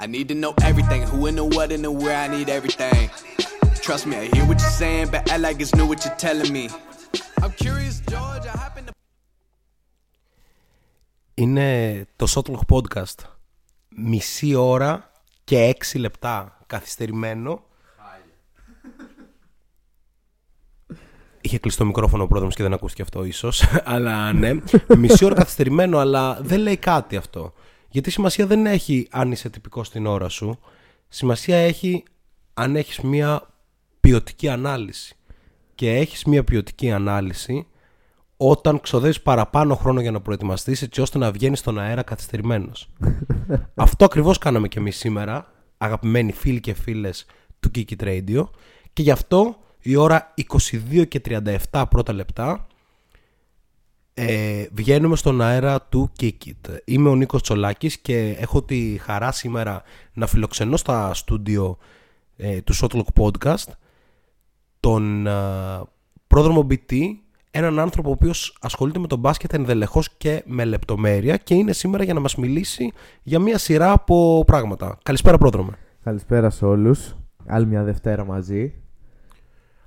I 0.00 0.06
need 0.06 0.28
to 0.28 0.36
know 0.42 0.54
everything. 0.70 1.02
Who 1.10 1.26
and 1.26 1.36
the 1.40 1.44
what 1.44 1.72
and 1.72 1.82
the 1.86 1.90
where. 1.90 2.18
I 2.24 2.28
need 2.36 2.48
everything. 2.58 3.10
Trust 3.86 4.04
me, 4.06 4.14
I 4.22 4.26
hear 4.34 4.44
what 4.50 4.58
you're 4.62 4.78
saying, 4.82 5.06
but 5.12 5.20
act 5.32 5.40
like 5.46 5.58
it's 5.64 5.74
new 5.78 5.86
what 5.90 6.00
you're 6.04 6.20
telling 6.26 6.52
me. 6.52 6.64
I'm 7.42 7.52
curious, 7.64 7.96
George. 8.12 8.46
I 8.52 8.56
happen 8.64 8.84
to. 8.86 8.92
Είναι 11.34 12.06
το 12.16 12.26
Shotlock 12.34 12.76
Podcast. 12.76 13.14
Μισή 13.88 14.54
ώρα 14.54 15.10
και 15.44 15.58
έξι 15.58 15.98
λεπτά 15.98 16.58
καθυστερημένο. 16.66 17.62
Είχε 21.40 21.58
κλειστό 21.58 21.84
μικρόφωνο 21.84 22.22
ο 22.22 22.26
πρόδρομος 22.26 22.54
και 22.54 22.62
δεν 22.62 22.72
ακούστηκε 22.72 23.02
αυτό 23.02 23.24
ίσως. 23.24 23.64
αλλά 23.84 24.32
ναι, 24.32 24.52
μισή 24.96 25.24
ώρα 25.24 25.34
καθυστερημένο, 25.34 25.98
αλλά 25.98 26.38
δεν 26.40 26.60
λέει 26.60 26.76
κάτι 26.76 27.16
αυτό. 27.16 27.52
Γιατί 27.88 28.10
σημασία 28.10 28.46
δεν 28.46 28.66
έχει 28.66 29.08
αν 29.10 29.32
είσαι 29.32 29.50
τυπικός 29.50 29.86
στην 29.86 30.06
ώρα 30.06 30.28
σου. 30.28 30.58
Σημασία 31.08 31.56
έχει 31.56 32.04
αν 32.54 32.76
έχεις 32.76 33.00
μία 33.00 33.42
ποιοτική 34.00 34.48
ανάλυση. 34.48 35.16
Και 35.74 35.96
έχεις 35.96 36.24
μία 36.24 36.44
ποιοτική 36.44 36.90
ανάλυση 36.90 37.66
όταν 38.36 38.80
ξοδεύεις 38.80 39.20
παραπάνω 39.20 39.74
χρόνο 39.74 40.00
για 40.00 40.10
να 40.10 40.20
προετοιμαστείς 40.20 40.82
έτσι 40.82 41.00
ώστε 41.00 41.18
να 41.18 41.30
βγαίνεις 41.30 41.58
στον 41.58 41.78
αέρα 41.78 42.02
καθυστερημένος. 42.02 42.90
Αυτό 43.74 44.04
ακριβώς 44.04 44.38
κάναμε 44.38 44.68
και 44.68 44.78
εμείς 44.78 44.96
σήμερα, 44.96 45.52
αγαπημένοι 45.78 46.32
φίλοι 46.32 46.60
και 46.60 46.74
φίλες 46.74 47.26
του 47.60 47.70
Kiki 47.74 47.96
Radio 48.00 48.44
και 48.92 49.02
γι' 49.02 49.10
αυτό 49.10 49.56
η 49.80 49.96
ώρα 49.96 50.34
22 50.52 51.08
και 51.08 51.20
37 51.70 51.84
πρώτα 51.90 52.12
λεπτά 52.12 52.66
ε, 54.26 54.66
βγαίνουμε 54.72 55.16
στον 55.16 55.40
αέρα 55.42 55.82
του 55.82 56.12
Kikit. 56.20 56.76
Είμαι 56.84 57.08
ο 57.08 57.14
Νίκος 57.14 57.42
Τσολάκης 57.42 57.98
και 57.98 58.36
έχω 58.38 58.62
τη 58.62 58.98
χαρά 59.00 59.32
σήμερα 59.32 59.82
να 60.12 60.26
φιλοξενώ 60.26 60.76
στα 60.76 61.14
στούντιο 61.14 61.78
ε, 62.36 62.60
του 62.60 62.74
Shotlock 62.74 63.22
Podcast 63.22 63.72
τον 64.80 65.26
ε, 65.26 65.32
πρόδρομο 66.26 66.66
BT, 66.70 66.94
έναν 67.50 67.78
άνθρωπο 67.78 68.08
ο 68.08 68.12
οποίος 68.12 68.56
ασχολείται 68.60 68.98
με 68.98 69.06
τον 69.06 69.18
μπάσκετ 69.18 69.52
ενδελεχώς 69.52 70.16
και 70.16 70.42
με 70.46 70.64
λεπτομέρεια 70.64 71.36
και 71.36 71.54
είναι 71.54 71.72
σήμερα 71.72 72.04
για 72.04 72.14
να 72.14 72.20
μας 72.20 72.36
μιλήσει 72.36 72.92
για 73.22 73.38
μια 73.38 73.58
σειρά 73.58 73.92
από 73.92 74.44
πράγματα. 74.46 74.98
Καλησπέρα 75.02 75.38
πρόδρομε. 75.38 75.72
Καλησπέρα 76.04 76.50
σε 76.50 76.64
όλους. 76.64 77.16
Άλλη 77.46 77.66
μια 77.66 77.82
Δευτέρα 77.82 78.24
μαζί. 78.24 78.74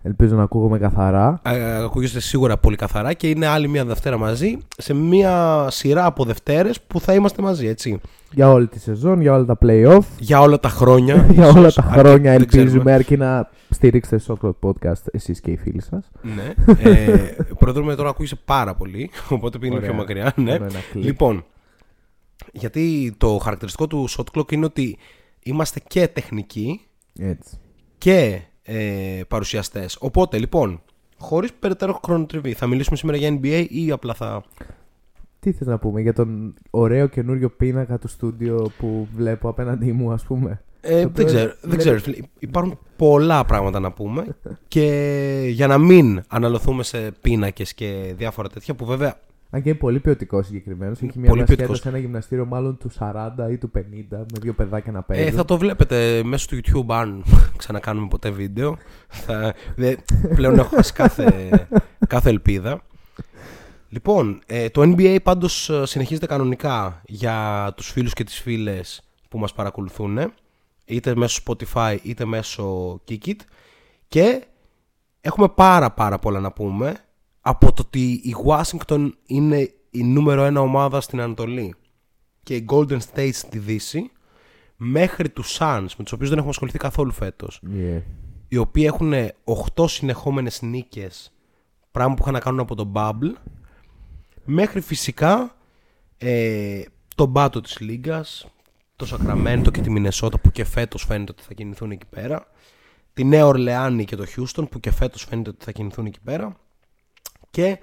Ελπίζω 0.03 0.35
να 0.35 0.43
ακούγομαι 0.43 0.77
καθαρά. 0.77 1.39
Ε, 1.43 1.83
ακούγεστε 1.83 2.19
σίγουρα 2.19 2.57
πολύ 2.57 2.75
καθαρά 2.75 3.13
και 3.13 3.29
είναι 3.29 3.45
άλλη 3.47 3.67
μια 3.67 3.85
Δευτέρα 3.85 4.17
μαζί 4.17 4.57
σε 4.77 4.93
μια 4.93 5.67
σειρά 5.69 6.05
από 6.05 6.23
Δευτέρες 6.25 6.81
που 6.81 6.99
θα 6.99 7.13
είμαστε 7.13 7.41
μαζί, 7.41 7.67
έτσι. 7.67 7.99
Για 8.33 8.51
όλη 8.51 8.67
τη 8.67 8.79
σεζόν, 8.79 9.21
για 9.21 9.33
όλα 9.33 9.45
τα 9.45 9.57
play-off, 9.61 9.99
Για 10.19 10.41
όλα 10.41 10.59
τα 10.59 10.69
χρόνια. 10.69 11.25
για 11.31 11.47
όλα 11.47 11.59
ίσως, 11.59 11.73
τα 11.73 11.81
αρκετά, 11.83 11.99
χρόνια 12.01 12.31
δεν 12.37 12.47
ξέρουμε. 12.47 12.69
ελπίζουμε 12.69 12.93
αρκεί 12.99 13.17
να 13.17 13.49
στηρίξετε 13.69 14.23
το 14.27 14.37
Soccer 14.41 14.69
Podcast 14.69 15.03
εσείς 15.11 15.39
και 15.41 15.51
οι 15.51 15.57
φίλοι 15.57 15.81
σας. 15.81 16.09
Ναι. 16.21 16.53
Ε, 16.89 17.35
πρόδρομε 17.59 17.95
τώρα 17.95 18.09
ακούγεσαι 18.09 18.39
πάρα 18.45 18.75
πολύ, 18.75 19.09
οπότε 19.29 19.57
πήγαινε 19.57 19.77
Ωραία. 19.77 19.89
πιο 19.89 19.99
μακριά. 19.99 20.33
Ναι. 20.35 20.51
Κάνω 20.51 20.65
ένα 20.65 20.79
κλικ. 20.91 21.03
Λοιπόν, 21.03 21.43
γιατί 22.51 23.13
το 23.17 23.37
χαρακτηριστικό 23.37 23.87
του 23.87 24.09
shot 24.09 24.37
clock 24.39 24.51
είναι 24.51 24.65
ότι 24.65 24.97
είμαστε 25.43 25.79
και 25.87 26.07
τεχνικοί 26.07 26.81
Έτσι. 27.19 27.57
και 27.97 28.41
ε, 28.63 29.21
παρουσιαστές. 29.27 29.97
Οπότε, 29.99 30.37
λοιπόν, 30.37 30.81
χωρίς 31.17 31.53
περαιτέρω 31.53 31.99
χρονοτριβή, 32.05 32.53
θα 32.53 32.67
μιλήσουμε 32.67 32.95
σήμερα 32.95 33.17
για 33.17 33.39
NBA 33.41 33.65
ή 33.69 33.91
απλά 33.91 34.13
θα... 34.13 34.43
Τι 35.39 35.51
θες 35.51 35.67
να 35.67 35.77
πούμε 35.77 36.01
για 36.01 36.13
τον 36.13 36.53
ωραίο 36.69 37.07
καινούριο 37.07 37.49
πίνακα 37.49 37.97
του 37.97 38.07
στούντιο 38.07 38.71
που 38.77 39.07
βλέπω 39.15 39.49
απέναντί 39.49 39.91
μου 39.91 40.11
ας 40.11 40.23
πούμε; 40.23 40.61
Ε, 40.81 41.01
Το 41.03 41.09
δεν 41.13 41.25
ξέρω, 41.25 41.43
οποίο- 41.43 41.69
δεν 41.69 41.77
ξέρω. 41.77 41.99
φίλε. 41.99 42.17
Υπάρχουν 42.39 42.79
πολλά 42.95 43.45
πράγματα 43.45 43.79
να 43.79 43.91
πούμε 43.91 44.25
και 44.67 45.47
για 45.49 45.67
να 45.67 45.77
μην 45.77 46.23
αναλωθούμε 46.27 46.83
σε 46.83 47.11
πίνακες 47.21 47.73
και 47.73 48.13
διάφορα 48.17 48.49
τέτοια 48.49 48.73
που 48.73 48.85
βέβαια 48.85 49.19
Αν 49.53 49.61
και 49.61 49.69
είναι 49.69 49.77
πολύ 49.77 49.99
ποιοτικό 49.99 50.43
συγκεκριμένος. 50.43 51.01
Έχει 51.01 51.19
μια 51.19 51.29
πολύ 51.29 51.39
μπασκέτα 51.39 51.45
ποιοτικός. 51.45 51.79
σε 51.79 51.89
ένα 51.89 51.97
γυμναστήριο 51.97 52.45
μάλλον 52.45 52.77
του 52.77 52.91
40 52.99 53.31
ή 53.51 53.57
του 53.57 53.71
50 53.75 53.79
με 54.09 54.39
δύο 54.41 54.53
παιδάκια 54.53 54.91
να 54.91 55.01
παίζουν. 55.01 55.27
Ε, 55.27 55.31
θα 55.31 55.45
το 55.45 55.57
βλέπετε 55.57 56.21
μέσω 56.23 56.47
του 56.47 56.55
YouTube 56.55 56.93
αν 56.95 57.23
ξανακάνουμε 57.57 58.07
ποτέ 58.07 58.29
βίντεο. 58.29 58.77
θα, 59.07 59.53
δε, 59.75 59.95
πλέον 60.35 60.59
έχω 60.59 60.75
χάσει 60.75 60.93
κάθε, 60.93 61.51
κάθε 62.07 62.29
ελπίδα. 62.29 62.81
Λοιπόν, 63.89 64.41
ε, 64.45 64.69
το 64.69 64.81
NBA 64.81 65.17
πάντως 65.23 65.69
ε, 65.69 65.85
συνεχίζεται 65.85 66.25
κανονικά 66.25 67.01
για 67.05 67.71
τους 67.75 67.91
φίλους 67.91 68.13
και 68.13 68.23
τις 68.23 68.39
φίλες 68.39 69.01
που 69.29 69.39
μας 69.39 69.53
παρακολουθούν 69.53 70.33
είτε 70.85 71.15
μέσω 71.15 71.41
Spotify 71.45 71.97
είτε 72.01 72.25
μέσω 72.25 72.93
Kikit 73.09 73.39
και 74.07 74.43
έχουμε 75.21 75.47
πάρα 75.47 75.91
πάρα 75.91 76.19
πολλά 76.19 76.39
να 76.39 76.51
πούμε 76.51 76.95
από 77.41 77.73
το 77.73 77.81
ότι 77.85 78.11
η 78.11 78.35
Washington 78.45 79.09
είναι 79.25 79.71
η 79.89 80.03
νούμερο 80.03 80.43
ένα 80.43 80.61
ομάδα 80.61 81.01
στην 81.01 81.21
Ανατολή 81.21 81.75
και 82.43 82.55
η 82.55 82.65
Golden 82.69 82.97
State 83.13 83.33
στη 83.33 83.57
Δύση 83.59 84.11
μέχρι 84.75 85.29
τους 85.29 85.57
Suns 85.59 85.87
με 85.97 86.03
τους 86.03 86.11
οποίους 86.11 86.29
δεν 86.29 86.37
έχουμε 86.37 86.51
ασχοληθεί 86.51 86.77
καθόλου 86.77 87.11
φέτος 87.11 87.61
Yeah. 87.65 88.01
οι 88.47 88.57
οποίοι 88.57 88.83
έχουν 88.87 89.13
8 89.75 89.85
συνεχόμενες 89.87 90.61
νίκες 90.61 91.31
πράγμα 91.91 92.13
που 92.13 92.21
είχαν 92.21 92.33
να 92.33 92.39
κάνουν 92.39 92.59
από 92.59 92.75
τον 92.75 92.91
Bubble 92.95 93.33
μέχρι 94.45 94.81
φυσικά 94.81 95.55
ε, 96.17 96.81
τον 97.15 97.31
πάτο 97.33 97.61
της 97.61 97.79
Λίγκας 97.79 98.47
το 98.95 99.05
Σακραμέντο 99.05 99.71
και 99.71 99.81
τη 99.81 99.89
Μινεσότα 99.89 100.39
που 100.39 100.51
και 100.51 100.63
φέτος 100.63 101.03
φαίνεται 101.05 101.31
ότι 101.31 101.43
θα 101.43 101.53
κινηθούν 101.53 101.91
εκεί 101.91 102.05
πέρα 102.05 102.47
τη 103.13 103.23
Νέα 103.23 103.45
Ορλεάνη 103.45 104.05
και 104.05 104.15
το 104.15 104.25
Χιούστον 104.25 104.67
που 104.67 104.79
και 104.79 104.91
φέτος 104.91 105.23
φαίνεται 105.25 105.49
ότι 105.49 105.65
θα 105.65 105.71
κινηθούν 105.71 106.05
εκεί 106.05 106.19
πέρα 106.23 106.59
και 107.51 107.79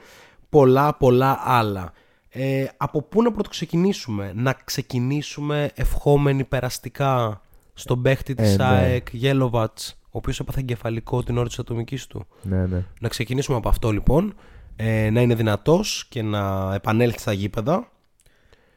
πολλά 0.49 0.95
πολλά 0.97 1.41
άλλα 1.45 1.93
ε, 2.29 2.65
από 2.77 3.03
πού 3.03 3.23
να 3.23 3.33
πρωτοξεκινήσουμε; 3.33 4.33
Να 4.35 4.53
ξεκινήσουμε 4.65 5.71
ευχόμενοι 5.75 6.45
περαστικά 6.45 7.41
στον 7.75 8.03
παίχτη 8.03 8.35
της 8.35 8.53
Ε, 8.55 8.57
ναι. 8.57 8.65
ΑΕΚ 8.65 9.07
Γέλοβατς 9.13 9.99
ο 10.05 10.11
οποίος 10.19 10.41
έπαθε 10.41 10.61
εγκεφαλικό 10.61 11.23
την 11.23 11.39
ώρα 11.39 11.47
της 11.49 11.59
ατομικής 11.59 12.07
του 12.07 12.27
Ναι, 12.43 12.67
ναι. 12.67 12.85
να 13.01 13.09
ξεκινήσουμε 13.09 13.57
από 13.57 13.69
αυτό 13.69 13.91
λοιπόν 13.91 14.35
ε, 14.77 15.11
να 15.11 15.21
είναι 15.21 15.35
δυνατός 15.35 16.07
και 16.09 16.23
να 16.23 16.75
επανέλθει 16.75 17.19
στα 17.19 17.33
γήπεδα 17.33 17.89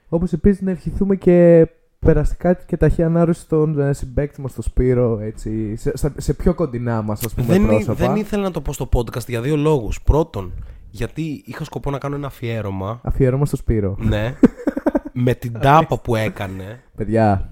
Όπως 0.10 0.34
επίσης 0.34 0.62
να 0.62 0.72
ευχηθούμε 0.72 1.16
και 1.16 1.68
περαστικά 2.00 2.54
και 2.54 2.78
ταχύ 2.78 3.04
ανάρρωση 3.04 3.42
στον 3.42 3.80
ε, 3.80 3.94
συμπέκτη 3.94 4.42
μα, 4.42 4.50
τον 4.50 4.64
Σπύρο, 4.64 5.20
έτσι, 5.20 5.76
σε, 5.76 5.98
στα- 5.98 6.14
σε 6.18 6.34
πιο 6.34 6.54
κοντινά 6.54 7.02
μας, 7.02 7.24
ας 7.24 7.34
πούμε, 7.34 7.48
δεν, 7.48 7.64
εί- 7.64 7.68
πρόσωπα. 7.68 7.94
δεν 7.94 8.16
ήθελα 8.16 8.44
να 8.44 8.52
το 8.52 8.62
πω 8.62 8.74
στο 8.74 8.90
podcast 8.94 9.28
για 9.28 9.42
δύο 9.42 9.56
λόγους 9.56 10.02
πρώτον 10.02 10.54
γιατί 10.92 11.44
είχα 11.46 11.64
σκοπό 11.64 11.92
να 11.92 11.98
κάνω 11.98 12.16
ένα 12.16 12.28
αφιέρωμα 12.28 13.02
Αφιέρωμα 13.04 13.46
στο 13.46 13.56
Σπύρο. 13.56 13.96
ναι 14.00 14.34
με 15.14 15.34
την 15.34 15.60
τάπα 15.60 16.00
που 16.00 16.16
έκανε 16.16 16.84
Παιδιά, 16.96 17.50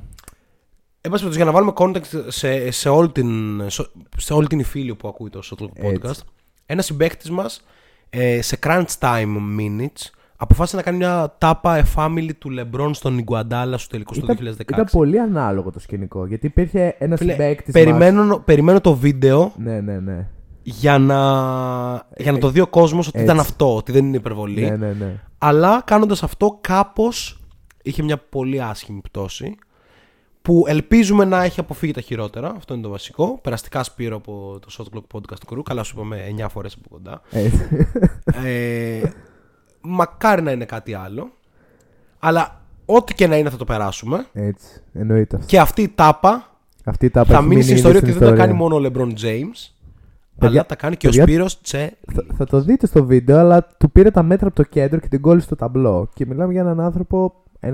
Εν 1.02 1.12
πάση 1.12 1.24
περιπτώσει, 1.24 1.36
για 1.36 1.46
να 1.46 1.52
βάλουμε 1.52 1.72
context 1.76 2.24
σε, 2.28 2.72
σε, 2.72 2.90
όλη 2.90 3.10
την, 3.12 3.62
σε- 3.70 3.90
σε 4.18 4.34
όλη 4.34 4.48
την 4.48 4.64
φίλη 4.64 4.96
που 4.96 5.08
ακούει 5.08 5.30
το 5.30 5.40
Shotlock 5.44 5.70
Έτσι. 5.74 6.00
Podcast, 6.04 6.20
ένας 6.66 6.86
συμπαίκτη 6.86 7.32
μας 7.32 7.66
ε, 8.10 8.42
σε 8.42 8.60
crunch 8.64 8.86
time 9.00 9.36
minutes 9.60 10.10
αποφάσισε 10.36 10.76
να 10.76 10.82
κάνει 10.82 10.98
μια 10.98 11.36
τάπα 11.38 11.84
a 11.84 11.96
family 11.96 12.30
του 12.38 12.50
LeBron 12.60 12.90
στον 12.94 13.18
Ιγκουαντάλα 13.18 13.78
στο 13.78 13.90
τελικό 13.90 14.14
του 14.14 14.20
ήταν, 14.24 14.38
2016. 14.58 14.60
ήταν 14.60 14.86
πολύ 14.92 15.20
ανάλογο 15.20 15.72
το 15.72 15.80
σκηνικό. 15.80 16.26
Γιατί 16.26 16.46
υπήρχε 16.46 16.96
ένας 17.00 17.20
Φίλε, 17.20 17.32
συμπέκτη. 17.32 17.72
περιμένω, 17.72 18.40
περιμένω 18.40 18.82
το 18.82 18.96
βίντεο 18.96 19.54
Ναι, 19.58 19.80
ναι, 19.82 20.00
ναι. 20.00 20.28
Για 20.70 20.98
να, 20.98 21.20
για 22.18 22.32
να 22.32 22.38
το 22.38 22.50
δει 22.50 22.60
ο 22.60 22.68
κόσμος 22.68 23.08
ότι 23.08 23.20
έτσι. 23.20 23.32
ήταν 23.32 23.40
αυτό, 23.40 23.76
ότι 23.76 23.92
δεν 23.92 24.06
είναι 24.06 24.18
υπερβολή. 24.18 24.62
Ναι, 24.62 24.76
ναι, 24.76 24.94
ναι. 24.94 25.20
Αλλά 25.38 25.82
κάνοντας 25.86 26.24
αυτό, 26.24 26.58
κάπως 26.62 27.42
είχε 27.84 28.04
μια 28.04 28.18
πολύ 28.18 28.62
άσχημη 28.62 29.02
πτώση. 29.02 29.56
Που 30.42 30.66
ελπίζουμε 30.68 31.26
να 31.26 31.44
έχει 31.44 31.60
αποφύγει 31.60 31.94
τα 31.94 32.02
χειρότερα. 32.02 32.54
Αυτό 32.58 32.74
είναι 32.74 32.84
το 32.84 32.90
βασικό. 32.90 33.40
Περαστικά 33.42 33.84
Σπύρο 33.84 34.16
από 34.16 34.60
το 34.62 34.68
Shot 34.78 34.98
Clock 34.98 35.18
Podcast 35.18 35.54
Crew. 35.54 35.62
Καλά, 35.64 35.84
σου 35.84 35.94
είπαμε 35.96 36.34
9 36.38 36.46
φορές 36.50 36.78
από 36.80 36.90
κοντά. 36.90 37.22
Έτσι. 37.30 37.68
ε, 38.46 39.02
μακάρι 39.82 40.42
να 40.42 40.52
είναι 40.52 40.66
κάτι 40.66 40.94
άλλο. 40.94 41.32
Αλλά 42.20 42.62
ό,τι 42.86 43.14
και 43.14 43.28
να 43.28 43.38
είναι 43.38 43.50
θα 43.50 43.58
το 43.58 43.66
περάσουμε. 43.66 44.26
Έτσι. 44.34 44.82
Εννοείται 44.94 45.36
αυτό. 45.36 45.48
Και 45.48 45.60
αυτή 45.60 45.82
η 45.82 45.90
τάπα 45.90 46.50
Αυτή 46.84 47.10
τα 47.10 47.26
θα 47.26 47.42
μείνει 47.42 47.62
στην 47.62 47.76
ιστορία 47.76 48.00
ότι 48.00 48.12
δεν 48.12 48.30
τα 48.30 48.36
κάνει 48.36 48.54
μόνο 48.54 48.76
ο 48.76 48.82
LeBron 48.84 49.14
James. 49.22 49.79
Αλλά 50.40 50.66
τα 50.66 50.76
κάνει 50.76 50.96
και 50.96 51.08
παιδιά, 51.08 51.24
ο 51.24 51.28
Σπύρος 51.28 51.62
Τσε. 51.62 51.98
Θα, 52.14 52.26
θα 52.38 52.46
το 52.46 52.62
δείτε 52.62 52.88
στο 52.88 53.06
βίντεο, 53.06 53.38
αλλά 53.40 53.68
του 53.78 53.92
πήρε 53.92 54.12
τα 54.12 54.24
μέτρα 54.24 54.48
από 54.48 54.56
το 54.56 54.64
κέντρο 54.64 55.00
και 55.00 55.08
την 55.08 55.22
κόλλησε 55.22 55.46
στο 55.46 55.56
ταμπλό. 55.56 56.10
Και 56.14 56.26
μιλάμε 56.26 56.52
για 56.52 56.62
έναν 56.62 56.80
άνθρωπο 56.80 57.34
95. 57.62 57.72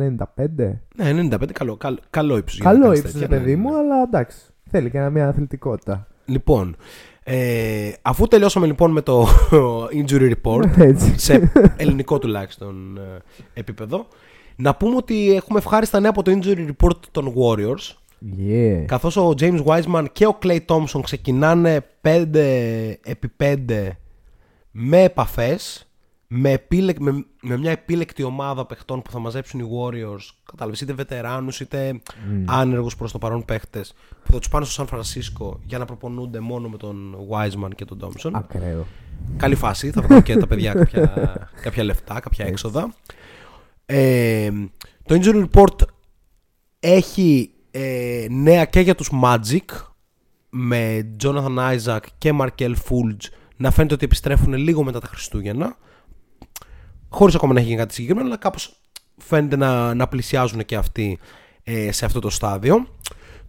Ναι, 0.95 1.27
95, 1.31 1.51
καλό, 1.51 1.75
καλό, 1.75 1.97
καλό 2.09 2.37
ύψος. 2.37 2.59
για 2.59 2.65
να 2.65 2.71
Καλό 2.71 2.83
κάνεις 2.85 2.99
ύψος, 2.99 3.13
τέτοια, 3.13 3.27
παιδί 3.27 3.55
ναι, 3.55 3.61
μου, 3.61 3.69
ναι. 3.71 3.77
αλλά 3.77 4.01
εντάξει. 4.01 4.37
Θέλει 4.69 4.89
και 4.89 5.09
μια 5.09 5.27
αθλητικότητα. 5.27 6.07
Λοιπόν, 6.25 6.75
ε, 7.23 7.91
αφού 8.01 8.27
τελειώσαμε 8.27 8.65
λοιπόν 8.65 8.91
με 8.91 9.01
το 9.01 9.27
injury 10.03 10.31
report, 10.41 10.77
Έτσι. 10.77 11.19
σε 11.19 11.51
ελληνικό 11.77 12.19
τουλάχιστον 12.19 12.97
ε, 12.97 13.21
επίπεδο, 13.53 14.07
να 14.55 14.75
πούμε 14.75 14.95
ότι 14.95 15.35
έχουμε 15.35 15.59
ευχάριστα 15.59 15.99
νέα 15.99 16.09
από 16.09 16.23
το 16.23 16.39
injury 16.39 16.67
report 16.67 16.97
των 17.11 17.33
Warriors, 17.37 17.93
Yeah. 18.37 18.83
Καθώς 18.87 19.17
ο 19.17 19.33
James 19.39 19.63
Wiseman 19.63 20.05
και 20.11 20.25
ο 20.25 20.37
Clay 20.41 20.59
Thompson 20.65 21.01
ξεκινάνε 21.03 21.85
5 22.01 22.35
επί 23.03 23.31
5 23.39 23.89
με 24.71 25.03
επαφές, 25.03 25.87
με, 26.27 26.51
επίλεκ, 26.51 26.99
με, 26.99 27.25
με 27.41 27.57
μια 27.57 27.71
επίλεκτη 27.71 28.23
ομάδα 28.23 28.65
παιχτών 28.65 29.01
που 29.01 29.11
θα 29.11 29.19
μαζέψουν 29.19 29.59
οι 29.59 29.63
Warriors, 29.63 30.29
κατάλαβες, 30.45 30.81
είτε 30.81 30.93
βετεράνους 30.93 31.59
είτε 31.59 32.01
Mm. 32.05 32.43
άνεργους 32.45 32.95
προς 32.95 33.11
το 33.11 33.17
παρόν 33.17 33.45
παίχτες, 33.45 33.93
που 34.23 34.31
θα 34.31 34.37
τους 34.37 34.49
πάνε 34.49 34.65
στο 34.65 34.73
Σαν 34.73 34.87
Φρανσίσκο 34.87 35.59
για 35.65 35.77
να 35.77 35.85
προπονούνται 35.85 36.39
μόνο 36.39 36.69
με 36.69 36.77
τον 36.77 37.15
Wiseman 37.29 37.69
και 37.75 37.85
τον 37.85 37.99
Thompson. 38.01 38.31
Ακραίο. 38.33 38.85
Καλή 39.37 39.55
φάση, 39.55 39.91
θα 39.91 40.01
βγάλουν 40.01 40.23
και 40.23 40.37
τα 40.37 40.47
παιδιά 40.47 40.73
κάποια, 40.73 41.49
κάποια 41.61 41.83
λεφτά, 41.83 42.19
κάποια 42.19 42.45
έξοδα. 42.45 42.93
Ε, 43.85 44.49
το 45.05 45.19
Injury 45.21 45.45
Report 45.51 45.81
έχει 46.79 47.49
ε, 47.77 48.27
νέα 48.29 48.65
και 48.65 48.79
για 48.79 48.95
τους 48.95 49.11
Magic 49.23 49.65
με 50.49 51.15
Jonathan 51.23 51.77
Isaac 51.77 51.99
και 52.17 52.33
Markel 52.39 52.73
Fulge 52.73 53.29
να 53.55 53.71
φαίνεται 53.71 53.93
ότι 53.93 54.05
επιστρέφουν 54.05 54.53
λίγο 54.53 54.83
μετά 54.83 54.99
τα 54.99 55.07
Χριστούγεννα 55.07 55.77
χωρίς 57.09 57.35
ακόμα 57.35 57.53
να 57.53 57.59
έχει 57.59 57.67
γίνει 57.67 57.79
κάτι 57.79 57.93
συγκεκριμένο 57.93 58.27
αλλά 58.27 58.37
κάπως 58.37 58.81
φαίνεται 59.17 59.55
να, 59.55 59.93
να 59.93 60.07
πλησιάζουν 60.07 60.65
και 60.65 60.75
αυτοί 60.75 61.19
ε, 61.63 61.91
σε 61.91 62.05
αυτό 62.05 62.19
το 62.19 62.29
στάδιο 62.29 62.87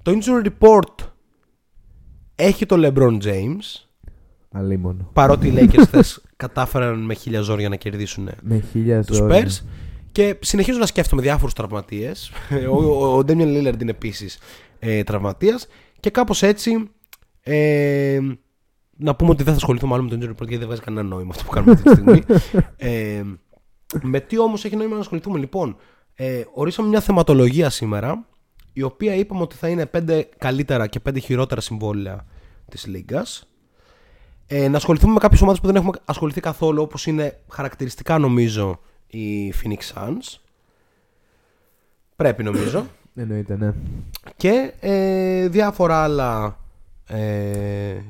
το 0.02 0.12
Injury 0.12 0.46
Report 0.46 1.06
έχει 2.34 2.66
το 2.66 2.76
LeBron 2.78 3.22
James 3.22 3.86
Αλίμονο. 4.52 5.10
Παρότι 5.12 5.48
οι 5.48 5.54
Lakers 5.56 5.84
χθες 5.88 6.22
κατάφεραν 6.36 6.98
με 6.98 7.14
χίλια 7.14 7.40
ζόρια 7.40 7.68
να 7.68 7.76
κερδίσουν 7.76 8.28
Με 8.42 8.58
χίλια 8.70 9.04
τους 9.04 9.16
ζώρια. 9.16 9.46
Spurs 9.46 9.64
και 10.16 10.36
συνεχίζω 10.40 10.78
να 10.78 10.86
σκέφτομαι 10.86 11.22
διάφορους 11.22 11.54
τραυματίες. 11.54 12.32
ο, 12.72 12.76
ο, 12.76 13.16
ο 13.16 13.18
Damian 13.18 13.56
Lillard 13.56 13.80
είναι 13.80 13.90
επίσης 13.90 14.38
ε, 14.78 15.02
τραυματίας 15.02 15.66
και 16.00 16.10
κάπως 16.10 16.42
έτσι 16.42 16.90
ε, 17.42 18.18
να 18.96 19.14
πούμε 19.14 19.30
ότι 19.30 19.42
δεν 19.42 19.52
θα 19.52 19.58
ασχοληθούμε 19.58 19.94
άλλο 19.94 20.02
με 20.02 20.08
τον 20.08 20.20
Injury 20.20 20.30
Report 20.30 20.36
γιατί 20.36 20.56
δεν 20.56 20.66
βγάζει 20.66 20.80
κανένα 20.80 21.08
νόημα 21.08 21.30
αυτό 21.30 21.44
που 21.44 21.50
κάνουμε 21.50 21.72
αυτή 21.72 21.82
τη 21.84 21.94
στιγμή. 21.94 22.22
ε, 22.76 23.22
με 24.02 24.20
τι 24.20 24.38
όμως 24.38 24.64
έχει 24.64 24.76
νόημα 24.76 24.94
να 24.94 25.00
ασχοληθούμε; 25.00 25.38
Λοιπόν. 25.38 25.76
Ε, 26.14 26.42
ορίσαμε 26.54 26.88
μια 26.88 27.00
θεματολογία 27.00 27.70
σήμερα 27.70 28.26
η 28.72 28.82
οποία 28.82 29.14
είπαμε 29.14 29.42
ότι 29.42 29.56
θα 29.56 29.68
είναι 29.68 29.90
5 30.08 30.22
καλύτερα 30.38 30.86
και 30.86 31.00
5 31.08 31.20
χειρότερα 31.20 31.60
συμβόλαια 31.60 32.26
της 32.68 32.86
Λίγκας 32.86 33.48
ε, 34.46 34.68
να 34.68 34.76
ασχοληθούμε 34.76 35.12
με 35.12 35.18
κάποιες 35.18 35.40
ομάδες 35.40 35.60
που 35.60 35.66
δεν 35.66 35.76
έχουμε 35.76 35.92
ασχοληθεί 36.04 36.40
καθόλου 36.40 36.82
όπως 36.82 37.06
είναι 37.06 37.40
χαρακτηριστικά 37.48 38.18
νομίζω 38.18 38.80
οι 39.06 39.54
Phoenix 39.62 39.94
Suns. 39.94 40.38
Πρέπει 42.16 42.42
νομίζω. 42.42 42.86
Εννοείται, 43.18 43.56
ναι. 43.56 43.74
και 44.36 44.72
ε, 44.80 45.48
διάφορα 45.48 46.02
άλλα 46.02 46.58
ε, 47.06 48.00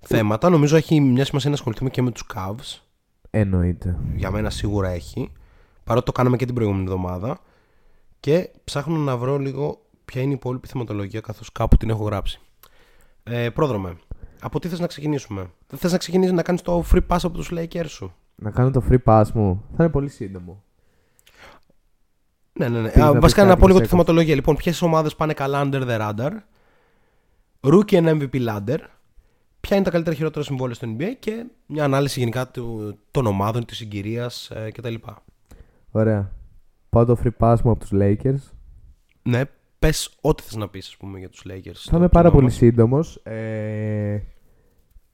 θέματα. 0.00 0.50
Νομίζω 0.50 0.76
έχει 0.76 1.00
μια 1.00 1.24
σημασία 1.24 1.48
να 1.50 1.56
ασχοληθούμε 1.56 1.90
και 1.90 2.02
με 2.02 2.10
τους 2.10 2.26
Cavs. 2.34 2.80
Εννοείται. 3.30 3.98
για 4.14 4.30
μένα 4.30 4.50
σίγουρα 4.50 4.88
έχει. 4.88 5.32
Παρότι 5.84 6.06
το 6.06 6.12
κάναμε 6.12 6.36
και 6.36 6.44
την 6.44 6.54
προηγούμενη 6.54 6.84
εβδομάδα. 6.84 7.40
Και 8.20 8.50
ψάχνω 8.64 8.96
να 8.96 9.16
βρω 9.16 9.38
λίγο 9.38 9.80
ποια 10.04 10.22
είναι 10.22 10.30
η 10.30 10.34
υπόλοιπη 10.34 10.68
θεματολογία 10.68 11.20
καθώς 11.20 11.52
κάπου 11.52 11.76
την 11.76 11.90
έχω 11.90 12.04
γράψει. 12.04 12.40
Ε, 13.22 13.50
πρόδρομε 13.50 13.96
από 14.40 14.60
τι 14.60 14.68
θες 14.68 14.80
να 14.80 14.86
ξεκινήσουμε; 14.86 15.50
Δεν 15.68 15.78
θες 15.78 15.92
να 15.92 15.98
ξεκινήσεις 15.98 16.32
να 16.32 16.42
κάνεις 16.42 16.62
το 16.62 16.84
free 16.92 17.06
pass 17.08 17.18
από 17.22 17.30
τους 17.30 17.50
Lakers 17.52 17.88
σου; 17.88 18.14
Να 18.34 18.50
κάνω 18.50 18.70
το 18.70 18.82
free 18.90 19.02
pass 19.04 19.24
μου. 19.34 19.64
Θα 19.76 19.84
είναι 19.84 19.92
πολύ 19.92 20.08
σύντομο. 20.08 20.62
Ναι, 22.52 22.68
ναι, 22.68 22.80
ναι. 22.80 22.88
Πήγες 22.88 23.08
Α, 23.08 23.12
να 23.12 23.20
βασικά 23.20 23.40
πεις 23.40 23.48
να 23.48 23.48
κάτι 23.48 23.60
πω 23.60 23.66
λίγο 23.66 23.78
για 23.78 23.86
τη 23.86 23.92
θεματολογία. 23.92 24.34
Λοιπόν, 24.34 24.56
ποιες 24.56 24.82
ομάδες 24.82 25.16
πάνε 25.16 25.32
καλά 25.32 25.62
under 25.64 25.88
the 25.88 25.98
radar; 26.00 26.30
Rookie 27.60 28.02
and 28.02 28.08
MVP 28.08 28.46
ladder. 28.48 28.78
Ποια 29.60 29.76
είναι 29.76 29.84
τα 29.84 29.90
καλύτερα 29.90 30.16
χειρότερα 30.16 30.44
συμβόλαια 30.44 30.74
στο 30.74 30.96
NBA 30.98 31.12
και 31.18 31.44
μια 31.66 31.84
ανάλυση 31.84 32.18
γενικά 32.18 32.48
του, 32.48 32.98
των 33.10 33.26
ομάδων, 33.26 33.64
της 33.64 33.76
συγκυρίας 33.76 34.50
ε, 34.50 34.70
κτλ. 34.70 34.94
Ωραία. 35.90 36.32
Πάω 36.90 37.04
το 37.04 37.16
free 37.24 37.30
pass 37.38 37.56
μου 37.64 37.70
από 37.70 37.80
τους 37.80 37.90
Lakers. 37.92 38.52
Ναι, 39.22 39.42
πες 39.78 40.16
ό,τι 40.20 40.42
θες 40.42 40.56
να 40.56 40.68
πεις, 40.68 40.86
ας 40.86 40.96
πούμε, 40.96 41.18
για 41.18 41.28
τους 41.28 41.44
Lakers. 41.48 41.74
Θα 41.74 41.96
είμαι 41.96 42.08
πάρα 42.08 42.30
πολύ 42.30 42.50
σύντομος. 42.50 43.16
Ε, 43.16 44.22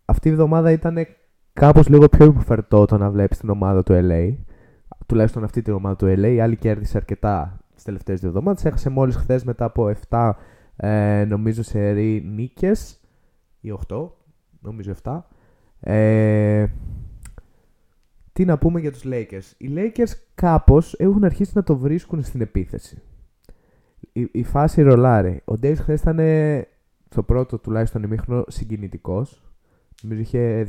αυτή 0.04 0.28
η 0.28 0.30
εβδομάδα 0.30 0.70
ήταν 0.70 1.06
κάπως 1.52 1.88
λίγο 1.88 2.08
πιο 2.08 2.24
υποφερτό 2.24 2.84
το 2.84 2.98
να 2.98 3.10
βλέπεις 3.10 3.38
την 3.38 3.50
ομάδα 3.50 3.82
του 3.82 3.92
LA. 3.92 4.34
Τουλάχιστον 5.06 5.44
αυτή 5.44 5.62
την 5.62 5.72
ομάδα 5.72 5.96
του 5.96 6.06
LA. 6.06 6.32
Η 6.34 6.40
άλλη 6.40 6.56
κέρδισε 6.56 6.96
αρκετά 6.96 7.60
τις 7.74 7.84
τελευταίες 7.84 8.20
δύο 8.20 8.28
εβδομάδες. 8.28 8.64
Έχασε 8.64 8.90
μόλις 8.90 9.16
χθες 9.16 9.44
μετά 9.44 9.64
από 9.64 9.92
7 10.08 10.32
ε, 10.76 11.24
νομίζω 11.28 11.62
σε 11.62 11.90
ρί 11.90 12.22
νίκες 12.34 13.00
ή 13.60 13.72
8. 13.88 14.08
Νομίζω 14.60 14.92
7. 15.02 15.20
Ε, 15.80 16.66
τι 18.32 18.44
να 18.44 18.58
πούμε 18.58 18.80
για 18.80 18.92
τους 18.92 19.02
Lakers. 19.04 19.52
Οι 19.56 19.70
Lakers 19.74 20.12
κάπως 20.34 20.94
έχουν 20.98 21.24
αρχίσει 21.24 21.52
να 21.54 21.62
το 21.62 21.76
βρίσκουν 21.76 22.22
στην 22.22 22.40
επίθεση. 22.40 23.02
Η, 24.12 24.28
η 24.32 24.42
φάση 24.42 24.82
ρολάρει. 24.82 25.42
Ο 25.44 25.52
Davis 25.62 25.76
χθες 25.76 26.00
ήταν 26.00 26.18
ε, 26.18 26.66
στο 27.08 27.22
πρώτο 27.22 27.58
τουλάχιστον 27.58 28.02
ημίχρονο 28.02 28.44
συγκινητικός. 28.48 29.49
Νομίζω 30.02 30.20
είχε 30.20 30.66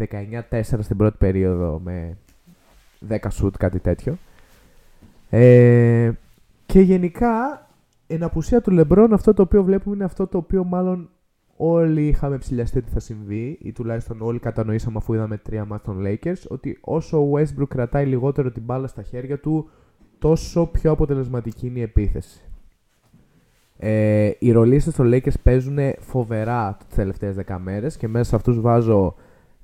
19-4 0.50 0.62
στην 0.62 0.98
πρώτη 0.98 1.18
περίοδο 1.18 1.80
με 1.84 2.18
10 3.10 3.18
σουτ, 3.30 3.56
κάτι 3.58 3.80
τέτοιο. 3.80 4.18
Ε, 5.30 6.12
και 6.66 6.80
γενικά, 6.80 7.68
εν 8.08 8.24
απουσία 8.24 8.62
του 8.62 8.72
Λεμπρόν, 8.72 9.14
αυτό 9.14 9.34
το 9.34 9.42
οποίο 9.42 9.64
βλέπουμε 9.64 9.96
είναι 9.96 10.04
αυτό 10.04 10.28
το 10.28 10.38
οποίο 10.38 10.64
μάλλον 10.64 11.10
όλοι 11.58 12.08
είχαμε 12.08 12.38
ψηλιαστεί 12.38 12.78
ότι 12.78 12.90
θα 12.90 13.00
συμβεί, 13.00 13.58
ή 13.62 13.72
τουλάχιστον 13.72 14.22
όλοι 14.22 14.40
κατανοήσαμε 14.40 14.98
αφού 14.98 15.14
είδαμε 15.14 15.38
τρία 15.38 15.66
μάτια 15.66 15.94
των 15.94 16.04
Lakers, 16.06 16.44
ότι 16.48 16.78
όσο 16.82 17.18
ο 17.18 17.32
Westbrook 17.36 17.68
κρατάει 17.68 18.06
λιγότερο 18.06 18.52
την 18.52 18.64
μπάλα 18.64 18.88
στα 18.88 19.02
χέρια 19.02 19.40
του, 19.40 19.70
τόσο 20.20 20.66
πιο 20.66 20.92
αποτελεσματική 20.92 21.68
είναι 21.68 21.80
η 21.80 21.82
επίθεση. 21.82 22.51
Ε, 23.84 24.32
οι 24.40 24.52
ρολίστες 24.52 24.96
των 24.96 25.12
Lakers 25.14 25.40
παίζουν 25.44 25.78
φοβερά 26.00 26.78
τις 26.88 26.96
τελευταίες 26.96 27.36
10 27.48 27.58
μέρες 27.60 27.98
και 27.98 28.08
μέσα 28.08 28.30
σε 28.30 28.36
αυτούς 28.36 28.60
βάζω 28.60 29.16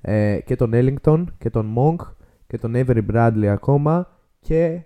ε, 0.01 0.39
και 0.45 0.55
τον 0.55 0.71
Ellington 0.73 1.23
και 1.37 1.49
τον 1.49 1.75
Monk 1.77 2.05
και 2.47 2.57
τον 2.57 2.73
Avery 2.75 3.01
Bradley 3.13 3.45
ακόμα 3.45 4.09
και 4.39 4.81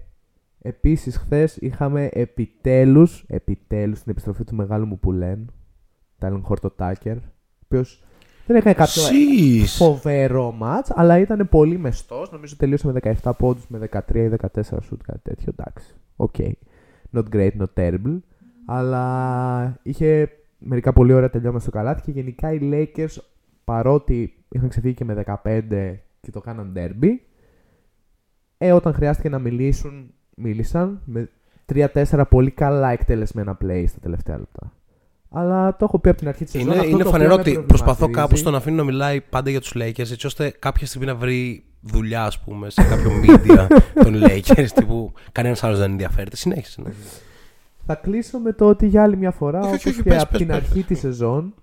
επίσης 0.62 1.18
χθες 1.18 1.58
είχαμε 1.58 2.10
επιτέλους, 2.12 3.26
επιτέλους 3.28 4.02
την 4.02 4.12
επιστροφή 4.12 4.44
του 4.44 4.56
μεγάλου 4.56 4.86
μου 4.86 5.00
πουλέν 5.00 5.52
Τάλεν 6.18 6.42
Χόρτον 6.44 6.70
Τάκερ 6.70 7.18
ο 7.18 7.22
οποίος 7.64 8.04
δεν 8.46 8.56
έκανε 8.56 8.74
κάποιο 8.76 9.02
Σεις. 9.02 9.76
φοβερό 9.76 10.52
ματς 10.52 10.92
αλλά 10.96 11.20
ήταν 11.20 11.50
πολύ 11.50 11.78
μεστός. 11.78 12.32
Νομίζω 12.32 12.56
τελείωσε 12.58 12.92
με 12.92 13.00
17 13.24 13.32
πόντους 13.38 13.68
με 13.68 13.90
13 13.92 14.16
ή 14.16 14.30
14 14.30 14.62
σουτ 14.82 15.02
κάτι 15.04 15.20
τέτοιο 15.24 15.54
εντάξει, 15.58 15.96
οκ. 16.16 16.36
Not 17.14 17.24
great, 17.34 17.52
not 17.58 17.74
terrible 17.76 18.20
αλλά 18.66 19.80
είχε 19.84 20.30
μερικά 20.58 20.94
πολύ 20.94 21.14
ωραία 21.14 21.30
τελειώματα 21.30 21.62
στο 21.62 21.72
καλάθι 21.72 22.02
και 22.02 22.12
γενικά 22.12 22.54
οι 22.54 22.60
Lakers 22.62 23.16
παρότι 23.64 24.34
είχαν 24.50 24.70
ξεφύγει 24.70 24.94
και 24.94 25.06
με 25.06 25.24
15 25.44 25.62
και 26.22 26.32
το 26.32 26.42
κάναν 26.42 26.74
derby 26.76 27.08
ε, 28.58 28.72
όταν 28.72 28.94
χρειάστηκε 28.94 29.30
να 29.30 29.40
μιλήσουν 29.40 30.14
μίλησαν 30.36 31.02
με 31.06 31.30
3-4 31.74 32.22
πολύ 32.30 32.52
καλά 32.52 32.90
εκτελεσμένα 32.90 33.58
play 33.64 33.84
στα 33.88 34.00
τελευταία 34.00 34.38
λεπτά. 34.38 34.74
Αλλά 35.34 35.76
το 35.76 35.86
έχω 35.86 36.00
πει 36.00 36.10
από 36.10 36.18
την 36.18 36.28
αρχή 36.28 36.44
της 36.44 36.52
σεζόν. 36.54 36.70
Είναι, 36.72 36.78
αυτό 36.80 36.92
είναι 36.92 37.04
το 37.04 37.10
φανερό 37.10 37.34
οποίο 37.34 37.52
με 37.52 37.58
ότι 37.58 37.68
προσπαθώ 37.68 37.96
προβληματίζει- 37.98 38.28
κάπου 38.28 38.36
στο 38.42 38.52
να 38.52 38.58
αφήνω 38.58 38.76
να 38.76 38.84
μιλάει 38.84 39.22
πάντα 39.22 39.50
για 39.50 39.60
τους 39.62 39.74
Lakers 39.76 40.12
έτσι 40.12 40.26
ώστε 40.26 40.54
κάποια 40.60 40.88
στιγμή 40.88 41.06
να 41.08 41.16
βρει 41.16 41.64
δουλειά, 41.82 42.24
ας 42.24 42.40
πούμε, 42.40 42.70
σε 42.70 42.84
κάποιο 42.84 43.12
media 43.26 43.68
των 44.04 44.22
Lakers. 44.24 44.68
Τύπου 44.76 45.14
κανένας 45.32 45.64
άλλος 45.64 45.78
δεν 45.80 45.92
ενδιαφέρεται. 45.92 46.36
Συνέχισε. 46.36 46.82
Ναι. 46.82 46.90
Θα 47.86 47.96
κλείσω 47.96 48.40
με 48.40 48.54
το 48.54 48.68
ότι 48.68 48.88
για 48.88 49.04
άλλη 49.04 49.18
μια 49.18 49.32
φορά, 49.32 49.60
Όχι, 49.60 49.68
όπως 49.68 49.86
όχι, 49.86 49.90
όχι, 49.90 50.02
και 50.02 50.10
πες, 50.10 50.22
από 50.22 50.30
πες, 50.30 50.38
την 50.38 50.48
πες, 50.48 50.56
αρχή 50.56 50.74
πες. 50.74 50.86
της 50.86 51.00
σεζόν, 51.00 51.54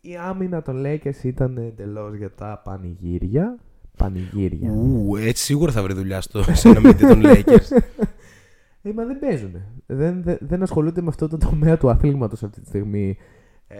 η 0.00 0.16
άμυνα 0.16 0.62
των 0.62 0.82
Lakers 0.86 1.22
ήταν 1.22 1.56
εντελώς 1.56 2.16
για 2.16 2.30
τα 2.30 2.60
πανηγύρια. 2.64 3.58
Πανηγύρια. 3.96 4.72
Ου, 4.72 5.16
έτσι 5.16 5.44
σίγουρα 5.44 5.72
θα 5.72 5.82
βρει 5.82 5.92
δουλειά 5.92 6.20
στο, 6.20 6.42
σε 6.52 6.68
ένα 6.68 6.80
media 6.84 7.00
των 7.00 7.22
Lakers. 7.24 7.82
Ε, 8.82 8.92
μα 8.92 9.04
δεν 9.04 9.18
παίζουν. 9.18 9.52
Δεν, 9.86 10.22
δεν, 10.22 10.38
δεν 10.40 10.62
ασχολούνται 10.62 11.00
με 11.00 11.08
αυτό 11.08 11.28
το 11.28 11.36
τομέα 11.36 11.76
του 11.76 11.90
αθλήματος 11.90 12.42
αυτή 12.42 12.60
τη 12.60 12.66
στιγμή 12.66 13.16
ε, 13.66 13.78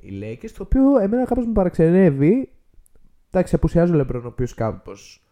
οι 0.00 0.20
Lakers, 0.22 0.50
το 0.56 0.62
οποίο 0.62 0.98
εμένα 0.98 1.24
κάπως 1.24 1.46
με 1.46 1.52
παραξενεύει. 1.52 2.52
Εντάξει, 3.30 3.54
απουσιάζει 3.54 3.92
ο 3.92 3.94
Λεμπρόν, 3.94 4.24
ο 4.24 4.28
οποίος 4.28 4.54
κάπως 4.54 5.22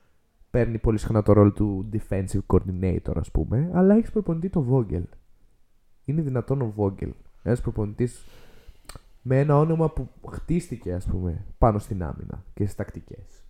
παίρνει 0.50 0.78
πολύ 0.78 0.98
συχνά 0.98 1.22
το 1.22 1.32
ρόλο 1.32 1.52
του 1.52 1.90
defensive 1.92 2.40
coordinator, 2.46 3.12
ας 3.14 3.30
πούμε, 3.30 3.70
αλλά 3.72 3.94
έχεις 3.94 4.10
προπονητή 4.10 4.48
το 4.48 4.66
Vogel. 4.70 5.02
Είναι 6.06 6.22
δυνατόν 6.22 6.60
ο 6.60 6.74
Vogel, 6.76 7.10
ένας 7.42 7.60
προπονητής 7.60 8.24
με 9.22 9.40
ένα 9.40 9.58
όνομα 9.58 9.90
που 9.90 10.08
χτίστηκε, 10.30 10.92
ας 10.92 11.04
πούμε, 11.06 11.44
πάνω 11.58 11.78
στην 11.78 12.02
άμυνα 12.02 12.44
και 12.54 12.64
στις 12.64 12.76
τακτικές. 12.76 13.44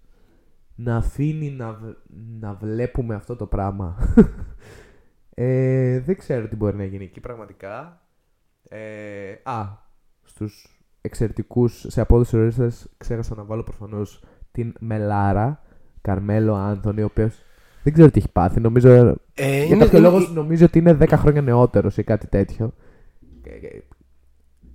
Να 0.75 0.97
αφήνει 0.97 1.51
να, 1.51 1.73
β- 1.73 1.97
να 2.41 2.55
βλέπουμε 2.55 3.15
αυτό 3.15 3.37
το 3.37 3.47
πράγμα. 3.47 3.97
ε, 5.35 6.01
δεν 6.01 6.17
ξέρω 6.17 6.49
τι 6.49 6.57
μπορεί 6.57 6.77
να 6.77 6.85
γίνει 6.85 7.05
εκεί 7.05 7.21
πραγματικά. 7.21 8.01
Ε, 8.69 9.33
α, 9.43 9.65
στους 10.23 10.81
εξαιρετικούς 11.01 11.85
σε 11.89 12.01
απόδοση 12.01 12.37
ορίστες 12.37 12.89
ξέχασα 12.97 13.35
να 13.35 13.45
βάλω 13.45 13.63
προφανώς 13.63 14.25
την 14.53 14.75
Μελάρα, 14.81 15.63
Καρμέλο 16.01 16.55
Άντωνη, 16.55 17.03
ο 17.03 17.05
οποίος 17.05 17.43
δεν 17.87 17.95
ξέρω 17.95 18.11
τι 18.11 18.19
έχει 18.19 18.33
πάθει. 18.33 18.61
Νομίζω, 18.61 19.16
Ε, 19.35 19.64
για 19.64 19.76
κάποιο 19.76 20.00
λόγο 20.00 20.19
νομίζω 20.19 20.64
ότι 20.64 20.78
είναι 20.78 20.97
10 21.00 21.09
χρόνια 21.16 21.43
νεότερος 21.43 21.97
ή 21.97 22.02
κάτι 22.02 22.26
τέτοιο. 22.26 22.73
Ε, 23.43 23.66
ε, 23.66 23.81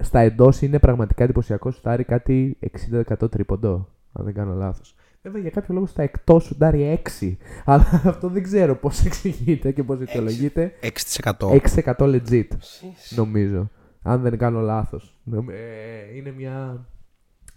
Στα 0.04 0.20
εντός 0.20 0.62
είναι 0.62 0.80
πραγματικά 0.80 1.24
εντυπωσιακό. 1.24 1.72
Σουτάρει 1.72 2.04
κάτι 2.04 2.58
60% 2.60 3.32
τρίποντο, 3.32 3.88
αν 4.12 4.26
δεν 4.26 4.34
κάνω 4.34 4.54
λάθος. 4.54 4.96
Βέβαια 5.22 5.42
για 5.42 5.50
κάποιο 5.50 5.74
λόγο 5.74 5.86
στα 5.86 6.04
εκτός 6.04 6.44
σουτάρει 6.44 7.02
6. 7.20 7.36
Αλλά 7.66 7.86
αυτό 8.12 8.28
δεν 8.28 8.44
ξέρω 8.44 8.76
πώς 8.76 9.06
εξηγείται 9.06 9.72
και 9.72 9.84
πώς 9.84 9.98
δικαιολογείται. 9.98 10.72
6%. 11.24 11.60
6% 11.76 11.96
legit, 11.98 12.48
νομίζω. 13.10 13.70
Αν 14.02 14.22
δεν 14.22 14.38
κάνω 14.38 14.60
λάθος. 14.60 15.20
είναι 16.16 16.32
μια 16.38 16.86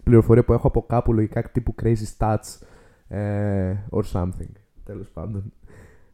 πληροφορία 0.03 0.43
που 0.43 0.53
έχω 0.53 0.67
από 0.67 0.85
κάπου 0.85 1.13
λογικά 1.13 1.43
τύπου 1.43 1.75
crazy 1.83 2.17
stats 2.17 2.59
ε, 3.07 3.73
or 3.89 4.01
something. 4.13 4.64
Τέλος 4.85 5.07
πάντων. 5.13 5.53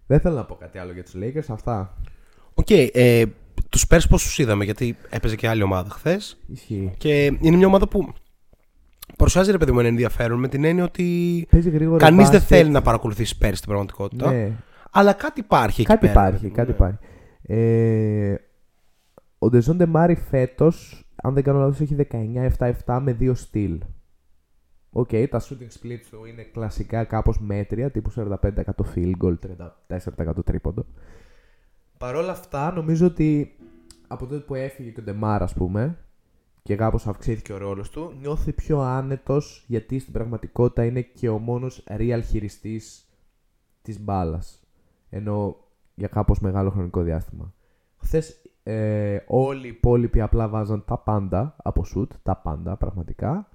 Δεν 0.08 0.20
θέλω 0.20 0.36
να 0.36 0.46
πω 0.46 0.56
κάτι 0.56 0.78
άλλο 0.78 0.92
για 0.92 1.04
τους 1.04 1.14
Lakers. 1.16 1.46
Αυτά. 1.48 1.98
Οκ, 2.54 2.70
ε, 2.94 3.24
τους 3.70 3.86
Spurs 3.90 4.02
πώς 4.10 4.24
τους 4.24 4.38
είδαμε, 4.40 4.64
γιατί 4.66 4.96
έπαιζε 5.10 5.36
και 5.36 5.48
άλλη 5.48 5.64
ομάδα 5.64 5.90
χθες. 5.90 6.38
Ισχύει. 6.48 6.94
Και 6.98 7.26
είναι 7.26 7.58
μια 7.58 7.68
ομάδα 7.68 7.88
που 7.88 8.14
παρουσιάζει 9.18 9.52
ρε 9.52 9.58
παιδί 9.58 9.72
μου 9.72 9.80
ένα 9.80 9.88
ενδιαφέρον 9.88 10.40
με 10.40 10.48
την 10.48 10.64
έννοια 10.64 10.84
ότι 10.84 11.48
Παίζει 11.52 11.70
γρήγορα. 11.70 11.98
κανείς 11.98 12.30
δεν 12.30 12.40
μπάσκετ. 12.40 12.58
θέλει 12.58 12.70
να 12.70 12.82
παρακολουθήσει 12.82 13.38
Spurs 13.42 13.52
στην 13.54 13.68
πραγματικότητα. 13.68 14.32
Ναι. 14.32 14.52
Αλλά 14.92 15.14
κάτι 15.14 15.40
υπάρχει 15.40 15.82
εκεί 15.82 15.90
Κάτι 15.90 16.08
πέρα, 16.08 16.22
ρε 16.22 16.28
υπάρχει, 16.28 16.48
παιδί 16.48 16.48
μου, 16.48 16.56
κάτι 16.56 16.70
ναι. 16.70 16.76
υπάρχει. 16.76 16.98
Ε, 17.42 18.36
ο 19.40 19.50
Ντεζόντε 19.50 19.86
Μάρεϊ 19.86 20.16
φέτος, 20.16 21.06
αν 21.16 21.34
δεν 21.34 21.44
κάνω 21.44 21.60
λάθος, 21.60 21.80
έχει 21.80 21.96
19-7-7 22.88 23.00
με 23.02 23.18
2 23.20 23.32
steals. 23.36 23.80
Οκ, 24.94 25.10
τα 25.30 25.42
shooting 25.42 25.82
splits 25.82 26.06
του 26.10 26.26
είναι 26.26 26.44
κλασικά 26.44 27.04
κάπως 27.04 27.40
μέτρια, 27.40 27.92
τύπου 27.92 28.12
45% 28.16 28.40
field 28.96 29.14
goal, 29.22 29.36
34% 29.88 30.46
τρίποντο. 30.46 30.86
Παρ' 31.98 32.16
όλα 32.16 32.32
αυτά, 32.32 32.72
νομίζω 32.72 33.06
ότι 33.06 33.56
από 34.08 34.26
τότε 34.26 34.40
που 34.40 34.56
έφυγε 34.56 34.90
και 34.90 35.00
ο 35.00 35.04
Ντεμάρ, 35.04 35.44
ας 35.44 35.54
πούμε, 35.54 35.98
και 36.64 36.76
κάπως 36.76 37.08
αυξήθηκε 37.08 37.54
ο 37.54 37.58
ρόλος 37.58 37.90
του, 37.90 38.16
νιώθει 38.20 38.52
πιο 38.52 38.80
άνετος, 38.80 39.64
γιατί 39.68 40.00
στην 40.00 40.14
πραγματικότητα 40.14 40.86
είναι 40.86 41.02
και 41.02 41.30
ο 41.30 41.38
μόνος 41.38 41.84
real 41.88 42.22
χειριστής 42.24 43.06
της 43.82 44.00
μπάλας. 44.04 44.64
Ενώ 45.10 45.58
για 45.96 46.08
κάπως 46.08 46.40
μεγάλο 46.40 46.70
χρονικό 46.70 47.02
διάστημα. 47.02 47.54
Χθες 47.98 48.42
ε, 48.64 49.18
όλοι 49.28 49.66
οι 49.66 49.70
υπόλοιποι 49.70 50.22
απλά 50.22 50.48
βάζαν 50.48 50.86
τα 50.86 50.98
πάντα 50.98 51.56
από 51.64 51.84
σουτ, 51.84 52.12
τα 52.24 52.36
πάντα 52.36 52.76
πραγματικά. 52.76 53.50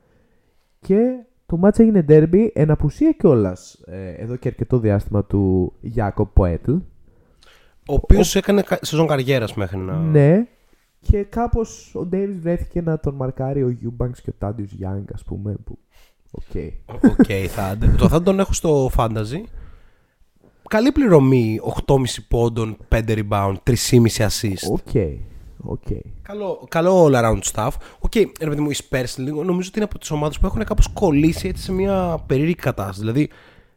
Και 0.86 1.24
το 1.46 1.56
ματς 1.56 1.78
έγινε 1.78 2.04
derby 2.08 2.48
εν 2.52 2.70
απουσία 2.70 3.12
κιόλας 3.12 3.74
ε, 3.86 4.10
εδώ 4.10 4.36
και 4.36 4.48
αρκετό 4.48 4.78
διάστημα 4.78 5.24
του 5.24 5.72
Γιάκοπ 5.80 6.32
Ποέτλ. 6.40 6.72
Ο 7.88 7.94
οποίος 7.94 8.34
έκανε 8.36 8.62
κα- 8.62 8.78
σεζόν 8.82 9.06
καριέρας 9.06 9.54
μέχρι 9.54 9.76
να. 9.78 9.96
Ναι. 9.96 10.46
Και 11.00 11.22
κάπως 11.22 11.94
ο 11.94 12.04
Ντέιβις 12.06 12.38
βρέθηκε 12.38 12.80
να 12.80 12.98
τον 13.00 13.14
μαρκάρει 13.14 13.62
ο 13.62 13.76
Eubanks 13.82 14.18
και 14.22 14.30
ο 14.30 14.34
Θάντιους 14.38 14.70
Young, 14.80 15.04
ας 15.14 15.22
πούμε. 15.24 15.56
Που... 15.64 15.78
Οκ. 16.30 16.72
Οκ, 17.18 17.26
θα 17.48 17.78
το 17.96 18.08
θα 18.08 18.22
τον 18.22 18.40
έχω 18.40 18.52
στο 18.52 18.90
fantasy. 18.96 19.42
Καλή 20.68 20.92
πληρωμή, 20.92 21.60
8,5 21.86 22.04
πόντων, 22.28 22.76
5 22.88 23.02
rebound, 23.08 23.54
3,5 23.64 24.06
assist. 24.16 24.70
Οκ. 24.70 24.94
Οκ. 25.66 25.86
Καλό, 26.22 26.66
καλό 26.68 27.04
all 27.06 27.14
around 27.14 27.38
stuff. 27.52 27.70
Οκ, 27.98 28.14
ρε 28.40 28.48
παιδί 28.48 28.60
μου, 28.60 28.70
οι 28.70 28.76
Spurs 28.88 29.14
λίγο 29.16 29.44
νομίζω 29.44 29.68
ότι 29.68 29.78
είναι 29.78 29.84
από 29.90 29.98
τις 29.98 30.10
ομάδες 30.10 30.38
που 30.38 30.46
έχουν 30.46 30.64
κάπως 30.64 30.88
κολλήσει 30.92 31.48
έτσι 31.48 31.62
σε 31.62 31.72
μια 31.72 32.18
περίεργη 32.26 32.54
κατάσταση. 32.54 33.00
Δηλαδή 33.00 33.28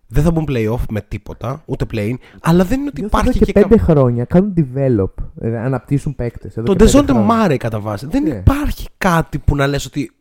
δεν 0.08 0.24
θα 0.24 0.32
μπουν 0.32 0.46
playoff 0.50 0.84
με 0.90 1.02
τίποτα, 1.02 1.64
ούτε 1.66 1.86
play-in 1.92 2.14
αλλά 2.42 2.64
δεν 2.64 2.80
είναι 2.80 2.90
ότι 2.90 3.00
Νιώθω 3.02 3.18
υπάρχει 3.20 3.38
εδώ 3.38 3.46
και, 3.46 3.52
και 3.52 3.60
πέντε 3.60 3.76
κάποιο. 3.76 3.94
χρόνια 3.94 4.26
κάνουν 4.26 4.54
develop, 4.58 5.24
ε, 5.42 5.58
αναπτύσσουν 5.60 6.16
παίκτες. 6.16 6.52
εδώ 6.58 6.66
Το 6.66 6.72
και 6.72 6.78
πέντε 6.78 6.84
Ντεζόντε 6.92 7.12
χρόνια. 7.12 7.36
Μάρεϊ 7.36 7.58
κατά 7.58 7.80
βάση. 7.80 8.06
Δεν 8.08 8.24
Ναι. 8.24 8.30
υπάρχει 8.30 8.88
κάτι 8.98 9.38
που 9.40 9.56
να 9.56 9.68
λες 9.68 9.86
ότι 9.86 10.12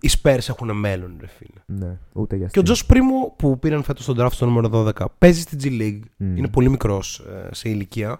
οι 0.00 0.10
Spurs 0.22 0.48
έχουν 0.48 0.76
μέλλον, 0.76 1.16
ρε 1.20 1.26
φίλε. 1.26 1.60
Ναι, 1.86 1.98
ούτε 2.12 2.36
για 2.36 2.46
Και 2.46 2.58
ο 2.58 2.60
αστείο. 2.60 2.62
Τζος 2.62 2.86
Πρίμο 2.86 3.34
που 3.36 3.58
πήραν 3.58 3.82
φέτος 3.82 4.04
τον 4.04 4.16
draft 4.20 4.32
στο 4.32 4.46
νούμερο 4.46 4.68
12 4.68 5.04
παίζει 5.18 5.40
στη 5.40 5.56
G 5.62 5.66
League. 5.82 6.00
Μμ. 6.16 6.36
Είναι 6.36 6.48
πολύ 6.48 6.68
μικρός 6.70 7.26
σε 7.50 7.68
ηλικία. 7.68 8.18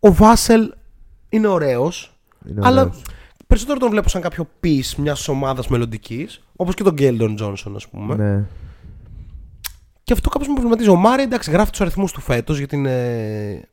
Ο 0.00 0.12
Βάσελ 0.12 0.72
είναι 1.28 1.46
ωραίος. 1.46 2.18
Είναι 2.48 2.60
Αλλά 2.64 2.80
ωραίος. 2.80 3.02
περισσότερο 3.46 3.78
τον 3.78 3.90
βλέπω 3.90 4.08
σαν 4.08 4.20
κάποιο 4.22 4.48
piece 4.64 4.92
μιας 4.96 5.28
ομάδας 5.28 5.68
μελλοντικής. 5.68 6.42
Όπως 6.56 6.74
και 6.74 6.82
τον 6.82 6.92
Γκέλντον 6.92 7.34
Τζόνσον, 7.34 7.76
ας 7.76 7.88
πούμε. 7.88 8.14
Ναι. 8.14 8.44
Και 10.02 10.12
αυτό 10.12 10.28
κάπως 10.28 10.46
με 10.46 10.52
προβληματίζει. 10.52 10.88
Ο 10.88 10.96
Μάρι 10.96 11.22
εντάξει 11.22 11.50
γράφει 11.50 11.70
τους 11.70 11.80
αριθμούς 11.80 12.12
του 12.12 12.20
φέτος 12.20 12.58
γιατί 12.58 12.76
είναι 12.76 13.68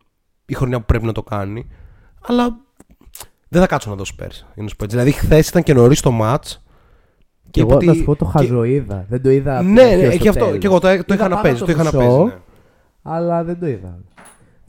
η 0.46 0.54
χρονιά 0.54 0.80
που 0.80 0.86
πρέπει 0.86 1.06
να 1.06 1.12
το 1.12 1.24
κάνει. 1.24 1.68
Αλλά 2.28 2.58
δεν 3.48 3.62
θα 3.62 3.68
κάτσω 3.68 3.90
να 3.90 3.96
δώσω 3.96 4.16
πέρσι. 4.16 4.46
για 4.54 4.64
να 4.64 4.70
σου 4.70 4.76
πω 4.76 4.84
έτσι. 4.84 4.96
Δηλαδή 4.98 5.16
χθες 5.18 5.48
ήταν 5.50 5.64
και 5.64 5.74
νωρίς 5.74 6.02
το 6.02 6.20
match. 6.22 6.56
Και 7.52 7.62
εγώ 7.62 7.70
είπα 7.74 7.84
να 7.84 7.90
ότι- 7.92 8.00
σου 8.00 8.06
πω 8.06 8.16
το 8.16 8.26
και- 8.26 8.32
χαζοείδα. 8.32 9.06
Δεν 9.10 9.22
το 9.22 9.30
είδα. 9.30 9.54
από 9.58 9.64
την 9.66 9.74
Ναι, 9.74 9.82
αρχή 9.82 9.96
ναι, 10.02 10.08
ως 10.08 10.14
και, 10.14 10.24
το 10.24 10.30
αυτό, 10.30 10.46
τέλος. 10.46 10.60
και 10.60 10.68
εγώ 10.68 10.80
το, 10.80 10.88
το 10.88 10.94
Είδα 10.94 11.14
είχα 11.14 11.24
να 11.24 11.30
πάνω 11.30 11.42
παίζει. 11.42 11.58
στο 11.58 11.66
Το 11.66 11.72
είχα 11.72 11.84
να 11.84 11.90
μισό, 11.94 11.98
παίζει. 12.18 12.24
Ναι. 12.24 12.40
Αλλά 13.02 13.44
δεν 13.44 13.60
το 13.60 13.68
είδα. 13.68 14.00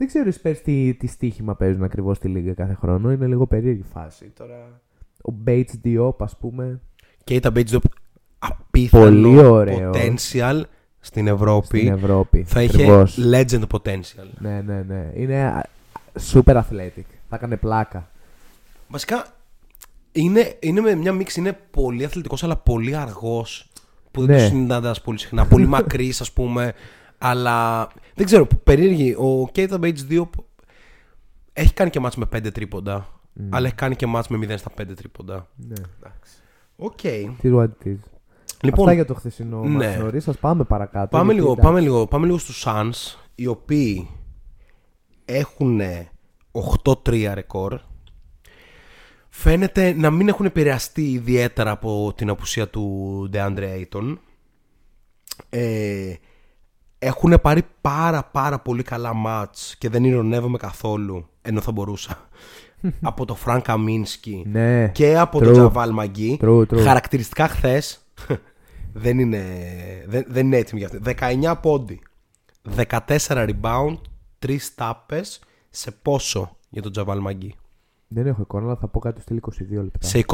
Δεν 0.03 0.07
ξέρω 0.07 0.29
οι 0.29 0.33
Spurs 0.43 0.61
τι, 0.63 0.93
τι 0.93 1.07
στοίχημα 1.07 1.55
παίζουν 1.55 1.83
ακριβώς 1.83 2.17
στη 2.17 2.27
Λίγκα 2.27 2.53
κάθε 2.53 2.73
χρόνο. 2.73 3.11
Είναι 3.11 3.27
λίγο 3.27 3.47
περίεργη 3.47 3.83
φάση. 3.93 4.25
Τώρα, 4.37 4.81
ο 5.21 5.33
Bates 5.47 5.85
Diop, 5.85 6.15
ας 6.17 6.37
πούμε. 6.37 6.79
Και 7.23 7.33
ήταν 7.33 7.53
Bates 7.55 7.69
Diop 7.71 7.79
απίθανο 8.39 9.03
Πολύ 9.03 9.37
ωραίο. 9.39 9.91
potential 9.93 10.61
στην 10.99 11.27
Ευρώπη. 11.27 11.77
Στην 11.77 11.91
Ευρώπη. 11.93 12.43
Θα 12.47 12.61
είχε 12.63 12.75
Ακριβώς. 12.75 13.17
legend 13.31 13.63
potential. 13.71 14.27
Ναι, 14.39 14.61
ναι, 14.61 14.81
ναι. 14.87 15.11
Είναι 15.15 15.43
α, 15.43 15.63
super 16.33 16.55
athletic. 16.55 17.03
Θα 17.29 17.35
έκανε 17.35 17.57
πλάκα. 17.57 18.09
Βασικά 18.87 19.25
είναι, 20.11 20.55
είναι 20.59 20.81
με 20.81 20.95
μια 20.95 21.11
μίξη, 21.13 21.39
είναι 21.39 21.57
πολύ 21.71 22.03
αθλητικός 22.05 22.43
αλλά 22.43 22.55
πολύ 22.57 22.95
αργός 22.95 23.71
που 24.11 24.25
δεν 24.25 24.35
Ναι. 24.35 24.41
το 24.41 24.47
συναντάς 24.47 25.01
πολύ 25.01 25.19
συχνά. 25.19 25.45
πολύ 25.45 25.67
μακρύς 25.75 26.21
ας 26.21 26.31
πούμε. 26.31 26.73
Αλλά 27.25 27.87
δεν 28.13 28.25
ξέρω, 28.25 28.47
περίεργη. 28.63 29.13
Ο 29.13 29.49
Keita 29.55 29.79
Bates-Diop 29.79 30.23
έχει 31.53 31.73
κάνει 31.73 31.89
και 31.89 31.99
ματς 31.99 32.15
με 32.15 32.25
5 32.35 32.51
τρίποντα. 32.53 33.07
Αλλά 33.49 33.65
έχει 33.65 33.75
κάνει 33.75 33.95
και 33.95 34.05
ματς 34.05 34.27
με 34.27 34.37
0 34.37 34.57
στα 34.57 34.71
5 34.81 34.95
τρίποντα. 34.95 35.47
Ναι. 35.55 35.75
Οκ. 36.75 36.99
It 37.41 37.45
is 37.45 37.49
what 37.53 37.63
it 37.63 37.87
is. 37.87 37.97
Λοιπόν, 38.61 38.79
Αυτά 38.79 38.93
για 38.93 39.05
το 39.05 39.13
χθεσινό 39.13 39.63
ναι. 39.63 39.87
ναι. 39.87 39.95
νωρίς. 39.95 40.27
Ας 40.27 40.37
πάμε 40.37 40.63
παρακάτω. 40.63 41.07
Πάμε 41.07 41.33
γιατί 41.33 41.39
λίγο, 41.39 41.51
εντάξει. 41.51 41.67
πάμε, 41.67 41.79
λίγο, 41.79 42.07
πάμε 42.07 42.25
λίγο 42.25 42.37
στους 42.37 42.65
Suns, 42.67 43.17
οι 43.35 43.47
οποίοι 43.47 44.09
έχουν 45.25 45.81
8-3 46.83 47.31
ρεκόρ. 47.33 47.79
Φαίνεται 49.29 49.93
να 49.93 50.11
μην 50.11 50.27
έχουν 50.27 50.45
επηρεαστεί 50.45 51.11
ιδιαίτερα 51.11 51.71
από 51.71 52.13
την 52.15 52.29
απουσία 52.29 52.67
του 52.67 53.29
DeAndre 53.33 53.83
Ayton. 53.83 54.17
Ε, 55.49 56.13
έχουν 57.03 57.39
πάρει 57.41 57.61
πάρα 57.81 58.23
πάρα 58.23 58.59
πολύ 58.59 58.83
καλά 58.83 59.13
μάτς 59.13 59.75
και 59.77 59.89
δεν 59.89 60.03
ηρωνεύομαι 60.03 60.57
καθόλου, 60.57 61.27
ενώ 61.41 61.61
θα 61.61 61.71
μπορούσα, 61.71 62.27
από 63.01 63.25
το 63.25 63.37
Frank 63.45 63.61
Kaminsky 63.61 64.41
Ναι. 64.45 64.87
και 64.87 65.17
από 65.17 65.37
True. 65.39 65.43
τον 65.43 65.53
Τζαβάλ 65.53 65.91
Μαγκή. 65.91 66.39
True, 66.41 66.61
true. 66.67 66.77
Χαρακτηριστικά 66.83 67.47
χθες 67.47 68.05
δεν, 68.93 69.19
είναι, 69.19 69.43
δεν, 70.07 70.25
δεν 70.27 70.45
είναι 70.45 70.57
έτοιμοι 70.57 70.79
για 70.85 70.89
αυτό. 70.89 71.27
19 71.51 71.55
πόντι, 71.61 72.01
14 72.75 72.97
rebound, 73.27 73.97
3 74.45 74.55
τάπες 74.75 75.39
σε 75.69 75.91
πόσο 75.91 76.57
για 76.69 76.81
τον 76.81 76.91
Τζαβέιλ 76.91 77.19
ΜακΓκί; 77.19 77.55
Δεν 78.07 78.27
έχω 78.27 78.41
εικόνα, 78.41 78.65
αλλά 78.65 78.75
θα 78.75 78.87
πω 78.87 78.99
κάτι 78.99 79.21
στυλ 79.21 79.39
22 79.41 79.51
λεπτά. 79.69 80.07
Σε 80.07 80.25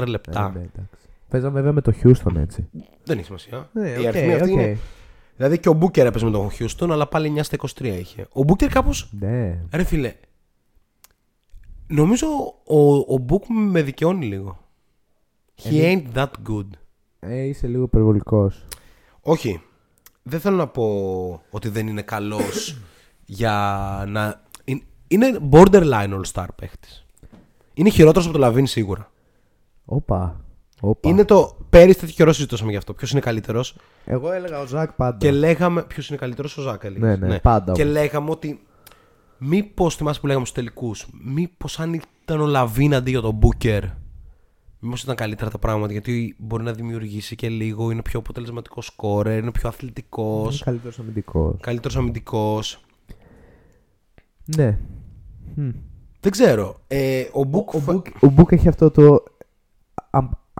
24 0.00 0.04
λεπτά. 0.06 0.52
Ε, 0.54 0.58
ναι, 0.58 0.64
εντάξει. 0.74 1.08
Παίζαμε 1.28 1.54
βέβαια 1.54 1.72
με 1.72 1.80
το 1.80 1.92
Houston 2.02 2.36
έτσι. 2.36 2.68
Δεν 3.04 3.16
έχει 3.16 3.24
σημασία. 3.26 3.68
Ναι, 3.72 3.88
Οι 3.88 3.98
οκ, 3.98 4.06
αριθμοί 4.06 4.34
αυτοί 4.34 4.50
οκ. 4.50 4.56
είναι. 4.60 4.78
Δηλαδή 5.40 5.58
και 5.58 5.68
ο 5.68 5.72
Μπούκερ 5.72 6.06
έπαιζε 6.06 6.24
με 6.24 6.30
τον 6.30 6.50
Houston, 6.58 6.90
αλλά 6.90 7.06
πάλι 7.08 7.32
9 7.36 7.40
στα 7.42 7.56
23 7.78 7.84
είχε. 7.84 8.26
Ο 8.32 8.42
Μπούκερ 8.42 8.68
κάπως. 8.68 9.08
Ναι. 9.20 9.62
Ρε 9.72 9.84
φίλε. 9.84 10.14
Νομίζω 11.86 12.26
ο, 12.64 12.94
ο 13.14 13.18
Μπούκ 13.18 13.44
με 13.48 13.82
δικαιώνει 13.82 14.26
λίγο. 14.26 14.58
He 15.62 15.74
Ε, 15.80 15.94
ain't 15.94 16.16
that 16.18 16.30
good. 16.50 16.66
Ε, 17.20 17.42
είσαι 17.42 17.66
λίγο 17.66 17.82
υπερβολικός. 17.82 18.64
Όχι. 19.20 19.62
Δεν 20.22 20.40
θέλω 20.40 20.56
να 20.56 20.66
πω 20.68 21.42
ότι 21.50 21.68
δεν 21.68 21.86
είναι 21.88 22.02
καλός 22.02 22.76
για 23.40 23.54
να... 24.08 24.44
Είναι- 24.64 24.82
Είναι 25.08 25.38
borderline 25.50 26.20
all-star 26.20 26.46
παίχτης. 26.56 27.06
Είναι 27.74 27.90
χειρότερος 27.90 28.24
από 28.24 28.34
το 28.34 28.40
Λαβίν 28.40 28.66
σίγουρα. 28.66 29.10
Όπα. 29.84 30.44
Όπα. 30.80 31.08
Είναι 31.08 31.24
το... 31.24 31.56
Πέρυσι 31.70 31.98
τέτοιο 31.98 32.14
καιρό 32.14 32.32
συζητούσαμε 32.32 32.70
γι' 32.70 32.76
αυτό. 32.76 32.94
Ποιος 32.94 33.10
είναι 33.10 33.20
καλύτερος; 33.20 33.76
Εγώ 34.04 34.32
έλεγα 34.32 34.60
ο 34.60 34.66
Ζακ 34.66 34.92
πάντα. 34.92 35.16
Και 35.16 35.30
λέγαμε... 35.30 35.82
Ποιος 35.82 36.08
είναι 36.08 36.18
καλύτερος; 36.18 36.56
Ο 36.58 36.62
Ζακ. 36.62 36.86
έλεγες. 36.86 37.18
Ναι, 37.18 37.26
ναι, 37.26 37.38
πάντα 37.38 37.72
Και 37.72 37.82
όμως. 37.82 37.94
λέγαμε 37.94 38.30
ότι 38.30 38.60
Μήπως 39.38 39.96
θυμάσαι 39.96 40.20
που 40.20 40.26
λέγαμε 40.26 40.44
στους 40.44 40.56
τελικούς, 40.56 41.06
Μήπως 41.24 41.80
αν 41.80 42.00
ήταν 42.22 42.40
ο 42.40 42.46
Λαβίν 42.46 42.94
αντί 42.94 43.10
για 43.10 43.20
τον 43.20 43.34
Μπούκερ, 43.34 43.84
Μήπως 44.78 45.02
ήταν 45.02 45.14
καλύτερα 45.14 45.50
τα 45.50 45.58
πράγματα 45.58 45.92
γιατί 45.92 46.36
μπορεί 46.38 46.62
να 46.62 46.72
δημιουργήσει 46.72 47.36
και 47.36 47.48
λίγο, 47.48 47.90
είναι 47.90 48.02
πιο 48.02 48.18
αποτελεσματικός 48.18 48.86
σκόρερ, 48.86 49.38
είναι 49.38 49.50
πιο 49.50 49.68
αθλητικός. 49.68 50.54
Είναι 50.54 50.62
καλύτερος 50.64 50.98
αμυντικός. 50.98 51.56
Καλύτερος 51.60 51.96
αμυντικός. 51.96 52.80
Ναι. 54.56 54.78
Μμ. 55.54 55.70
Δεν 56.20 56.32
ξέρω. 56.32 56.80
Ε, 56.86 57.24
ο 57.32 57.44
Μπουκ. 57.44 57.74
Ο 57.74 57.82
Book, 57.86 58.02
ο 58.20 58.32
Book 58.36 58.52
έχει 58.52 58.68
αυτό 58.68 58.90
το. 58.90 59.22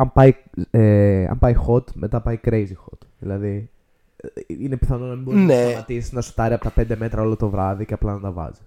Αν, 0.01 0.07
αν, 0.07 0.13
πάει, 0.13 0.35
ε, 0.71 1.27
αν 1.27 1.39
πάει 1.39 1.55
hot, 1.69 1.93
μετά 1.95 2.21
πάει 2.21 2.41
crazy 2.45 2.73
hot. 2.87 2.99
Δηλαδή, 3.19 3.71
ε, 4.17 4.29
είναι 4.47 4.77
πιθανό 4.77 5.07
να 5.07 5.15
μην 5.15 5.23
μπορεί 5.25 5.37
Ναι. 5.37 5.55
να 5.55 5.69
σταματήσει 5.69 6.15
να 6.15 6.21
σουτάρει 6.21 6.55
από 6.55 6.71
τα 6.71 6.73
5 6.83 6.97
μέτρα 6.97 7.23
όλο 7.23 7.37
το 7.37 7.49
βράδυ 7.49 7.85
και 7.85 7.95
απλά 7.95 8.13
να 8.13 8.21
τα 8.21 8.31
βάζει. 8.31 8.61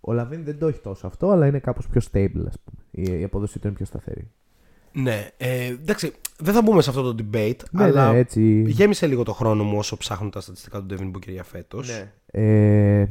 Ο 0.00 0.12
Λαβίν 0.12 0.44
δεν 0.44 0.58
το 0.58 0.66
έχει 0.66 0.80
τόσο 0.80 1.06
αυτό, 1.06 1.30
αλλά 1.30 1.46
είναι 1.46 1.58
κάπως 1.58 1.88
πιο 1.88 2.00
stable, 2.12 2.44
ας 2.48 2.56
πούμε. 2.64 2.84
Η, 2.90 3.20
η 3.20 3.24
απόδοσή 3.24 3.58
του 3.58 3.66
είναι 3.66 3.76
πιο 3.76 3.86
σταθερή. 3.86 4.30
Ναι, 4.92 5.28
ε, 5.36 5.64
εντάξει, 5.66 6.12
δεν 6.38 6.54
θα 6.54 6.62
μπούμε 6.62 6.82
σε 6.82 6.90
αυτό 6.90 7.14
το 7.14 7.24
debate, 7.32 7.58
Ναι, 7.70 7.82
αλλά 7.84 8.12
ναι, 8.12 8.18
έτσι. 8.18 8.62
γέμισε 8.66 9.06
λίγο 9.06 9.22
το 9.22 9.32
χρόνο 9.32 9.64
μου 9.64 9.78
όσο 9.78 9.96
ψάχνω 9.96 10.28
τα 10.28 10.40
στατιστικά 10.40 10.82
του 10.82 10.86
Devin 10.90 11.10
Booker 11.16 11.28
για 11.28 11.44
φέτος. 11.44 11.90
Ε, 12.26 13.06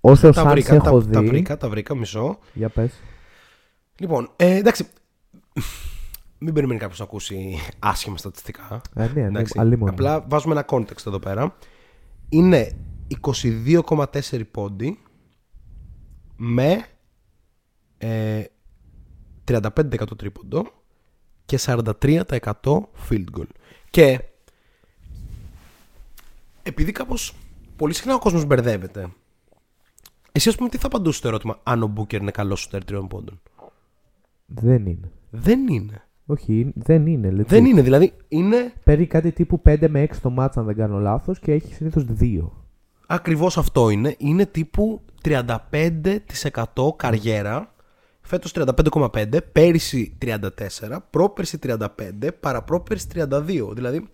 όσο 0.00 0.30
Τα 0.30 0.42
Suns 0.46 0.50
βρήκα, 0.50 0.74
έχω 0.74 0.90
τα, 1.00 1.06
δει... 1.06 1.12
τα 1.12 1.22
βρήκα, 1.22 1.56
τα 1.56 1.68
βρήκα, 1.68 1.94
μισό. 1.94 2.38
Για 2.54 2.68
πες. 2.68 3.00
Λοιπόν, 3.98 4.30
ε, 4.36 4.54
εντάξει, 4.56 4.86
μην 6.38 6.54
περιμένει 6.54 6.78
κάποιος 6.78 6.98
να 6.98 7.04
ακούσει 7.04 7.58
άσχημα 7.78 8.16
στατιστικά. 8.16 8.80
Ε, 8.94 9.06
ναι, 9.06 9.12
ναι, 9.12 9.26
Εντάξει, 9.26 9.58
αλλήμον. 9.58 9.88
Απλά 9.88 10.24
βάζουμε 10.28 10.54
ένα 10.54 10.64
context 10.68 11.06
εδώ 11.06 11.18
πέρα. 11.18 11.56
Είναι 12.28 12.76
22,4 13.20 14.42
πόντι 14.50 14.98
με 16.36 16.84
ε, 17.98 18.44
35% 19.44 19.68
τρίποντο 20.16 20.66
και 21.44 21.58
43% 21.62 21.92
field 23.08 23.24
goal. 23.36 23.46
Και 23.90 24.20
επειδή 26.62 26.92
κάπως 26.92 27.34
πολύ 27.76 27.94
συχνά 27.94 28.14
ο 28.14 28.18
κόσμος 28.18 28.44
μπερδεύεται 28.44 29.10
εσύ 30.32 30.48
ας 30.48 30.56
πούμε 30.56 30.68
τι 30.68 30.78
θα 30.78 30.86
απαντούσε 30.86 31.18
στο 31.18 31.28
ερώτημα 31.28 31.60
αν 31.62 31.82
ο 31.82 31.86
Μπούκερ 31.86 32.20
είναι 32.20 32.30
καλός 32.30 32.60
σου 32.60 32.68
τριών 32.84 33.08
πόντων; 33.08 33.40
Δεν 34.46 34.86
είναι. 34.86 35.10
Δεν 35.30 35.68
είναι. 35.68 36.04
Όχι, 36.26 36.72
δεν 36.74 37.06
είναι. 37.06 37.28
legit. 37.32 37.46
Δεν 37.46 37.64
είναι. 37.64 37.82
Δηλαδή 37.82 38.12
είναι 38.28 38.72
Παίρνει 38.84 39.06
κάτι 39.06 39.32
τύπου 39.32 39.62
5 39.64 39.88
με 39.88 40.02
6 40.02 40.16
το 40.22 40.30
μάτς 40.30 40.56
αν 40.56 40.64
δεν 40.64 40.76
κάνω 40.76 40.98
λάθος 40.98 41.38
και 41.38 41.52
έχει 41.52 41.74
συνήθως 41.74 42.04
2. 42.20 42.50
Ακριβώς 43.06 43.58
αυτό 43.58 43.90
είναι. 43.90 44.14
Είναι 44.18 44.46
τύπου 44.46 45.00
35% 45.22 46.96
καριέρα. 46.96 47.74
Φέτος 48.20 48.52
35,5, 48.54 49.38
πέρυσι 49.52 50.16
34, 50.22 50.48
πρόπερσι 51.10 51.58
35, 51.62 51.86
παραπρόπερσι 52.40 53.06
32. 53.14 53.70
Δηλαδή 53.74 53.98
δεν, 53.98 54.08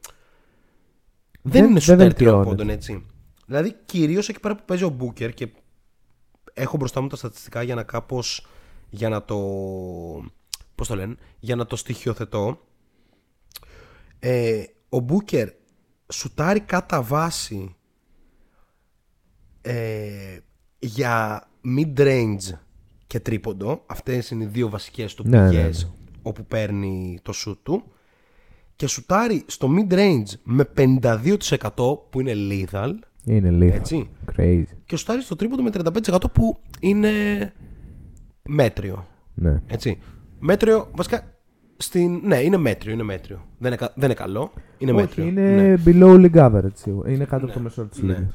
Δεν- 1.43 1.65
είναι 1.65 1.73
δεν 1.73 1.81
σουτέρ 1.81 1.97
τριών 1.97 2.35
βελτιώνεται. 2.35 2.49
πόντων 2.49 2.69
έτσι. 2.69 3.07
Δηλαδή 3.47 3.75
κυρίως 3.85 4.29
εκεί 4.29 4.41
πέρα 4.41 4.55
που 4.57 4.63
παίζει 4.67 4.85
ο 4.85 4.89
Μπούκερ 4.89 5.33
και 5.35 5.49
έχω 6.55 6.77
μπροστά 6.77 7.01
μου 7.01 7.07
τα 7.09 7.17
στατιστικά 7.17 7.63
για 7.63 7.75
να 7.75 7.83
κάπως 7.83 8.47
για 8.91 9.09
να 9.09 9.23
το 9.23 9.37
πώς 10.77 10.89
το 10.89 10.95
λένε 10.97 11.15
για 11.39 11.57
να 11.57 11.67
το 11.67 11.77
στοιχειοθετώ 11.77 12.61
ε, 14.19 14.63
ο 14.89 14.99
Μπούκερ 14.99 15.49
σουτάρει 16.13 16.61
κατά 16.61 17.03
βάση 17.03 17.75
ε, 19.63 20.39
για 20.79 21.49
mid-range 21.79 22.59
και 23.07 23.21
τρίποντο 23.21 23.83
αυτές 23.87 24.31
είναι 24.31 24.45
οι 24.45 24.47
δύο 24.47 24.69
βασικές 24.69 25.15
του 25.15 25.29
Ναι, 25.29 25.41
ναι, 25.43 25.49
πηγές 25.49 25.85
ναι. 25.85 25.91
όπου 26.23 26.45
παίρνει 26.47 27.19
το 27.23 27.33
σουτ 27.33 27.59
του 27.63 27.83
και 28.77 28.87
σουτάρει 28.87 29.43
στο 29.47 29.69
mid-range 29.79 30.25
με 30.43 30.69
52% 30.77 31.71
που 32.11 32.21
είναι 32.21 32.33
lethal 32.37 32.93
Είναι 33.25 33.51
λίγο. 33.51 33.75
έτσι 33.75 34.11
Crazy. 34.37 34.65
και 34.87 34.97
σουτάρει 34.97 35.23
στο 35.23 35.37
τρίποντο 35.37 35.63
με 35.63 35.71
35% 35.75 36.19
που 36.33 36.59
είναι 36.81 37.13
μέτριο. 38.43 39.07
Ναι. 39.35 39.63
Έτσι. 39.67 39.99
Μέτριο, 40.39 40.89
βασικά. 40.95 41.31
Στην... 41.77 42.21
Ναι, 42.25 42.37
είναι 42.41 42.57
μέτριο, 42.57 42.93
είναι 42.93 43.03
μέτριο. 43.03 43.37
Δεν 43.59 43.69
είναι, 43.73 43.77
κα- 43.77 43.93
δεν 43.95 44.05
είναι 44.05 44.15
καλό. 44.15 44.53
Είναι 44.79 44.93
Όχι, 44.93 45.01
μέτριο. 45.01 45.25
είναι 45.27 45.51
Ναι. 45.53 45.75
below 45.87 46.21
league 46.31 46.51
average 46.51 46.73
σίγουρα. 46.75 47.11
Είναι 47.11 47.25
κάτω 47.25 47.45
από 47.45 47.55
το 47.55 47.61
μέσο 47.61 47.85
της 47.87 48.03
ναι. 48.03 48.13
λίγας. 48.15 48.35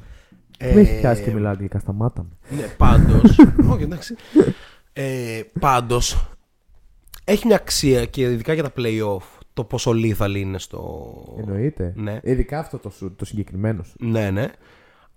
Ε, 0.58 0.74
Με 0.74 0.82
έχει 0.82 1.00
πιάσει 1.00 1.24
και 1.24 1.32
μιλάω 1.32 1.52
αγγλικά, 1.52 1.80
σταμάτα 1.80 2.24
με. 2.50 2.56
Ναι, 2.58 2.64
πάντως. 2.78 3.40
Όχι, 3.72 3.84
εντάξει. 3.84 4.16
Ε, 4.94 5.42
πάντως. 5.60 6.30
Έχει 7.24 7.48
μια 7.48 7.56
αξία 7.56 8.06
και 8.06 8.22
ειδικά 8.22 8.54
για 8.54 8.64
τα 8.64 8.72
playoff 8.78 9.24
το 9.54 9.64
πόσο 9.64 9.92
lethal 9.96 10.34
είναι 10.36 10.60
στο. 10.60 11.14
Εννοείται. 11.40 11.94
Ναι. 11.96 12.20
Ειδικά 12.24 12.60
αυτό 12.60 12.78
το 12.78 12.92
shoot, 13.02 13.12
το 13.16 13.26
συγκεκριμένο 13.26 13.84
σου. 13.84 13.94
Ναι, 14.00 14.30
ναι. 14.30 14.48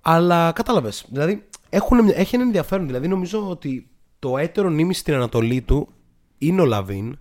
Αλλά 0.01 0.53
κατάλαβες. 0.53 1.07
Δηλαδή 1.11 1.45
έχουν, 1.69 2.05
μια- 2.05 2.15
έχει 2.19 2.35
ένα 2.35 2.45
ενδιαφέρον. 2.45 2.87
Δηλαδή 2.87 3.09
νομίζω 3.09 3.49
ότι 3.51 3.89
το 4.19 4.39
έτερον 4.39 4.69
ήμισυ 4.71 4.95
στην 4.95 5.15
Ανατολή 5.15 5.61
του 5.61 5.89
είναι 6.47 6.61
ο 6.61 6.65
Λαβίν. 6.65 7.19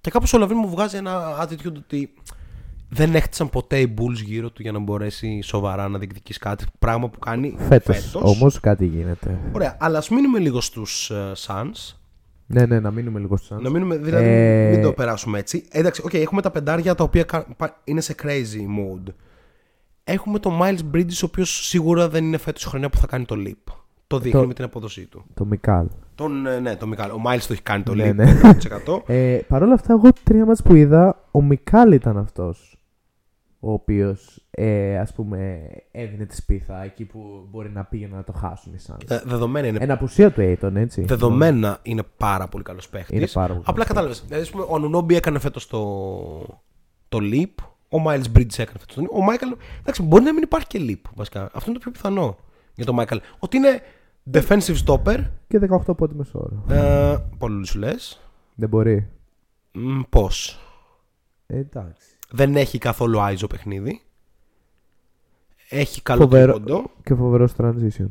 Και 0.00 0.10
κάπως 0.10 0.32
ο 0.32 0.38
Λαβίν 0.38 0.56
μου 0.60 0.68
βγάζει 0.70 0.96
ένα 0.96 1.42
attitude 1.44 1.74
ότι 1.76 2.14
δεν 2.88 3.14
έχτισαν 3.14 3.50
ποτέ 3.50 3.80
οι 3.80 3.94
Bulls 3.98 4.22
γύρω 4.24 4.50
του 4.50 4.62
για 4.62 4.72
να 4.72 4.78
μπορέσει 4.78 5.40
σοβαρά 5.42 5.88
να 5.88 5.98
διεκδικήσει 5.98 6.38
κάτι. 6.38 6.64
Πράγμα 6.78 7.08
που 7.08 7.18
κάνει 7.18 7.54
Φέτος 7.58 7.96
φέτος. 7.96 8.14
όμως 8.38 8.60
κάτι 8.60 8.86
γίνεται. 8.86 9.38
Ωραία, 9.52 9.76
αλλά 9.80 9.98
ας 9.98 10.08
μείνουμε 10.08 10.38
λίγο 10.38 10.60
στους 10.60 11.10
uh, 11.14 11.32
Suns. 11.46 11.94
Ναι, 12.46 12.66
ναι, 12.66 12.80
να 12.80 12.90
μείνουμε 12.90 13.18
λίγο 13.18 13.36
στο 13.36 13.56
Suns. 13.56 13.60
Να 13.62 13.70
μείνουμε, 13.70 13.96
δηλαδή, 13.96 14.24
Ε, 14.24 14.70
μην 14.70 14.82
το 14.82 14.92
περάσουμε 14.92 15.38
έτσι. 15.38 15.64
Εντάξει, 15.70 16.02
okay, 16.06 16.14
έχουμε 16.20 16.42
τα 16.42 16.50
πεντάρια 16.50 16.94
τα 16.94 17.04
οποία 17.04 17.22
κα- 17.24 17.46
πα- 17.56 17.80
είναι 17.84 18.00
σε 18.00 18.14
crazy 18.22 18.60
mode. 18.78 19.12
Έχουμε 20.04 20.38
τον 20.38 20.58
Mikal 20.62 20.78
Bridges, 20.94 21.12
ο 21.22 21.24
οποίος 21.26 21.66
σίγουρα 21.66 22.08
δεν 22.08 22.24
είναι 22.24 22.36
φέτος 22.36 22.62
η 22.64 22.68
χρονιά 22.68 22.90
που 22.90 22.98
θα 22.98 23.06
κάνει 23.06 23.24
το 23.24 23.36
leap. 23.38 23.72
Το 24.10 24.18
δείχνει 24.18 24.40
Το- 24.40 24.46
με 24.46 24.54
την 24.54 24.64
απόδοσή 24.64 25.06
του. 25.06 25.24
Το 25.34 25.44
Μικάλ. 25.44 25.86
Τον, 26.14 26.46
ε, 26.46 26.58
ναι, 26.60 26.76
τον 26.76 26.88
Μικάλ. 26.88 27.10
Ο 27.10 27.20
Miles 27.26 27.40
το 27.46 27.52
έχει 27.52 27.62
κάνει 27.62 27.82
το 27.82 27.94
Ναι, 27.94 28.10
leap. 28.10 28.14
ναι. 28.14 28.40
100%. 28.42 29.02
Ε, 29.06 29.38
Παρ' 29.48 29.62
όλα 29.62 29.74
αυτά, 29.74 29.92
εγώ 29.92 30.08
τρία 30.24 30.44
μάτς 30.46 30.62
που 30.62 30.74
είδα, 30.74 31.24
ο 31.30 31.42
Μικάλ 31.42 31.92
ήταν 31.92 32.16
αυτός 32.18 32.74
ο 33.60 33.72
οποίος 33.72 34.46
ε, 34.50 34.98
ας 34.98 35.12
πούμε 35.12 35.60
έδινε 35.90 36.24
τη 36.24 36.34
σπίθα 36.34 36.82
εκεί 36.84 37.04
που 37.04 37.46
μπορεί 37.50 37.70
να 37.70 37.84
πήγαινε 37.84 38.16
να 38.16 38.24
το 38.24 38.32
χάσουν 38.32 38.72
οι 38.72 38.76
Suns. 38.86 39.10
Ε, 39.10 39.20
δεδομένα 39.24 39.66
είναι, 39.66 39.78
Εν 39.80 39.90
απουσία 39.90 40.30
του 40.30 40.40
Aiton, 40.40 40.74
έτσι. 40.74 41.02
δεδομένα 41.02 41.78
είναι 41.82 42.02
πάρα 42.16 42.48
πολύ 42.48 42.64
καλός 42.64 42.88
παίχτης. 42.88 43.16
Είναι 43.16 43.26
πάρα 43.32 43.52
πολύ 43.52 43.64
Απλά 43.66 43.84
καλός 43.84 44.20
κατάλαβες. 44.20 44.24
Δηλαδή, 44.28 44.70
ο 44.72 44.74
Ανουνόμπι 44.74 45.14
έκανε 45.16 45.38
φέτος 45.38 45.66
το, 45.66 45.80
το 47.08 47.18
leap. 47.20 47.64
Ο 47.88 48.02
Miles 48.06 48.36
Bridges 48.38 48.58
έκανε 48.58 48.78
φέτος 48.78 48.94
το 48.94 49.02
leap. 49.02 49.16
Ο 49.16 49.24
Michael. 49.30 49.56
Εντάξει, 49.80 50.02
μπορεί 50.02 50.24
να 50.24 50.32
μην 50.32 50.42
υπάρχει 50.42 50.66
και 50.66 50.78
leap 50.82 51.10
βασικά. 51.14 51.42
Αυτό 51.44 51.70
είναι 51.70 51.72
το 51.72 51.78
πιο 51.78 51.90
πιθανό 51.90 52.36
για 52.74 52.84
τον 52.84 52.96
Mikal. 53.00 53.18
Ότι 53.38 53.56
είναι 53.56 53.80
defensive 54.32 54.76
stopper. 54.86 55.24
Και 55.48 55.58
18 55.86 55.96
πόντι 55.96 56.14
μεσόωρο. 56.14 56.64
Ε, 56.68 57.16
πολύ 57.38 57.66
σου 57.66 57.78
λες. 57.78 58.20
Δεν 58.54 58.68
μπορεί. 58.68 59.08
Πώς. 60.08 60.58
Ε, 61.46 61.58
εντάξει. 61.58 62.08
Δεν 62.30 62.56
έχει 62.56 62.78
καθόλου 62.78 63.20
iso 63.20 63.46
παιχνίδι. 63.46 64.02
Έχει 65.68 66.02
καλό 66.02 66.20
Φοβερό. 66.22 66.52
τρίποντο. 66.52 66.90
Και 67.04 67.14
φοβερό 67.14 67.48
transition. 67.56 68.06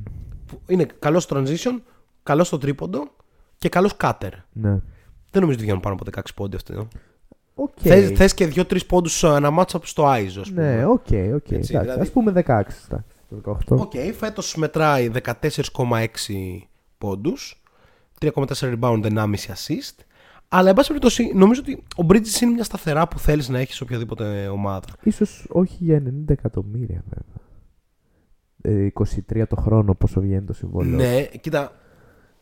Είναι 0.67 0.87
καλός 0.99 1.23
στο 1.23 1.37
transition, 1.43 1.79
καλός 2.23 2.47
στο 2.47 2.57
τρίποντο 2.57 3.07
και 3.57 3.69
καλός 3.69 3.95
cutter. 4.01 4.31
Ναι. 4.53 4.69
Δεν 5.31 5.41
νομίζω 5.41 5.51
ότι 5.53 5.61
βγαίνουν 5.61 5.79
πάνω 5.79 5.95
από 5.99 6.05
16 6.21 6.21
πόντι 6.35 6.55
αυτό. 6.55 6.87
Οκ. 7.55 7.71
Θες, 7.79 8.09
θες 8.11 8.33
και 8.33 8.45
2-3 8.55 8.85
πόντους 8.87 9.23
ένα 9.23 9.49
matchup 9.59 9.79
στο 9.83 10.05
iso, 10.07 10.41
ας 10.41 10.49
πούμε. 10.49 10.75
Ναι, 10.75 10.85
οκ, 10.85 10.91
οκ. 10.95 11.11
Έτσι, 11.11 11.53
εντάξει. 11.53 11.71
δηλαδή- 11.71 12.01
Ας 12.01 12.09
πούμε 12.11 12.31
16. 12.31 12.41
εντάξει, 12.87 12.87
το 13.29 13.57
18. 13.69 13.77
Οκ, 13.79 13.91
φέτος 14.17 14.55
μετράει 14.55 15.11
14,6 15.23 16.67
πόντους, 16.97 17.61
3,4 18.19 18.45
rebound, 18.59 19.03
1,5 19.03 19.53
assist. 19.53 20.03
Αλλά, 20.47 20.69
εν 20.69 20.75
πάση 20.75 20.87
περιπτώσει, 20.87 21.31
νομίζω 21.35 21.61
ότι 21.63 21.83
ο 21.95 22.05
Bridges 22.09 22.41
είναι 22.41 22.51
μια 22.51 22.63
σταθερά 22.63 23.07
που 23.07 23.19
θέλεις 23.19 23.49
να 23.49 23.59
έχεις 23.59 23.75
σε 23.75 23.83
οποιαδήποτε 23.83 24.47
ομάδα. 24.47 24.87
Ίσως 25.03 25.45
όχι 25.49 25.77
για 25.79 26.03
90 26.05 26.23
εκατομμύρια 26.27 27.03
βέβαια. 27.09 27.47
Ε, 28.61 28.91
23 29.29 29.43
το 29.49 29.55
χρόνο 29.55 29.93
πόσο 29.93 30.21
βγαίνει 30.21 30.45
το 30.45 30.53
συμβόλαιο. 30.53 30.95
Ναι, 30.95 31.23
κοίτα, 31.23 31.71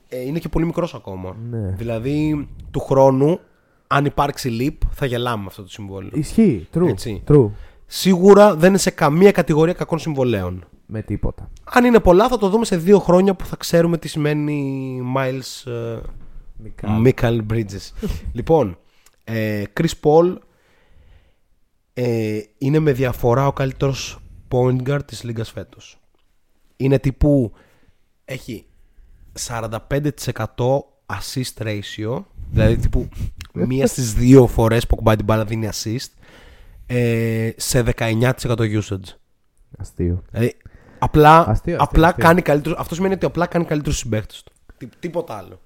ε, 0.07 0.21
είναι 0.21 0.39
και 0.39 0.49
πολύ 0.49 0.65
μικρός 0.65 0.93
ακόμα. 0.95 1.35
Ναι. 1.49 1.69
Δηλαδή, 1.69 2.47
του 2.71 2.79
χρόνου, 2.79 3.39
αν 3.87 4.05
υπάρξει 4.05 4.57
leap, 4.61 4.87
θα 4.89 5.05
γελάμε 5.05 5.41
με 5.41 5.47
αυτό 5.47 5.61
το 5.61 5.69
συμβόλαιο. 5.69 6.11
Ισχύει. 6.13 6.67
True. 6.73 6.87
Έτσι. 6.87 7.23
True. 7.27 7.49
Σίγουρα 7.87 8.55
δεν 8.55 8.69
είναι 8.69 8.77
σε 8.77 8.89
καμία 8.89 9.31
κατηγορία 9.31 9.73
κακών 9.73 9.99
συμβολέων. 9.99 10.65
Με 10.85 11.01
τίποτα. 11.01 11.49
Αν 11.63 11.85
είναι 11.85 11.99
πολλά, 11.99 12.27
θα 12.27 12.37
το 12.37 12.49
δούμε 12.49 12.65
σε 12.65 12.77
δύο 12.77 12.99
χρόνια 12.99 13.33
που 13.33 13.45
θα 13.45 13.55
ξέρουμε 13.55 13.97
τι 13.97 14.07
σημαίνει 14.07 15.01
Miles 15.15 15.71
ε, 15.71 15.99
Μικάλ. 16.57 17.01
Michael 17.05 17.39
Bridges. 17.53 18.07
λοιπόν, 18.37 18.77
ε, 19.23 19.63
Chris 19.79 19.91
Paul 20.01 20.35
ε, 21.93 22.39
είναι 22.57 22.79
με 22.79 22.91
διαφορά 22.91 23.47
ο 23.47 23.53
καλύτερος 23.53 24.19
point 24.51 24.81
guard 24.89 25.05
της 25.05 25.23
λίγας 25.23 25.51
φέτος. 25.51 25.99
είναι 26.77 26.99
τύπου 26.99 27.51
έχει 28.25 28.65
45% 29.47 29.69
assist 31.05 31.63
ratio, 31.63 32.23
δηλαδή 32.51 32.77
τύπου 32.77 33.07
μία 33.67 33.87
στις 33.87 34.13
δύο 34.13 34.47
φορές 34.47 34.83
που 34.83 34.89
ακουμπάει 34.93 35.15
την 35.15 35.25
μπάλα 35.25 35.45
δίνει 35.45 35.69
assist 35.71 36.07
ε, 36.87 37.51
σε 37.55 37.83
19% 37.97 38.31
usage. 38.81 39.15
Αστείο. 39.77 40.23
Δηλαδή, 40.31 40.57
απλά, 40.99 41.37
Αστείο, 41.39 41.51
αστείο, 41.51 41.77
απλά 41.79 42.07
αστείο. 42.07 42.23
κάνει 42.25 42.41
καλύτερο. 42.41 42.75
Αυτό 42.79 42.95
σημαίνει 42.95 43.13
ότι 43.13 43.25
απλά 43.25 43.45
κάνει 43.47 43.65
καλύτερους 43.65 43.97
συμπαίκτε 43.97 44.33
του. 44.45 44.53
Τι, 44.77 44.87
τίποτα 44.99 45.37
άλλο. 45.37 45.59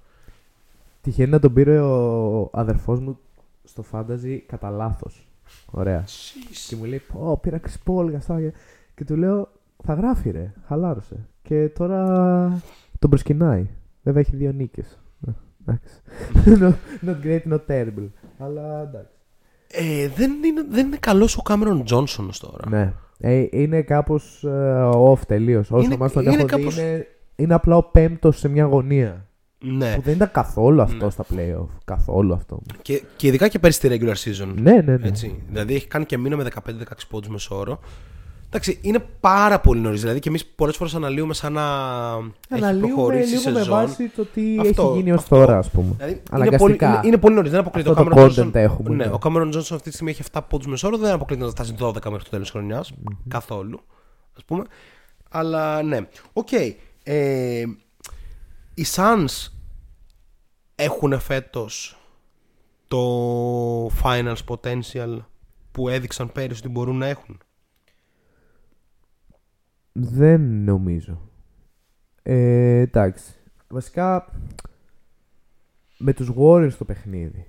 Τυχαίνει 1.00 1.30
να 1.30 1.38
τον 1.38 1.52
πήρε 1.52 1.80
ο 1.80 2.50
αδερφός 2.52 3.00
μου 3.00 3.18
στο 3.64 3.84
fantasy 3.92 4.38
κατά 4.46 4.70
λάθος. 4.70 5.26
Ωραία. 5.70 6.04
Και 6.68 6.76
μου 6.76 6.84
λέει, 6.84 7.02
Πω, 7.12 7.38
πήρα 7.42 7.60
Chris 7.60 7.90
Paul 7.92 8.08
για 8.08 8.18
αυτά. 8.18 8.40
και- 8.40 8.52
Και 8.94 9.04
του 9.04 9.16
λέω, 9.16 9.48
θα 9.84 9.94
γράφει 9.94 10.30
ρε, 10.30 10.52
χαλάρωσε. 10.66 11.28
Και 11.42 11.68
τώρα 11.68 12.62
τον 12.98 13.10
προσκυνάει. 13.10 13.66
Βέβαια 14.02 14.20
έχει 14.20 14.36
δύο 14.36 14.52
νίκες. 14.52 14.98
Ε, 15.26 15.30
Εντάξει. 15.66 15.94
not, 16.62 16.74
not 17.08 17.16
great, 17.26 17.52
not 17.52 17.60
terrible. 17.66 18.08
Αλλά 18.38 18.80
εντάξει. 18.82 19.12
Ε, 19.72 20.08
δεν, 20.08 20.30
είναι, 20.44 20.64
δεν 20.70 20.86
είναι 20.86 20.96
καλός 21.00 21.36
ο 21.36 21.42
Κάμερον 21.42 21.84
Τζόνσον 21.84 22.28
ως 22.28 22.38
τώρα. 22.38 22.68
Ναι. 22.68 22.92
Ε, 23.18 23.46
είναι 23.50 23.82
κάπως 23.82 24.44
ε, 24.44 24.90
off 24.94 25.18
τελείως. 25.26 25.70
Όσο 25.70 25.84
Είναι- 25.84 25.96
μας 25.96 26.12
τον 26.12 26.22
είναι 26.24 26.34
έχω 26.34 26.44
κάπως- 26.46 26.74
δει, 26.74 26.80
είναι, 26.82 27.06
είναι 27.36 27.54
απλά 27.54 27.76
ο 27.76 27.82
πέμπτος 27.82 28.38
σε 28.38 28.48
μια 28.48 28.64
γωνία. 28.64 29.26
Ναι. 29.64 29.94
Που 29.94 30.00
δεν 30.00 30.14
ήταν 30.14 30.30
καθόλου 30.32 30.82
αυτό 30.82 31.04
Ναι. 31.04 31.10
στα 31.10 31.24
playoff. 31.34 31.66
Καθόλου 31.84 32.34
αυτό. 32.34 32.60
Και, 32.82 33.02
και 33.16 33.26
ειδικά 33.26 33.48
και 33.48 33.58
πέρυσι 33.58 33.78
στη 33.78 33.88
regular 34.00 34.14
season. 34.44 34.52
Ναι, 34.54 34.72
ναι, 34.72 34.96
ναι. 34.96 35.08
Έτσι. 35.08 35.42
Δηλαδή 35.48 35.74
έχει 35.74 35.86
κάνει 35.86 36.04
και 36.04 36.18
μήνα 36.18 36.36
με 36.36 36.44
15-16 36.44 37.06
πόντους 37.08 37.28
μεσόωρο. 37.28 37.80
Εντάξει, 38.54 38.78
είναι 38.82 38.98
πάρα 39.20 39.60
πολύ 39.60 39.80
νωρίς. 39.80 40.00
Δηλαδή 40.00 40.18
και 40.20 40.28
εμείς 40.28 40.46
πολλές 40.46 40.76
φορές 40.76 40.94
αναλύουμε 40.94 41.34
σαν 41.34 41.52
να 41.52 41.62
έχει 42.48 42.62
Αναλύουμε 42.62 42.86
προχωρήσει 42.94 43.34
η 43.34 43.38
λίγο 43.38 43.50
με 43.50 43.58
σεζόν. 43.58 43.74
βάση 43.74 44.08
το 44.08 44.24
τι 44.24 44.58
Αυτό, 44.58 44.82
έχει 44.82 44.96
γίνει 44.98 45.12
ως 45.12 45.18
αυτό. 45.22 45.36
τώρα, 45.36 45.58
ας 45.58 45.70
πούμε. 45.70 45.94
Δηλαδή, 45.96 46.12
είναι 46.12 46.22
Αναγκαστικά. 46.30 46.58
πολύ, 46.86 46.96
είναι, 46.96 47.00
είναι 47.06 47.18
πολύ 47.18 47.34
νωρίς. 47.34 47.50
Δεν 47.50 47.60
αποκλείεται. 47.60 47.90
Αυτό 47.90 48.02
ο 48.02 48.04
το 48.04 48.10
Cameron 48.14 48.28
content 48.28 48.46
Johnson, 48.46 48.54
έχουμε, 48.54 48.88
Ναι, 48.96 49.04
ναι. 49.04 49.10
ο 49.12 49.18
Cameron 49.22 49.52
Johnson 49.54 49.58
αυτή 49.58 49.82
τη 49.82 49.90
στιγμή 49.92 50.10
έχει 50.10 50.22
7 50.32 50.40
πόντους 50.48 50.66
μεσόωρο. 50.66 50.96
Δεν 50.96 51.12
αποκλείεται 51.12 51.44
να 51.44 51.50
φτάσει 51.50 51.74
12 51.80 51.92
μέχρι 51.92 52.24
το 52.24 52.30
τέλος 52.30 52.40
της 52.40 52.50
χρονιάς. 52.50 52.92
Καθόλου. 53.28 53.80
Ας 54.40 54.44
πούμε. 54.46 54.64
Αλλά 55.30 55.82
ναι. 55.82 55.98
Οκ. 56.32 56.48
Ε, 57.04 57.62
οι 58.74 58.86
Suns 58.94 59.48
έχουν 60.74 61.20
φέτος 61.20 61.96
το 62.88 63.86
finals 64.02 64.36
potential 64.48 65.18
που 65.72 65.88
έδειξαν 65.88 66.32
πέρυσι 66.32 66.60
ότι 66.64 66.68
μπορούν 66.68 66.96
να 66.98 67.06
έχουν; 67.06 67.38
Δεν 69.92 70.64
νομίζω. 70.64 71.20
Ε, 72.22 72.78
εντάξει. 72.78 73.34
Βασικά 73.68 74.26
με 75.98 76.12
τους 76.12 76.32
Warriors 76.36 76.72
το 76.78 76.84
παιχνίδι 76.84 77.46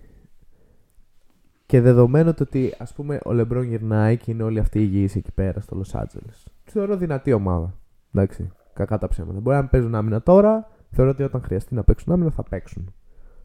και 1.66 1.82
δεδομένου 1.82 2.34
το 2.34 2.44
ότι 2.44 2.74
ας 2.78 2.94
πούμε 2.94 3.20
ο 3.26 3.34
Λεμπρόν 3.34 3.64
γυρνάει 3.64 4.18
και 4.18 4.32
είναι 4.32 4.44
όλοι 4.44 4.60
αυτοί 4.60 4.80
υγιείς 4.80 5.16
εκεί 5.16 5.32
πέρα 5.32 5.62
στο 5.62 5.82
Los 5.82 6.00
Angeles 6.00 6.44
θεωρώ 6.64 6.98
δυνατή 6.98 7.34
ομάδα. 7.34 7.78
Εντάξει, 8.14 8.52
κακά 8.74 8.98
τα 8.98 9.08
ψέματα. 9.08 9.40
Μπορεί 9.40 9.58
να 9.58 9.68
παίζουν 9.68 9.96
άμυνα 9.96 10.22
τώρα, 10.22 10.70
θεωρώ 10.92 11.12
ότι 11.12 11.24
όταν 11.24 11.42
χρειαστεί 11.42 11.76
να 11.76 11.84
παίξουν 11.84 12.14
άμυνα 12.14 12.32
θα 12.32 12.44
παίξουν 12.44 12.94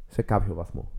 σε 0.07 0.23
κάποιο 0.23 0.55
βαθμό. 0.55 0.91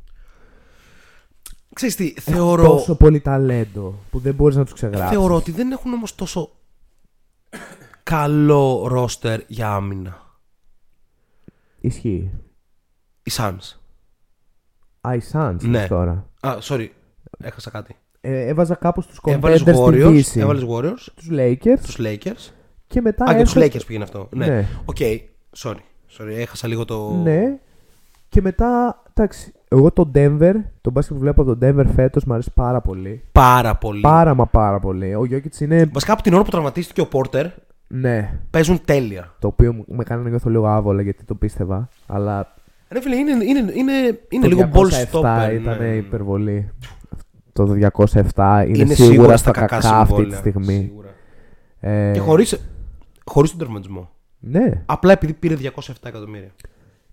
Ξέρεις 1.74 1.96
τι, 1.96 2.14
Έχουν 2.18 2.34
θεωρώ, 2.34 2.64
τόσο 2.64 2.96
πολύ 2.96 3.20
ταλέντο 3.20 3.94
που 4.12 4.20
δεν 4.20 4.34
μπορείς 4.36 4.56
να 4.56 4.64
τους 4.64 4.74
ξεγράψεις. 4.74 5.18
θεωρώ 5.18 5.36
ότι 5.36 5.52
δεν 5.52 5.72
έχουν 5.72 5.94
όμως 5.94 6.16
τόσο 6.16 6.50
καλό 8.10 8.88
ρόστερ 8.88 9.40
για 9.48 9.72
άμυνα. 9.74 10.18
Ισχύει. 11.80 12.32
Οι 13.24 13.32
Suns. 13.38 13.76
Α, 15.02 15.14
οι 15.16 15.20
Suns 15.32 15.56
Ναι. 15.62 15.88
τώρα. 15.88 16.30
Α, 16.40 16.58
sorry, 16.62 16.88
έχασα 17.44 17.70
κάτι. 17.70 17.96
Ε, 18.22 18.48
έβαζα 18.48 18.76
κάπως 18.76 19.08
τους 19.08 19.20
Έβαλες 19.26 19.62
contenders 19.62 19.74
στη 19.74 19.84
Warriors, 19.86 20.12
Δύση. 20.12 20.40
έβαλες 20.40 20.64
Warriors, 20.70 21.08
Τους 21.16 21.28
Lakers 21.32 21.80
τους 21.84 21.98
Lakers. 22.00 22.52
και 22.88 23.02
μετά 23.02 23.26
Α, 23.26 23.36
και 23.36 23.44
τους 23.44 23.56
έρχονται- 23.56 23.76
Lakers 23.82 23.86
πήγαινε 23.86 24.04
αυτό. 24.04 24.28
Ναι. 24.32 24.46
Ναι. 24.48 24.68
Οκ, 24.86 24.98
sorry. 25.58 25.76
Sorry, 26.18 26.28
έχασα 26.36 26.68
λίγο 26.68 26.86
το... 26.86 27.12
Ναι. 27.24 27.60
Και 28.30 28.42
μετά, 28.42 29.02
εντάξει, 29.14 29.54
εγώ 29.68 29.92
το 29.92 30.12
Denver, 30.16 30.54
το 30.82 30.92
μπάσκετ 30.92 31.14
που 31.16 31.22
βλέπω 31.22 31.42
από 31.42 31.56
το 31.56 31.68
Denver 31.68 31.86
φέτος 31.96 32.24
μου 32.26 32.34
αρέσει 32.34 32.52
πάρα 32.56 32.82
πολύ. 32.82 33.24
Πάρα 33.32 33.76
πολύ. 33.76 34.02
Πάρα 34.02 34.34
μα 34.34 34.46
πάρα 34.46 34.80
πολύ. 34.80 35.16
Ο 35.16 35.22
Jokic 35.32 35.60
είναι, 35.60 35.86
Βασικά 35.86 36.14
από 36.14 36.22
την 36.22 36.34
ώρα 36.34 36.44
που 36.44 36.50
τραυματίστηκε 36.50 37.02
ο 37.02 37.08
Porter, 37.12 37.46
ναι, 37.92 38.40
παίζουν 38.50 38.82
τέλεια. 38.86 39.36
το 39.40 39.48
οποίο 39.48 39.74
μου- 39.74 39.86
με 39.88 40.04
κάνει 40.04 40.24
να 40.24 40.30
νιώθω 40.30 40.50
λίγο 40.50 40.68
άβολα 40.68 41.02
γιατί 41.02 41.24
το 41.24 41.36
πίστευα. 41.36 41.90
Αλλά 42.08 42.54
Ρε 42.90 43.02
φίλε, 43.02 43.16
είναι, 43.16 43.32
είναι, 43.32 43.60
είναι, 43.74 43.94
είναι 44.30 44.42
το 44.42 44.48
λίγο 44.48 44.70
ball 44.74 44.86
207 44.86 44.90
stopper. 45.12 45.54
ήταν 45.54 45.78
ναι. 45.78 45.88
υπερβολή. 45.96 46.70
Το 47.54 47.76
207 48.34 48.64
είναι, 48.68 48.78
Είναι 48.78 48.94
σίγουρα, 48.94 49.38
στα 49.38 49.52
κακά 49.52 49.66
κακά 49.66 49.98
αυτή 50.00 50.14
τη 50.14 50.20
συμβόλαια, 50.20 50.38
στιγμή. 50.38 50.74
σίγουρα. 50.88 51.08
Ε, 51.80 52.12
Και 52.14 52.20
χωρίς, 52.20 52.70
χωρίς 53.26 53.50
τον 53.50 53.60
τερματισμό. 53.60 54.10
Ναι. 54.40 54.84
Απλά 54.86 55.12
επειδή 55.12 55.34
πήρε 55.34 55.56
207 55.56 55.92
εκατομμύρια. 56.04 56.52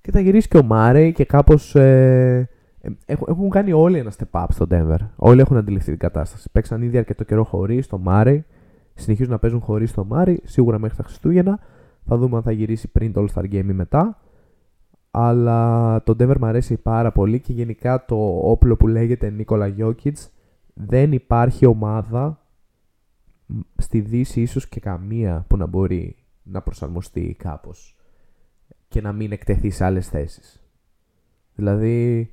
Και 0.00 0.10
θα 0.10 0.20
γυρίσει 0.20 0.48
και 0.48 0.58
ο 0.58 0.62
Μάρεϊ 0.62 1.12
και 1.12 1.24
κάπως... 1.24 1.74
Ε, 1.74 2.48
ε, 2.80 2.88
έχουν, 3.06 3.26
έχουν 3.30 3.50
κάνει 3.50 3.72
όλοι 3.72 3.98
ένα 3.98 4.12
step 4.18 4.40
up 4.40 4.46
στο 4.50 4.66
Denver. 4.70 4.96
Όλοι 5.16 5.40
έχουν 5.40 5.56
αντιληφθεί 5.56 5.90
την 5.90 5.98
κατάσταση. 5.98 6.48
Παίξαν 6.52 6.82
ήδη 6.82 6.98
αρκετό 6.98 7.24
καιρό 7.24 7.44
χωρίς 7.44 7.86
το 7.86 7.98
Μάρεϊ. 7.98 8.44
Συνεχίζουν 8.96 9.32
να 9.32 9.38
παίζουν 9.38 9.60
χωρίς 9.60 9.92
το 9.92 10.04
Μάρεϊ. 10.04 10.40
Σίγουρα 10.44 10.78
μέχρι 10.78 10.96
τα 10.96 11.02
Χριστούγεννα. 11.02 11.58
Θα 12.04 12.16
δούμε 12.16 12.36
αν 12.36 12.42
θα 12.42 12.52
γυρίσει 12.52 12.88
πριν 12.88 13.12
το 13.12 13.24
All 13.24 13.34
Star 13.34 13.44
Game 13.44 13.68
ή 13.68 13.72
μετά. 13.72 14.20
Αλλά 15.10 16.02
το 16.02 16.12
Denver 16.18 16.36
μου 16.38 16.46
αρέσει 16.46 16.76
πάρα 16.76 17.12
πολύ 17.12 17.40
και 17.40 17.52
γενικά 17.52 18.04
το 18.04 18.38
όπλο 18.42 18.76
που 18.76 18.86
λέγεται 18.86 19.30
Νίκολα 19.30 19.74
Jokic 19.78 20.12
δεν 20.74 21.12
υπάρχει 21.12 21.66
ομάδα 21.66 22.46
μ, 23.46 23.58
στη 23.76 24.00
Δύση 24.00 24.40
ίσως 24.40 24.68
και 24.68 24.80
καμία 24.80 25.44
που 25.48 25.56
να 25.56 25.66
μπορεί 25.66 26.16
να 26.42 26.62
προσαρμοστεί 26.62 27.36
κάπως 27.38 27.96
και 28.88 29.00
να 29.00 29.12
μην 29.12 29.32
εκτεθεί 29.32 29.70
σε 29.70 29.84
άλλες 29.84 30.08
θέσεις. 30.08 30.64
Δηλαδή, 31.54 32.30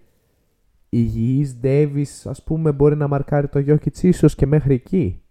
υγιής 0.89 1.59
Davis 1.63 2.21
ας 2.23 2.43
πούμε 2.43 2.71
μπορεί 2.71 2.95
να 2.95 3.07
μαρκάρει 3.07 3.47
το 3.47 3.63
Jokic 3.67 3.97
ίσως 4.01 4.35
και 4.35 4.45
μέχρι 4.45 4.73
εκεί. 4.73 5.22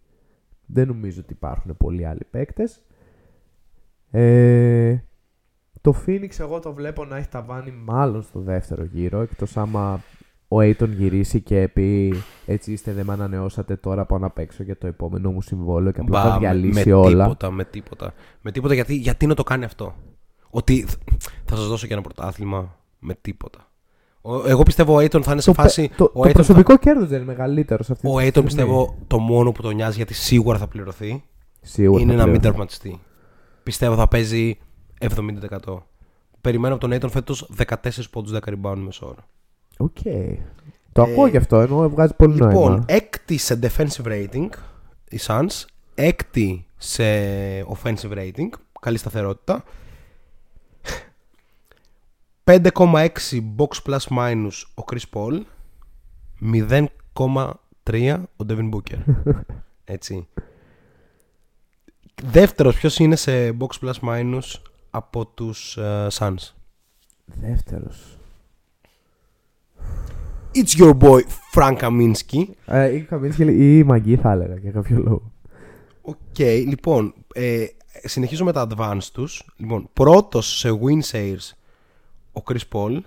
Δεν 0.73 0.87
νομίζω 0.87 1.21
ότι 1.25 1.33
υπάρχουν 1.33 1.77
πολλοί 1.77 2.07
άλλοι 2.07 2.27
παίκτες. 2.31 2.83
Ε, 4.11 4.97
το 5.81 5.95
Phoenix 6.07 6.39
εγώ 6.39 6.61
το 6.61 6.73
βλέπω 6.73 7.05
να 7.05 7.17
έχει 7.17 7.29
ταβάνει 7.29 7.71
μάλλον 7.71 8.23
στο 8.23 8.41
δεύτερο 8.41 8.85
γύρο 8.85 9.21
εκτός 9.21 9.57
άμα 9.57 10.01
ο 10.49 10.57
Aiton 10.59 10.89
γυρίσει 10.89 11.41
και 11.41 11.69
πει 11.69 12.15
έτσι 12.47 12.73
είστε 12.73 12.93
δεν 12.93 13.07
με 13.07 13.13
ανανεώσατε 13.13 13.77
τώρα 13.77 14.05
πάω 14.05 14.19
να 14.19 14.31
παίξω 14.31 14.63
για 14.63 14.79
το 14.79 14.87
επόμενο 14.87 15.31
μου 15.33 15.43
συμβόλαιο 15.43 15.93
και 15.93 16.01
απλά 16.01 16.23
θα 16.23 16.29
Μπα, 16.29 16.33
με- 16.35 16.39
διαλύσει 16.41 16.89
με 16.89 16.95
όλα. 16.95 17.23
Τίποτα, 17.23 17.51
με 17.51 17.65
τίποτα. 17.65 18.15
Με 18.41 18.53
τίποτα 18.53 18.75
γιατί, 18.75 18.95
γιατί 18.95 19.27
να 19.27 19.35
το 19.35 19.43
κάνει 19.43 19.65
αυτό; 19.65 19.95
Ότι 20.51 20.83
θ- 20.89 21.01
θα 21.45 21.57
σας 21.57 21.67
δώσω 21.69 21.87
και 21.87 21.93
ένα 21.93 22.03
πρωτάθλημα 22.03 22.77
με 22.99 23.15
τίποτα. 23.21 23.72
Ο- 24.23 24.49
εγώ 24.49 24.63
πιστεύω 24.63 24.95
ο 24.95 24.99
Aiton 24.99 25.23
θα 25.23 25.33
είναι 25.33 25.41
σε 25.41 25.53
Το, 25.53 25.63
φάση. 25.63 25.89
πε- 25.89 25.97
το, 25.97 26.05
ο 26.05 26.23
το 26.23 26.29
Aiton 26.29 26.33
προσωπικό 26.33 26.79
κέρδος 26.79 27.09
δεν 27.09 27.17
είναι 27.23 27.27
μεγαλύτερος 27.27 27.87
σε 27.87 27.93
αυτής 27.93 28.11
Ο 28.11 28.17
της 28.17 28.25
Aiton 28.27 28.29
στιγμή. 28.31 28.47
πιστεύω 28.47 28.97
το 29.07 29.19
μόνο 29.19 29.53
που 29.53 29.63
τον 29.63 29.75
νοιάζει 29.75 29.97
γιατί 29.97 30.15
σίγουρα 30.15 30.59
θα 30.59 30.67
πληρωθεί 30.67 31.25
Σίγουρα 31.61 32.03
είναι 32.03 32.13
θα 32.13 32.19
να 32.19 32.25
μην 32.27 32.33
πληρώνει. 32.41 32.51
τερματιστεί. 32.51 33.01
Πιστεύω 33.63 33.95
θα 33.97 34.09
παίζει 34.09 34.59
70%. 34.99 35.83
Περιμένω 36.41 36.75
από 36.75 36.89
τον 36.89 36.99
Ayton 36.99 37.11
φέτος 37.11 37.51
14 37.57 37.75
πόντους 38.11 38.33
10 38.33 38.39
rebound 38.53 38.77
μεσόωρο. 38.85 39.25
Οκ. 39.79 39.97
Το 40.93 41.03
ακούω 41.03 41.27
γι' 41.27 41.37
αυτό, 41.37 41.61
ενώ 41.61 41.89
βγάζει 41.91 42.15
πολύ 42.17 42.35
Λοιπόν, 42.35 42.53
νόημα. 42.53 42.85
έκτη 42.89 43.37
σε 43.37 43.59
defensive 43.63 44.07
rating 44.07 44.49
οι 45.09 45.19
Suns, 45.27 45.65
έκτη 45.95 46.67
σε 46.77 47.03
offensive 47.63 48.13
rating, 48.17 48.49
καλή 48.81 48.97
σταθερότητα. 48.99 49.65
5,6 52.45 53.41
box 53.57 53.69
plus 53.87 54.07
minus 54.11 54.65
ο 54.75 54.85
Chris 54.87 55.05
Paul, 55.13 55.41
0,3 56.53 58.23
ο 58.37 58.45
Devin 58.49 58.71
Booker. 58.71 58.99
Έτσι. 59.85 60.29
Δεύτερος 62.23 62.77
ποιος 62.77 62.99
είναι 62.99 63.17
σε 63.17 63.57
box 63.59 63.69
plus 63.81 63.95
minus 64.01 64.61
από 64.91 65.27
τους 65.27 65.77
ε, 65.77 66.07
Suns; 66.11 66.53
Δεύτερος. 67.25 68.17
It's 70.55 70.81
your 70.81 70.99
boy 70.99 71.21
Frank 71.55 71.79
Kaminsky. 71.79 72.45
Ε, 72.67 72.95
ή 72.95 73.01
Καμίνσκι 73.01 73.43
ή 73.43 73.79
η 73.79 73.85
Μαγκή 73.85 74.17
θα 74.17 74.31
έλεγα 74.31 74.55
για 74.55 74.71
κάποιο 74.71 74.99
λόγο. 74.99 75.33
Οκ, 76.03 76.39
λοιπόν, 76.39 77.15
ε, 77.35 77.67
συνεχίζω 78.05 78.45
με 78.45 78.53
τα 78.53 78.67
advance 78.71 79.05
τους. 79.13 79.55
Λοιπόν, 79.57 79.89
πρώτος 79.93 80.59
σε 80.59 80.69
win 80.83 81.11
shares 81.13 81.51
ο 82.33 82.43
Chris 82.45 82.61
Paul, 82.73 82.99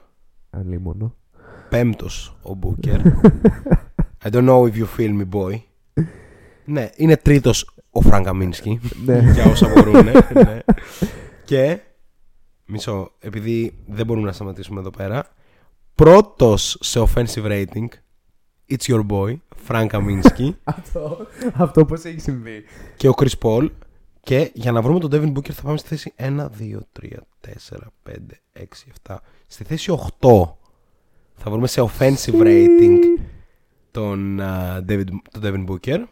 Αλίμονο. 0.49 1.15
πέμπτος 1.69 2.35
ο 2.43 2.57
Booker. 2.61 2.99
I 4.25 4.29
don't 4.29 4.45
know 4.47 4.65
if 4.71 4.75
you 4.77 4.85
feel 4.97 5.21
me, 5.21 5.29
boy. 5.31 5.59
ναι, 6.65 6.89
είναι 6.95 7.17
τρίτος 7.17 7.69
ο 7.91 7.99
Frank 8.09 8.25
Kaminsky. 8.25 8.77
Ναι. 9.05 9.31
για 9.33 9.45
όσα 9.45 9.67
μπορούν. 9.75 10.05
ναι. 10.33 10.59
Και. 11.45 11.79
Μισό, 12.65 13.11
επειδή 13.19 13.77
δεν 13.87 14.05
μπορούμε 14.05 14.25
να 14.25 14.31
σταματήσουμε 14.31 14.79
εδώ 14.79 14.89
πέρα. 14.89 15.25
Πρώτος 15.95 16.77
σε 16.81 16.99
offensive 16.99 17.45
rating. 17.45 17.87
It's 18.69 18.85
your 18.93 19.05
boy, 19.07 19.35
Frank 19.67 19.87
Kaminsky 19.87 20.49
αυτό, 20.63 21.17
αυτό 21.53 21.85
πώς 21.85 22.03
έχει 22.03 22.19
συμβεί. 22.19 22.63
και 22.97 23.07
ο 23.07 23.13
Chris 23.17 23.33
Paul. 23.41 23.69
Και 24.25 24.51
για 24.53 24.71
να 24.71 24.81
βρούμε 24.81 24.99
τον 24.99 25.09
Devin 25.13 25.37
Booker 25.37 25.51
θα 25.51 25.61
πάμε 25.61 25.77
στη 25.77 25.87
θέση 25.87 26.13
1, 26.17 26.23
2, 26.23 26.79
3, 27.01 27.11
4, 27.41 27.77
5, 28.03 28.13
6, 28.53 28.63
7. 29.07 29.15
Στη 29.47 29.63
θέση 29.63 29.97
8 30.19 30.29
θα 31.33 31.51
βρούμε 31.51 31.67
σε 31.67 31.81
offensive 31.81 32.41
rating 32.41 32.99
τον, 33.91 34.39
α, 34.41 34.83
David, 34.87 35.05
τον 35.31 35.41
Devin 35.41 35.65
Booker. 35.65 36.03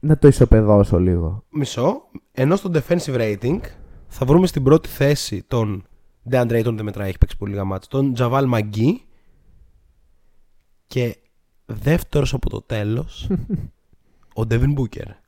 Να 0.00 0.18
το 0.18 0.28
ισοπεδώσω 0.28 0.98
λίγο. 0.98 1.44
Μισό. 1.50 2.02
Ενώ 2.32 2.56
στο 2.56 2.70
defensive 2.72 3.16
rating 3.16 3.60
θα 4.08 4.26
βρούμε 4.26 4.46
στην 4.46 4.62
πρώτη 4.62 4.88
θέση 4.88 5.44
τον 5.48 5.86
DeAndre 6.30 6.60
Ayton 6.60 6.74
δεν 6.74 6.84
μετράει, 6.84 7.08
έχει 7.08 7.18
παίξει 7.18 7.36
πολύ 7.36 7.50
λίγα 7.52 7.64
μάτς, 7.64 7.86
τον 7.86 8.14
Javal 8.18 8.52
McGee 8.54 8.94
και 10.86 11.16
δεύτερος 11.64 12.34
από 12.34 12.50
το 12.50 12.62
τέλος 12.62 13.30
ο 14.40 14.42
Devin 14.50 14.74
Booker. 14.76 15.23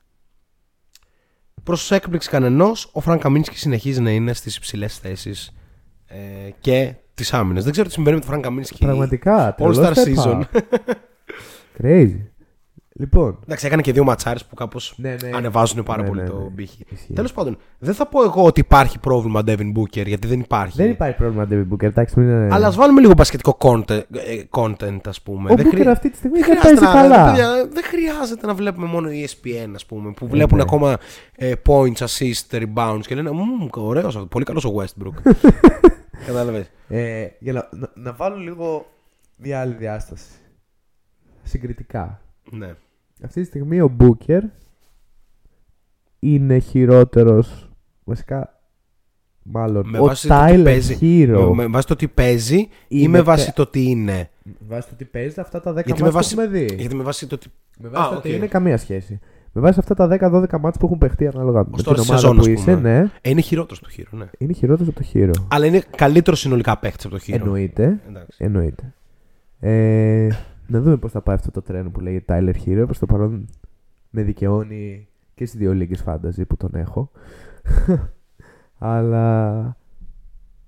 Προς 1.66 1.90
έκπληξη 1.90 2.28
κανενός, 2.28 2.90
ο 2.92 3.02
Frank 3.06 3.18
Kaminsky 3.20 3.54
συνεχίζει 3.54 4.00
να 4.00 4.10
είναι 4.10 4.32
στις 4.32 4.56
υψηλές 4.56 4.98
θέσεις 4.98 5.52
ε, 6.06 6.16
και 6.60 6.94
τις 7.14 7.32
άμυνες. 7.32 7.62
Δεν 7.62 7.72
ξέρω 7.72 7.86
τι 7.86 7.92
συμβαίνει 7.92 8.16
με 8.16 8.22
τον 8.24 8.34
Frank 8.34 8.46
Kaminsky. 8.46 8.76
Πραγματικά. 8.78 9.54
All 9.54 9.56
τρελό 9.56 9.74
Star 9.74 9.94
step 9.94 10.14
season. 10.14 10.40
up. 10.40 10.60
Crazy. 11.82 12.20
Λοιπόν. 12.98 13.38
Εντάξει, 13.44 13.66
έκανε 13.66 13.82
και 13.82 13.92
δύο 13.92 14.04
ματσάρες 14.04 14.44
που 14.44 14.54
κάπως 14.54 14.94
Ναι, 14.96 15.16
ναι. 15.22 15.30
ανεβάζουν 15.34 15.82
πάρα 15.82 16.02
Ναι, 16.02 16.08
πολύ 16.08 16.20
ναι, 16.20 16.28
το 16.28 16.38
ναι. 16.38 16.48
πύχη. 16.54 16.84
Ισχύει. 16.88 17.12
Τέλος 17.12 17.32
πάντων, 17.32 17.56
δεν 17.78 17.94
θα 17.94 18.06
πω 18.06 18.22
εγώ 18.22 18.44
ότι 18.44 18.60
υπάρχει 18.60 18.98
πρόβλημα 18.98 19.42
Devin 19.46 19.72
Booker 19.76 20.06
γιατί 20.06 20.26
δεν 20.26 20.40
υπάρχει. 20.40 20.76
Δεν 20.76 20.90
υπάρχει 20.90 21.16
πρόβλημα 21.16 21.46
David 21.50 21.66
Booker. 21.72 21.82
Εντάξει, 21.82 22.18
μην 22.20 22.28
είναι... 22.28 22.48
Αλλά 22.54 22.66
ας 22.66 22.76
βάλουμε 22.76 23.00
λίγο 23.00 23.12
μπασκετικό 23.16 23.56
content, 23.60 23.88
ε, 24.12 24.42
content 24.50 25.00
ας 25.06 25.22
πούμε. 25.22 25.52
Ο 25.52 25.54
δεν 25.54 25.66
Booker 25.66 25.70
χρει- 25.74 25.88
αυτή 25.88 26.10
τη 26.10 26.16
στιγμή 26.16 26.38
δεν 26.40 26.48
δεν 26.48 26.58
χρειάζεται 26.58 26.84
παίζει 26.84 26.94
να- 26.96 27.08
καλά. 27.08 27.24
παιδιά, 27.30 27.68
δεν 27.72 27.84
χρειάζεται 27.84 28.46
να 28.46 28.54
βλέπουμε 28.54 28.86
μόνο 28.86 29.08
E 29.08 29.24
ESPN, 29.26 29.70
ας 29.74 29.86
πούμε, 29.86 30.12
που 30.12 30.26
βλέπουν 30.28 30.56
ναι. 30.56 30.62
ακόμα 30.62 30.96
ε, 31.36 31.52
points, 31.66 31.96
assist, 32.06 32.62
rebounds 32.64 33.00
και 33.06 33.14
λένε 33.14 33.30
Μμμ, 33.30 33.68
ωραίος 33.76 34.06
αυτός, 34.06 34.26
πολύ 34.30 34.44
καλός 34.44 34.64
ο 34.64 34.74
Westbrook. 34.76 35.32
Κατάλαβες. 36.26 36.70
Ε, 36.88 37.26
για 37.38 37.52
να, 37.52 37.68
να, 37.70 37.90
να 37.94 38.12
βάλω 38.12 38.36
λίγο 38.36 38.86
μια 39.36 39.60
άλλη 39.60 39.74
διάσταση. 39.74 40.24
Συγκριτικά. 41.42 42.20
ναι. 42.50 42.74
Αυτή 43.24 43.40
τη 43.40 43.46
στιγμή 43.46 43.80
ο 43.80 43.96
Booker 44.00 44.40
είναι 46.18 46.58
χειρότερος 46.58 47.68
βασικά 48.04 48.60
μάλλον 49.42 49.88
Με 49.88 49.98
ο 49.98 50.04
βάση 50.04 50.28
το 50.28 50.34
τι 50.34 50.40
Tyler 50.54 50.64
παίζει- 50.64 50.98
Hero 51.00 51.50
Με, 51.54 51.62
με 51.62 51.66
βάση 51.66 51.86
το 51.86 51.96
τι 51.96 52.08
παίζει 52.08 52.56
ή 52.56 52.68
Είναι 52.88 53.08
με 53.08 53.22
βάση 53.22 53.44
τε- 53.44 53.54
το 53.54 53.66
τι 53.66 53.84
είναι; 53.90 54.30
με 54.42 54.54
βάση 54.68 54.88
το 54.88 54.94
τι 54.94 55.04
παίζει 55.04 55.40
αυτά 55.40 55.60
τα 55.60 55.70
10 55.72 55.74
Γιατί 55.74 55.90
μάτς 55.90 56.00
με 56.02 56.08
που 56.08 56.14
βάση, 56.14 56.34
έχουμε 56.38 56.58
δει 56.58 56.74
γιατί 56.78 56.94
με 56.94 57.02
βάση 57.02 57.26
το 57.26 57.38
τι. 57.38 57.46
με 57.78 57.88
βάση 57.88 58.06
Α, 58.06 58.10
το 58.10 58.16
οκ. 58.16 58.22
τι 58.22 58.32
είναι 58.34 58.46
καμία 58.46 58.76
σχέση 58.78 59.20
με 59.52 59.60
βάση 59.62 59.78
αυτά 59.78 59.94
τα 59.94 60.06
10-12 60.06 60.58
μάτς 60.60 60.78
που 60.78 60.86
έχουν 60.86 60.98
παιχτεί 60.98 61.26
ανάλογα 61.26 61.58
με 61.58 61.82
τώρα 61.82 61.82
την 61.82 62.04
στη 62.04 62.10
ομάδα 62.12 62.18
σεζόν, 62.18 62.36
που 62.36 62.40
ας 62.42 62.46
είσαι 62.48 62.74
πούμε. 62.74 62.90
ναι, 63.00 63.10
Ε, 63.20 63.30
είναι 63.30 63.40
χειρότερος 63.40 63.80
του 63.80 63.90
χείρο, 63.90 64.08
ναι. 64.12 64.26
είναι 64.38 64.52
χειρότερος 64.52 64.88
από 64.94 65.00
το 65.02 65.08
Hero 65.14 65.30
Αλλά 65.48 65.66
είναι 65.66 65.82
καλύτερος 65.96 66.40
συνολικά 66.40 66.78
παίχτη 66.78 67.06
από 67.06 67.14
το 67.16 67.20
χείρο. 67.22 67.44
εννοείται 67.44 68.00
Εντάξει. 68.08 68.44
εννοείται 68.44 68.94
ε, 69.60 70.28
να 70.66 70.80
δούμε 70.80 70.96
πώς 70.96 71.12
θα 71.12 71.20
πάει 71.20 71.34
αυτό 71.36 71.50
το 71.50 71.62
τρένο 71.62 71.90
που 71.90 72.00
λέγεται 72.00 72.38
Tyler 72.38 72.54
Hero 72.66 72.82
προς 72.84 72.98
το 72.98 73.06
παρόν 73.06 73.46
με 74.10 74.22
δικαιώνει 74.22 75.08
και 75.34 75.46
στις 75.46 75.58
δύο 75.60 75.72
λίγες 75.74 76.04
fantasy 76.06 76.42
που 76.48 76.56
τον 76.56 76.70
έχω 76.74 77.10
αλλά 78.78 79.76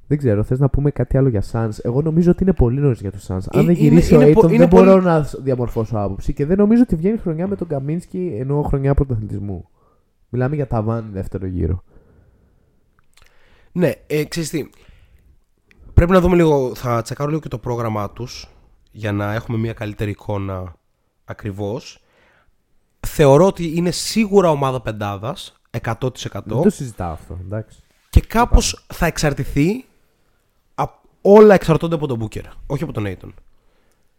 δεν 0.06 0.18
ξέρω, 0.18 0.42
θες 0.42 0.58
να 0.58 0.68
πούμε 0.68 0.90
κάτι 0.90 1.16
άλλο 1.16 1.28
για 1.28 1.42
Suns; 1.52 1.70
Εγώ 1.82 2.02
νομίζω 2.02 2.30
ότι 2.30 2.42
είναι 2.42 2.52
πολύ 2.52 2.80
νωρίς 2.80 3.00
για 3.00 3.10
τους 3.12 3.22
Suns. 3.26 3.30
Αν 3.30 3.38
Ε, 3.38 3.48
δεν 3.50 3.62
είναι- 3.62 3.72
γυρίσει 3.72 4.14
είναι 4.14 4.24
ο 4.24 4.32
πο- 4.32 4.40
Aiton 4.40 4.48
είναι 4.48 4.58
δεν 4.58 4.68
πολύ- 4.68 4.84
μπορώ 4.84 5.00
να 5.00 5.20
διαμορφώσω 5.42 5.98
άποψη 5.98 6.32
και 6.32 6.46
δεν 6.46 6.56
νομίζω 6.58 6.82
ότι 6.82 6.96
βγαίνει 6.96 7.18
χρονιά 7.18 7.46
με 7.46 7.56
τον 7.56 7.66
Καμίνσκι 7.68 8.36
ενώ 8.38 8.62
χρονιά 8.62 8.94
πρωταθλητισμού. 8.94 9.68
Μιλάμε 10.28 10.54
για 10.54 10.66
ταβάνι 10.66 11.06
δεύτερο 11.12 11.46
γύρο. 11.46 11.82
Ναι, 13.72 13.92
ε, 14.06 14.24
ξέρεις 14.24 14.50
τι. 14.50 14.68
Πρέπει 15.94 16.10
να 16.12 16.20
δούμε 16.20 16.36
λίγο, 16.36 16.74
θα 16.74 17.02
τσεκάρω 17.02 17.28
λίγο 17.28 17.40
και 17.40 17.48
το 17.48 17.58
πρόγραμμά 17.58 18.10
τους 18.10 18.48
για 18.98 19.12
να 19.12 19.34
έχουμε 19.34 19.58
μια 19.58 19.72
καλύτερη 19.72 20.10
εικόνα 20.10 20.74
ακριβώς. 21.24 22.02
Θεωρώ 23.06 23.46
ότι 23.46 23.76
είναι 23.76 23.90
σίγουρα 23.90 24.50
ομάδα 24.50 24.80
πεντάδας, 24.80 25.60
100% 25.82 26.00
Δεν 26.44 26.62
το 26.62 26.70
συζητάω 26.70 27.12
αυτό, 27.12 27.38
εντάξει. 27.44 27.78
και 28.10 28.20
κάπως 28.20 28.84
θα 28.94 29.06
εξαρτηθεί 29.06 29.84
απ- 30.74 31.04
όλα 31.22 31.54
εξαρτώνται 31.54 31.94
από 31.94 32.06
τον 32.06 32.22
Booker, 32.22 32.44
όχι 32.66 32.82
από 32.82 32.92
τον 32.92 33.04
Aiton. 33.06 33.30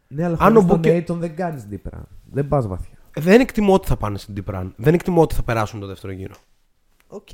Ναι, 0.07 0.25
αλλά 0.25 0.37
Αν 0.39 0.53
χωρίς 0.53 0.63
ο 0.63 0.67
τον 0.67 0.81
Booker- 0.83 0.97
Aiton 1.03 1.15
δεν 1.19 1.35
κάνεις 1.35 1.67
deep 1.71 1.91
run. 1.97 2.01
Δεν 2.31 2.47
πας 2.47 2.67
βαθιά. 2.67 2.97
Δεν 3.15 3.39
εκτιμώ 3.41 3.73
ότι 3.73 3.87
θα 3.87 3.95
πάνε 3.97 4.17
στην 4.17 4.35
Deep 4.37 4.55
Run. 4.55 4.71
Δεν 4.75 4.93
εκτιμώ 4.93 5.21
ότι 5.21 5.35
θα 5.35 5.43
περάσουν 5.43 5.79
το 5.79 5.85
δεύτερο 5.87 6.13
γύρο. 6.13 6.33
Οκ. 7.07 7.27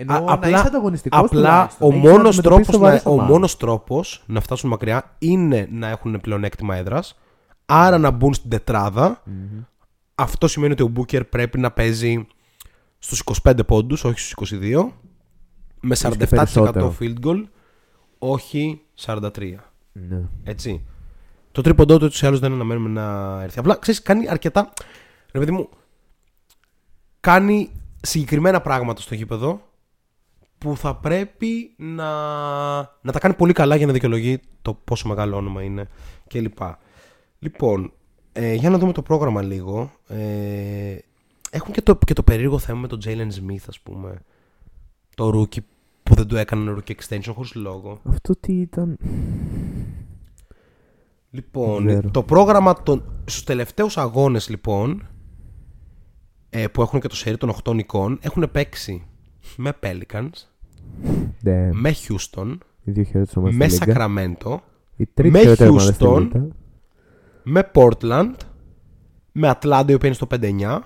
Εννοώ 0.00 0.24
Α- 0.30 0.38
να 0.40 0.48
είσαι 0.48 0.66
ανταγωνιστικός 0.66 1.18
απλά 1.20 1.30
τουλάχιστον. 1.40 1.88
ο 1.88 1.90
Έχεις 1.94 2.02
να 2.04 2.10
μόνος, 2.10 2.38
αντιμετωπίσεις 2.38 2.42
τρόπος 2.42 2.74
σοβαρές 2.74 3.04
να, 3.04 3.10
ο 3.10 3.14
ομάδες. 3.14 3.32
μόνος 3.32 3.56
τρόπος 3.56 4.22
να 4.26 4.40
φτάσουν 4.40 4.70
μακριά 4.70 5.14
είναι 5.18 5.68
να 5.72 5.88
έχουν 5.88 6.20
πλεονέκτημα 6.20 6.76
έδρας, 6.76 7.18
άρα 7.66 7.98
να 7.98 8.10
μπουν 8.10 8.34
στην 8.34 8.50
τετράδα. 8.50 9.22
Αυτό 10.14 10.48
σημαίνει 10.48 10.72
ότι 10.72 10.82
ο 10.82 10.92
Booker 10.96 11.28
πρέπει 11.30 11.58
να 11.58 11.70
παίζει 11.70 12.26
στους 12.98 13.22
25 13.42 13.66
πόντους, 13.66 14.04
όχι 14.04 14.18
στους 14.18 14.32
22, 14.32 14.92
με 15.80 15.94
και 15.94 16.08
47% 16.08 16.28
περισσότερο. 16.28 16.94
field 17.00 17.14
goal, 17.26 17.42
όχι 18.18 18.80
43. 18.94 19.30
Ναι. 19.92 20.20
Έτσι. 20.44 20.84
Το 21.52 21.62
τρίποντό 21.62 21.98
του 21.98 22.04
έτσι 22.04 22.24
ή 22.24 22.28
άλλως 22.28 22.40
δεν 22.40 22.52
αναμένουμε 22.52 22.88
να 23.00 23.38
έρθει. 23.42 23.58
Απλά 23.58 23.76
ξέρεις, 23.76 24.02
κάνει 24.02 24.28
αρκετά. 24.28 24.72
Ρε 25.32 25.38
παιδί 25.38 25.50
μου, 25.50 25.68
κάνει 27.20 27.70
συγκεκριμένα 28.00 28.60
πράγματα 28.60 29.00
στο 29.00 29.14
γήπεδο 29.14 29.60
που 30.58 30.76
θα 30.76 30.96
πρέπει 30.96 31.74
να, 31.76 32.10
να 32.78 33.12
τα 33.12 33.18
κάνει 33.18 33.34
πολύ 33.34 33.52
καλά 33.52 33.76
για 33.76 33.86
να 33.86 33.92
δικαιολογεί 33.92 34.40
το 34.62 34.74
πόσο 34.74 35.08
μεγάλο 35.08 35.36
όνομα 35.36 35.62
είναι 35.62 35.88
κλπ. 36.26 36.58
Λοιπόν, 37.38 37.92
ε, 38.32 38.54
για 38.54 38.70
να 38.70 38.78
δούμε 38.78 38.92
το 38.92 39.02
πρόγραμμα 39.02 39.42
λίγο. 39.42 39.90
Ε, 40.06 40.96
έχουν 41.50 41.72
και 41.72 41.82
το, 41.82 41.98
και 42.06 42.12
το 42.12 42.22
περίεργο 42.22 42.58
θέμα 42.58 42.78
με 42.80 42.86
τον 42.86 43.00
Jalen 43.04 43.28
Smith, 43.28 43.64
ας 43.68 43.80
πούμε. 43.80 44.18
Το 45.14 45.28
rookie 45.28 45.62
που 46.02 46.14
δεν 46.14 46.26
του 46.26 46.36
έκαναν 46.36 46.82
rookie 46.82 46.92
extension 46.92 47.32
χωρίς 47.34 47.54
λόγο. 47.54 48.00
Αυτό 48.04 48.36
τι 48.40 48.52
ήταν. 48.52 48.96
Λοιπόν, 51.30 51.84
Δεν 51.84 51.98
ξέρω. 51.98 52.10
το 52.10 52.22
πρόγραμμα 52.22 52.82
των, 52.82 53.04
στους 53.24 53.44
τελευταίους 53.44 53.96
αγώνες 53.96 54.48
λοιπόν 54.48 55.08
ε, 56.50 56.66
που 56.66 56.82
έχουν 56.82 57.00
και 57.00 57.08
το 57.08 57.16
σερί 57.16 57.36
των 57.36 57.54
8 57.64 57.74
νικών 57.74 58.18
έχουν 58.20 58.50
παίξει 58.50 59.06
με 59.56 59.72
Pelicans, 59.82 60.30
Ναι, 61.42 61.72
με 61.72 61.94
Houston, 62.08 62.56
οι 62.84 62.90
δύο 62.90 63.02
χειρότερες 63.02 63.36
ομάδες 63.36 63.56
με 63.56 63.68
στη 63.68 63.84
Λίγκα. 63.86 64.06
Sacramento, 64.08 64.56
Η 64.96 65.06
τρίτη 65.14 65.30
με 65.32 65.38
χειρότερη 65.38 65.70
ομάδα 65.70 65.92
στη 65.92 66.04
Houston. 66.08 66.18
Λίγκα. 66.22 66.46
με 67.42 67.70
Portland, 67.74 68.34
με 69.32 69.56
Atlanta 69.60 69.84
η 69.88 69.94
οποία 69.94 70.08
είναι 70.08 70.14
στο 70.14 70.26
5-9 70.30 70.78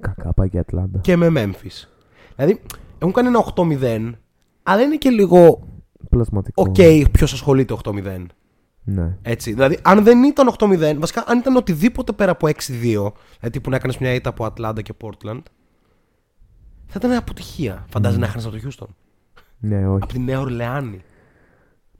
Κακά 0.00 0.32
πάει 0.32 0.48
και 0.48 0.56
η 0.56 0.60
Ατλάντα. 0.60 0.98
και 0.98 1.16
με 1.16 1.28
Memphis. 1.34 1.88
Δηλαδή 2.36 2.60
έχουν 2.98 3.12
κάνει 3.12 3.28
ένα 3.28 3.44
8-0 3.54 4.12
αλλά 4.62 4.82
είναι 4.82 4.96
και 4.96 5.10
λίγο 5.10 5.68
Πλασματικό. 6.10 6.62
οκ 6.62 7.08
ποιος 7.10 7.32
ασχολείται 7.32 7.74
8-0. 7.84 8.26
Ναι. 8.86 9.16
Έτσι. 9.22 9.52
Δηλαδή, 9.52 9.78
αν 9.82 10.04
δεν 10.04 10.22
ήταν 10.22 10.54
8-0, 10.58 10.96
βασικά 10.98 11.24
αν 11.26 11.38
ήταν 11.38 11.56
οτιδήποτε 11.56 12.12
πέρα 12.12 12.30
από 12.30 12.46
6-2, 12.46 12.52
δηλαδή 13.40 13.60
που 13.62 13.70
να 13.70 13.76
έκανες 13.76 13.98
μια 13.98 14.14
ήττα 14.14 14.28
από 14.28 14.44
Ατλάντα 14.44 14.82
και 14.82 14.92
Portland, 15.02 15.42
θα 16.86 16.94
ήταν 16.96 17.12
αποτυχία. 17.12 17.84
Φαντάζεσαι 17.88 18.20
να 18.20 18.26
έχανε 18.26 18.42
από 18.46 18.56
το 18.56 18.62
Houston. 18.68 18.86
Ναι, 19.58 19.88
όχι. 19.88 20.02
Από 20.02 20.12
τη 20.12 20.18
Νέα 20.18 20.40
Ορλεάνη. 20.40 21.00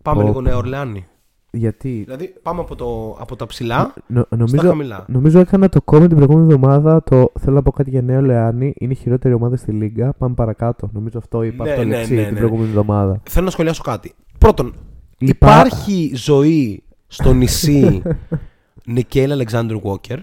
Πάμε 0.03 0.21
Πω, 0.21 0.27
λίγο 0.27 0.39
πω. 0.41 0.45
Νέα 0.47 0.57
Ορλεάνη. 0.57 1.07
Γιατί; 1.51 2.03
Δηλαδή, 2.05 2.35
πάμε 2.43 2.61
από, 2.61 2.75
το, 2.75 3.17
από 3.21 3.37
τα 3.37 3.47
ψηλά 3.47 3.95
νο- 4.07 4.25
στα 4.27 4.37
νομίζω, 4.37 4.69
χαμηλά. 4.69 5.05
νομίζω 5.09 5.39
έκανα 5.39 5.69
το 5.69 5.81
comment 5.85 6.07
την 6.09 6.17
προηγούμενη 6.17 6.53
εβδομάδα. 6.53 7.03
Το 7.03 7.33
θέλω 7.41 7.55
να 7.55 7.63
πω 7.63 7.71
κάτι 7.71 7.91
για 7.91 8.03
Νέο 8.03 8.21
Λεάνη. 8.21 8.73
Είναι 8.79 8.93
η 8.93 8.97
χειρότερη 8.97 9.35
ομάδα 9.35 9.57
στη 9.57 9.73
Λίγκα. 9.73 10.13
Πάμε 10.13 10.35
παρακάτω. 10.35 10.89
Νομίζω 10.93 11.19
αυτό 11.19 11.43
είπα 11.43 11.65
Ναι, 11.65 11.71
αυτό 11.71 11.85
ναι, 11.85 11.97
λεξί 11.97 12.15
ναι, 12.15 12.23
την 12.25 12.33
ναι. 12.33 12.39
προηγούμενη 12.39 12.69
εβδομάδα. 12.69 13.21
Θέλω 13.29 13.45
να 13.45 13.51
σχολιάσω 13.51 13.83
κάτι. 13.83 14.13
Πρώτον, 14.39 14.75
Υπά- 15.19 15.49
υπάρχει 15.67 16.13
ζωή 16.15 16.83
στο 17.07 17.33
νησί 17.33 18.03
Νικέλ 18.87 19.33
Αλεξάνδρου 19.33 19.81
Walker. 19.85 20.19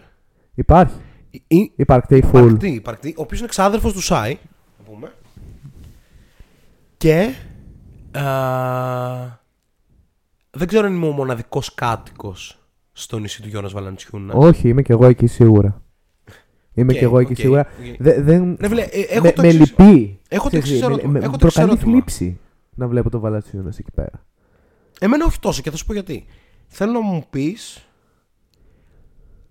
Υπάρχει. 0.54 0.96
Ή- 1.48 1.72
Υπάρχει 1.76 2.16
η 2.18 2.24
full. 2.32 2.38
Υπαρκτή, 2.38 2.70
υπαρκτή, 2.70 3.14
ο 3.18 3.22
οποίος 3.22 3.40
είναι 3.40 3.50
ξάδερφο 3.50 3.92
του 3.92 4.02
Σάι. 4.02 4.38
Να 4.92 4.98
πούμε. 4.98 5.14
Και; 6.98 7.34
α, 8.20 9.40
δεν 10.52 10.68
ξέρω 10.68 10.86
αν 10.88 10.96
είμαι 10.96 11.08
ο 11.08 11.12
μοναδικός 11.12 11.74
κάτοικος 11.74 12.60
στο 12.92 13.18
νησί 13.20 13.42
του 13.42 13.48
Γιόνας 13.48 13.72
Βαλαντσιούνας. 13.72 14.34
Όχι, 14.34 14.70
είμαι 14.70 14.82
κι 14.82 14.92
εγώ 14.92 15.06
εκεί 15.06 15.28
σίγουρα. 15.28 15.82
Είμαι 16.74 16.92
Οκ, 16.92 16.98
κι 16.98 17.04
εγώ 17.04 17.20
εκεί 17.20 17.32
οκ, 17.32 17.38
σίγουρα. 17.38 17.60
οκ. 17.90 17.96
Δε- 18.00 18.22
δεν... 18.22 18.58
Ρε 18.60 18.68
φίλε, 18.68 18.82
ε, 18.82 19.00
έχω 19.02 19.24
με, 19.26 19.32
το 19.32 19.42
με 19.42 19.48
εξής- 19.48 19.70
λυπεί. 19.80 20.20
έχω 20.28 20.44
το 20.44 20.60
Ξέρεις, 20.60 20.66
εξής 20.70 20.80
με- 20.80 20.86
ερώτημα. 20.86 21.12
με- 21.12 21.20
Έχω 21.20 21.32
με 21.32 21.38
το 21.38 21.46
εξής 21.46 21.60
προκαλεί 21.62 21.80
ερώτημα. 21.80 21.92
θλίψη 21.94 22.40
να 22.76 22.88
βλέπω 22.88 23.10
τον 23.10 23.20
Βαλαντσιούνας 23.20 23.78
εκεί 23.80 23.92
πέρα. 23.92 24.26
Εμένα 25.00 25.26
όχι 25.26 25.40
τόσο 25.40 25.62
και 25.62 25.70
θα 25.72 25.78
σου 25.78 25.86
πω 25.86 25.94
γιατί. 25.94 26.26
Θέλω 26.68 26.92
να 26.92 27.02
μου 27.02 27.26
πεις 27.30 27.88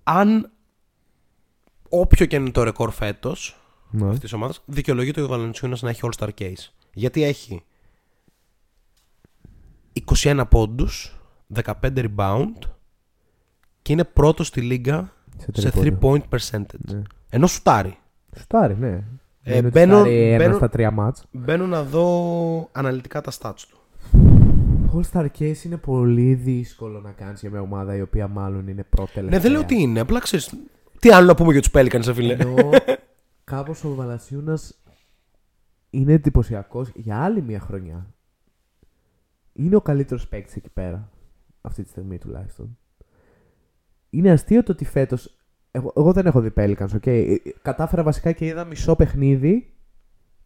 αν 0.03 0.51
όποιο 1.89 2.27
και 2.27 2.37
είναι 2.37 2.51
το 2.51 2.63
ρεκόρ 2.63 2.91
φέτος 2.91 3.60
Ναι. 3.91 4.05
αυτής 4.05 4.21
της 4.21 4.33
ομάδας 4.33 4.63
δικαιολογείται 4.67 5.21
ο 5.21 5.27
Βαλαντσιούνας 5.27 5.77
να 5.81 5.89
έχει 5.89 6.01
All-Star 6.03 6.29
Case. 6.39 6.69
Γιατί 6.95 7.23
έχει 7.23 7.63
21 10.15 10.43
πόντους, 10.51 11.21
15 11.55 11.73
rebound 11.83 12.53
και 13.83 13.93
είναι 13.93 14.05
πρώτος 14.05 14.47
στη 14.47 14.61
λίγα 14.61 15.13
σε 15.53 15.69
3 15.69 15.71
τρίποντο. 15.81 16.25
point 16.31 16.37
percentage. 16.39 16.93
Ναι. 16.93 17.03
Ενώ 17.31 17.47
σουτάρει. 17.47 17.99
Σουτάρει, 18.39 18.77
ναι. 18.77 18.89
Ε, 18.89 19.03
Δεν 19.43 19.57
είναι 19.57 19.67
ότι 19.67 19.79
μπαίνω- 19.79 19.97
σουτάρει 19.97 20.29
ένα 20.29 20.37
μπαίνω- 20.45 20.57
στα 20.57 20.69
τρία 20.69 20.91
μάτς. 20.91 21.25
Μπαίνω 21.31 21.67
να 21.67 21.83
δω 21.83 22.69
αναλυτικά 22.73 23.21
τα 23.21 23.33
stats 23.41 23.61
του. 23.71 23.79
All 24.95 25.03
Star 25.13 25.27
Case 25.39 25.65
είναι 25.65 25.77
πολύ 25.77 26.35
δύσκολο 26.35 27.01
να 27.01 27.11
κάνεις 27.11 27.41
για 27.41 27.51
μια 27.51 27.61
ομάδα 27.61 27.97
η 27.97 28.01
οποία 28.01 28.29
μάλλον 28.29 28.69
είναι 28.69 28.83
πρώτη 28.91 29.21
Ναι, 29.21 29.39
δεν 29.39 29.53
λέω 29.53 29.65
τι 29.65 29.81
είναι. 29.81 30.01
Απλά 30.01 30.19
ξέρεις, 30.19 30.51
Τι 30.99 31.11
άλλο 31.11 31.27
να 31.27 31.35
πούμε 31.35 31.53
για 31.53 31.61
τους 31.61 31.71
Pelicans, 31.75 32.07
ε, 32.07 32.13
φίλε. 32.15 32.33
Ενώ 32.33 32.55
κάπως 33.51 33.85
ο 33.85 33.95
Βαλασιούνας 33.95 34.83
είναι 35.91 36.13
εντυπωσιακός 36.13 36.91
για 36.95 37.23
άλλη 37.23 37.43
μια 37.43 37.61
χρονιά. 37.61 38.15
Είναι 39.53 39.77
ο 39.77 39.81
καλύτερος 39.81 40.29
παίκτης 40.29 40.57
εκεί 40.57 40.69
πέρα. 40.69 41.11
Αυτή 41.61 41.83
τη 41.83 41.89
στιγμή 41.89 42.19
τουλάχιστον. 42.19 42.79
Είναι 44.11 44.31
αστείο 44.31 44.63
το 44.63 44.73
ότι 44.73 44.85
φέτος. 44.85 45.37
Εγώ, 45.71 45.93
εγώ 45.97 46.13
δεν 46.13 46.27
έχω 46.27 46.41
δει 46.41 46.53
Pelicans, 46.57 46.89
ok. 46.89 47.07
Ε, 47.07 47.37
Κατάφερα 47.63 48.03
βασικά 48.03 48.33
και 48.33 48.47
είδα 48.47 48.65
μισό 48.65 48.97
παιχνίδι 48.97 49.73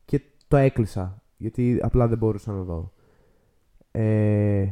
και 0.04 0.20
το 0.48 0.56
έκλεισα. 0.56 1.22
Γιατί 1.36 1.78
απλά 1.82 2.08
δεν 2.08 2.18
μπορούσα 2.18 2.52
να 2.52 2.62
δω. 2.62 2.92
Ε, 3.90 4.68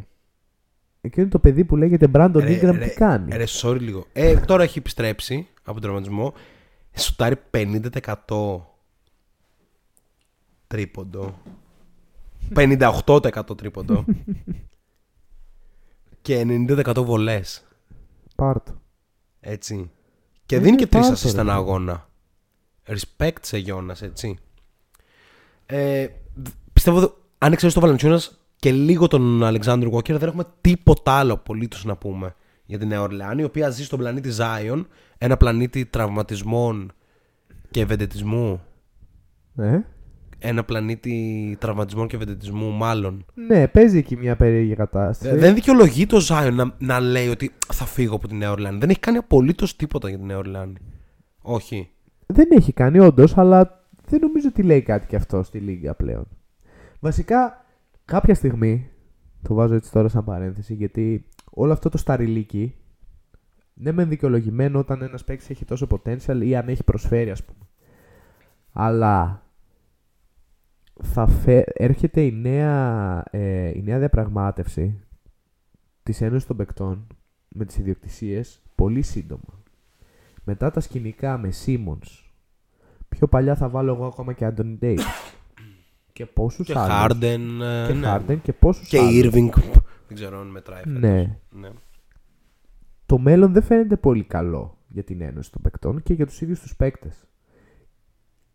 εκείνο 1.01 1.29
το 1.29 1.39
παιδί 1.39 1.65
που 1.65 1.77
λέγεται 1.77 2.11
Brandon 2.15 2.33
Ρε, 2.35 2.59
Ingram 2.59 2.79
ρε, 2.79 2.87
τι 2.87 2.95
κάνει; 2.95 3.37
Ρε, 3.37 3.45
sorry 3.47 3.81
λίγο. 3.81 4.05
Ε, 4.13 4.37
τώρα 4.37 4.63
έχει 4.63 4.79
επιστρέψει 4.79 5.47
από 5.63 5.73
τον 5.73 5.83
τραυματισμό. 5.83 6.35
Σουτάρει 6.97 7.37
50% 7.51 8.61
τρίποντο. 10.67 11.35
58% 12.55 13.57
τρίποντο. 13.57 14.05
και 16.23 16.41
90% 16.47 17.03
βολές. 17.05 17.65
Πάρτο. 18.37 18.81
Έτσι. 19.41 19.91
Και 20.47 20.57
Ε, 20.57 20.59
δίνει 20.59 20.77
και 20.77 20.87
τρεις 20.87 21.01
πάρ' 21.01 21.11
το, 21.11 21.13
ασίστ 21.13 21.35
ρε. 21.35 21.41
ένα 21.41 21.55
αγώνα. 21.55 22.09
Respect 22.87 23.37
σε 23.41 23.59
Γιώνας, 23.59 24.03
έτσι. 24.03 24.39
Ε, 25.67 26.09
δ- 26.35 26.49
πιστεύω, 26.73 26.99
ότι 27.03 27.15
αν 27.39 27.55
ξέρεις 27.57 27.75
τον 27.75 27.83
Βαλαντσιούνας 27.83 28.39
και 28.57 28.73
λίγο 28.73 29.07
τον 29.09 29.45
Αλεξάνδρου 29.45 29.91
Walker, 29.95 30.09
δεν 30.19 30.29
έχουμε 30.29 30.45
τίποτα 30.61 31.13
άλλο 31.13 31.33
απολύτως 31.33 31.85
να 31.85 31.97
πούμε 31.97 32.35
για 32.65 32.79
την 32.79 32.89
Νέα 32.89 33.03
Ορλεάνη, 33.03 33.43
η 33.43 33.45
οποία 33.45 33.71
ζει 33.71 33.85
στον 33.85 33.99
πλανήτη 33.99 34.31
Zion, 34.39 34.85
ένα 35.19 35.37
πλανήτη 35.37 35.85
τραυματισμών 35.87 36.93
και 37.71 37.81
ευεντετισμού. 37.81 38.61
Ε; 39.57 39.79
Ένα 40.39 40.65
πλανήτη 40.65 41.57
τραυματισμών 41.61 42.07
και 42.09 42.17
ευεντετισμού, 42.17 42.71
μάλλον. 42.71 43.25
Ναι, 43.35 43.69
παίζει 43.69 43.99
εκεί 43.99 44.17
μια 44.17 44.37
περίεργη 44.37 44.75
κατάσταση. 44.75 45.35
Ε, 45.35 45.39
Δεν 45.39 45.55
δικαιολογεί 45.55 46.07
το 46.07 46.27
Zion 46.29 46.51
να, 46.53 46.75
να 46.79 47.01
λέει 47.01 47.29
ότι 47.29 47.53
θα 47.73 47.85
φύγω 47.85 48.15
από 48.15 48.29
τη 48.29 48.35
Νέα 48.35 48.51
Ορλεάνη. 48.51 48.79
Δεν 48.79 48.91
έχει 48.91 49.01
κάνει 49.01 49.17
απολύτως 49.17 49.77
τίποτα 49.77 50.09
για 50.09 50.19
τη 50.19 50.25
Νέα 50.25 50.37
Ορλεάνη. 50.37 50.77
Όχι. 51.43 51.91
Δεν 52.27 52.49
έχει 52.51 52.73
κάνει 52.73 52.99
όντως, 52.99 53.37
αλλά 53.39 53.87
δεν 54.09 54.21
νομίζω 54.21 54.49
ότι 54.49 54.63
λέει 54.63 54.83
κάτι 54.83 55.07
και 55.07 55.17
αυτό 55.17 55.43
στη 55.43 55.59
Λίγκα 55.59 55.95
πλέον. 55.95 56.27
Βασικά, 57.01 57.65
κάποια 58.05 58.35
στιγμή, 58.35 58.91
το 59.43 59.55
βάζω 59.55 59.75
έτσι 59.75 59.93
τώρα 59.93 60.09
σαν 60.09 60.25
παρένθεση, 60.25 60.75
γιατί 60.75 61.25
όλο 61.55 61.73
αυτό 61.73 61.89
το 61.89 61.99
σταριλίκι, 61.99 62.75
ναι 63.75 63.93
μεν 63.93 64.09
δικαιολογημένο 64.09 64.79
όταν 64.79 65.03
ένας 65.03 65.25
παίκτης 65.25 65.51
έχει 65.51 65.65
τόσο 65.65 65.87
potential 65.91 66.41
ή 66.43 66.57
αν 66.57 66.69
έχει 66.69 66.85
προσφέρει 66.85 67.31
ας 67.31 67.45
πούμε. 67.45 67.67
Αλλά 68.73 69.43
θα 71.03 71.27
φε... 71.27 71.65
έρχεται 71.75 72.21
η 72.23 72.33
νέα, 72.33 73.25
ε, 73.31 73.69
η 73.69 73.83
νέα 73.83 73.99
διαπραγμάτευση 73.99 75.01
της 76.03 76.21
Ένωσης 76.21 76.47
των 76.47 76.57
Παικτών 76.57 77.07
με 77.49 77.65
τις 77.65 77.79
ιδιοκτησίες 77.79 78.63
πολύ 78.75 79.03
σύντομα. 79.03 79.63
Μετά 80.45 80.71
τα 80.71 80.81
σκηνικά 80.81 81.39
με 81.39 81.53
Simmons. 81.67 82.25
Πιο 83.09 83.27
παλιά 83.27 83.55
θα 83.55 83.69
βάλω 83.69 83.93
εγώ 83.95 84.07
ακόμα 84.07 84.33
και 84.33 84.53
Anthony 84.57 84.79
Davis. 84.81 84.99
και 86.13 86.27
πόσους 86.27 86.67
Και 86.67 86.79
άλλους. 86.79 87.17
Harden. 87.19 87.41
ε, 87.63 87.87
Και 87.87 87.93
ναι. 87.93 88.17
Harden 88.17 88.39
και 88.43 88.53
πόσους 88.53 88.89
Και 88.89 88.99
άλλους. 88.99 89.33
Irving. 89.35 89.49
Δεν 90.13 90.21
ξέρω 90.23 90.41
αν 90.41 90.47
μετράει. 90.47 90.83
φέτος. 90.83 91.01
Ναι. 91.01 91.39
ναι. 91.51 91.69
Το 93.07 93.19
μέλλον 93.19 93.53
δεν 93.53 93.63
φαίνεται 93.63 93.97
πολύ 93.97 94.25
καλό 94.25 94.79
για 94.89 95.03
την 95.03 95.21
Ένωση 95.21 95.53
των 95.53 95.63
Παικτών 95.63 96.03
και 96.03 96.13
για 96.15 96.27
τους 96.27 96.41
ίδιους 96.41 96.61
τους 96.61 96.77
παίκτες. 96.77 97.27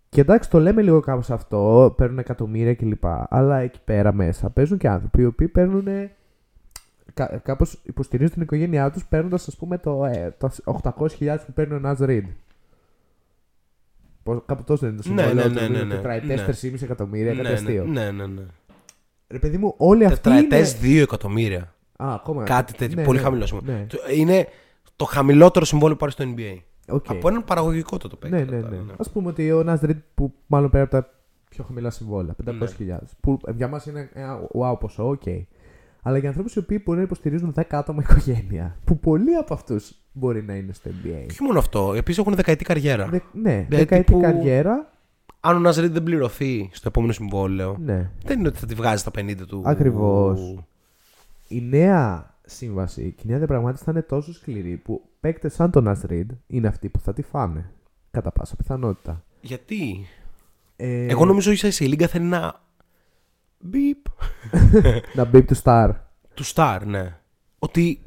Και 0.09 0.21
εντάξει, 0.21 0.49
το 0.49 0.59
λέμε 0.59 0.81
λίγο 0.81 0.99
κάπως 0.99 1.29
αυτό, 1.31 1.93
παίρνουν 1.97 2.19
εκατομμύρια 2.19 2.75
κλπ. 2.75 3.03
Αλλά 3.29 3.57
εκεί 3.59 3.79
πέρα 3.85 4.13
μέσα 4.13 4.49
παίζουν 4.49 4.77
και 4.77 4.89
άνθρωποι 4.89 5.21
οι 5.21 5.25
οποίοι 5.25 5.47
παίρνουν. 5.47 5.87
Κα, 7.13 7.37
κάπως 7.43 7.79
υποστηρίζουν 7.83 8.33
την 8.33 8.41
οικογένειά 8.41 8.91
τους 8.91 9.05
παίρνοντας 9.05 9.47
ας 9.47 9.55
πούμε 9.55 9.77
το, 9.77 10.05
ε, 10.05 10.35
το 10.37 10.49
800.000 10.83 11.37
που 11.45 11.53
παίρνει 11.53 11.73
ο 11.73 11.79
Naz 11.79 11.99
Reid. 12.01 12.25
Πώς- 14.23 14.43
Κάπου 14.45 14.63
τόσο 14.63 14.85
δεν 14.85 14.93
είναι 14.93 15.01
το 15.01 15.13
Ναι, 15.13 15.21
συμβόλαιο 15.21 15.47
ναι, 15.49 15.53
του, 15.55 15.59
ναι, 15.59 15.65
είναι 15.77 15.83
ναι, 15.83 15.95
τετραετές, 15.95 16.63
ναι. 16.63 16.71
4,5 16.71 16.81
εκατομμύρια, 16.83 17.31
κάτι 17.31 17.41
ναι, 17.47 17.53
αστείο. 17.53 17.85
ναι, 17.85 18.11
ναι, 18.11 18.25
ναι. 18.27 18.41
Ρε 19.27 19.39
παιδί 19.39 19.57
μου, 19.57 19.73
όλοι 19.77 20.05
αυτοί 20.05 20.19
Τετραετές 20.21 20.77
είναι... 20.83 20.99
2 20.99 21.01
εκατομμύρια. 21.01 21.73
Α, 21.97 22.13
ακόμα. 22.13 22.43
Κάτι 22.43 22.73
τέτοιο. 22.73 22.95
Ναι, 22.95 23.03
πολύ 23.03 23.17
ναι, 23.17 23.23
χαμηλό 23.23 23.45
συμβόλαιο. 23.45 23.77
Ναι. 23.77 23.85
Το- 23.85 23.97
Είναι 24.15 24.47
το 24.95 25.05
χαμηλότερο 25.05 25.65
συμβόλαιο 25.65 25.97
που 25.97 26.05
υπάρχει 26.05 26.21
στο 26.23 26.33
NBA. 26.37 26.61
Οκ. 26.95 27.05
Από 27.09 27.27
έναν 27.27 27.43
παραγωγικό 27.43 27.97
το 27.97 28.07
το 28.07 28.15
παίκτη. 28.15 28.35
Ναι, 28.37 28.43
ναι, 28.43 28.61
τώρα, 28.61 28.69
ναι. 28.75 28.93
Α 28.97 29.09
πούμε 29.09 29.27
ότι 29.29 29.51
ο 29.51 29.63
Naz 29.63 29.79
που 30.15 30.33
μάλλον 30.47 30.69
πέρα 30.69 30.83
από 30.83 30.91
τα 30.91 31.09
πιο 31.49 31.63
χαμηλά 31.63 31.89
συμβόλαια, 31.89 32.35
Ναι. 32.43 32.51
500.000. 32.97 32.97
Που 33.19 33.39
για 33.55 33.67
μας 33.67 33.85
είναι 33.85 34.09
ένα 34.13 34.39
wow 34.59 34.79
ποσό, 34.79 35.07
οκ. 35.09 35.21
Αλλά 36.01 36.17
για 36.17 36.27
ανθρώπους 36.27 36.55
οι 36.55 36.59
οποίοι 36.59 36.81
μπορεί 36.85 36.97
να 36.97 37.03
υποστηρίζουν 37.03 37.53
10 37.55 37.61
άτομα 37.69 38.03
οικογένεια, 38.09 38.75
που 38.85 38.99
πολλοί 38.99 39.35
από 39.35 39.53
αυτούς 39.53 39.95
μπορεί 40.11 40.43
να 40.43 40.53
είναι 40.55 40.73
στο 40.73 40.89
NBA. 40.89 41.25
Όχι 41.29 41.43
μόνο 41.43 41.59
αυτό. 41.59 41.93
Επίση 41.95 42.19
έχουν 42.19 42.35
δεκαετή 42.35 42.63
καριέρα. 42.63 43.05
Δε, 43.07 43.19
ναι, 43.31 43.51
Δηλαδή, 43.51 43.75
δεκαετή 43.75 44.05
τύπου- 44.05 44.21
καριέρα. 44.21 44.91
Αν 45.49 45.55
ο 45.55 45.59
Ναζρίντ 45.59 45.93
δεν 45.93 46.03
πληρωθεί 46.03 46.69
στο 46.73 46.87
επόμενο 46.87 47.13
συμβόλαιο, 47.13 47.77
Ναι. 47.79 48.11
δεν 48.23 48.39
είναι 48.39 48.47
ότι 48.47 48.57
θα 48.59 48.65
τη 48.65 48.73
βγάζει 48.75 48.99
στα 49.01 49.11
50 49.17 49.45
του. 49.47 49.61
Ακριβώς. 49.65 50.57
Η 51.47 51.61
νέα 51.61 52.35
σύμβαση 52.45 53.13
και 53.17 53.21
η 53.25 53.29
νέα 53.29 53.37
διαπραγμάτευση 53.37 53.83
θα 53.83 53.91
είναι 53.91 54.01
τόσο 54.01 54.33
σκληρή 54.33 54.77
που 54.77 55.01
παίκτες 55.19 55.53
σαν 55.53 55.71
τον 55.71 55.83
Ναζ 55.83 55.99
είναι 56.47 56.67
αυτοί 56.67 56.89
που 56.89 56.99
θα 56.99 57.13
τη 57.13 57.21
φάνε. 57.21 57.71
Κατά 58.11 58.31
πάσα 58.31 58.55
πιθανότητα. 58.55 59.23
Γιατί; 59.41 60.05
Ε, 60.75 61.05
Εγώ 61.05 61.25
νομίζω 61.25 61.51
ίσα 61.51 61.67
ίσα 61.67 61.85
η 61.85 61.87
Λίγκα 61.87 62.07
θέλει 62.07 62.25
να. 62.25 62.61
Μπιπ. 63.59 63.97
Να 65.15 65.25
μπει 65.25 65.43
του 65.43 65.55
Star. 65.63 65.89
Του 66.33 66.45
Star, 66.45 66.79
ναι. 66.85 67.17
Ότι 67.59 68.01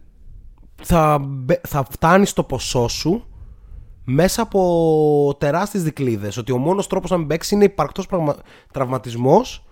θα, 0.83 1.19
μπε- 1.19 1.67
θα 1.67 1.85
φτάνει 1.91 2.27
στο 2.27 2.43
ποσό 2.45 2.89
σου 2.89 3.25
μέσα 4.13 4.43
από 4.43 5.37
τεράστιες 5.39 5.83
δικλείδες. 5.83 6.37
Ότι 6.37 6.53
ο 6.53 6.59
μόνος 6.59 6.87
τρόπος 6.87 7.11
να 7.11 7.17
μην 7.17 7.27
παίξεις 7.27 7.53
είναι 7.53 7.65
υπαρκτός 7.65 8.07
πραγμα... 8.07 8.37
τραυματισμός 8.73 9.65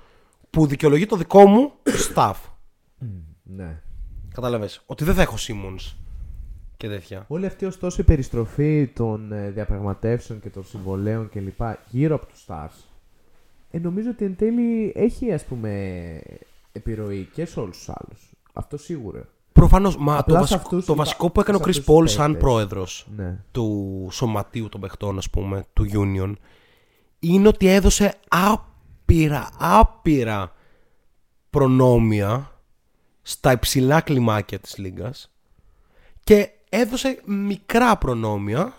που 0.51 0.67
δικαιολογεί 0.67 1.07
το 1.07 1.17
δικό 1.17 1.47
μου 1.47 1.73
staff. 2.15 2.35
Ναι. 3.43 3.81
Κατάλαβες. 4.35 4.83
Ότι 4.87 5.05
δεν 5.05 5.15
θα 5.15 5.23
έχω 5.23 5.37
Simmons 5.39 5.95
και 6.77 6.89
τέτοια. 6.89 7.25
Όλη 7.29 7.47
αυτή 7.47 7.65
ωστόσο 7.65 8.01
η 8.01 8.05
περιστροφή 8.05 8.87
των 8.87 9.33
ε, 9.33 9.51
διαπραγματεύσεων 9.51 10.41
και 10.41 10.51
των 10.51 10.65
συμβολέων 10.65 11.29
κλπ. 11.29 11.61
γύρω 11.91 12.15
από 12.15 12.27
τους 12.27 12.45
Stars 12.49 12.89
ε, 13.71 13.79
νομίζω 13.79 14.11
ότι 14.11 14.25
εν 14.25 14.37
τέλει 14.37 14.93
έχει 14.95 15.33
ας 15.33 15.45
πούμε 15.45 16.21
επιρροή 16.73 17.29
και 17.33 17.45
σε 17.45 17.61
όλους 17.61 17.77
τους 17.77 17.89
άλλους. 17.89 18.33
Αυτό 18.53 18.77
σίγουρα. 18.77 19.29
Προφανώς, 19.59 19.97
μα 19.97 20.19
Απλά 20.19 20.39
το, 20.41 20.47
σε 20.47 20.55
βασικό, 20.55 20.61
αυτούς 20.77 20.85
το 20.85 20.93
υπά- 20.93 21.05
βασικό 21.05 21.31
που 21.31 21.41
έκανε 21.41 21.57
ο 21.57 21.61
σε 21.61 21.67
Chris 21.67 21.69
αυτούς 21.79 21.85
τους 21.85 21.95
Paul 21.97 22.09
σαν 22.17 22.27
παίκτες. 22.33 22.43
πρόεδρος 22.49 23.07
Ναι. 23.17 23.39
του 23.53 24.09
σωματείου 24.11 24.69
των 24.69 24.81
παιχτών, 24.81 25.19
ας 25.19 25.31
πούμε, 25.31 25.65
του 25.73 25.87
Union, 25.93 26.33
είναι 27.19 27.49
ότι 27.49 27.67
έδωσε 27.69 28.15
άπειρα, 28.29 29.49
άπειρα 29.59 30.53
προνόμια 31.51 32.53
στα 33.23 33.53
υψηλά 33.53 34.01
κλιμάκια 34.01 34.59
της 34.59 34.79
Λίγκας 34.79 35.31
και 36.25 36.51
έδωσε 36.69 37.21
μικρά 37.25 37.97
προνόμια 37.97 38.73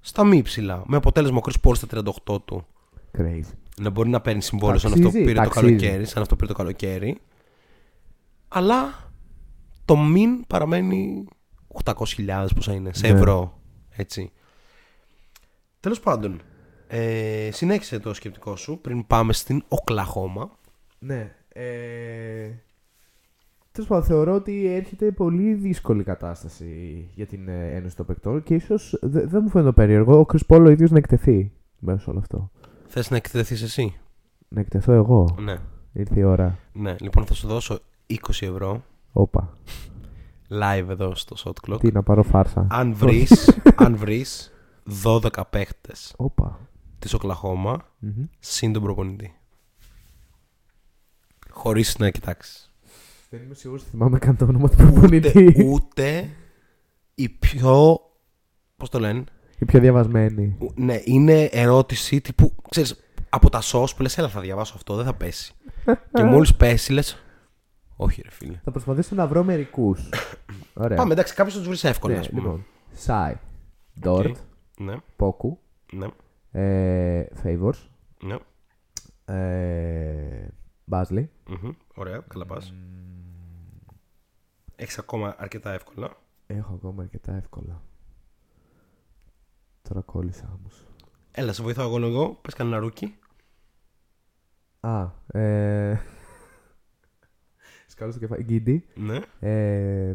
στα 0.00 0.24
μη 0.24 0.36
υψηλά. 0.36 0.82
Με 0.86 0.96
αποτέλεσμα 0.96 1.36
ο 1.36 1.40
Chris 1.48 1.68
Paul 1.70 1.76
στα 1.76 1.86
38 2.26 2.38
του 2.44 2.66
Crazy. 3.18 3.40
να 3.80 3.90
μπορεί 3.90 4.08
να 4.08 4.20
παίρνει 4.20 4.42
συμβόλαιο 4.42 4.78
σαν 4.78 4.90
αυτό 4.92 5.02
που 5.02 5.08
Ταξίζει, 5.12 5.26
πήρε 5.32 5.42
το 5.44 5.50
ταξίζει. 5.50 5.76
καλοκαίρι, 5.76 6.04
σαν 6.06 6.22
αυτό 6.22 6.34
που 6.34 6.40
πήρε 6.40 6.52
το 6.52 6.58
καλοκαίρι. 6.58 7.20
Αλλά 8.48 9.05
το 9.86 9.96
μην 9.96 10.46
παραμένει 10.46 11.24
800.000 11.84 12.46
πόσα 12.54 12.72
είναι, 12.72 12.92
σε 12.92 13.06
Ναι. 13.06 13.18
ευρώ. 13.18 13.60
Έτσι. 13.96 14.32
Τέλος 15.80 16.00
πάντων, 16.00 16.40
ε, 16.88 17.48
συνέχισε 17.52 17.98
το 17.98 18.14
σκεπτικό 18.14 18.56
σου 18.56 18.78
πριν 18.80 19.06
πάμε 19.06 19.32
στην 19.32 19.62
Οκλαχώμα. 19.68 20.50
Ναι. 20.98 21.34
Ε... 21.48 22.50
Τέλος 23.72 23.88
πάντων, 23.88 24.04
θεωρώ 24.04 24.34
ότι 24.34 24.66
έρχεται 24.66 25.10
πολύ 25.10 25.54
δύσκολη 25.54 26.02
κατάσταση 26.02 27.08
για 27.14 27.26
την 27.26 27.48
ε, 27.48 27.74
Ένωση 27.74 27.96
των 27.96 28.06
Παικτών 28.06 28.42
και 28.42 28.54
ίσως 28.54 28.98
δεν 29.02 29.40
μου 29.42 29.48
φαίνεται 29.48 29.72
περίεργο 29.72 30.18
ο 30.18 30.24
Κρυ 30.26 30.38
Πόλο 30.46 30.70
ίδιος 30.70 30.90
να 30.90 30.98
εκτεθεί 30.98 31.52
μέσα 31.78 31.98
σε 31.98 32.10
όλο 32.10 32.18
αυτό. 32.18 32.50
Θες 32.86 33.10
να 33.10 33.16
εκτεθείς 33.16 33.62
εσύ; 33.62 33.96
Να 34.48 34.60
εκτεθώ 34.60 34.92
εγώ. 34.92 35.36
Ναι. 35.40 35.56
Ήρθε 35.92 36.20
η 36.20 36.22
ώρα. 36.22 36.58
Ναι, 36.72 36.96
λοιπόν 37.00 37.24
θα 37.26 37.34
σου 37.34 37.46
δώσω 37.46 37.78
20 38.06 38.16
ευρώ 38.40 38.84
Όπα. 39.18 39.52
live 40.50 40.88
εδώ 40.88 41.14
στο 41.14 41.36
Shot 41.44 41.70
Clock. 41.70 41.80
Τι 41.80 41.92
να 41.92 42.02
πάρω 42.02 42.22
φάρσα. 42.22 42.66
Αν 42.70 42.94
βρεις, 42.94 43.58
αν 43.76 43.96
βρεις 43.96 44.52
12 45.04 45.28
παίχτες 45.50 46.14
Όπα. 46.16 46.58
της 46.98 47.14
Οκλαχώμα 47.14 47.76
Μμμ. 47.98 48.24
συν 48.38 48.72
τον 48.72 48.82
προπονητή. 48.82 49.34
Χωρίς 51.50 51.98
να 51.98 52.10
κοιτάξεις. 52.10 52.70
Δεν 53.30 53.42
είμαι 53.42 53.54
σίγουρος 53.54 53.82
ότι 53.82 53.90
θυμάμαι 53.90 54.18
καν 54.18 54.36
το 54.36 54.44
όνομα 54.44 54.68
του 54.68 54.74
Ούτε, 54.80 54.90
προπονητή. 54.92 55.64
ούτε 55.72 56.28
η 57.14 57.28
πιο... 57.28 58.00
Πώς 58.76 58.88
το 58.88 58.98
λένε; 58.98 59.24
Η 59.58 59.64
πιο 59.64 59.80
διαβασμένη. 59.80 60.56
Ου- 60.58 60.72
Ναι, 60.78 61.00
είναι 61.04 61.42
ερώτηση 61.44 62.20
τύπου, 62.20 62.52
ξέρεις, 62.70 63.04
από 63.28 63.50
τα 63.50 63.60
σως 63.60 63.94
που 63.94 64.02
λες, 64.02 64.18
έλα 64.18 64.28
θα 64.28 64.40
διαβάσω 64.40 64.72
αυτό, 64.76 64.94
δεν 64.96 65.04
θα 65.04 65.14
πέσει. 65.14 65.52
και 66.14 66.22
μόλις 66.22 66.54
πέσει 66.54 66.92
λες, 66.92 67.18
όχι 67.96 68.22
ρε 68.22 68.30
φίλε. 68.30 68.60
Θα 68.64 68.70
προσπαθήσω 68.70 69.14
να 69.14 69.26
βρω 69.26 69.44
μερικούς. 69.44 70.08
Ωραία. 70.74 70.96
Πάμε, 70.96 71.12
εντάξει, 71.12 71.34
κάποιος 71.34 71.52
θα 71.54 71.58
τους 71.60 71.68
βρεις 71.68 71.84
εύκολα, 71.84 72.14
Ναι, 72.14 72.20
ας 72.20 72.28
πούμε. 72.28 72.40
λοιπόν. 72.40 72.64
Σάι. 72.92 73.34
Ντόρτ. 74.00 74.36
Ναι, 74.78 74.96
Πόκου. 75.16 75.58
ναι, 75.92 76.06
Ε, 76.50 77.26
Favors. 77.44 77.88
ναι. 78.22 78.36
Ε, 79.34 80.48
Μπάζλι. 80.84 81.30
Μμμ, 81.46 81.70
Ωραία, 81.94 82.18
καλά 82.28 82.46
πας. 82.46 82.72
Έχεις 84.76 84.98
ακόμα 84.98 85.34
αρκετά 85.38 85.72
εύκολα. 85.72 86.10
Έχω 86.46 86.74
ακόμα 86.74 87.02
αρκετά 87.02 87.34
εύκολα. 87.36 87.82
Τώρα 89.88 90.00
κόλλησα 90.00 90.52
όμως. 90.60 90.84
Έλα, 91.30 91.52
σε 91.52 91.62
βοηθάω 91.62 91.86
εγώ 91.86 91.98
λίγο. 91.98 92.38
Πες 92.42 92.54
κανένα 92.54 92.78
ρούκι. 92.78 93.18
Α, 94.80 95.06
ε... 95.26 96.00
Σκάλω 97.96 98.10
στο 98.10 98.20
κεφάλι. 98.20 98.42
Γκίντι. 98.42 98.84
Ναι. 98.94 99.18
Ε... 99.40 100.14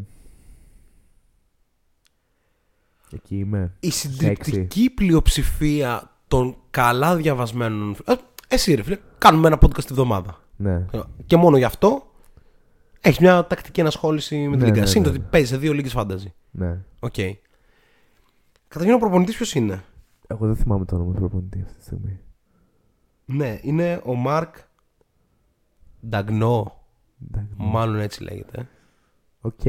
Εκεί 3.14 3.38
είμαι. 3.38 3.74
Η 3.80 3.92
συντριπτική 3.92 4.88
Sexy. 4.90 4.94
πλειοψηφία 4.96 6.12
των 6.28 6.56
καλά 6.70 7.16
διαβασμένων. 7.16 7.96
Ε, 8.06 8.14
εσύ 8.48 8.74
ρε 8.74 8.84
φίλε, 8.84 8.98
κάνουμε 9.18 9.48
ένα 9.48 9.58
podcast 9.62 9.84
τη 9.84 9.94
βδομάδα. 9.94 10.40
Ναι. 10.58 10.86
Και 11.26 11.38
μόνο 11.38 11.58
γι' 11.58 11.64
αυτό 11.64 12.12
έχεις 13.02 13.20
μια 13.20 13.48
τακτική 13.48 13.80
ενασχόληση 13.80 14.48
με 14.48 14.56
τη 14.58 14.62
Ναι, 14.62 14.66
Λίγκα. 14.68 14.80
ναι, 14.80 14.86
Συν 14.86 15.04
το 15.04 15.10
ναι. 15.12 15.18
ότι 15.18 15.26
παίζει 15.30 15.48
σε 15.48 15.58
δύο 15.58 15.74
λίγκες 15.74 15.92
fantasy. 15.92 16.34
ναι. 16.52 16.80
Οκ. 17.00 17.14
Καταρχήν 18.68 18.96
ο 18.96 19.00
προπονητής 19.00 19.36
ποιος 19.36 19.54
είναι; 19.56 19.84
Εγώ 20.28 20.46
δεν 20.46 20.56
θυμάμαι 20.56 20.86
το 20.86 20.96
όνομα 20.96 21.14
του 21.14 21.20
προπονητή 21.20 21.62
αυτή 21.66 21.78
τη 21.78 21.84
στιγμή. 21.84 22.20
Ναι, 23.26 23.60
είναι 23.62 24.02
ο 24.06 24.14
Mark 24.16 24.56
Daigneault. 26.08 26.81
Εντάξει. 27.30 27.54
Μάλλον 27.58 28.00
έτσι 28.00 28.24
λέγεται. 28.24 28.68
Οκ. 29.42 29.62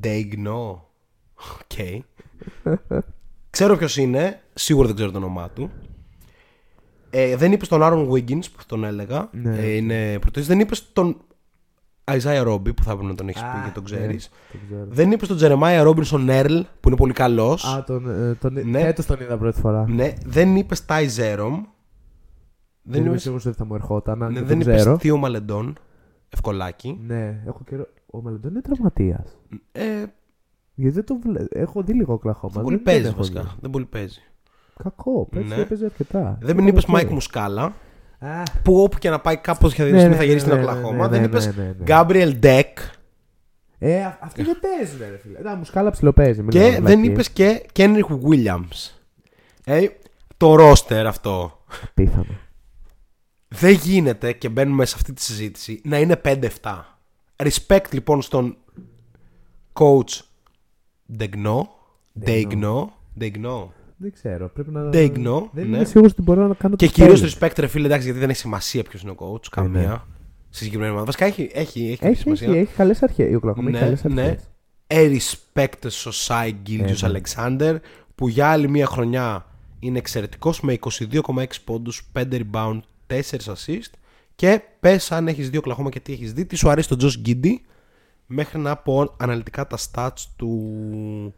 Daigneault. 0.00 0.88
Οκ. 1.34 2.04
ξέρω 3.50 3.76
ποιος 3.76 3.96
είναι. 3.96 4.40
Σίγουρα 4.54 4.86
δεν 4.86 4.96
ξέρω 4.96 5.10
το 5.10 5.16
όνομά 5.18 5.50
του. 5.50 5.70
Ε, 7.10 7.36
δεν 7.36 7.52
είπες 7.52 7.68
τον 7.68 7.82
Άρον 7.82 8.08
Wiggins 8.10 8.44
που 8.56 8.62
τον 8.66 8.84
έλεγα. 8.84 9.28
Ναι. 9.32 9.58
Ε, 9.58 9.74
είναι 9.76 10.18
πρωτοής. 10.18 10.46
Δεν 10.46 10.60
είπες 10.60 10.92
τον 10.92 11.16
Isaiah 12.04 12.46
Robbie 12.46 12.74
που 12.76 12.82
θα 12.82 12.90
έπρεπε 12.90 13.08
να 13.08 13.14
τον 13.14 13.28
έχεις 13.28 13.40
πει 13.42 13.46
Α, 13.46 13.62
και 13.64 13.70
τον 13.80 13.82
ναι, 13.82 13.96
ξέρεις. 13.96 14.28
τον 14.50 14.60
ξέρω. 14.66 14.86
Δεν 14.88 15.10
είπες 15.12 15.28
τον 15.28 15.38
Jeremiah 15.40 15.86
Robinson 15.88 16.28
Earl 16.28 16.62
που 16.80 16.88
είναι 16.88 16.96
πολύ 16.96 17.12
καλός. 17.12 17.64
Α, 17.64 17.84
τον, 17.84 18.10
ε, 18.30 18.34
τον, 18.34 18.70
Ναι. 18.70 18.80
φέτος 18.80 19.06
τον 19.06 19.20
είδα 19.20 19.36
πρώτη 19.38 19.60
φορά. 19.60 19.84
Ναι, 19.88 20.12
δεν 20.26 20.56
είπες 20.56 20.84
Ty 20.88 21.02
Zerom. 21.16 21.50
Δεν 22.86 22.92
Δεν 22.92 23.00
είμαι 23.00 23.10
είπε 23.10 23.18
σίγουρος 23.18 23.46
ότι 23.46 23.56
θα 23.56 23.64
μου 23.64 23.74
ερχόταν. 23.74 24.22
αν 24.22 24.32
ναι, 24.32 24.38
και 24.40 24.44
δεν 24.44 24.58
τον 24.58 24.60
είπες 24.68 24.80
ξέρω. 24.80 24.98
Θείο 24.98 25.16
Μαλεντών. 25.16 25.78
Ευκολάκι. 26.34 26.98
Ναι, 27.06 27.42
έχω 27.46 27.60
καιρό. 27.68 27.86
Ο 28.06 28.22
Μελλοντών 28.22 28.50
είναι 28.50 28.60
τραυματίας. 28.60 29.36
Ε, 29.72 29.82
Γιατί 30.74 30.94
δεν 30.94 31.04
το 31.04 31.18
βλέ... 31.22 31.40
Έχω 31.50 31.82
δει 31.82 31.92
λίγο 31.92 32.18
κλαχώμα. 32.18 32.52
δεν 32.54 32.62
πολύ 32.62 32.74
δεν 32.76 32.84
τον 32.84 32.92
παίζει 32.92 33.08
έχω 33.08 33.16
βασικά. 33.16 33.40
δει. 33.42 33.48
Δεν 33.60 33.70
πολύ 33.70 33.84
παίζει. 33.84 34.20
Κακό. 34.82 35.26
Πέρσι 35.30 35.48
Ναι. 35.48 35.54
έπαιζε 35.62 35.84
αρκετά. 35.84 36.38
Δεν 36.40 36.56
μην 36.56 36.66
Ήταν 36.66 36.78
είπες 36.78 36.84
οκ. 36.88 36.96
Mike 37.08 37.12
Muscala. 37.12 37.62
Α, 38.18 38.42
Που 38.62 38.82
όπου 38.82 38.98
και 38.98 39.10
να 39.10 39.20
πάει 39.20 39.36
κάπως 39.36 39.74
θα 39.74 39.84
Ναι, 39.84 39.90
ναι, 40.08 40.14
θα 40.14 40.24
γυρίσει 40.24 40.46
ναι, 40.46 40.52
στην 40.52 40.52
ναι, 40.54 40.60
Οκλαχώμα. 40.70 41.02
ναι, 41.04 41.08
Δεν 41.08 41.20
ναι, 41.20 41.26
είπες 41.26 41.56
ναι, 41.56 41.62
ναι. 41.64 41.74
Gabriel 41.86 42.38
Deck. 42.42 42.72
Ε, 43.78 44.04
α- 44.04 44.18
αυτοί 44.20 44.42
δεν 44.42 44.58
παίζουν, 44.60 44.98
ρε 45.10 45.16
φίλε. 45.18 45.38
Να, 45.40 45.54
Muscala 45.56 45.90
ψιλοπαίζει. 45.90 46.40
μην 46.40 46.50
Και 46.50 46.58
λέμε 46.60 46.72
δεν 46.72 46.82
βλακίες. 46.82 47.06
είπες 47.08 47.30
και 47.30 47.66
Kenrick 47.74 48.18
Williams. 48.28 48.90
Ε, 49.64 49.86
το 50.36 50.54
ρόστερ 50.54 51.06
αυτό. 51.06 51.64
Απίθανο. 51.90 52.26
Δεν 53.58 53.72
γίνεται 53.72 54.32
και 54.32 54.48
μπαίνουμε 54.48 54.84
σε 54.84 54.94
αυτή 54.96 55.12
τη 55.12 55.22
συζήτηση 55.22 55.80
να 55.84 55.98
είναι 55.98 56.20
5-7. 56.24 56.48
Respect 57.36 57.84
λοιπόν 57.92 58.22
στον 58.22 58.56
coach 59.72 60.20
Degno. 61.18 61.60
Degno. 62.26 62.84
Degno. 63.20 63.66
Δεν 63.96 64.12
ξέρω. 64.12 64.48
Πρέπει 64.48 64.70
να. 64.70 64.88
Degno, 64.92 65.48
Δεν 65.52 65.68
ναι. 65.68 65.76
είμαι 65.76 65.84
σίγουρος 65.84 66.12
ότι 66.12 66.22
μπορώ 66.22 66.46
να 66.46 66.54
κάνω 66.54 66.76
Και 66.76 66.86
το 66.86 66.92
κυρίως 66.92 67.22
spelling. 67.22 67.38
respect, 67.46 67.52
ρε 67.58 67.66
φίλε, 67.66 67.86
εντάξει, 67.86 68.04
γιατί 68.04 68.18
δεν 68.20 68.30
έχει 68.30 68.38
σημασία 68.38 68.82
ποιος 68.82 69.02
είναι 69.02 69.10
ο 69.10 69.14
coach. 69.18 69.46
Καμία. 69.50 69.80
ναι. 69.88 69.96
Στη 70.48 70.56
συγκεκριμένη 70.56 70.90
ομάδα. 70.90 71.06
Βασικά 71.06 71.24
έχει, 71.24 71.50
έχει, 71.52 71.80
έχει, 71.90 71.98
Έχει, 72.06 72.20
σημασία. 72.20 72.48
έχει, 72.48 72.58
έχει 72.58 72.72
καλές 72.74 73.02
αρχές. 73.02 73.30
Η 73.30 73.34
Οκλαχώμα 73.34 73.70
Ναι, 73.70 73.78
έχει 73.78 73.84
καλές 73.84 74.04
ναι. 74.04 74.22
αρχές. 74.22 74.48
Ε, 74.86 75.10
respect 75.16 75.86
στο 75.86 76.10
Σάι 76.12 76.52
Γκίλτιους 76.62 77.02
Ε, 77.02 77.04
ναι. 77.04 77.10
Αλεξάνδερ 77.10 77.76
που 78.14 78.28
για 78.28 78.48
άλλη 78.50 78.68
μια 78.68 78.86
χρονιά 78.86 79.46
είναι 79.78 79.98
εξαιρετικός 79.98 80.60
με 80.60 80.78
22,6 80.80 81.44
πόντους, 81.64 82.02
5 82.12 82.22
rebound, 82.30 82.80
4 83.06 83.20
assist 83.22 83.90
και 84.34 84.62
πες 84.80 85.12
αν 85.12 85.28
έχεις 85.28 85.50
δει 85.50 85.56
Οκλαχώμα 85.56 85.90
και 85.90 86.00
τι 86.00 86.12
έχεις 86.12 86.32
δει, 86.32 86.46
τι 86.46 86.56
σου 86.56 86.70
αρέσει 86.70 86.88
τον 86.88 86.98
Josh 87.00 87.26
Giddy 87.28 87.54
μέχρι 88.26 88.58
να 88.58 88.76
πω 88.76 89.14
αναλυτικά 89.16 89.66
τα 89.66 89.78
stats 89.90 90.24
του 90.36 91.34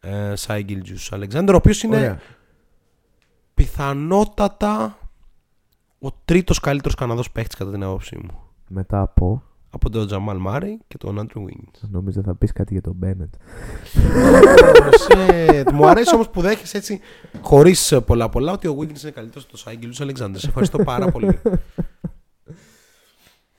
ε, 0.00 0.32
Σάι 0.36 0.62
Γκίλτιους 0.62 1.12
Αλεξάνδερ 1.12 1.54
ο 1.54 1.58
οποίος 1.58 1.82
είναι 1.82 1.96
Ωραία. 1.96 2.20
πιθανότατα 3.54 4.98
ο 5.98 6.12
τρίτος 6.24 6.60
καλύτερος 6.60 6.94
Καναδός 6.96 7.30
παίχτης 7.30 7.56
κατά 7.56 7.70
την 7.70 7.82
άποψή 7.82 8.16
μου 8.16 8.40
Μετά 8.68 9.00
από. 9.00 9.42
Από 9.70 9.90
τον 9.90 10.06
Τζαμάλ 10.06 10.36
Μάρι 10.38 10.78
και 10.88 10.98
τον 10.98 11.18
Άντρου 11.18 11.44
Wiggins 11.44 11.88
Νομίζω 11.90 12.22
θα 12.22 12.34
πεις 12.34 12.52
κάτι 12.52 12.72
για 12.72 12.82
τον 12.82 12.94
Μπένετ. 12.96 13.34
Ε, 15.30 15.62
Μου 15.72 15.86
αρέσει 15.86 16.14
όμως 16.14 16.28
που 16.30 16.40
δέχεσαι 16.40 16.76
έτσι, 16.76 17.00
χωρίς 17.40 17.98
πολλά 18.06 18.28
πολλά, 18.28 18.52
ότι 18.52 18.68
ο 18.68 18.76
Wiggins 18.80 19.02
είναι 19.02 19.10
καλύτερος 19.10 19.42
από 19.42 19.52
το 19.52 19.58
Σάγκελ 19.58 19.90
του 19.90 20.02
Αλεξάνδρ. 20.02 20.38
Σε 20.38 20.46
ευχαριστώ 20.46 20.78
πάρα 20.78 21.10
πολύ. 21.10 21.38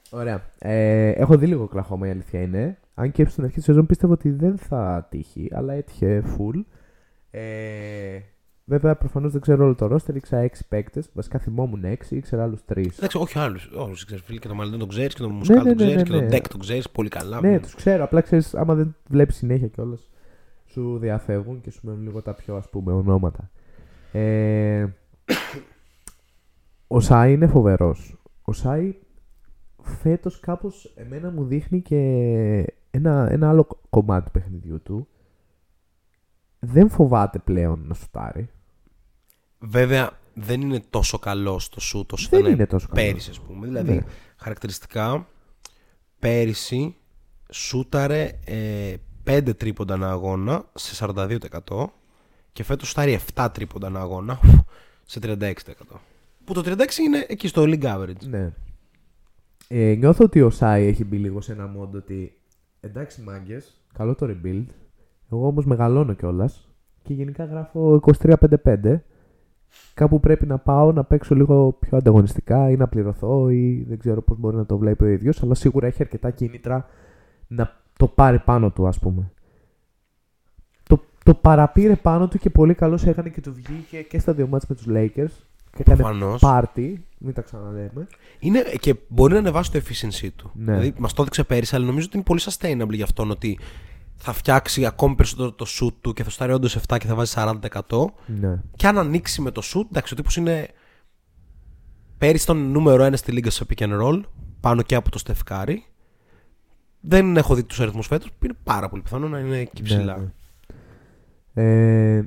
Ωραία. 0.10 0.42
Ε, 0.58 1.10
έχω 1.10 1.38
δει 1.38 1.46
λίγο 1.46 1.64
Οκλαχώμα 1.64 2.08
η 2.08 2.10
αλήθεια 2.10 2.42
είναι. 2.42 2.78
Αν 2.94 3.12
και 3.12 3.26
στην 3.26 3.44
αρχή 3.44 3.56
της 3.56 3.64
σεζόν 3.64 3.86
πίστευα 3.86 4.14
ότι 4.14 4.30
δεν 4.30 4.58
θα 4.58 5.08
τύχει, 5.10 5.50
αλλά 5.54 5.74
έτυχε 5.74 6.24
full. 6.26 6.64
Ε, 7.32 8.20
βέβαια, 8.70 8.96
προφανώς 8.96 9.32
δεν 9.32 9.42
ξέρω 9.42 9.66
όλο 9.66 9.76
το 9.76 9.96
roster. 9.96 10.16
Ήξερα 10.16 10.42
6 10.42 10.66
παίκτες. 10.70 11.10
Βασικά 11.14 11.40
θυμόμουν 11.40 11.84
6, 11.86 12.16
ήξερα 12.16 12.44
άλλους 12.44 12.62
3. 12.66 12.78
Εντάξει, 12.98 13.18
όχι 13.18 13.40
άλλους. 13.40 13.70
Όλους 13.76 14.06
ξέρει, 14.06 14.22
φίλε, 14.22 14.40
και 14.40 14.48
τον 14.48 14.58
Μαλεντόν 14.58 14.80
τον 14.80 14.88
ξέρεις, 14.88 15.14
και 15.14 15.22
τον 15.22 15.32
Μουσκάλ 15.32 15.64
ναι, 15.64 15.64
τον 15.64 15.70
ναι, 15.70 15.76
ξέρεις, 15.76 15.96
ναι, 15.96 16.04
και 16.04 16.12
τον 16.12 16.20
ναι. 16.20 16.28
Ντεκ 16.28 16.48
τον 16.48 16.60
ξέρεις 16.60 16.90
πολύ 16.90 17.10
καλά. 17.10 17.42
Ναι, 17.42 17.60
τους 17.60 17.76
ξέρω. 17.76 18.04
Απλά 18.04 18.22
ξέρεις, 18.22 18.56
άμα 18.56 18.76
δεν 18.76 18.96
βλέπεις 19.10 19.36
συνέχεια 19.36 19.68
κιόλας, 19.68 20.10
σου 20.66 20.98
διαφεύγουν 20.98 21.62
και 21.62 21.72
σου 21.72 21.80
μένουν 21.84 22.04
λίγο 22.04 22.22
τα 22.22 22.34
πιο 22.34 22.56
ας 22.56 22.70
πούμε 22.70 22.92
ονόματα. 22.94 23.50
Ε, 24.12 24.86
ο 26.88 27.00
Σάι 27.00 27.34
είναι 27.34 27.48
φοβερός. 27.48 28.18
Ο 28.42 28.54
Σάι 28.54 28.96
φέτος 29.82 30.40
κάπως 30.40 30.94
εμένα 30.96 31.32
μου 31.32 31.46
δείχνει 31.46 31.82
και 31.82 31.96
ένα, 32.92 33.28
ένα 33.32 33.50
άλλο 33.50 33.68
κομμάτι 33.90 34.26
του 34.26 34.32
παιχνιδιού 34.32 34.82
του. 34.82 35.08
Δεν 36.60 36.90
φοβάται 36.90 37.40
πλέον 37.40 37.84
να 37.88 37.94
σουτάρει. 37.94 38.50
Βέβαια, 39.60 40.12
δεν 40.34 40.62
είναι 40.62 40.82
τόσο 40.90 41.20
καλός 41.20 41.64
στο 41.64 41.80
σουτ 41.80 42.12
όσο 42.14 42.28
Δεν 42.30 42.40
ήταν 42.40 42.52
είναι 42.52 42.66
τόσο 42.66 42.88
καλός. 42.88 43.04
πέρυσι, 43.06 43.30
ας 43.30 43.40
πούμε. 43.40 43.68
Δηλαδή, 43.68 43.94
Ναι. 43.94 44.02
χαρακτηριστικά, 44.38 45.28
πέρυσι 46.20 46.96
σούταρε 47.52 48.32
ε, 48.46 48.94
5 49.24 49.54
τρίποντα 49.58 49.94
ανά 49.94 50.10
αγώνα 50.12 50.66
σε 50.74 50.96
42% 50.96 51.86
και 52.54 52.64
φέτος 52.64 52.88
σουτάρει 52.88 53.20
7 53.36 53.48
τρίποντα 53.54 53.88
ανά 53.88 54.00
αγώνα 54.00 54.40
σε 55.06 55.20
36%. 55.24 55.52
Που 56.46 56.54
το 56.54 56.62
36% 56.66 56.76
είναι 57.06 57.26
εκεί 57.30 57.48
στο 57.48 57.64
league 57.66 57.84
average. 57.84 58.24
Ναι. 58.30 58.54
Ε, 59.68 59.94
νιώθω 59.96 60.24
ότι 60.26 60.42
ο 60.42 60.50
Σάι 60.50 60.86
έχει 60.86 61.04
μπει 61.06 61.18
λίγο 61.18 61.42
σε 61.42 61.52
ένα 61.52 61.68
μόντο 61.68 61.98
ότι 61.98 62.40
εντάξει 62.80 63.22
μάγκες, 63.22 63.82
καλό 63.94 64.16
το 64.16 64.26
rebuild. 64.30 64.66
Εγώ 65.32 65.48
όμως 65.48 65.66
μεγαλώνω 65.66 66.14
κιόλας 66.14 66.68
και 67.04 67.14
γενικά 67.14 67.46
γράφω 67.46 68.00
23-5-5. 68.22 69.00
Κάπου 70.00 70.20
πρέπει 70.20 70.46
να 70.46 70.58
πάω 70.58 70.92
να 70.92 71.04
παίξω 71.04 71.36
λίγο 71.36 71.78
πιο 71.80 71.98
ανταγωνιστικά 71.98 72.70
ή 72.70 72.76
να 72.76 72.88
πληρωθώ 72.88 73.50
ή 73.50 73.86
δεν 73.88 74.00
ξέρω 74.00 74.22
πώς 74.22 74.38
μπορεί 74.40 74.56
να 74.56 74.66
το 74.66 74.78
βλέπει 74.78 75.04
ο 75.04 75.08
ίδιος, 75.08 75.44
αλλά 75.44 75.56
σίγουρα 75.56 75.88
έχει 75.88 76.02
αρκετά 76.02 76.32
κίνητρα 76.32 76.86
να 77.48 77.76
το 77.98 78.08
πάρει 78.08 78.40
πάνω 78.40 78.72
του 78.72 78.88
ας 78.88 79.00
πούμε. 79.00 79.32
Το, 80.84 81.00
το 81.24 81.34
παραπήρε 81.34 81.96
πάνω 81.96 82.28
του 82.28 82.38
και 82.38 82.50
πολύ 82.50 82.74
καλώς 82.74 83.06
έκανε 83.06 83.30
και 83.30 83.42
του 83.42 83.54
βγήκε 83.54 84.02
και 84.02 84.20
στα 84.20 84.34
δύο 84.34 84.48
μάτς 84.48 84.66
με 84.68 84.76
τους 84.76 84.86
Lakers 84.88 85.34
και 85.72 85.82
έκανε 85.82 85.98
Προφανώς. 85.98 86.42
πάρτι, 86.42 87.06
μην 87.18 87.34
τα 87.34 87.42
ξαναλέμε. 87.42 88.08
Είναι, 88.40 88.64
και 88.80 88.96
μπορεί 89.08 89.34
να 89.34 89.40
ανεβάσει 89.40 89.72
το 89.72 89.80
efficiency 89.80 90.30
του. 90.36 90.52
Ναι. 90.54 90.72
Δηλαδή, 90.72 90.94
μας 91.00 91.14
το 91.14 91.22
έδειξε 91.22 91.44
πέρυσι, 91.44 91.76
αλλά 91.76 91.86
νομίζω 91.86 92.06
ότι 92.06 92.16
είναι 92.16 92.26
πολύ 92.26 92.42
sustainable 92.44 92.94
για 92.96 93.04
αυτόν 93.04 93.32
ότι 93.32 93.60
θα 94.22 94.34
φτιάξει 94.34 94.86
ακόμη 94.86 95.16
περισσότερο 95.16 95.52
το 95.52 95.66
shoot 95.68 95.94
του 96.02 96.14
και 96.14 96.24
θα 96.24 96.30
στάρει 96.30 96.52
όντως 96.52 96.78
7 96.88 96.98
και 97.00 97.08
θα 97.08 97.16
βάζει 97.16 97.34
40%. 97.36 97.54
Ναι. 98.26 98.62
Και 98.76 98.88
αν 98.88 98.98
ανοίξει 98.98 99.42
με 99.42 99.52
το 99.52 99.62
shoot, 99.74 99.86
εντάξει, 99.90 100.14
ο 100.14 100.16
τύπος 100.16 100.36
είναι. 100.36 100.68
Πέρυσι 102.18 102.44
ήταν 102.44 102.58
νούμερο 102.58 103.06
1 103.06 103.14
στη 103.16 103.32
λίγα 103.32 103.50
σε 103.50 103.66
pick 103.70 103.84
and 103.84 104.02
roll, 104.02 104.22
πάνω 104.60 104.82
και 104.82 104.96
από 104.96 105.10
το 105.10 105.20
Steph 105.26 105.52
Curry. 105.54 105.76
Δεν 107.00 107.38
έχω 107.38 107.56
δει 107.56 107.64
τους 107.64 107.80
αριθμούς 107.80 108.08
φέτος, 108.08 108.30
που 108.32 108.46
είναι 108.46 108.58
πάρα 108.64 108.90
πολύ 108.90 109.02
πιθανό 109.02 109.28
να 109.28 109.40
είναι 109.40 109.58
εκεί 109.58 109.84
ψηλά. 109.84 110.18
Ναι, 110.18 110.24
ναι. 111.54 112.18
Ε, 112.18 112.26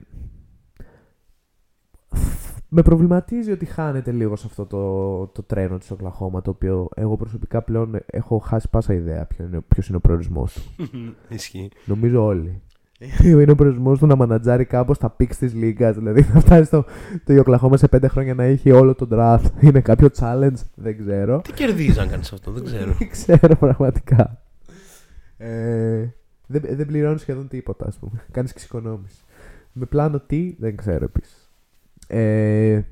με 2.74 2.82
προβληματίζει 2.82 3.50
ότι 3.50 3.64
χάνεται 3.64 4.12
λίγο 4.12 4.36
σε 4.36 4.46
αυτό 4.46 4.66
το, 4.66 5.26
το 5.26 5.42
τρένο 5.42 5.78
της 5.78 5.90
Οκλαχώμα 5.90 6.42
το 6.42 6.50
οποίο 6.50 6.88
εγώ 6.94 7.16
προσωπικά 7.16 7.62
πλέον 7.62 7.98
έχω 8.06 8.38
χάσει 8.38 8.68
πάσα 8.70 8.94
ιδέα 8.94 9.26
ποιο 9.26 9.44
είναι, 9.44 9.60
ποιος 9.68 9.88
είναι 9.88 9.96
ο 9.96 10.00
προορισμός 10.00 10.54
του. 10.54 10.86
Ισχύει. 11.34 11.70
Νομίζω 11.84 12.24
όλοι. 12.24 12.62
είναι 13.24 13.50
ο 13.50 13.54
προορισμός 13.54 13.98
του 13.98 14.06
να 14.06 14.16
μανατζάρει 14.16 14.64
κάπως 14.64 14.98
τα 14.98 15.16
picks 15.18 15.34
της 15.34 15.54
λίγας. 15.54 15.96
Δηλαδή 15.96 16.26
να 16.34 16.40
φτάσει 16.40 16.64
στο, 16.64 16.84
το 17.24 17.40
Οκλαχώμα 17.40 17.76
σε 17.76 17.88
πέντε 17.88 18.08
χρόνια 18.08 18.34
να 18.34 18.42
έχει 18.42 18.70
όλο 18.70 18.94
το 18.94 19.08
draft. 19.10 19.44
Είναι 19.66 19.80
κάποιο 19.80 20.08
challenge, 20.18 20.60
δεν 20.74 20.98
ξέρω. 20.98 21.40
Τι 21.40 21.52
κερδίζει 21.52 22.00
αν 22.00 22.08
κάνεις 22.08 22.32
αυτό, 22.32 22.50
δεν 22.50 22.64
ξέρω. 22.64 22.92
Δεν 22.98 23.08
ξέρω 23.08 23.56
πραγματικά. 23.56 24.42
Ε, 25.36 26.08
δεν, 26.46 26.62
δεν 26.70 26.86
πληρώνεις 26.86 27.20
σχεδόν 27.20 27.48
τίποτα, 27.48 27.86
ας 27.86 27.98
πούμε. 27.98 28.24
Κάνεις 28.30 28.50
εξοικονόμηση. 28.50 29.24
Με 29.72 29.84
πλάνο 29.86 30.20
τι, 30.20 30.56
δεν 30.58 30.76
ξέρω 30.76 31.04
επίσης. 31.04 31.41
Ε, 32.14 32.82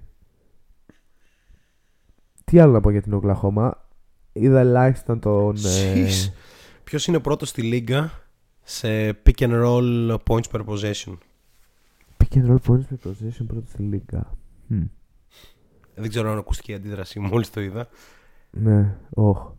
τι 2.45 2.59
άλλο 2.59 2.73
να 2.73 2.81
πω 2.81 2.91
για 2.91 3.03
την 3.03 3.13
Οκλαχώμα; 3.13 3.89
Είδα 4.33 4.61
ελάχιστα 4.61 5.19
τον. 5.19 5.57
Ε, 5.57 6.07
Ποιος 6.85 7.07
είναι 7.07 7.19
πρώτος 7.21 7.49
στη 7.49 7.63
λίγα 7.63 8.11
σε 8.63 9.09
pick 9.09 9.39
and 9.39 9.65
roll 9.65 10.17
points 10.29 10.51
per 10.53 10.65
possession; 10.67 11.17
pick 12.17 12.37
and 12.37 12.47
roll 12.49 12.59
points 12.69 12.85
per 12.91 13.09
possession 13.09 13.45
πρώτος 13.47 13.69
στη 13.69 13.83
λίγα. 13.83 14.33
Hm. 14.71 14.89
Δεν 15.95 16.09
ξέρω 16.09 16.31
αν 16.31 16.39
ακούστηκε 16.39 16.73
η 16.73 16.75
αντίδρασή 16.75 17.21
μου, 17.21 17.29
μόλις 17.29 17.51
το 17.51 17.61
είδα. 17.61 17.89
Ναι, 18.51 18.97
όχ. 19.11 19.51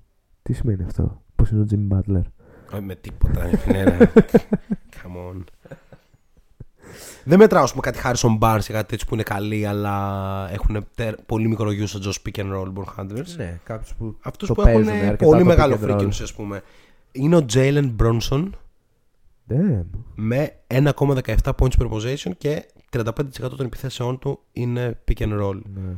Τι 0.42 0.54
σημαίνει 0.54 0.84
αυτό; 0.84 1.22
Πώς 1.36 1.50
είναι 1.50 1.62
ο 1.62 1.66
Jimmy 1.72 1.98
Butler; 1.98 2.24
Όχι 2.74 2.84
με 2.84 2.96
τίποτα, 2.96 3.48
είναι 3.48 3.84
ρε. 3.84 3.98
Come 5.04 5.32
on. 5.32 5.44
Δεν 7.24 7.38
μετράω, 7.40 7.64
ας 7.64 7.70
πούμε, 7.74 7.82
κάτι 7.92 8.00
Harrison 8.04 8.40
Barnes 8.40 8.64
ή 8.70 8.74
κάτι 8.74 8.88
τέτοιο 8.88 9.06
που 9.08 9.14
είναι 9.14 9.24
καλοί, 9.24 9.66
αλλά 9.66 10.48
έχουν 10.52 10.86
τε- 10.96 11.22
πολύ 11.26 11.48
μικρό 11.48 11.70
usage 11.70 12.08
ως 12.08 12.22
pick 12.26 12.40
and 12.40 12.46
roll 12.54 12.74
ball 12.74 13.00
handlers. 13.00 13.36
Ναι, 13.38 13.60
κάποιο 13.64 13.94
που. 13.98 14.16
Αυτούς 14.22 14.48
το 14.48 14.54
που 14.54 14.62
έχουν 14.62 14.74
παίζουν 14.86 14.94
αρκετά 15.06 15.26
πολύ 15.26 15.40
το 15.40 15.46
μεγάλο 15.46 15.78
pick 15.82 15.86
and 15.88 15.92
roll. 15.92 16.02
frequency, 16.02 16.22
ας 16.22 16.34
πούμε. 16.34 16.62
Είναι 17.12 17.36
ο 17.36 17.46
Jalen 17.54 17.96
Bronson 18.02 18.50
Damn. 19.50 19.84
με 20.16 20.52
1,17 20.68 21.36
points 21.60 21.78
per 21.80 21.90
possession 21.92 22.32
και 22.38 22.66
35% 22.90 23.10
των 23.58 23.66
επιθέσεών 23.66 24.20
του 24.20 24.40
είναι 24.52 25.00
pick 25.08 25.22
and 25.22 25.42
roll. 25.42 25.60
Ναι. 25.74 25.94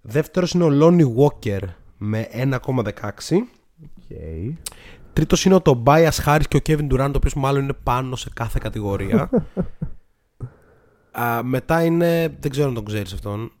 Δεύτερος 0.00 0.52
είναι 0.52 0.64
ο 0.64 0.68
Lonnie 0.80 1.06
Walker 1.16 1.60
με 1.98 2.28
1,16. 2.32 3.46
Okay. 4.08 4.52
Τρίτος 5.12 5.44
είναι 5.44 5.54
ο 5.54 5.60
Tobias 5.64 6.10
Harris 6.24 6.42
και 6.48 6.56
ο 6.56 6.60
Kevin 6.66 6.92
Durant, 6.92 7.10
ο 7.12 7.16
οποίος 7.16 7.34
μάλλον 7.34 7.62
είναι 7.62 7.72
πάνω 7.82 8.16
σε 8.16 8.30
κάθε 8.34 8.58
κατηγορία. 8.62 9.30
Α, 11.20 11.42
μετά 11.42 11.84
είναι, 11.84 12.36
δεν 12.40 12.50
ξέρω 12.50 12.68
αν 12.68 12.74
τον 12.74 12.84
ξέρεις 12.84 13.12
αυτόν, 13.12 13.52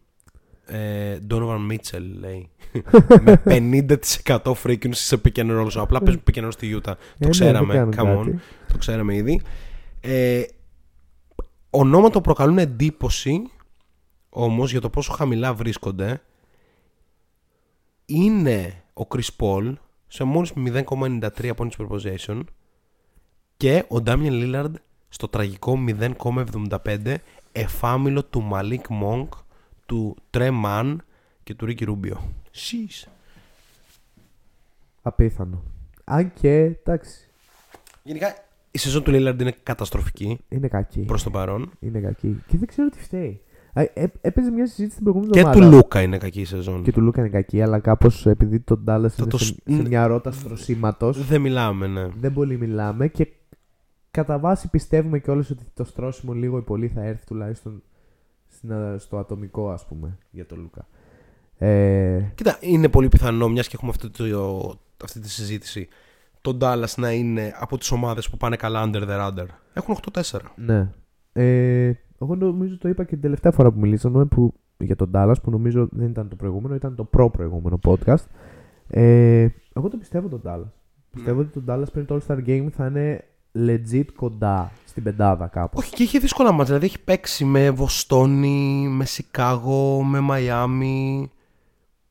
ε, 0.66 1.18
Donovan 1.30 1.70
Mitchell 1.70 2.02
λέει. 2.18 2.50
με 3.24 3.42
50% 3.46 4.52
frequency 4.62 4.90
σε 4.90 5.20
pick 5.24 5.38
and 5.38 5.60
roll. 5.60 5.68
Απλά 5.74 6.00
παίζουν 6.00 6.22
pick 6.30 6.38
and 6.38 6.44
roll 6.44 6.52
στη 6.52 6.76
Utah. 6.76 6.82
Το 6.82 6.90
Ε, 6.90 7.24
ναι, 7.24 7.28
ξέραμε. 7.28 7.72
δεν 7.72 7.90
κάνουν 7.90 8.14
come 8.14 8.20
on. 8.20 8.24
κάτι. 8.24 8.40
Το 8.72 8.78
ξέραμε 8.78 9.14
ήδη. 9.14 9.40
Ε, 10.00 10.42
ονόματα 11.70 12.20
προκαλούν 12.20 12.58
εντύπωση 12.58 13.42
όμως 14.28 14.70
για 14.70 14.80
το 14.80 14.90
πόσο 14.90 15.12
χαμηλά 15.12 15.54
βρίσκονται 15.54 16.22
είναι 18.06 18.82
ο 18.94 19.02
Chris 19.08 19.28
Paul 19.38 19.72
σε 20.06 20.24
μόλις 20.24 20.52
0,93 20.56 21.28
points 21.56 21.70
per 21.78 21.86
possession 21.88 22.40
και 23.56 23.84
ο 23.88 23.96
Damian 24.06 24.30
Lillard 24.30 24.72
στο 25.08 25.28
τραγικό 25.28 25.78
0,75 26.00 27.14
εφάμιλο 27.60 28.24
του 28.24 28.48
Malik 28.52 29.02
Monk, 29.02 29.28
του 29.86 30.16
Trey 30.30 30.50
Mann 30.64 30.96
και 31.42 31.54
του 31.54 31.66
Ricky 31.68 31.82
Rubio. 31.88 32.16
Sheesh. 32.54 33.08
Απίθανο. 35.02 35.62
Αν 36.04 36.32
και 36.40 36.50
εντάξει, 36.84 37.28
Γενικά 38.02 38.34
η 38.70 38.78
σεζόν 38.78 39.02
του 39.02 39.10
Lillard 39.14 39.40
είναι 39.40 39.54
καταστροφική 39.62 40.38
είναι 40.48 40.68
κακή. 40.68 41.00
προς 41.00 41.22
το 41.22 41.30
παρόν. 41.30 41.70
Είναι 41.80 42.00
κακή. 42.00 42.42
Και 42.46 42.56
δεν 42.58 42.66
ξέρω 42.68 42.88
τι 42.88 42.98
φταίει. 42.98 43.40
Α, 43.72 43.82
έ- 43.94 44.12
έπαιζε 44.20 44.50
μια 44.50 44.66
συζήτηση 44.66 44.94
την 44.94 45.02
προηγούμενη 45.02 45.32
Και 45.32 45.38
εβδομάδα. 45.38 45.68
του 45.70 45.74
Λούκα 45.76 46.02
είναι 46.02 46.18
κακή 46.18 46.40
η 46.40 46.44
σεζόν. 46.44 46.82
Και 46.82 46.92
του 46.92 47.00
Λούκα 47.00 47.20
είναι 47.20 47.28
κακή, 47.30 47.62
αλλά 47.62 47.78
κάπως 47.78 48.26
επειδή 48.26 48.60
τον 48.60 48.78
Dallas 48.88 49.06
Θα 49.08 49.14
είναι 49.18 49.28
το 49.30 49.38
σε, 49.38 49.44
σ- 49.44 49.58
σε 49.70 49.82
μια 49.82 50.06
ρότα 50.06 50.30
στρωσίματο, 50.32 51.12
Δεν 51.12 51.40
μιλάμε, 51.40 51.86
ναι. 51.86 52.08
δεν 52.20 52.32
πολύ 52.32 52.58
μιλάμε 52.58 53.08
και 53.08 53.28
κατά 54.16 54.38
βάση 54.38 54.68
πιστεύουμε 54.70 55.18
κιόλας 55.18 55.50
ότι 55.50 55.64
το 55.74 55.84
στρώσιμο 55.84 56.32
λίγο 56.32 56.58
ή 56.58 56.62
πολύ 56.62 56.88
θα 56.88 57.02
έρθει 57.04 57.26
τουλάχιστον 57.26 57.82
στην- 58.48 58.98
στο 58.98 59.18
ατομικό, 59.18 59.70
ας 59.70 59.86
πούμε, 59.86 60.18
για 60.30 60.46
τον 60.46 60.58
Λούκα. 60.60 60.86
Ε, 61.58 62.20
Κοίτα, 62.34 62.56
είναι 62.60 62.88
πολύ 62.88 63.08
πιθανό, 63.08 63.48
μιας 63.48 63.68
και 63.68 63.72
έχουμε 63.76 63.90
αυτή, 63.90 64.10
το, 64.10 64.78
αυτή 65.04 65.20
τη 65.20 65.30
συζήτηση, 65.30 65.88
το 66.40 66.58
Dallas 66.60 66.94
να 66.96 67.12
είναι 67.12 67.52
από 67.60 67.78
τις 67.78 67.90
ομάδες 67.90 68.30
που 68.30 68.36
πάνε 68.36 68.56
καλά 68.56 68.82
under 68.90 69.02
the 69.08 69.18
radar. 69.20 69.46
Έχουν 69.72 69.94
8-4. 70.12 70.40
ναι. 70.56 70.92
Ε, 71.32 71.92
εγώ 72.20 72.34
νομίζω 72.34 72.78
το 72.78 72.88
είπα 72.88 73.02
και 73.04 73.10
την 73.10 73.20
τελευταία 73.20 73.52
φορά 73.52 73.72
που 73.72 73.78
μιλήσαμε 73.80 74.24
που, 74.24 74.54
για 74.78 74.96
τον 74.96 75.10
Dallas, 75.14 75.34
που 75.42 75.50
νομίζω 75.50 75.88
δεν 75.90 76.08
ήταν 76.08 76.28
το 76.28 76.36
προηγούμενο, 76.36 76.74
ήταν 76.74 76.94
το 76.94 77.04
προ-προηγούμενο 77.04 77.78
podcast. 77.84 78.24
Ε, 78.88 79.46
εγώ 79.72 79.88
το 79.88 79.96
πιστεύω 79.96 80.28
τον 80.28 80.42
Dallas. 80.44 80.70
Πιστεύω 81.10 81.40
ότι 81.40 81.60
τον 81.60 81.64
Dallas 81.68 81.86
πριν 81.92 82.06
το 82.06 82.20
All-Star 82.20 82.46
Game 82.46 82.66
θα 82.72 82.86
είναι 82.86 83.24
legit 83.66 84.04
κοντά 84.16 84.72
στην 84.86 85.02
πεντάδα 85.02 85.46
κάπου. 85.46 85.76
Όχι, 85.78 85.94
και 85.94 86.02
είχε 86.02 86.18
δύσκολα 86.18 86.50
μάτια. 86.50 86.64
Δηλαδή 86.64 86.86
έχει 86.86 87.00
παίξει 87.00 87.44
με 87.44 87.70
Βοστόνη, 87.70 88.88
με 88.88 89.04
Σικάγο, 89.04 90.02
με 90.02 90.20
Μαϊάμι, 90.20 91.30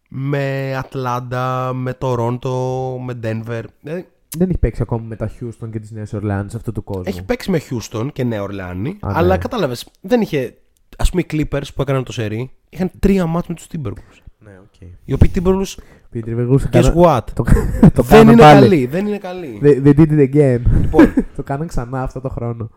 με 0.07 0.75
Ατλάντα, 0.77 1.73
με 1.73 1.93
Τορόντο, 1.93 2.97
με 3.05 3.19
Denver. 3.23 3.63
Δηλαδή 3.81 4.07
Δεν 4.37 4.49
έχει 4.49 4.57
παίξει 4.59 4.81
ακόμα 4.81 5.03
με 5.07 5.15
τα 5.15 5.31
Houston 5.39 5.69
και 5.71 5.79
τις 5.79 5.91
Νέες 5.91 6.13
Ορλάνες 6.13 6.55
αυτού 6.55 6.71
του 6.71 6.83
κόσμου. 6.83 7.03
έχει 7.05 7.23
παίξει 7.23 7.51
με 7.51 7.61
Houston 7.69 8.07
και 8.13 8.23
Νέα 8.23 8.41
Ορλεάνη, 8.41 8.97
Α, 8.99 9.07
ναι. 9.07 9.13
αλλά 9.17 9.37
κατάλαβες, 9.37 9.87
δεν 10.01 10.21
είχε. 10.21 10.53
Α 10.97 11.03
πούμε 11.03 11.21
οι 11.21 11.25
Clippers 11.31 11.67
που 11.75 11.81
έκαναν 11.81 12.03
το 12.03 12.11
σερί 12.11 12.51
είχαν 12.69 12.91
τρία 12.99 13.25
ματς 13.26 13.49
με 13.49 13.55
τους 13.55 13.67
Timberwolves. 13.71 14.19
Ναι, 14.39 14.51
οκ. 14.59 14.89
Οι 15.05 15.13
οποίοι 15.13 15.31
Timberwolves, 15.35 15.75
Πίτρι 16.16 16.36
Βεγούς, 16.36 16.66
guess 16.72 16.93
what, 16.95 17.22
Το, 17.34 17.43
το 17.95 18.01
δεν 18.01 18.05
κάναν 18.05 18.28
είναι 18.34 18.41
πάλι. 18.41 18.59
καλοί. 18.61 18.86
Δεν 18.86 19.07
είναι 19.07 19.18
καλοί. 19.18 19.59
They, 19.63 19.84
they 19.86 19.93
did 19.99 20.09
it 20.09 20.34
again. 20.34 20.59
Λοιπόν, 20.82 21.13
το 21.36 21.43
κάναν 21.43 21.68
ξανά 21.68 22.01
αυτό 22.03 22.22
το 22.22 22.30
χρόνο. 22.30 22.70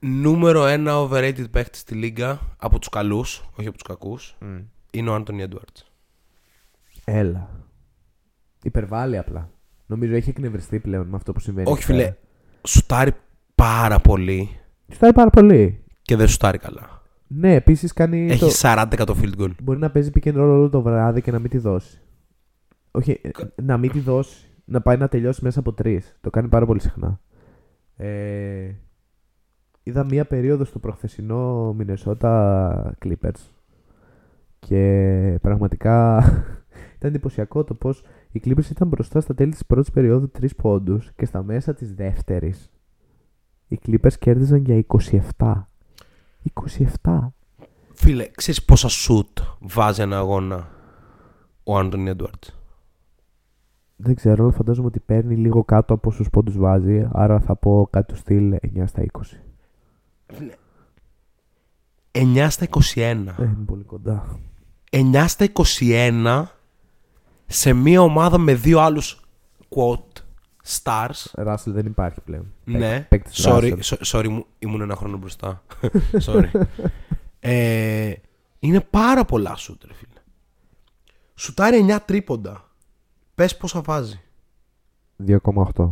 νούμερο 0.00 0.66
ένα 0.66 0.92
overrated 0.94 1.44
παίχτη 1.50 1.78
στη 1.78 1.94
λίγα 1.94 2.38
από 2.56 2.78
τους 2.78 2.88
καλούς, 2.88 3.44
όχι 3.58 3.68
από 3.68 3.76
τους 3.78 3.86
κακούς, 3.88 4.36
είναι 4.90 5.10
ο 5.10 5.14
Anthony 5.14 5.40
Edwards. 5.48 5.82
Έλα. 7.04 7.48
Υπερβάλλει 8.62 9.18
απλά. 9.18 9.50
Νομίζω 9.86 10.14
έχει 10.14 10.30
εκνευριστεί 10.30 10.78
πλέον 10.80 11.06
με 11.06 11.16
αυτό 11.16 11.32
που 11.32 11.40
συμβαίνει. 11.40 11.66
Όχι, 11.70 11.76
εκεί 11.76 11.84
φίλε, 11.92 12.02
πέρα. 12.02 12.16
σουτάρει 12.66 13.12
πάρα 13.54 13.98
πολύ 14.00 14.48
Του 14.88 14.94
φτάει 14.94 15.12
πάρα 15.12 15.30
πολύ. 15.30 15.84
και 16.02 16.16
δεν 16.16 16.28
σουτάρει 16.28 16.58
καλά. 16.58 17.02
Ναι, 17.26 17.54
επίσης 17.54 17.92
κάνει. 17.92 18.26
Έχει 18.30 18.38
το... 18.38 18.50
40% 18.62 18.84
field 18.96 19.40
goal. 19.42 19.50
Μπορεί 19.62 19.78
να 19.78 19.90
παίζει 19.90 20.10
pick 20.14 20.28
and 20.28 20.34
roll 20.34 20.36
όλο 20.36 20.68
το 20.68 20.82
βράδυ 20.82 21.22
και 21.22 21.30
να 21.30 21.38
μην 21.38 21.50
τη 21.50 21.58
δώσει. 21.58 22.00
Όχι, 22.92 23.20
ε, 23.22 23.30
να 23.62 23.78
μην 23.78 23.90
τη 23.90 24.00
δώσει. 24.00 24.46
Να 24.64 24.80
πάει 24.80 24.96
να 24.96 25.08
τελειώσει 25.08 25.44
μέσα 25.44 25.58
από 25.58 25.72
τρεις. 25.72 26.16
Το 26.20 26.30
κάνει 26.30 26.48
πάρα 26.48 26.66
πολύ 26.66 26.80
συχνά. 26.80 27.20
Ε, 27.96 28.74
είδα 29.82 30.04
μία 30.04 30.24
περίοδο 30.24 30.64
στο 30.64 30.78
προχθεσινό 30.78 31.76
Minnesota 31.78 32.72
Clippers 33.04 33.50
και 34.58 35.38
πραγματικά 35.42 36.18
ήταν 36.96 37.10
εντυπωσιακό 37.10 37.64
το 37.64 37.74
πως 37.74 38.04
οι 38.30 38.40
Clippers 38.44 38.70
ήταν 38.70 38.88
μπροστά 38.88 39.20
στα 39.20 39.34
τέλη 39.34 39.50
της 39.50 39.66
πρώτης 39.66 39.90
περίοδου 39.90 40.30
3 40.40 40.46
πόντους 40.56 41.12
και 41.16 41.24
στα 41.24 41.42
μέσα 41.42 41.74
της 41.74 41.94
δεύτερης 41.94 42.70
οι 43.68 43.78
Clippers 43.86 44.12
κέρδιζαν 44.18 44.64
για 44.64 44.84
27. 45.38 45.52
27. 47.02 47.28
Φίλε, 47.92 48.28
ξέρεις 48.34 48.64
πόσα 48.64 48.88
σουτ 48.88 49.38
βάζει 49.60 50.02
ένα 50.02 50.18
αγώνα 50.18 50.70
ο 51.64 51.78
Άντωνι 51.78 52.10
Έντουαρτς; 52.10 52.61
Δεν 53.96 54.14
ξέρω, 54.14 54.44
αλλά 54.44 54.52
φαντάζομαι 54.52 54.86
ότι 54.86 55.00
παίρνει 55.00 55.36
λίγο 55.36 55.64
κάτω 55.64 55.94
από 55.94 56.08
όσους 56.08 56.30
πόντους 56.30 56.56
βάζει. 56.58 57.08
Άρα 57.12 57.40
θα 57.40 57.56
πω 57.56 57.88
κάτι 57.90 58.12
του 58.12 58.18
στυλ 58.18 58.56
9 58.76 58.82
στα 58.86 59.02
20. 59.12 59.20
9 62.12 62.46
στα 62.50 62.66
21. 62.68 62.74
Ε, 62.94 63.04
είναι 63.38 63.64
πολύ 63.66 63.82
κοντά. 63.84 64.38
9 64.90 65.24
στα 65.28 65.46
21 65.78 66.44
σε 67.46 67.72
μια 67.72 68.00
ομάδα 68.02 68.38
με 68.38 68.54
δύο 68.54 68.80
άλλους 68.80 69.20
quote 69.68 70.22
stars. 70.82 71.24
Ράσελ 71.32 71.72
δεν 71.72 71.86
υπάρχει 71.86 72.20
πλέον. 72.20 72.52
Ναι, 72.64 73.06
Παίκτης 73.08 73.46
sorry, 73.48 73.72
Russell. 73.78 73.96
so- 73.96 74.18
sorry, 74.18 74.28
μου- 74.28 74.46
ήμουν 74.58 74.80
ένα 74.80 74.96
χρόνο 74.96 75.16
μπροστά. 75.16 75.62
sorry. 76.26 76.50
ε, 77.40 78.12
είναι 78.58 78.80
πάρα 78.80 79.24
πολλά 79.24 79.56
σουτ, 79.56 79.84
ρε 79.84 79.94
φίλε. 79.94 80.20
Σουτάρει 81.34 81.86
9 81.90 81.98
τρίποντα. 82.06 82.70
Πες 83.42 83.56
πόσα 83.56 83.80
βάζει. 83.80 84.20
2,8. 85.26 85.90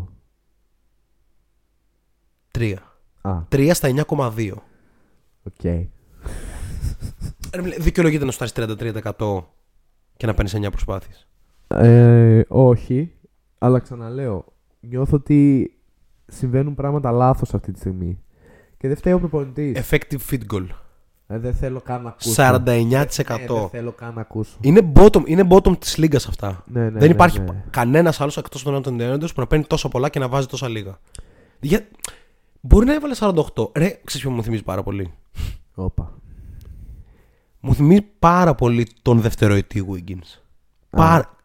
3. 2.51 2.75
Α, 3.21 3.39
3 3.49 3.71
στα 3.75 3.89
9,2. 4.09 4.53
οκ. 5.43 5.63
Ρε 7.55 7.63
φίλε, 7.63 7.77
Δικαιολογείται 7.79 8.25
να 8.25 8.31
σουτάρεις 8.31 8.53
33% 8.57 9.45
και 10.17 10.27
να 10.27 10.35
παίρνεις 10.35 10.55
9 10.57 10.71
προσπάθειες. 10.71 11.29
Ε, 11.69 12.43
όχι, 12.49 13.13
αλλά 13.59 13.79
ξαναλέω, 13.79 14.45
νιώθω 14.81 15.17
ότι 15.17 15.71
συμβαίνουν 16.27 16.75
πράγματα 16.75 17.11
λάθος 17.11 17.55
αυτή 17.55 17.73
τη 17.73 17.79
στιγμή. 17.79 18.23
Και 18.77 18.89
δεν 18.89 18.97
φταίει 18.97 19.13
ο 19.13 19.19
προπονητής. 19.19 19.89
Effective 19.89 20.21
field 20.31 20.47
goal. 20.53 20.67
Ε, 21.33 21.39
δεν 21.39 21.55
θέλω 21.55 21.81
καν 21.81 22.03
να 22.03 22.09
ακούσω. 22.09 22.35
49%. 22.37 22.57
Ε, 22.67 23.05
δεν 23.37 23.69
θέλω 23.69 23.93
καν 23.93 24.15
να 24.15 24.21
ακούσω. 24.21 24.57
Είναι 24.61 24.93
bottom, 24.95 25.23
είναι 25.27 25.47
bottom 25.49 25.79
της 25.79 25.97
λίγας 25.97 26.27
αυτά. 26.27 26.65
Ναι, 26.67 26.81
ναι, 26.81 26.91
Δεν 26.91 26.99
ναι, 26.99 27.15
υπάρχει 27.15 27.41
ναι. 27.41 27.65
κανένας 27.71 28.21
άλλος 28.21 28.37
εκτός 28.37 28.63
των 28.63 28.75
Άντων 28.75 28.97
Ντέοντος 28.97 29.33
που 29.33 29.41
να 29.41 29.47
παίρνει 29.47 29.65
τόσο 29.65 29.89
πολλά 29.89 30.09
και 30.09 30.19
να 30.19 30.29
βάζει 30.29 30.47
τόσα 30.47 30.69
λίγα. 30.69 30.99
Για... 31.61 31.87
Μπορεί 32.61 32.87
να 32.87 32.95
έβαλε 32.95 33.15
48. 33.19 33.77
Ρε, 33.77 34.01
ξέρεις 34.05 34.27
ποιο 34.27 34.31
μου 34.31 34.43
θυμίζει 34.43 34.63
πάρα 34.63 34.83
πολύ; 34.83 35.13
Όπα. 35.75 36.13
Μου 37.61 37.75
θυμίζει 37.75 38.07
πάρα 38.19 38.55
πολύ 38.55 38.87
τον 39.03 39.21
δευτεροετή 39.21 39.87
Wiggins. 39.91 40.41
Πάρα... 40.91 41.37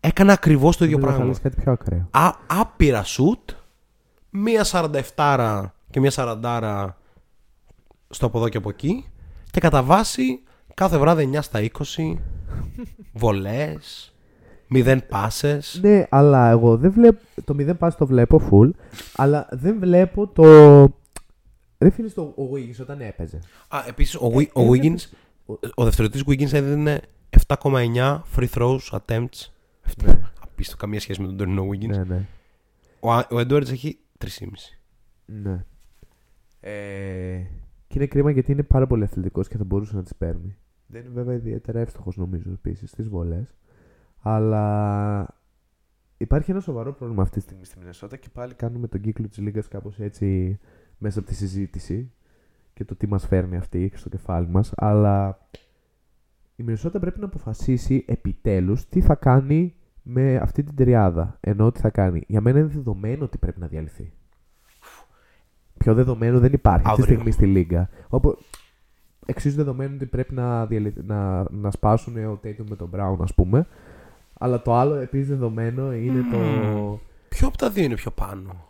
Έκανε 0.00 0.32
ακριβώς 0.32 0.76
το 0.76 0.84
ίδιο 0.84 0.98
Νομίζω 0.98 1.12
θα 1.12 1.18
πράγμα. 1.18 1.34
λες 1.42 1.42
κάτι 1.42 1.62
πιο 1.62 1.72
ακραίο. 1.72 2.08
Α, 2.10 2.30
άπειρα 2.46 3.04
σουτ, 3.04 3.50
μία 4.30 4.66
47 5.16 5.64
και 5.90 6.00
μία 6.00 6.12
40 6.14 6.88
στο 8.10 8.26
από 8.26 8.38
εδώ 8.38 8.48
και 8.48 8.56
από 8.56 8.68
εκεί 8.68 9.04
και 9.50 9.60
κατά 9.60 9.82
βάση 9.82 10.42
κάθε 10.74 10.98
βράδυ 10.98 11.30
9 11.34 11.38
στα 11.40 11.60
20 11.96 12.14
βολές, 13.12 14.14
0 14.74 14.98
πάσες. 15.08 15.78
Ναι, 15.82 16.06
αλλά 16.10 16.50
εγώ 16.50 16.76
δεν 16.76 16.92
βλέπω. 16.92 17.18
Το 17.44 17.54
0 17.58 17.72
pass 17.78 17.90
το 17.98 18.06
βλέπω 18.06 18.40
full, 18.50 18.70
αλλά 19.16 19.48
δεν 19.50 19.78
βλέπω 19.78 20.26
το. 20.28 20.42
Δεν 21.78 21.92
φίλες 21.92 22.14
το 22.14 22.22
ο 22.22 22.48
Wiggins 22.54 22.76
όταν 22.80 23.00
έπαιζε. 23.00 23.38
Α, 23.68 23.78
επίσης 23.88 24.14
ο, 24.14 24.32
Wi- 24.34 24.52
ο 24.52 24.62
Ε, 24.62 24.68
Wiggins, 24.70 24.98
ο 25.74 25.84
δευτεροτής 25.84 26.22
Wiggins 26.26 26.52
έδινε 26.52 27.00
7,9 27.46 28.20
free 28.36 28.48
throws 28.54 28.78
attempts. 28.90 29.46
Ναι. 30.04 30.20
Απίστευτο, 30.42 30.76
καμία 30.84 31.00
σχέση 31.00 31.20
με 31.20 31.26
τον 31.26 31.36
τωρινό 31.36 31.66
Wiggins. 31.72 31.88
Ναι, 31.96 32.04
ναι. 32.04 32.26
Ο, 33.00 33.12
Α- 33.12 33.26
ο 33.30 33.36
Edwards 33.36 33.70
έχει 33.70 33.98
3,5. 34.24 34.26
ναι. 35.24 35.64
Ε, 36.60 37.40
και 37.88 37.98
είναι 37.98 38.06
κρίμα 38.06 38.30
γιατί 38.30 38.52
είναι 38.52 38.62
πάρα 38.62 38.86
πολύ 38.86 39.04
αθλητικός 39.04 39.48
και 39.48 39.56
θα 39.56 39.64
μπορούσε 39.64 39.96
να 39.96 40.02
τις 40.02 40.14
παίρνει. 40.14 40.56
Δεν 40.86 41.00
είναι 41.00 41.10
βέβαια 41.14 41.34
ιδιαίτερα 41.34 41.80
εύστοχος 41.80 42.16
νομίζω 42.16 42.50
επίσης 42.50 42.90
στις 42.90 43.08
βολές. 43.08 43.54
Αλλά 44.20 45.26
υπάρχει 46.16 46.50
ένα 46.50 46.60
σοβαρό 46.60 46.92
πρόβλημα 46.92 47.22
αυτή 47.22 47.34
τη 47.34 47.42
στιγμή 47.42 47.64
στη 47.64 47.78
Μινεσότα 47.78 48.16
και 48.16 48.28
πάλι 48.32 48.54
κάνουμε 48.54 48.88
τον 48.88 49.00
κύκλο 49.00 49.28
της 49.28 49.38
Λίγκα 49.38 49.62
κάπως 49.68 50.00
έτσι 50.00 50.58
μέσα 50.98 51.18
από 51.18 51.28
τη 51.28 51.34
συζήτηση 51.34 52.12
και 52.74 52.84
το 52.84 52.96
τι 52.96 53.06
μας 53.06 53.26
φέρνει 53.26 53.56
αυτή 53.56 53.92
στο 53.94 54.08
κεφάλι 54.08 54.48
μας. 54.48 54.72
Αλλά 54.76 55.48
η 56.56 56.62
Μινεσότα 56.62 56.98
πρέπει 57.00 57.20
να 57.20 57.26
αποφασίσει 57.26 58.04
επιτέλους 58.06 58.88
τι 58.88 59.00
θα 59.00 59.14
κάνει 59.14 59.74
με 60.02 60.36
αυτή 60.36 60.62
την 60.62 60.74
τριάδα. 60.74 61.36
Ενώ 61.40 61.72
τι 61.72 61.80
θα 61.80 61.90
κάνει. 61.90 62.24
Για 62.26 62.40
μένα 62.40 62.58
είναι 62.58 62.68
δεδομένο 62.68 63.24
ότι 63.24 63.38
πρέπει 63.38 63.60
να 63.60 63.66
διαλυθεί. 63.66 64.12
Πιο 65.88 65.96
δεδομένο 65.96 66.38
δεν 66.38 66.52
υπάρχει 66.52 66.82
αυτή 66.86 66.96
τη 66.96 67.02
Αύριο. 67.02 67.16
στιγμή 67.16 67.30
στη 67.30 67.46
Λίγκα. 67.46 67.88
Όπου 68.08 68.38
εξίσου 69.26 69.56
δεδομένο 69.56 69.94
ότι 69.94 70.06
πρέπει 70.06 70.34
να, 70.34 70.66
διαλυ... 70.66 70.94
να, 71.06 71.44
να 71.50 71.70
σπάσουν 71.70 72.16
ο 72.26 72.40
Tatum 72.44 72.64
με 72.68 72.76
τον 72.76 72.90
Brown, 72.94 73.16
ας 73.20 73.34
πούμε. 73.34 73.66
Αλλά 74.38 74.62
το 74.62 74.74
άλλο 74.74 74.94
επίσης 74.94 75.28
δεδομένο 75.28 75.92
είναι 75.94 76.24
το. 76.32 76.38
Ποιο 77.28 77.46
από 77.48 77.56
τα 77.56 77.70
δύο 77.70 77.84
είναι 77.84 77.94
πιο 77.94 78.10
πάνω; 78.10 78.64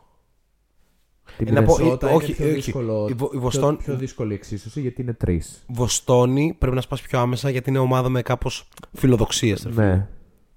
Τη 1.36 1.44
Ε, 1.48 1.50
να 1.52 1.62
πω, 1.64 1.76
Μινεσότα 1.76 2.06
ε, 2.06 2.10
είναι 2.10 2.22
όχι, 2.22 2.32
πιο 2.34 2.44
όχι. 2.46 2.54
δύσκολο. 2.54 3.06
Η 3.10 3.12
Βο- 3.12 3.26
η 3.26 3.30
πιο- 3.30 3.40
Βοστόν- 3.40 3.78
πιο, 3.78 3.96
δύσκολη 3.96 4.34
εξίσωση 4.34 4.80
γιατί 4.80 5.02
είναι 5.02 5.12
τρεις. 5.12 5.64
Βοστόνη 5.68 6.56
πρέπει 6.58 6.74
να 6.74 6.80
σπάσει 6.80 7.02
πιο 7.02 7.18
άμεσα 7.20 7.50
γιατί 7.50 7.70
είναι 7.70 7.78
ομάδα 7.78 8.08
με 8.08 8.22
κάπως 8.22 8.68
φιλοδοξίες. 8.92 9.62
ρε 9.64 9.70
φίλε. 9.72 9.86
Ναι. 9.86 10.08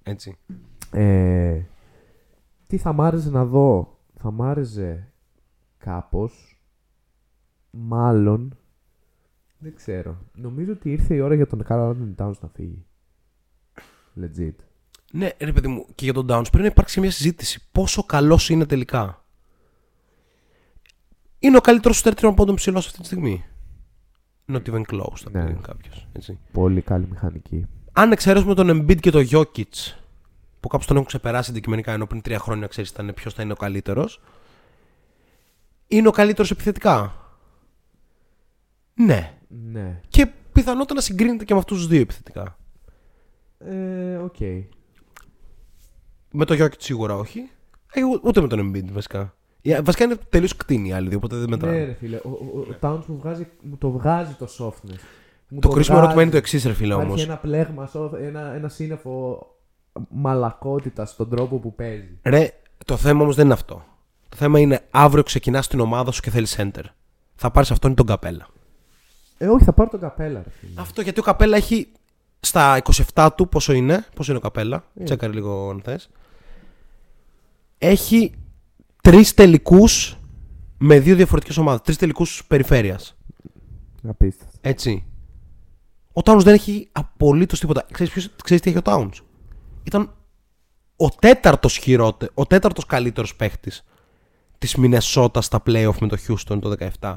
Έτσι. 0.03 0.37
Ε, 0.91 1.59
τι 2.67 2.77
θα 2.77 2.93
μ' 2.93 3.01
άρεσε 3.01 3.29
να 3.29 3.45
δω. 3.45 3.97
Θα 4.19 4.31
μ' 4.31 4.41
άρεσε 4.41 5.07
κάπως 5.77 6.50
μάλλον 7.71 8.55
δεν 9.57 9.75
ξέρω. 9.75 10.17
Νομίζω 10.35 10.71
ότι 10.71 10.91
ήρθε 10.91 11.15
η 11.15 11.19
ώρα 11.19 11.35
για 11.35 11.47
τον 11.47 11.65
Carl 11.69 11.89
Anthony 11.89 12.15
Towns 12.25 12.33
να 12.41 12.49
φύγει. 12.55 12.85
Legit. 14.21 14.55
Ναι, 15.11 15.29
ρε 15.37 15.51
παιδί 15.51 15.67
μου, 15.67 15.85
και 15.95 16.03
για 16.03 16.13
τον 16.13 16.23
Downs 16.29 16.45
πρέπει 16.51 16.57
να 16.63 16.65
υπάρξει 16.65 16.99
μια 16.99 17.11
συζήτηση. 17.11 17.67
Πόσο 17.71 18.03
καλός 18.03 18.49
είναι 18.49 18.65
τελικά. 18.65 19.25
Είναι 21.39 21.57
ο 21.57 21.61
καλύτερος 21.61 21.97
σου 21.97 22.13
τριών 22.13 22.35
πόντων 22.35 22.55
ψηλός 22.55 22.85
αυτή 22.87 22.99
τη 22.99 23.05
στιγμή. 23.05 23.45
Not 24.47 24.61
even 24.69 24.81
close, 24.91 25.15
θα 25.15 25.29
Ναι. 25.31 25.53
πει 25.53 25.59
κάποιος. 25.61 26.07
Πολύ 26.51 26.81
καλή 26.81 27.07
μηχανική. 27.09 27.65
Αν 27.91 28.11
εξαιρέσουμε 28.11 28.53
τον 28.53 28.69
Embiid 28.69 28.99
και 28.99 29.11
τον 29.11 29.27
Jokic, 29.31 29.93
που 30.59 30.67
κάπως 30.67 30.85
τον 30.87 30.95
έχουν 30.95 31.07
ξεπεράσει 31.07 31.51
αντικειμενικά 31.51 31.91
ενώ 31.91 32.05
πριν 32.07 32.21
τρία 32.21 32.39
χρόνια 32.39 32.67
ξέρεις 32.67 32.89
ήταν 32.89 33.13
ποιος 33.15 33.33
θα 33.33 33.41
είναι 33.43 33.51
ο 33.51 33.55
καλύτερος, 33.55 34.21
είναι 35.87 36.07
ο 36.07 36.11
καλύτερος 36.11 36.51
επιθετικά. 36.51 37.15
Ναι. 39.05 39.33
Ναι. 39.71 39.99
Και 40.09 40.27
πιθανότατα 40.51 40.93
να 40.93 41.01
συγκρίνεται 41.01 41.43
και 41.45 41.53
με 41.53 41.59
αυτούς 41.59 41.77
τους 41.77 41.87
δύο 41.87 42.01
επιθετικά. 42.01 42.57
Ε, 43.59 44.15
οκ. 44.15 44.35
Με 46.31 46.45
τον 46.45 46.57
Jokic 46.59 46.73
σίγουρα 46.77 47.15
όχι. 47.15 47.49
Ε, 47.93 48.03
ού- 48.03 48.21
ούτε 48.23 48.41
με 48.41 48.47
τον 48.47 48.59
Embiid 48.71 48.91
βασικά. 48.91 49.35
Ε, 49.61 49.81
Βασικά 49.81 50.03
είναι 50.03 50.15
τελείως 50.29 50.55
κτίνη 50.55 50.87
οι 50.87 50.91
άλλοι 50.91 51.07
δύο, 51.07 51.17
οπότε 51.17 51.35
δεν 51.35 51.49
μετράνε. 51.49 51.77
Ναι, 51.77 51.83
ρε 51.85 51.93
φίλε. 51.93 52.15
Ο, 52.23 52.29
ο, 52.29 52.59
ο 52.59 52.75
Towns 52.81 53.05
μου, 53.05 53.17
βγάζει, 53.17 53.47
μου 53.61 53.77
το 53.77 53.89
βγάζει 53.91 54.33
το 54.33 54.47
softness. 54.59 54.99
Μου 55.47 55.59
το 55.59 55.67
κρίσιμο 55.69 55.97
ερώτημα 55.97 56.01
βγάζει. 56.13 56.21
είναι 56.21 56.31
το 56.31 56.37
εξής, 56.37 56.65
ρε 56.65 56.73
φίλε 56.73 56.93
όμως. 56.93 57.05
Υπάρχει 57.05 57.23
ένα 57.23 57.37
πλέγμα, 57.37 57.89
soft- 57.93 58.13
ένα, 58.21 58.53
ένα 58.53 58.69
σύννεφο 58.69 59.45
μαλακότητα 60.09 61.05
στον 61.05 61.29
τρόπο 61.29 61.57
που 61.57 61.75
παίζει. 61.75 62.17
Ρε, 62.23 62.51
το 62.85 62.97
θέμα 62.97 63.21
όμως 63.23 63.35
δεν 63.35 63.45
είναι 63.45 63.53
αυτό. 63.53 63.83
Το 64.29 64.37
θέμα 64.37 64.59
είναι 64.59 64.79
αύριο 64.91 65.23
ξεκινάς 65.23 65.67
την 65.67 65.79
ομάδα 65.79 66.11
σου 66.11 66.21
και 66.21 66.29
θέλεις 66.29 66.55
center. 66.59 66.83
Θα 67.35 67.51
πάρεις 67.51 67.71
αυτόν 67.71 67.91
ή 67.91 67.93
τον 67.93 68.05
καπέλα. 68.05 68.47
Ε, 69.43 69.47
όχι, 69.47 69.63
θα 69.63 69.73
πάρω 69.73 69.89
τον 69.89 69.99
καπέλα, 69.99 70.41
ρε 70.43 70.49
φίλε. 70.59 70.81
Αυτό 70.81 71.01
γιατί 71.01 71.19
ο 71.19 71.23
καπέλα 71.23 71.57
έχει 71.57 71.87
στα 72.39 72.81
27 73.13 73.29
του, 73.35 73.49
πόσο 73.49 73.73
είναι, 73.73 74.05
πόσο 74.15 74.31
είναι 74.31 74.39
ο 74.39 74.43
καπέλα, 74.43 74.83
Ε. 74.95 75.03
τσέκαρε 75.03 75.33
λίγο 75.33 75.69
αν 75.69 75.81
θες. 75.83 76.09
Έχει 77.77 78.33
τρεις 79.01 79.33
τελικούς 79.33 80.17
με 80.77 80.99
δύο 80.99 81.15
διαφορετικές 81.15 81.57
ομάδες. 81.57 81.81
Τρεις 81.81 81.97
τελικούς 81.97 82.45
περιφέρειας. 82.47 83.17
Απίστευτο. 84.07 84.57
Έτσι. 84.61 85.05
Ο 86.13 86.21
Towns 86.23 86.41
δεν 86.43 86.53
έχει 86.53 86.89
απολύτως 86.91 87.59
τίποτα. 87.59 87.85
Ξέρεις, 87.91 88.11
ποιος, 88.13 88.29
ξέρεις 88.43 88.63
τι 88.63 88.69
έχει 88.69 88.77
ο 88.77 88.81
Towns; 88.83 89.11
Ήταν 89.83 90.13
ο 90.95 91.09
τέταρτος 91.09 91.77
χειρότερο, 91.77 92.31
ο 92.35 92.45
τέταρτος 92.45 92.85
καλύτερος 92.85 93.35
παίχτης 93.35 93.83
της 94.57 94.75
Μινεσότα 94.75 95.41
στα 95.41 95.63
playoff 95.65 95.97
με 95.99 96.07
το 96.07 96.17
Houston 96.27 96.59
το 96.61 96.69
17. 96.99 97.15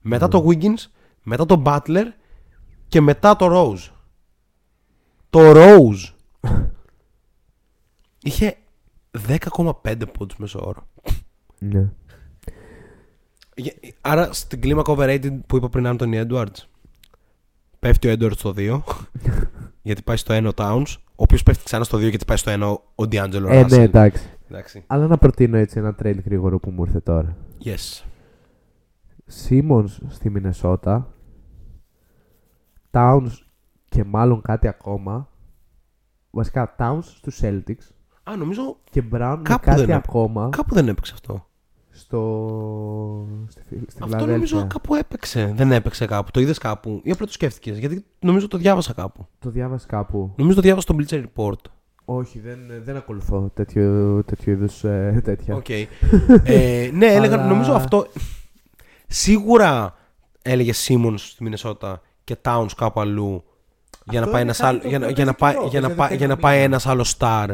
Μετά 0.00 0.28
το 0.28 0.46
Wiggins, 0.48 0.86
μετά 1.24 1.46
το 1.46 1.62
Butler 1.66 2.04
και 2.88 3.00
μετά 3.00 3.36
το 3.36 3.46
Rose. 3.50 3.90
Το 5.30 5.40
Rose 5.54 6.12
είχε 8.22 8.56
10,5 9.28 9.94
πόντους 10.18 10.36
μέσω 10.36 10.60
όρο. 10.64 10.86
Ναι. 11.58 11.88
Γε- 13.56 13.94
Άρα 14.00 14.32
στην 14.32 14.60
κλίμακα 14.60 14.94
overrated 14.96 15.38
που 15.46 15.56
είπα 15.56 15.68
πριν 15.68 15.84
Anthony 15.98 16.26
Edwards 16.28 16.56
πέφτει 17.78 18.08
ο 18.08 18.12
Edwards 18.12 18.36
στο 18.36 18.54
2 18.56 18.80
γιατί 19.82 20.02
πάει 20.02 20.16
στο 20.16 20.34
1 20.36 20.44
ο 20.46 20.52
Towns 20.56 20.94
ο 20.98 21.22
οποίος 21.22 21.42
πέφτει 21.42 21.64
ξανά 21.64 21.84
στο 21.84 21.98
2 21.98 22.08
γιατί 22.08 22.24
πάει 22.24 22.36
στο 22.36 22.52
1 22.54 22.76
ο 22.94 23.08
D'Angelo 23.12 23.46
Ε, 23.48 23.60
Russell. 23.62 23.68
ναι, 23.70 23.82
εντάξει. 23.82 24.28
Εντάξει. 24.50 24.84
Αλλά 24.86 25.06
να 25.06 25.18
προτείνω 25.18 25.56
έτσι 25.56 25.78
ένα 25.78 25.94
trade 26.02 26.18
γρήγορο 26.24 26.58
που 26.58 26.70
μου 26.70 26.84
ήρθε 26.84 27.00
τώρα. 27.00 27.36
Yes. 27.64 28.02
Simmons 29.48 29.86
στη 30.08 30.30
Μινεσότα. 30.30 31.12
Towns 32.90 33.30
και 33.88 34.04
μάλλον 34.04 34.42
κάτι 34.42 34.68
ακόμα. 34.68 35.28
Βασικά 36.30 36.74
Towns 36.78 37.02
στους 37.02 37.40
Celtics. 37.42 37.88
Α, 38.22 38.36
νομίζω 38.36 38.76
Και 38.90 39.02
Brown 39.12 39.34
με 39.36 39.42
Κάπου 39.42 39.64
κάτι 39.64 39.80
δεν 39.80 39.90
έπαιξε. 39.90 39.94
ακόμα 39.94 40.48
κάπου 40.52 40.74
δεν 40.74 40.88
έπαιξε 40.88 41.12
αυτό. 41.14 41.46
στο... 41.90 43.28
στη, 43.48 43.62
Φι- 43.68 43.90
στη 43.90 44.00
Αυτό 44.02 44.16
νομίζω 44.16 44.26
Φιλαδέλφια. 44.34 44.66
κάπου 44.66 44.94
έπαιξε. 44.94 45.52
Δεν 45.56 45.72
έπαιξε 45.72 46.06
κάπου. 46.06 46.30
Το 46.30 46.40
είδες 46.40 46.58
κάπου; 46.58 47.00
Ή 47.04 47.10
απλά 47.10 47.26
το 47.26 47.32
σκέφτηκες; 47.32 47.78
Γιατί 47.78 48.04
νομίζω 48.20 48.48
το 48.48 48.58
διάβασα 48.58 48.92
κάπου. 48.92 49.26
Το 49.38 49.50
διάβασα 49.50 49.86
κάπου. 49.86 50.32
Νομίζω 50.36 50.56
το 50.56 50.62
διάβασα 50.62 50.86
στο 50.92 50.96
Bleacher 50.98 51.24
Report. 51.34 51.70
Όχι, 52.04 52.40
δεν, 52.40 52.58
δεν 52.82 52.96
ακολουθώ 52.96 53.50
τέτοιο, 53.54 54.22
τέτοιο 54.24 54.52
είδους 54.52 54.84
ε, 54.84 55.20
τέτοια. 55.24 55.54
Οκ. 55.54 55.68
ε, 55.68 56.90
ναι, 56.92 57.06
έλεγα, 57.06 57.34
Αλλά- 57.34 57.46
νομίζω 57.46 57.72
αυτό. 57.72 58.06
Σίγουρα 59.14 59.94
έλεγε 60.42 60.72
Simmons 60.86 61.14
στη 61.18 61.42
Μινεσότα 61.42 62.00
και 62.24 62.36
Towns 62.42 62.66
κάπου 62.76 63.00
αλλού. 63.00 63.44
Για 64.10 64.20
να 64.20 64.26
Αυτό 64.26 64.30
πάει 64.32 64.42
είναι 64.42 64.50
ένας 64.50 64.56
κάτι 64.58 64.68
άλλο, 64.70 64.80
το 64.80 64.88
για, 64.88 64.98
να- 64.98 65.04
οποίο 65.06 65.14
για, 65.16 65.24
να 65.24 65.34
παίζει 65.34 65.54
πάει, 65.56 65.68
καιρό, 65.68 65.68
για, 65.68 65.80
να 65.80 65.86
παίζει 65.86 66.08
πάει, 66.08 66.16
για 66.16 66.26
να 66.26 66.34
10 66.34 66.40
πάει 66.40 66.52
μήνα. 66.54 66.64
ένας 66.64 66.86
άλλος 66.86 67.16
star 67.18 67.46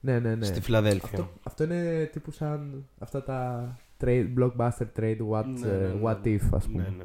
Ναι, 0.00 0.18
ναι, 0.18 0.34
ναι. 0.34 0.44
στη 0.44 0.60
Φιλαδέλφια. 0.60 1.08
Αυτό, 1.18 1.30
αυτό 1.42 1.64
είναι 1.64 2.08
τύπου 2.12 2.30
σαν 2.30 2.84
αυτά 2.98 3.22
τα 3.22 3.68
trade, 4.04 4.26
blockbuster 4.38 4.86
trade 4.98 5.18
what, 5.30 5.44
Ναι, 5.44 5.68
ε, 5.68 5.76
ναι, 5.76 5.86
ναι, 5.86 6.00
what 6.02 6.16
ναι. 6.24 6.36
if, 6.36 6.48
ας 6.52 6.66
πούμε. 6.66 6.82
Ναι, 6.82 6.88
ναι. 6.96 7.04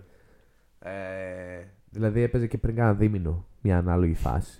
Ε, 0.91 1.65
δηλαδή 1.89 2.21
έπαιζε 2.21 2.47
και 2.47 2.57
πριν 2.57 2.75
κάνα 2.75 2.93
δίμηνο 2.93 3.45
μια 3.61 3.77
ανάλογη 3.77 4.13
φάση. 4.13 4.59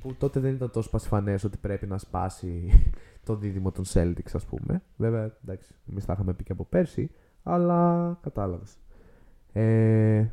Που 0.00 0.14
τότε 0.18 0.40
δεν 0.40 0.54
ήταν 0.54 0.70
τόσο 0.70 0.90
πασιφανές 0.90 1.44
ότι 1.44 1.56
πρέπει 1.56 1.86
να 1.86 1.98
σπάσει 1.98 2.70
το 3.26 3.34
δίδυμο 3.36 3.70
των 3.72 3.84
Celtics, 3.92 4.30
ας 4.34 4.44
πούμε. 4.44 4.82
Βέβαια, 4.96 5.36
εντάξει, 5.44 5.74
εμείς 5.90 6.04
τα 6.04 6.12
είχαμε 6.12 6.32
πει 6.32 6.44
και 6.44 6.52
από 6.52 6.64
πέρσι, 6.64 7.10
αλλά 7.48 8.18
κατάλαβες. 8.22 8.70
Ε, 9.52 10.24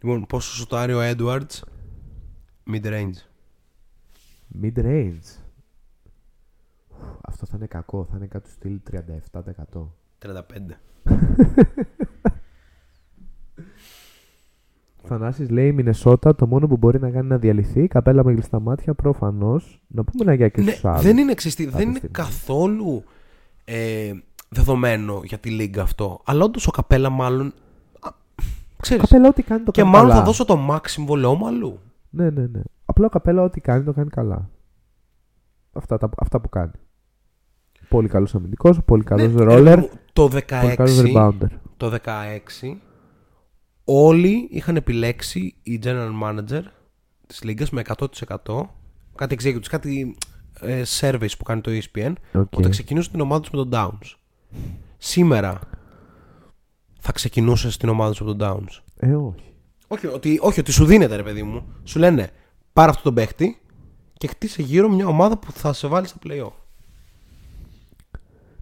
Λοιπόν, 0.00 0.26
πόσο 0.26 0.54
σουτάρει 0.54 0.92
ο 0.92 0.98
Edwards; 1.02 1.60
Mid 2.72 2.84
range. 2.84 3.12
mid 4.62 4.78
range. 4.78 5.38
Αυτό 7.28 7.46
θα 7.46 7.56
είναι 7.56 7.66
κακό, 7.66 8.04
θα 8.10 8.16
είναι 8.16 8.26
κάτι 8.26 8.44
του 8.44 8.50
στυλ 8.50 8.80
37%. 8.90 9.88
35. 10.18 10.40
Θανάσης 15.06 15.50
λέει 15.50 15.72
Μινεσότα 15.72 16.34
το 16.34 16.46
μόνο 16.46 16.66
που 16.66 16.76
μπορεί 16.76 17.00
να 17.00 17.10
κάνει 17.10 17.28
να 17.28 17.38
διαλυθεί. 17.38 17.86
Καπέλα 17.88 18.24
με 18.24 18.32
κλειστά 18.32 18.60
μάτια 18.60 18.94
προφανώς. 18.94 19.82
Να 19.86 20.04
πούμε 20.04 20.22
ένα 20.24 20.34
γεια 20.34 20.48
και 20.48 20.62
Ναι, 20.62 20.70
στους 20.70 20.84
άλλους. 20.84 21.02
δεν 21.02 21.16
είναι, 21.18 21.34
ξεστή, 21.34 21.62
δεν 21.64 21.72
Κάποια 21.72 21.86
είναι 21.88 21.96
στιγμή. 21.98 22.14
καθόλου 22.14 23.04
ε, 23.64 24.12
δεδομένο 24.54 25.20
για 25.24 25.38
τη 25.38 25.50
λίγκα 25.50 25.82
αυτό. 25.82 26.20
Αλλά 26.24 26.44
όντως 26.44 26.66
ο 26.66 26.70
Καπέλα 26.70 27.10
μάλλον. 27.10 27.52
Α, 28.00 28.10
ξέρεις, 28.80 29.02
Καπέλα 29.02 29.28
ό,τι 29.28 29.42
κάνει 29.42 29.64
το 29.64 29.70
και 29.70 29.80
κάνει 29.80 29.92
μάλλον 29.92 30.08
καλά. 30.08 30.20
θα 30.20 30.26
δώσω 30.26 30.44
το 30.44 30.66
max 30.70 30.80
συμβολέο 30.84 31.34
μου 31.34 31.46
αλλού. 31.46 31.80
Ναι, 32.10 32.30
ναι, 32.30 32.46
ναι. 32.46 32.60
Απλά 32.84 33.06
ο 33.06 33.08
Καπέλα 33.08 33.42
ό,τι 33.42 33.60
κάνει 33.60 33.84
το 33.84 33.92
κάνει 33.92 34.10
καλά. 34.10 34.50
Αυτά, 35.72 35.98
τα, 35.98 36.08
αυτά 36.18 36.40
που 36.40 36.48
κάνει. 36.48 36.70
Πολύ 37.88 38.08
καλός 38.08 38.34
αμυντικός, 38.34 38.78
πολύ 38.84 39.04
καλός 39.04 39.32
Ναι, 39.32 39.42
ρόλερ, 39.44 39.74
ρε 39.74 39.80
μου, 39.80 39.90
το 40.12 40.28
πολύ 40.28 40.42
καλός 40.42 41.00
16, 41.00 41.04
rebounder. 41.04 41.48
το 41.76 41.98
16 42.04 42.76
όλοι 43.84 44.48
είχαν 44.50 44.76
επιλέξει 44.76 45.54
οι 45.62 45.80
general 45.84 46.10
manager 46.22 46.62
της 47.26 47.42
λίγκας 47.42 47.70
με 47.70 47.82
100% 47.96 48.06
κάτι 49.14 49.36
executives, 49.40 49.66
κάτι 49.68 50.16
ε, 50.60 50.82
surveys 51.00 51.30
που 51.38 51.44
κάνει 51.44 51.60
το 51.60 51.70
E 51.70 51.78
ESPN 51.80 52.12
OK. 52.32 52.46
ότι 52.52 52.62
θα 52.62 52.68
ξεκινούσε 52.68 53.10
την 53.10 53.20
ομάδα 53.20 53.40
τους 53.40 53.50
με 53.50 53.56
τον 53.56 53.70
Towns. 53.72 54.14
Σήμερα 54.98 55.60
θα 57.00 57.12
ξεκινούσες 57.12 57.76
την 57.76 57.88
ομάδα 57.88 58.12
σου 58.12 58.24
με 58.24 58.34
τον 58.34 58.48
Towns. 58.66 58.80
Ε, 58.96 59.14
όχι. 59.14 59.52
Όχι 59.88 60.06
ότι, 60.06 60.38
όχι, 60.42 60.60
ότι 60.60 60.72
σου 60.72 60.84
δίνεται 60.84 61.16
ρε 61.16 61.22
παιδί 61.22 61.42
μου. 61.42 61.64
Σου 61.84 61.98
λένε 61.98 62.30
πάρε 62.72 62.90
αυτό 62.90 63.02
τον 63.02 63.14
παίχτη 63.14 63.58
και 64.18 64.26
χτίσε 64.26 64.62
γύρω 64.62 64.88
μια 64.88 65.06
ομάδα 65.06 65.38
που 65.38 65.52
θα 65.52 65.72
σε 65.72 65.86
βάλει 65.86 66.06
στα 66.06 66.18
playoff. 66.24 66.52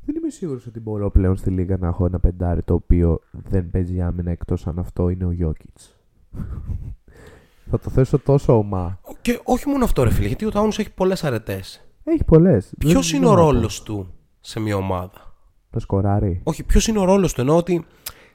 Δεν 0.04 0.14
είμαι 0.16 0.30
σίγουρος 0.30 0.66
ότι 0.66 0.80
μπορώ 0.80 1.10
πλέον 1.10 1.36
στη 1.36 1.50
Λίγα 1.50 1.76
να 1.76 1.88
έχω 1.88 2.06
ένα 2.06 2.18
πεντάρι 2.18 2.62
το 2.62 2.74
οποίο 2.74 3.20
δεν 3.30 3.70
παίζει 3.70 4.00
άμυνα 4.00 4.30
εκτός 4.30 4.66
αν 4.66 4.78
αυτό 4.78 5.08
είναι 5.08 5.24
ο 5.24 5.30
Γιώκητς. 5.30 5.96
Θα 7.70 7.78
το 7.78 7.90
θέσω 7.90 8.18
τόσο 8.18 8.58
ομά. 8.58 8.98
Και 9.22 9.40
όχι 9.44 9.68
μόνο 9.68 9.84
αυτό 9.84 10.02
ρε 10.02 10.10
φίλε, 10.10 10.26
γιατί 10.26 10.44
ο 10.46 10.50
Downs 10.52 10.78
έχει 10.78 10.90
πολλές 10.90 11.24
αρετές. 11.24 11.84
Έχει 12.04 12.24
πολλές. 12.24 12.72
Ποιος 12.78 13.10
Δεν- 13.10 13.16
είναι 13.20 13.28
δεν 13.28 13.34
ο 13.34 13.38
θα 13.38 13.44
πω. 13.44 13.50
ρόλος 13.52 13.82
του 13.82 14.14
σε 14.40 14.60
μια 14.60 14.76
ομάδα; 14.76 15.31
Θα 15.74 15.80
σκοράρει. 15.80 16.40
Όχι, 16.42 16.62
ποιος 16.62 16.86
είναι 16.86 16.98
ο 16.98 17.04
ρόλος 17.04 17.32
του; 17.32 17.40
Εννοώ 17.40 17.56
ότι 17.56 17.84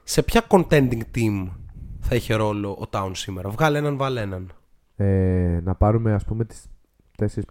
σε 0.04 0.22
ποια 0.22 0.42
contending 0.48 1.00
team 1.14 1.48
θα 2.00 2.14
είχε 2.14 2.34
ρόλο 2.34 2.70
ο 2.70 2.88
Towns 2.92 3.10
σήμερα; 3.12 3.48
Βγάλε 3.48 3.78
έναν, 3.78 3.96
βάλε 3.96 4.20
έναν. 4.20 4.52
Ε, 4.96 5.60
να 5.62 5.74
πάρουμε 5.74 6.12
ας 6.12 6.24
πούμε 6.24 6.44
τις 6.44 6.64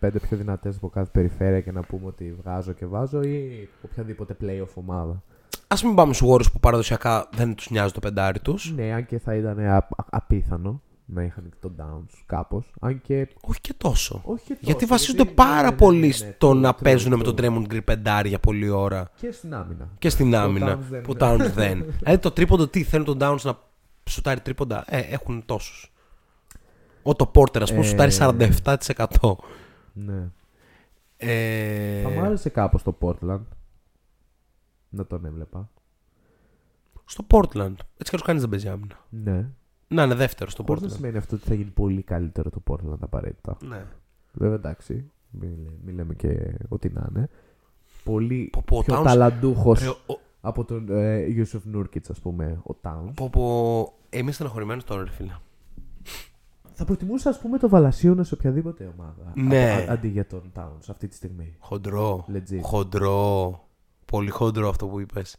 4-5 0.01 0.09
πιο 0.21 0.37
δυνατές 0.37 0.75
από 0.75 0.89
κάθε 0.89 1.09
περιφέρεια 1.11 1.61
και 1.61 1.71
να 1.71 1.81
πούμε 1.81 2.05
ότι 2.05 2.35
βγάζω 2.41 2.71
και 2.71 2.85
βάζω 2.85 3.21
ή 3.21 3.69
οποιαδήποτε 3.81 4.37
playoff 4.41 4.73
ομάδα. 4.73 5.23
Α 5.67 5.75
μην 5.83 5.95
πάμε 5.95 6.13
στους 6.13 6.29
Warriors 6.31 6.51
που 6.53 6.59
παραδοσιακά 6.59 7.29
δεν 7.35 7.55
τους 7.55 7.69
νοιάζει 7.69 7.93
το 7.93 7.99
πεντάρι 7.99 8.39
τους. 8.39 8.73
Ναι, 8.75 8.93
αν 8.93 9.05
και 9.05 9.19
θα 9.19 9.35
ήταν 9.35 9.59
α- 9.59 9.75
α- 9.75 9.85
απίθανο 10.09 10.81
να 11.09 11.23
είχαν 11.23 11.49
και 11.49 11.55
τον 11.59 11.75
Downs 11.79 12.17
κάπως. 12.25 12.71
Αν 12.79 13.01
και 13.01 13.27
Όχι 13.41 13.61
και 13.61 13.73
τόσο. 13.77 14.21
όχι 14.25 14.43
και 14.43 14.53
τόσο, 14.53 14.59
γιατί 14.65 14.85
βασίζονται 14.85 15.21
γιατί- 15.23 15.35
πάρα 15.37 15.61
ναι, 15.61 15.69
ναι, 15.69 15.75
πολύ 15.75 15.99
ναι, 15.99 16.05
ναι, 16.07 16.11
στο 16.11 16.49
true, 16.51 16.55
να 16.55 16.69
true, 16.75 16.81
παίζουν 16.83 17.11
με 17.17 17.19
true. 17.27 17.35
τον 17.35 17.35
Draymond 17.37 17.73
Green 17.73 17.83
πεντάρι 17.85 18.29
για 18.29 18.39
πολλή 18.39 18.69
ώρα. 18.69 19.11
Και 19.15 19.31
στην 19.31 19.53
άμυνα. 19.53 19.89
Και 19.99 20.09
στην 20.09 20.31
Το 20.31 20.37
άμυνα. 20.37 20.77
Towns 20.77 20.81
δεν 20.89 21.01
Που 21.01 21.11
είναι. 21.11 21.19
Towns 21.25 21.51
δεν. 21.55 21.85
δηλαδή 21.99 22.17
το 22.21 22.31
τρίποντο 22.31 22.67
τι 22.67 22.83
θέλουν 22.83 23.05
τον 23.05 23.17
Downs 23.21 23.41
να 23.43 23.57
σουτάρει 24.09 24.39
τρίποντα. 24.39 24.83
Ε, 24.87 24.99
έχουν 24.99 25.45
τόσους. 25.45 25.91
Ο 27.03 27.15
το 27.15 27.31
Porter, 27.35 27.61
ας 27.61 27.69
πούμε, 27.71 27.85
Ε, 27.85 27.87
σουτάρει 27.87 28.11
47%. 28.11 29.35
Ναι. 29.93 30.29
Ε, 31.17 32.01
Θα 32.01 32.09
μου 32.09 32.21
άρεσε 32.21 32.49
κάπως 32.49 32.83
το 32.83 32.97
Portland. 33.01 33.41
Να 34.89 35.05
τον 35.05 35.25
έβλεπα. 35.25 35.69
στο 37.05 37.25
Portland. 37.31 37.73
Έτσι 37.97 38.15
κι 38.17 38.21
κανείς 38.23 38.41
δεν 38.41 38.49
παίζει 38.49 38.67
άμυνα. 38.69 38.95
Ναι. 39.09 39.49
Να 39.87 40.03
είναι 40.03 40.15
δεύτερο 40.15 40.49
στο 40.49 40.63
Χωρίς 40.67 40.81
να 40.81 40.87
Portland. 40.87 40.91
σημαίνει 40.91 41.17
αυτό 41.17 41.35
ότι 41.35 41.45
θα 41.47 41.53
γίνει 41.53 41.69
πολύ 41.69 42.01
καλύτερο 42.01 42.49
το 42.49 42.61
Portland 42.67 42.97
απαραίτητα. 42.99 43.57
Ναι. 43.67 43.85
Βέβαια 44.33 44.55
εντάξει. 44.55 45.11
Μην, 45.29 45.49
λέ- 45.63 45.73
μην 45.85 45.95
λέμε 45.95 46.13
και 46.13 46.55
ό,τι 46.69 46.89
να 46.89 47.07
είναι. 47.09 47.29
Πολύ 48.03 48.49
Πω, 48.51 48.63
πω, 48.65 48.77
ο 48.77 48.81
πιο 48.83 48.99
Towns- 48.99 49.03
ταλαντούχος 49.03 49.79
Ρε, 49.81 49.87
ο- 49.87 50.19
από 50.41 50.65
τον 50.65 50.85
ε, 50.89 51.25
Yusuf 51.37 51.75
Nurkic, 51.75 52.09
ας 52.09 52.19
πούμε, 52.19 52.61
ο 52.63 52.75
Towns. 52.81 53.11
Πω, 53.15 53.29
πω, 53.29 53.93
είμαι 54.09 54.31
στεναχωρημένο 54.31 54.81
τώρα, 54.85 55.03
ρε 55.03 55.09
φίλε. 55.09 55.35
Θα 56.73 56.85
προτιμούσα, 56.85 57.29
ας 57.29 57.39
πούμε, 57.39 57.57
το 57.57 57.69
Βαλασίωνα 57.69 58.23
σε 58.23 58.33
οποιαδήποτε 58.33 58.91
ομάδα. 58.97 59.31
Ναι. 59.35 59.71
απο- 59.73 59.91
α- 59.91 59.93
αντί 59.93 60.07
για 60.07 60.25
τον 60.27 60.51
Towns 60.55 60.85
αυτή 60.89 61.07
τη 61.07 61.15
στιγμή. 61.15 61.55
Χοντρό. 61.59 62.25
Legit. 62.33 62.59
Χοντρό. 62.61 63.59
Πολύ 64.05 64.29
χοντρό 64.29 64.69
αυτό 64.69 64.87
που 64.87 64.99
είπες. 64.99 65.37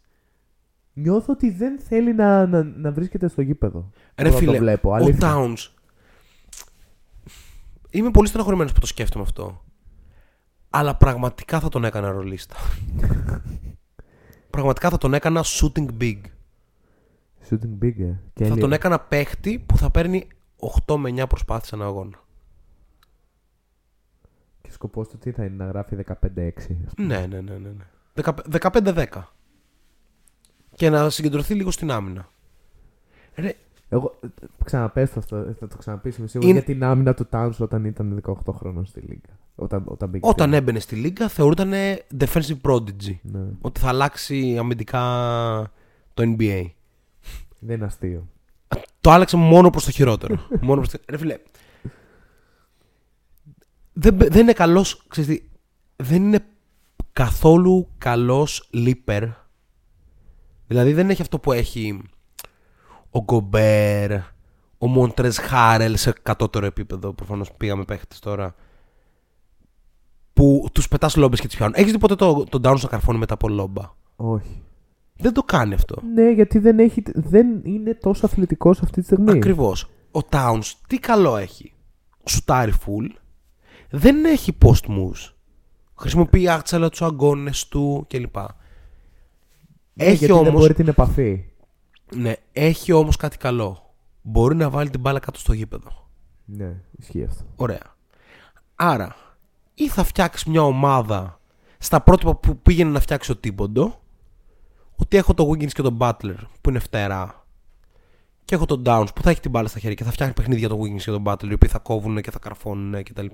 Νιώθω 1.01 1.33
ότι 1.33 1.51
δεν 1.51 1.81
θέλει 1.81 2.15
να, 2.15 2.47
να, 2.47 2.63
να 2.63 2.93
βρίσκεται 2.93 3.29
στο 3.29 3.43
γήπεδο. 3.43 3.91
Ρε 4.17 4.29
Όταν 4.29 4.39
φίλε, 4.39 4.53
το 4.53 4.59
βλέπω, 4.59 4.91
ο 4.91 4.95
αλήθεια. 4.95 5.35
Towns. 5.35 5.69
Είμαι 7.91 8.11
πολύ 8.11 8.29
στεναχωρημένο 8.29 8.71
που 8.75 8.81
το 8.81 8.87
σκέφτομαι 8.87 9.25
αυτό. 9.25 9.65
Αλλά 10.71 10.97
πραγματικά 10.97 11.61
θα 11.61 11.69
τον 11.69 11.85
έκανα 11.85 12.11
ρολίστα. 12.11 12.57
πραγματικά 14.51 14.91
θα 14.91 14.99
τον 14.99 15.15
έκανα 15.15 15.45
shooting 15.45 15.87
big. 16.01 16.19
Shooting 17.51 17.85
big, 17.85 17.99
ε. 18.01 18.13
Και 18.35 18.45
θα 18.45 18.55
Elliot. 18.55 18.61
τον 18.61 18.73
έκανα 18.73 19.01
παίχτη 19.01 19.59
που 19.59 19.77
θα 19.77 19.91
παίρνει 19.91 20.29
8 20.87 20.97
με 20.97 21.11
9 21.23 21.29
προσπάθειες 21.29 21.73
ένα 21.73 21.85
αγώνα. 21.85 22.25
Και 24.61 24.71
σκοπός 24.73 25.09
του 25.09 25.19
τι 25.19 25.31
θα 25.31 25.45
είναι, 25.45 25.55
να 25.65 25.67
γράφει 25.67 25.97
15-6. 25.97 26.51
ας 26.87 26.95
πούμε. 26.95 27.07
Ναι, 27.07 27.27
ναι, 27.27 27.41
ναι, 27.41 27.53
ναι. 27.53 27.69
ναι. 27.69 27.85
Δεκα- 28.15 28.71
15-10. 28.73 29.23
Και 30.79 30.91
να 30.91 31.11
συγκεντρωθεί 31.11 31.55
λίγο 31.55 31.71
στην 31.71 31.91
άμυνα. 31.91 32.29
Ρε, 33.35 33.55
Εγώ, 33.89 34.19
ε, 34.23 34.27
ξαναπες 34.65 35.11
το 35.13 35.19
αυτό, 35.19 35.55
θα 35.61 35.67
το 35.69 35.77
ξαναπείς 35.77 36.17
είμαι 36.17 36.27
σίγουρος, 36.27 36.51
Είναι- 36.55 36.65
για 36.65 36.75
την 36.75 36.85
άμυνα 36.85 37.15
του 37.15 37.29
Towns 37.33 37.51
όταν 37.59 37.85
ήταν 37.85 38.15
18 38.15 38.53
χρόνων 38.53 38.87
στη 38.87 39.01
Λίγκα. 39.01 39.39
Όταν, 39.55 39.83
όταν, 39.87 40.09
μπήκε 40.09 40.27
όταν 40.29 40.49
στη- 40.49 40.57
έμπαινε 40.57 40.79
στη 40.79 40.97
λίγκα 40.97 41.29
θεωρούταν 41.29 41.73
defensive 42.19 42.61
prodigy. 42.63 43.17
Ναι. 43.23 43.41
Ότι 43.61 43.81
θα 43.81 43.89
αλλάξει 43.89 44.57
αμυντικά 44.59 45.01
το 46.15 46.23
NBA. 46.23 46.65
Δεν 47.59 47.77
είναι 47.77 47.85
αστείο. 47.85 48.29
Το 49.01 49.11
άλλαξε 49.11 49.37
μόνο 49.37 49.71
προς 49.71 49.85
το 49.85 49.91
χειρότερο. 49.91 50.35
μόνο 50.61 50.81
προς 50.81 50.89
το... 50.93 50.99
Ρε 51.09 51.17
φίλε, 51.17 51.39
δεν, 53.93 54.17
δεν 54.19 54.41
είναι 54.43 54.53
καλός, 54.53 55.05
ξέρεις 55.09 55.31
τι, 55.31 55.43
δεν 55.97 56.23
είναι 56.23 56.45
καθόλου 57.13 57.89
καλός 57.99 58.71
leaper. 58.75 59.29
Δηλαδή 60.69 60.93
δεν 60.93 61.11
έχει 61.11 61.23
αυτό 61.23 61.39
που 61.39 61.53
έχει 61.53 62.03
ο 63.11 63.23
Γκομπέρ, 63.23 64.13
ο 64.79 64.87
Μοντρες 64.87 65.39
Χάρελ 65.39 65.97
σε 65.97 66.13
κατώτερο 66.23 66.67
επίπεδο. 66.67 67.13
Προφανώς 67.13 67.53
πήγαμε 67.53 67.85
παίχτες 67.85 68.19
τώρα. 68.19 68.55
Που 70.33 70.69
τους 70.73 70.89
πετάς 70.89 71.17
λόμπες 71.17 71.41
και 71.41 71.47
τις 71.47 71.57
πιάνουν. 71.57 71.75
Έχεις 71.77 71.93
δει 71.93 71.99
ποτέ 71.99 72.15
το, 72.15 72.45
το 72.45 72.61
down 72.63 72.75
στο 72.79 72.89
καρφώνει 72.89 73.19
μετά 73.19 73.35
από 73.35 73.49
λόμπα; 73.49 73.83
Όχι. 74.17 74.63
Δεν 75.17 75.33
το 75.33 75.43
κάνει 75.43 75.75
αυτό. 75.75 76.03
Ναι, 76.15 76.31
γιατί 76.31 76.59
δεν, 76.59 76.79
έχει, 76.79 77.03
δεν 77.15 77.61
είναι 77.65 77.95
τόσο 77.95 78.27
αθλητικός 78.27 78.83
αυτή 78.83 79.01
τη 79.01 79.07
στιγμή. 79.07 79.31
Ακριβώς. 79.31 79.91
Ο 80.11 80.21
Towns 80.31 80.73
τι 80.87 80.99
καλό 80.99 81.37
έχει. 81.37 81.73
Σουτάρει 82.25 82.73
full. 82.87 83.17
Δεν 83.91 84.25
έχει 84.25 84.57
post 84.65 84.89
moves. 84.89 85.33
Χρησιμοποιεί 85.95 86.49
άκτσαλα 86.49 86.89
τους 86.89 87.03
αγκώνε 87.03 87.51
του 87.69 88.07
κλπ. 88.09 88.37
Ναι, 89.99 90.05
Έχει 90.05 90.17
γιατί 90.17 90.33
δεν 90.33 90.47
όμως, 90.47 90.61
μπορεί 90.61 90.75
την 90.75 90.89
επαφή. 90.89 91.45
ναι, 92.15 92.33
έχει 92.53 92.93
όμως 92.93 93.17
κάτι 93.17 93.37
καλό. 93.39 93.95
Μπορεί 94.23 94.57
να 94.57 94.71
βάλει 94.71 94.91
την 94.91 95.01
μπάλα 95.01 95.19
κάτω 95.19 95.39
στο 95.39 95.53
γήπεδο. 95.53 96.09
Ναι, 96.45 96.81
ισχύει 96.99 97.25
αυτό. 97.25 97.45
Ωραία. 97.57 97.97
Άρα, 98.75 99.17
ή 99.75 99.89
θα 99.89 100.05
φτιάξεις 100.05 100.45
μια 100.47 100.63
ομάδα 100.63 101.41
στα 101.79 102.01
πρότυπα 102.01 102.35
που 102.35 102.59
πήγαινε 102.59 102.91
να 102.91 103.01
φτιάξει 103.01 103.31
ο 103.31 103.37
Τίμποντο, 103.37 104.01
ότι 104.97 105.17
έχω 105.17 105.35
τον 105.35 105.49
Wiggins 105.51 105.73
και 105.73 105.83
τον 105.83 105.97
Butler 106.01 106.37
που 106.61 106.71
είναι 106.71 106.79
φτερά, 106.79 107.47
και 108.45 108.55
έχω 108.55 108.65
τον 108.67 108.83
Downs 108.87 109.07
που 109.15 109.23
θα 109.23 109.31
έχει 109.31 109.41
την 109.41 109.51
μπάλα 109.51 109.69
στα 109.69 109.79
χέρια 109.79 109.95
και 109.97 110.05
θα 110.05 110.11
φτιάχνει 110.11 110.35
παιχνίδια 110.35 110.69
τον 110.69 110.81
Wiggins 110.81 111.01
και 111.03 111.11
τον 111.11 111.23
Butler, 111.27 111.49
οι 111.51 111.53
οποίοι 111.53 111.69
θα 111.69 111.79
κόβουν 111.79 112.21
και 112.21 112.31
θα 112.31 112.39
καρφώνουν 112.39 113.03
κτλ. 113.03 113.27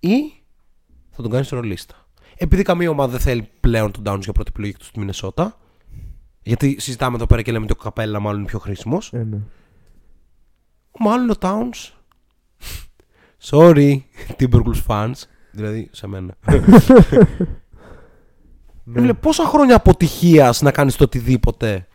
Ή 0.00 0.32
θα 1.10 1.22
τον 1.22 1.30
κάνεις 1.30 1.48
ρολίστα. 1.48 2.07
Επειδή 2.38 2.62
καμία 2.62 2.90
ομάδα 2.90 3.10
δεν 3.10 3.20
θέλει 3.20 3.48
πλέον 3.60 3.90
τον 3.90 4.02
Downs 4.06 4.20
για 4.20 4.32
πρώτη 4.32 4.50
επιλογή 4.52 4.72
του 4.72 4.84
στη 4.84 4.98
Μινεσότα, 4.98 5.58
γιατί 6.42 6.80
συζητάμε 6.80 7.16
εδώ 7.16 7.26
πέρα 7.26 7.42
και 7.42 7.52
λέμε 7.52 7.64
ότι 7.64 7.72
ο 7.72 7.82
Καπέλα 7.82 8.20
μάλλον 8.20 8.38
είναι 8.38 8.48
πιο 8.48 8.58
χρήσιμος. 8.58 9.12
Ε, 9.12 9.22
ναι. 9.22 9.38
Μάλλον 10.98 11.30
ο 11.30 11.34
Towns. 11.40 11.92
Sorry, 13.50 13.96
Timberwolves 14.38 14.86
fans. 14.86 15.12
Δηλαδή, 15.52 15.88
σε 15.92 16.06
μένα. 16.06 16.34
Ναι. 18.92 19.00
Ναι. 19.00 19.14
πόσα 19.14 19.44
χρόνια 19.44 19.76
αποτυχίας 19.76 20.62
να 20.62 20.70
κάνεις 20.70 20.96
το 20.96 21.04
οτιδήποτε 21.04 21.86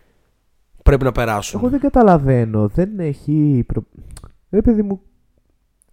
πρέπει 0.84 1.04
να 1.04 1.12
περάσουν; 1.12 1.60
Εγώ 1.60 1.70
δεν 1.70 1.80
καταλαβαίνω. 1.80 2.68
Δεν 2.68 3.00
έχει. 3.00 3.64
Προ... 3.68 3.84
Ρε 4.50 4.62
παιδί 4.62 4.82
μου, 4.82 5.02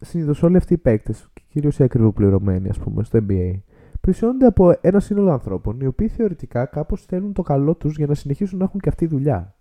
συνήθως 0.01 0.43
όλοι 0.43 0.57
αυτοί 0.57 0.73
οι 0.73 0.79
παίκτες, 0.79 1.29
κυρίως 1.49 1.79
οι 1.79 1.83
ακριβοπληρωμένοι, 1.83 2.69
ας 2.69 2.79
πούμε, 2.79 3.05
στο 3.05 3.19
NBA, 3.29 3.59
πλησιώνονται 4.01 4.47
από 4.47 4.79
ένα 4.81 5.01
σύνολο 5.01 5.31
ανθρώπων 5.31 5.81
οι 5.81 5.87
οποίοι 5.87 6.09
θεωρητικά 6.09 6.67
κάπως 6.67 7.05
θέλουν 7.05 7.33
το 7.33 7.43
καλό 7.43 7.75
τους 7.75 7.97
για 7.97 8.07
να 8.07 8.15
συνεχίσουν 8.15 8.59
να 8.59 8.65
έχουν 8.65 8.81
και 8.81 8.89
αυτή 8.89 9.07
δουλειά. 9.07 9.55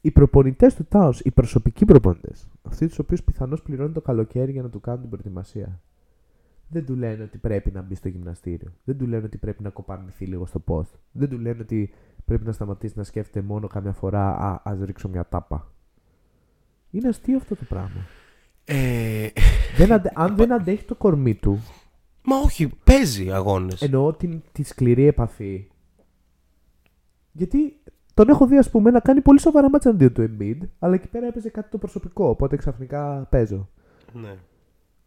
Οι 0.00 0.10
προπονητές 0.10 0.74
του 0.74 0.86
Towns, 0.92 1.14
οι 1.22 1.30
προσωπικοί 1.30 1.84
προπονητές, 1.84 2.48
αυτοί 2.62 2.86
τους 2.86 2.98
οποίους 2.98 3.22
πιθανώς 3.22 3.62
πληρώνει 3.62 3.92
το 3.92 4.00
καλοκαίρι 4.00 4.52
για 4.52 4.62
να 4.62 4.68
του 4.68 4.80
κάνουν 4.80 5.00
την 5.00 5.10
προετοιμασία, 5.10 5.80
δεν 6.68 6.84
του 6.86 6.96
λένε 6.96 7.22
ότι 7.22 7.38
πρέπει 7.38 7.70
να 7.70 7.82
μπει 7.82 7.94
στο 7.94 8.08
γυμναστήριο. 8.08 8.72
Δεν 8.84 8.98
του 8.98 9.06
λένε 9.06 9.24
ότι 9.24 9.36
πρέπει 9.36 9.62
να 9.62 9.70
κοπανηθεί 9.70 10.24
λίγο 10.26 10.46
στο 10.46 10.62
post. 10.66 10.98
Δεν 11.12 11.28
του 11.28 11.38
λένε 11.38 11.60
ότι 11.60 11.90
πρέπει 12.24 12.44
να 12.44 12.52
σταματήσει 12.52 12.94
να 12.96 13.04
σκέφτεται 13.04 13.46
μόνο 13.46 13.66
καμιά 13.66 13.92
φορά 13.92 14.36
Α, 14.36 14.60
ας 14.64 14.78
ρίξω 14.84 15.08
μια 15.08 15.26
τάπα. 15.28 15.72
Είναι 16.90 17.08
αστείο 17.08 17.36
αυτό 17.36 17.56
το 17.56 17.64
πράγμα. 17.68 18.00
Ε, 18.64 19.28
δεν 19.76 19.92
αντε- 19.92 20.12
αν 20.18 20.36
δεν 20.36 20.52
αντέχει 20.52 20.84
το 20.84 20.94
κορμί 20.94 21.34
του, 21.34 21.58
μα 22.28 22.36
όχι, 22.36 22.68
παίζει 22.84 23.32
αγώνες. 23.32 23.82
εννοώ 23.82 24.12
την, 24.12 24.42
τη 24.52 24.62
σκληρή 24.62 25.06
επαφή. 25.06 25.70
Γιατί 27.32 27.80
τον 28.14 28.28
έχω 28.28 28.46
δει, 28.46 28.56
ας 28.56 28.70
πούμε, 28.70 28.90
να 28.90 29.00
κάνει 29.00 29.20
πολύ 29.20 29.40
σοβαρά 29.40 29.70
μάτσα 29.70 29.90
αντίον 29.90 30.12
του 30.12 30.30
Embiid, 30.30 30.58
αλλά 30.78 30.94
εκεί 30.94 31.08
πέρα 31.08 31.26
έπαιζε 31.26 31.48
κάτι 31.48 31.70
το 31.70 31.78
προσωπικό, 31.78 32.28
οπότε 32.28 32.56
ξαφνικά 32.56 33.26
παίζω. 33.30 33.68
ναι. 34.12 34.36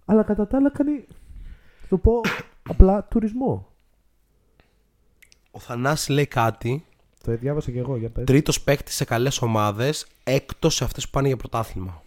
Αλλά 0.06 0.24
κατά 0.24 0.48
τα 0.48 0.58
άλλα 0.58 0.70
κάνει, 0.72 1.06
θα 1.82 1.88
το 1.90 1.98
πω 1.98 2.22
απλά, 2.70 3.04
τουρισμό. 3.04 3.68
Ο 5.52 5.60
Θανάσης 5.60 6.10
λέει 6.10 6.26
κάτι. 6.26 6.86
Το 7.24 7.36
διάβασα 7.38 7.72
και 7.72 7.80
εγώ, 7.80 7.98
για 7.98 8.10
πες. 8.10 8.24
Τρίτος 8.26 8.62
παίκτης 8.62 8.96
σε 8.96 9.06
καλές 9.06 9.42
ομάδες 9.42 10.08
έκτος 10.24 10.76
σε 10.76 10.84
αυτές 10.84 11.06
που 11.06 11.12
πάνε 11.12 11.28
για 11.28 11.38
πρωτάθλημα. 11.38 12.02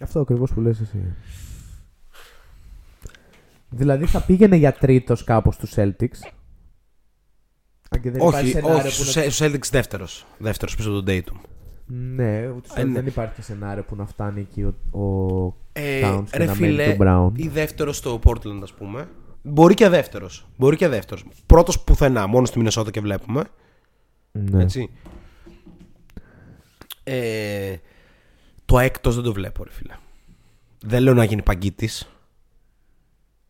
Αυτό 0.00 0.20
ακριβώς 0.20 0.52
που 0.52 0.60
λες 0.60 0.80
εσύ. 0.80 1.14
Δηλαδή 3.76 4.06
θα 4.06 4.20
πήγαινε 4.20 4.56
για 4.56 4.72
τρίτος 4.72 5.24
κάπως 5.24 5.56
του 5.56 5.68
Celtics. 5.68 6.18
Αν 7.90 8.00
και 8.00 8.10
δεν 8.10 8.14
υπάρχει 8.14 8.44
όχι, 8.44 8.50
σενάριο 8.50 8.76
όχι, 8.76 8.84
που 8.84 8.90
στους 8.90 9.16
να... 9.16 9.30
στου 9.30 9.44
Celtics 9.44 9.68
δεύτερος. 9.70 10.26
Δεύτερος 10.38 10.76
πίσω 10.76 10.90
από 10.90 11.02
τον 11.02 11.14
Dayton. 11.14 11.40
Ναι, 11.86 12.48
ούτως 12.48 12.70
ή 12.70 12.74
Ε, 12.76 12.80
άλλως 12.80 12.92
ναι. 12.92 13.00
δεν 13.00 13.06
υπάρχει 13.06 13.42
σενάριο 13.42 13.82
που 13.82 13.96
να 13.96 14.06
φτάνει 14.06 14.40
εκεί 14.40 14.62
ο, 14.62 14.74
ο 15.00 15.56
Ε, 15.72 16.00
Towns 16.04 16.24
και 16.30 16.38
ρε 16.38 16.44
να 16.44 16.54
μένει 16.54 16.72
φίλε, 16.72 16.94
του 16.94 17.04
Brown. 17.04 17.30
ή 17.34 17.48
δεύτερος 17.48 17.96
στο 17.96 18.20
Portland, 18.24 18.60
ας 18.62 18.72
πούμε. 18.72 19.08
Μπορεί 19.42 19.74
και 19.74 19.88
δεύτερος. 19.88 20.46
Μπορεί 20.56 20.76
και 20.76 20.88
δεύτερος. 20.88 21.24
Πρώτος 21.46 21.80
πουθενά, 21.80 22.26
μόνος 22.26 22.48
στη 22.48 22.58
Μινεσότα 22.58 22.90
και 22.90 23.00
βλέπουμε. 23.00 23.42
Ναι. 24.32 24.62
Έτσι. 24.62 24.90
Ε, 27.02 27.76
το 28.64 28.78
έκτος 28.78 29.14
δεν 29.14 29.24
το 29.24 29.32
βλέπω, 29.32 29.64
ρε 29.64 29.70
φίλε. 29.70 29.94
Δεν 30.80 31.02
λέω 31.02 31.14
να 31.14 31.24
γίνει 31.24 31.42
παγκίτης. 31.42 32.08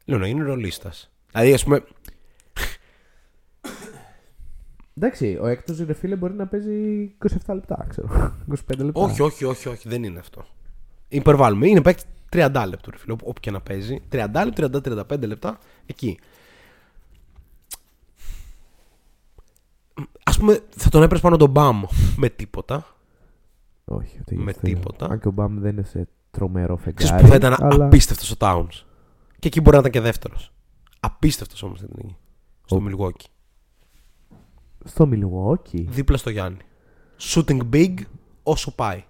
Λέω 0.05 0.19
να 0.19 0.27
γίνει 0.27 0.41
ρολίστας. 0.43 1.11
Δηλαδή, 1.33 1.53
ας 1.53 1.65
πούμε. 1.65 1.85
Εντάξει, 4.97 5.39
ο 5.41 5.47
έκτος 5.47 5.79
ρε 5.79 5.93
φίλε 5.95 6.17
μπορεί 6.17 6.35
να 6.35 6.47
παίζει 6.47 7.05
27 7.47 7.55
λεπτά, 7.55 7.87
ξέρω. 7.89 8.09
25 8.71 8.79
λεπτά. 8.79 9.01
όχι, 9.01 9.23
όχι, 9.23 9.45
όχι, 9.45 9.69
όχι, 9.69 9.89
δεν 9.89 10.03
είναι 10.05 10.19
αυτό. 10.19 10.45
Υπερβάλλουμε. 11.09 11.69
Είναι 11.69 11.81
παίκτη 11.83 12.03
30 12.33 12.65
λεπτό, 12.69 12.91
ρε 12.91 12.97
φίλε. 12.99 13.13
όπου- 13.13 13.29
Όπου 13.29 13.41
και 13.41 13.51
να 13.51 13.61
παίζει. 13.61 14.01
30 14.13 14.45
λεπτά, 14.45 14.81
30-35 15.15 15.27
λεπτά. 15.27 15.59
Εκεί. 15.87 16.19
Α 20.25 20.33
πούμε, 20.39 20.61
θα 20.77 20.89
τον 20.89 21.03
έπαιρνε 21.03 21.21
πάνω 21.23 21.37
τον 21.37 21.51
Μπαμ 21.51 21.83
με 22.17 22.29
τίποτα. 22.29 22.87
Όχι, 23.85 24.17
ούτε 24.21 24.35
Με 24.35 24.43
γι' 24.43 24.51
αυτό. 24.51 24.61
τίποτα. 24.61 25.07
Αν 25.07 25.21
και 25.21 25.29
ο 25.29 25.31
Μπαμ 25.31 25.59
δεν 25.61 25.71
είναι 25.73 25.83
σε 25.83 26.09
τρομερό 26.31 26.77
φεγγάρι. 26.77 27.05
Ξέρεις 27.05 27.23
που 27.23 27.29
θα 27.29 27.35
ήταν 27.35 27.55
αλλά... 27.59 27.85
απίστευτος 27.85 28.31
ο 28.31 28.35
Towns. 28.39 28.83
Και 29.45 29.51
εκεί 29.51 29.61
μπορεί 29.61 29.73
να 29.77 29.79
ήταν 29.79 29.91
και 29.93 30.01
δεύτερος. 30.01 30.53
Απίστευτος 31.01 31.63
όμως 31.63 31.81
θα 31.81 31.87
ήταν 31.91 32.01
εκεί. 32.05 32.17
Στο 32.65 32.77
Ο- 32.77 32.83
Milwaukee. 32.89 33.29
Στο 34.85 35.09
Milwaukee. 35.13 35.85
Δίπλα 35.87 36.17
στο 36.17 36.31
Γιάννη. 36.31 36.59
Shooting 37.21 37.61
big 37.73 37.95
όσο 38.43 38.75
πάει. 38.75 39.05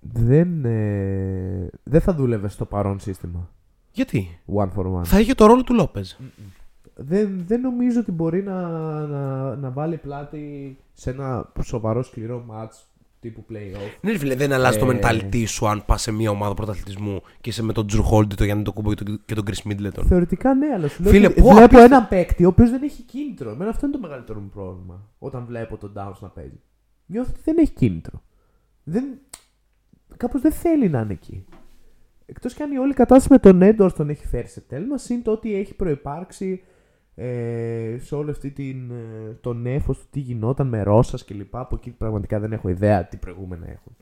Δεν, 0.00 0.64
ε, 0.64 1.70
δεν 1.82 2.00
θα 2.00 2.14
δούλευε 2.14 2.48
στο 2.48 2.64
παρόν 2.64 3.00
σύστημα. 3.00 3.50
Γιατί; 3.92 4.40
One 4.54 4.70
for 4.76 4.92
one. 4.98 5.04
Θα 5.04 5.20
είχε 5.20 5.34
το 5.34 5.46
ρόλο 5.46 5.62
του 5.62 5.74
Λόπεζ. 5.74 6.12
Δεν, 6.94 7.44
δεν 7.46 7.60
νομίζω 7.60 8.00
ότι 8.00 8.12
μπορεί 8.12 8.42
να, 8.42 8.68
να, 9.06 9.56
να 9.56 9.70
βάλει 9.70 9.96
πλάτη 9.96 10.76
σε 10.92 11.10
ένα 11.10 11.52
σοβαρό 11.62 12.02
σκληρό 12.02 12.46
match 12.50 12.70
τύπου 13.22 13.44
playoff. 13.50 13.98
Ναι, 14.00 14.10
ρε 14.12 14.18
φίλε, 14.18 14.34
δεν 14.34 14.52
αλλάζει 14.52 14.78
το 14.78 14.90
Ε. 14.90 14.98
mentality 15.02 15.44
σου 15.46 15.68
αν 15.68 15.84
πας 15.86 16.02
σε 16.02 16.10
μια 16.12 16.30
ομάδα 16.30 16.54
πρωταθλητισμού 16.54 17.22
και 17.40 17.50
είσαι 17.50 17.62
με 17.62 17.72
τον 17.72 17.86
Τζρου 17.86 18.02
Χόλντι, 18.02 18.34
τον 18.34 18.46
Γιάννη 18.46 18.64
Τοκούμπο 18.64 18.94
και 18.94 19.04
τον- 19.04 19.20
και 19.24 19.34
τον 19.34 19.44
Chris 19.46 19.70
Middleton. 19.72 20.04
Θεωρητικά 20.06 20.54
ναι, 20.54 20.66
αλλά 20.74 20.88
σου 20.88 21.02
λέω 21.02 21.12
Φίλε, 21.12 21.26
ότι 21.26 21.34
πω, 21.34 21.42
βλέπω 21.42 21.64
απίστευτο. 21.64 21.94
έναν 21.94 22.08
παίκτη 22.08 22.44
ο 22.44 22.48
οποίος 22.48 22.70
δεν 22.70 22.82
έχει 22.82 23.02
κίνητρο. 23.02 23.50
Εμένα 23.50 23.70
αυτό 23.70 23.86
είναι 23.86 23.94
το 23.94 24.00
μεγαλύτερο 24.00 24.40
μου 24.40 24.48
πρόβλημα 24.48 25.08
όταν 25.18 25.44
βλέπω 25.44 25.76
τον 25.76 25.92
Downs 25.96 26.18
να 26.20 26.28
παίζει. 26.28 26.60
Νιώθω 27.06 27.30
ότι 27.30 27.40
δεν 27.44 27.58
έχει 27.58 27.72
κίνητρο. 27.72 28.22
Δεν... 28.84 29.04
Κάπως 30.16 30.40
δεν 30.40 30.52
θέλει 30.52 30.88
να 30.88 31.00
είναι 31.00 31.12
εκεί. 31.12 31.44
Εκτός 32.26 32.54
κι 32.54 32.62
αν 32.62 32.72
η 32.72 32.78
όλη 32.78 32.94
κατάσταση 32.94 33.28
με 33.30 33.38
τον 33.38 33.62
Έντορ 33.62 33.92
τον 33.92 34.10
έχει 34.10 34.26
φέρει 34.26 34.48
σε 34.48 34.60
τέλμα, 34.60 34.98
συν 34.98 35.22
το 35.22 35.30
ότι 35.30 35.54
έχει 35.54 35.74
προπάρξει 35.74 36.62
ε, 37.14 37.96
σε 38.00 38.14
όλη 38.14 38.30
αυτή 38.30 38.50
την, 38.50 38.90
ε, 38.90 39.36
το 39.40 39.52
νέφος 39.52 39.98
του 39.98 40.04
τι 40.10 40.20
γινόταν 40.20 40.66
με 40.68 40.82
Ρώσας 40.82 41.24
και 41.24 41.34
λοιπά. 41.34 41.60
Από 41.60 41.74
εκεί 41.76 41.90
πραγματικά 41.90 42.38
δεν 42.40 42.52
έχω 42.52 42.68
ιδέα 42.68 43.04
τι 43.08 43.16
προηγούμενα 43.16 43.66
έχουν. 43.70 43.96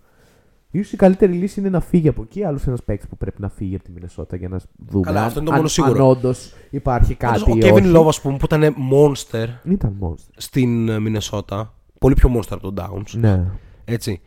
Ίσως 0.73 0.93
η 0.93 0.97
καλύτερη 0.97 1.33
λύση 1.33 1.61
είναι 1.61 1.69
να 1.69 1.81
φύγει 1.81 2.09
από 2.09 2.23
εκεί. 2.23 2.45
Άλλος 2.45 2.67
ένας 2.67 2.83
παίκτης 2.83 3.09
που 3.09 3.17
πρέπει 3.17 3.41
να 3.41 3.49
φύγει 3.49 3.75
από 3.75 3.85
τη 3.85 3.91
Μινεσότα 3.91 4.37
για 4.37 4.49
να 4.49 4.61
δούμε 4.87 5.05
Καλά, 5.05 5.21
αν, 5.21 5.27
αυτό 5.27 5.39
είναι 5.39 5.47
το 5.49 5.53
αν, 5.53 5.59
μόνο 5.59 5.69
σίγουρο. 5.69 6.05
αν 6.05 6.11
όντως 6.11 6.53
υπάρχει 6.71 7.15
κάτι. 7.15 7.41
Πάντως, 7.41 7.57
ή 7.65 7.71
ο 7.71 7.75
Kevin 7.75 7.83
όχι. 7.83 7.93
Love, 7.97 8.07
ας 8.09 8.21
πούμε, 8.21 8.37
που 8.37 8.45
ήταν 8.45 8.75
monster 8.93 9.47
Ήταν 9.65 9.97
monster. 10.01 10.31
στην 10.37 10.89
ε, 10.89 10.99
Μινεσότα. 10.99 11.75
Πολύ 11.99 12.15
πιο 12.15 12.31
monster 12.37 12.51
από 12.51 12.73
τον 12.73 12.75
Downs. 12.79 13.11
Ναι. 13.19 13.45
Έτσι. 13.85 14.21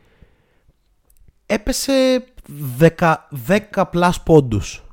Έπεσε 1.45 2.23
10, 2.79 3.15
10 3.47 3.83
plus 3.93 4.11
πόντους. 4.25 4.83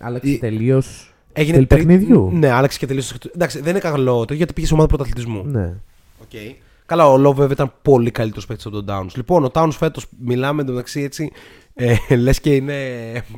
Άλλαξε 0.00 0.30
Η- 0.30 0.38
τελείως. 0.38 1.14
Έγινε 1.38 1.54
Στυλ 1.56 1.66
τρί- 1.66 1.86
παιχνιδιού. 1.86 2.30
Ναι, 2.32 2.50
άλλαξε 2.50 2.78
και 2.78 2.86
τελείω. 2.86 3.02
Εντάξει, 3.34 3.60
δεν 3.60 3.70
είναι 3.70 3.78
καλό 3.78 4.24
το 4.24 4.34
γιατί 4.34 4.52
πήγε 4.52 4.66
σε 4.66 4.72
ομάδα 4.72 4.88
πρωταθλητισμού. 4.88 5.44
Ναι. 5.44 5.74
Okay. 6.22 6.54
Καλά, 6.86 7.08
ο 7.10 7.14
Love 7.14 7.34
βέβαια 7.34 7.52
ήταν 7.52 7.72
πολύ 7.82 8.10
καλύτερος 8.10 8.46
παίκτης 8.46 8.66
από 8.66 8.82
τον 8.82 8.84
Downs. 8.88 9.14
Λοιπόν, 9.14 9.44
ο 9.44 9.50
Downs 9.52 9.70
φέτος 9.72 10.06
μιλάμε 10.18 10.62
εντωμεταξύ 10.62 11.00
έτσι. 11.00 11.30
Ε, 11.74 11.96
Λες 12.16 12.40
και 12.40 12.54
είναι. 12.54 12.74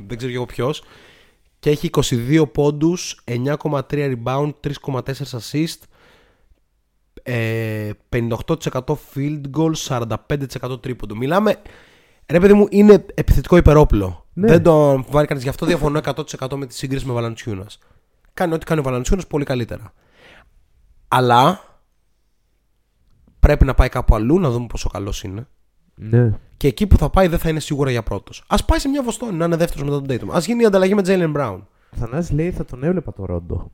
Δεν 0.06 0.16
ξέρω 0.16 0.30
κι 0.30 0.36
εγώ 0.36 0.46
ποιος. 0.46 0.82
Και 1.58 1.70
έχει 1.70 1.90
22 1.92 2.42
πόντους, 2.52 3.20
9,3 3.24 3.80
rebound, 3.90 4.50
3,4 4.60 5.00
assist. 5.30 5.78
Ε, 7.22 7.90
58% 8.08 8.96
field 9.14 9.40
goal, 9.56 9.72
45% 9.88 10.82
τρίποντο. 10.82 11.16
Μιλάμε. 11.16 11.56
Ρε 12.26 12.40
παιδί 12.40 12.52
μου, 12.52 12.66
είναι 12.70 13.04
επιθετικό 13.14 13.56
υπερόπλο. 13.56 14.26
Ναι. 14.38 14.46
Δεν 14.46 14.62
το 14.62 15.02
βάλει 15.02 15.26
κανείς. 15.26 15.42
Γι' 15.42 15.48
αυτό 15.48 15.66
διαφωνώ 15.66 16.00
100% 16.04 16.56
με 16.56 16.66
τη 16.66 16.74
σύγκριση 16.74 17.06
με 17.06 17.12
Βαλαντσιούνας. 17.12 17.78
Κάνει 18.34 18.54
ό,τι 18.54 18.64
κάνει 18.64 18.80
ο 18.80 18.82
Βαλαντσιούνας 18.82 19.26
πολύ 19.26 19.44
καλύτερα. 19.44 19.92
Αλλά 21.08 21.60
πρέπει 23.40 23.64
να 23.64 23.74
πάει 23.74 23.88
κάπου 23.88 24.14
αλλού 24.14 24.38
να 24.38 24.50
δούμε 24.50 24.66
πόσο 24.66 24.88
καλός 24.88 25.22
είναι. 25.22 25.46
Ναι. 25.94 26.38
Και 26.56 26.66
εκεί 26.66 26.86
που 26.86 26.96
θα 26.96 27.10
πάει 27.10 27.26
δεν 27.26 27.38
θα 27.38 27.48
είναι 27.48 27.60
σίγουρα 27.60 27.90
για 27.90 28.02
πρώτος. 28.02 28.44
Ας 28.46 28.64
πάει 28.64 28.78
σε 28.78 28.88
μια 28.88 29.02
Βοστόνη 29.02 29.36
να 29.36 29.44
είναι 29.44 29.56
δεύτερος 29.56 29.88
μετά 29.88 30.02
τον 30.02 30.28
Tatum. 30.28 30.34
Ας 30.36 30.38
γίνει 30.38 30.62
η 30.62 30.64
ανταλλαγή 30.64 30.94
με 30.94 31.02
Jaylen 31.04 31.36
Brown. 31.36 31.58
Θανάσης 31.90 32.30
λέει 32.30 32.50
θα 32.50 32.64
τον 32.64 32.84
έβλεπα 32.84 33.12
Τορόντο. 33.12 33.24
Τορόντο. 33.24 33.70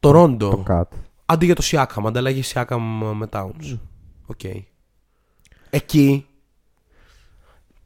Το 0.00 0.10
KAT. 0.10 0.92
Αντί 1.26 1.44
για 1.44 1.54
το 1.54 1.62
Siakam, 1.64 2.06
ανταλλαγή 2.06 2.42
Siakam 2.44 2.78
με 3.14 3.28
Towns. 3.32 3.78
OK. 4.26 4.40
Εκεί, 5.70 6.26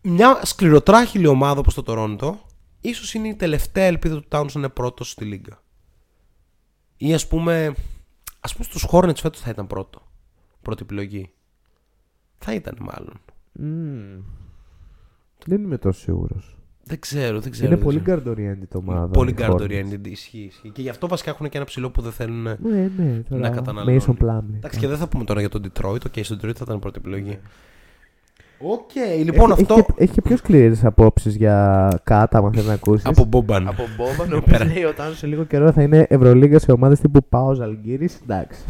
μια 0.08 0.40
σκληροτράχηλη 0.44 1.26
ομάδα 1.26 1.60
όπως 1.60 1.74
το 1.74 1.82
Toronto, 1.86 2.32
ίσως 2.80 3.14
είναι 3.14 3.28
η 3.28 3.34
τελευταία 3.34 3.84
ελπίδα 3.84 4.14
του 4.20 4.26
Towns 4.30 4.46
να 4.52 4.60
είναι 4.60 4.68
πρώτος 4.68 5.10
στη 5.10 5.24
λίγκα. 5.24 5.60
Ή 6.96 7.14
ας 7.14 7.26
πούμε, 7.28 7.74
ας 8.40 8.52
πούμε 8.52 8.64
στους 8.64 8.86
Hornets 8.90 9.16
φέτος 9.16 9.40
θα 9.40 9.50
ήταν 9.50 9.66
πρώτο. 9.66 10.02
Πρώτη 10.62 10.82
επιλογή. 10.82 11.30
Θα 12.38 12.54
ήταν 12.54 12.76
μάλλον. 12.80 13.14
Μμμ. 13.52 14.20
Δεν 15.46 15.62
είμαι 15.62 15.78
τόσο 15.78 16.00
σίγουρος. 16.00 16.56
Δεν 16.82 16.98
ξέρω, 17.00 17.40
δεν 17.40 17.50
ξέρω. 17.50 17.66
Είναι 17.66 17.74
δεν 17.76 17.84
πολύ 17.84 18.00
ξέρω. 18.02 18.22
guard 18.24 18.36
oriented 18.36 18.68
ομάδα. 18.74 19.08
Πολύ 19.08 19.30
οι 19.30 19.34
guard 19.38 19.50
Hornets. 19.50 19.60
oriented, 19.60 20.06
ισχύει, 20.06 20.38
ισχύει. 20.38 20.70
Και 20.70 20.82
γι' 20.82 20.88
αυτό 20.88 21.08
βασικά 21.08 21.30
έχουν 21.30 21.48
και 21.48 21.56
ένα 21.56 21.66
ψηλό 21.66 21.90
που 21.90 22.02
δεν 22.02 22.12
θέλουν 22.12 22.42
Ναι, 22.42 22.56
ναι. 22.96 23.04
να 23.12 23.22
Τώρα, 23.22 23.50
καταναλώνουν. 23.50 24.00
Mason 24.00 24.24
Plumlee. 24.24 24.54
Εντάξει, 24.56 24.78
και 24.78 24.86
δεν 24.88 24.96
θα 24.96 25.08
πούμε 25.08 25.24
τώρα 25.24 25.40
για 25.40 25.48
το 25.48 25.62
Detroit. 25.64 26.04
OK, 26.06 26.12
στο 26.24 26.34
Detroit 26.34 26.54
θα 26.54 26.62
ήταν 26.62 26.78
πρώτη 26.78 26.98
επιλογή. 26.98 27.38
Οκ, 28.60 28.90
λοιπόν 29.24 29.50
έχει, 29.50 29.60
αυτό. 29.60 29.74
Έχει, 29.74 29.82
και- 29.84 29.92
έχει 30.02 30.12
και 30.12 30.22
πιο 30.22 30.36
σκληρές 30.36 30.84
απόψεις 30.84 31.36
για 31.36 31.88
κάτα, 32.04 32.38
αν 32.38 32.52
θέλει 32.54 32.66
να 32.66 32.72
ακούσεις. 32.72 33.06
Από 33.06 33.24
Μπόμπαν. 33.24 33.68
Από 33.68 33.82
Μπόμπαν, 33.96 34.32
ο 34.32 34.40
Πέρα. 34.40 34.56
οποίος 34.64 34.74
λέει 34.74 34.84
όταν 34.84 35.14
σε 35.14 35.26
λίγο 35.26 35.44
καιρό 35.44 35.72
θα 35.72 35.82
είναι 35.82 36.06
Ευρωλίγκα 36.08 36.58
σε 36.58 36.72
ομάδες 36.72 37.00
τύπου 37.00 37.24
Πάο 37.28 37.54
Ζαλγκύρης. 37.54 38.20
Εντάξει. 38.22 38.60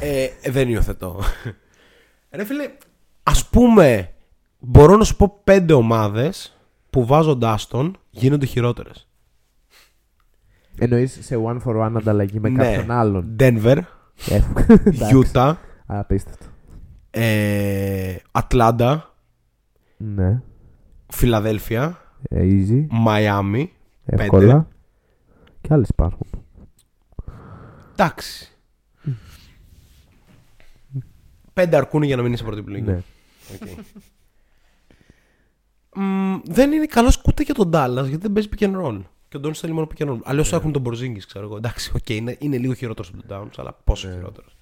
Ε, 0.00 0.50
δεν 0.50 0.68
υιοθετώ. 0.68 1.20
Ρε 2.30 2.44
φίλε, 2.44 2.68
ας 3.22 3.46
πούμε, 3.48 4.10
μπορώ 4.58 4.96
να 4.96 5.04
σου 5.04 5.16
πω 5.16 5.40
πέντε 5.44 5.72
ομάδες 5.72 6.56
που 6.90 7.06
βάζοντάς 7.06 7.66
τον 7.66 7.96
γίνονται 8.10 8.46
χειρότερες. 8.46 9.08
Εννοείς 10.78 11.18
σε 11.22 11.40
one 11.46 11.58
for 11.66 11.76
one 11.86 11.92
ανταλλαγή 11.96 12.40
με 12.40 12.48
Ναι. 12.48 12.64
κάποιον 12.64 12.90
άλλον. 12.90 13.36
Denver, 13.40 13.78
Ε, 14.30 14.40
εντάξει. 14.84 15.20
Utah, 15.32 15.54
Απίστευτο. 15.86 16.44
Ε, 17.18 18.16
Atlanta, 18.32 19.00
Ναι. 19.96 20.42
Φιλαδέλφια, 21.08 22.00
Ε, 22.28 22.40
easy. 22.42 22.86
Miami. 23.06 23.66
Εύκολα. 24.04 24.68
Και 25.60 25.68
άλλες 25.74 25.88
υπάρχουν. 25.88 26.26
Εντάξει. 27.92 28.50
Πέντε 31.52 31.76
αρκούν 31.76 32.02
για 32.02 32.16
να 32.16 32.22
μην 32.22 32.32
είσαι 32.32 32.44
πρώτη 32.44 32.58
επιλογή. 32.58 32.82
Ναι. 32.84 33.02
Οκ. 33.54 33.68
Μμ, 35.94 36.36
δεν 36.44 36.72
είναι 36.72 36.86
καλός 36.86 37.22
ούτε 37.26 37.42
για 37.42 37.54
το 37.54 37.70
Dallas 37.72 38.04
γιατί 38.08 38.16
δεν 38.16 38.32
παίζει 38.32 38.48
pick 38.56 38.62
and 38.64 38.84
roll. 38.84 39.02
Και 39.28 39.36
ο 39.36 39.40
Ντόντσιτς 39.40 39.54
θέλει 39.54 39.72
μόνο 39.72 39.86
pick 39.94 40.02
and 40.02 40.10
roll. 40.10 40.18
Αλλιώς 40.24 40.50
Ναι. 40.50 40.56
έχουν 40.58 40.72
τον 40.72 40.82
Πορζίνγκις, 40.82 41.26
ξέρω 41.26 41.44
εγώ. 41.44 41.56
Εντάξει, 41.56 41.92
οκ, 41.96 42.08
είναι, 42.08 42.36
είναι 42.40 42.58
λίγο 42.58 42.72
χειρότερος 42.74 43.10
από 43.14 43.26
τον 43.26 43.28
Towns, 43.48 43.54
αλλά 43.56 43.72
πόσο 43.84 44.08
Ναι. 44.08 44.14
χειρότερος. 44.14 44.55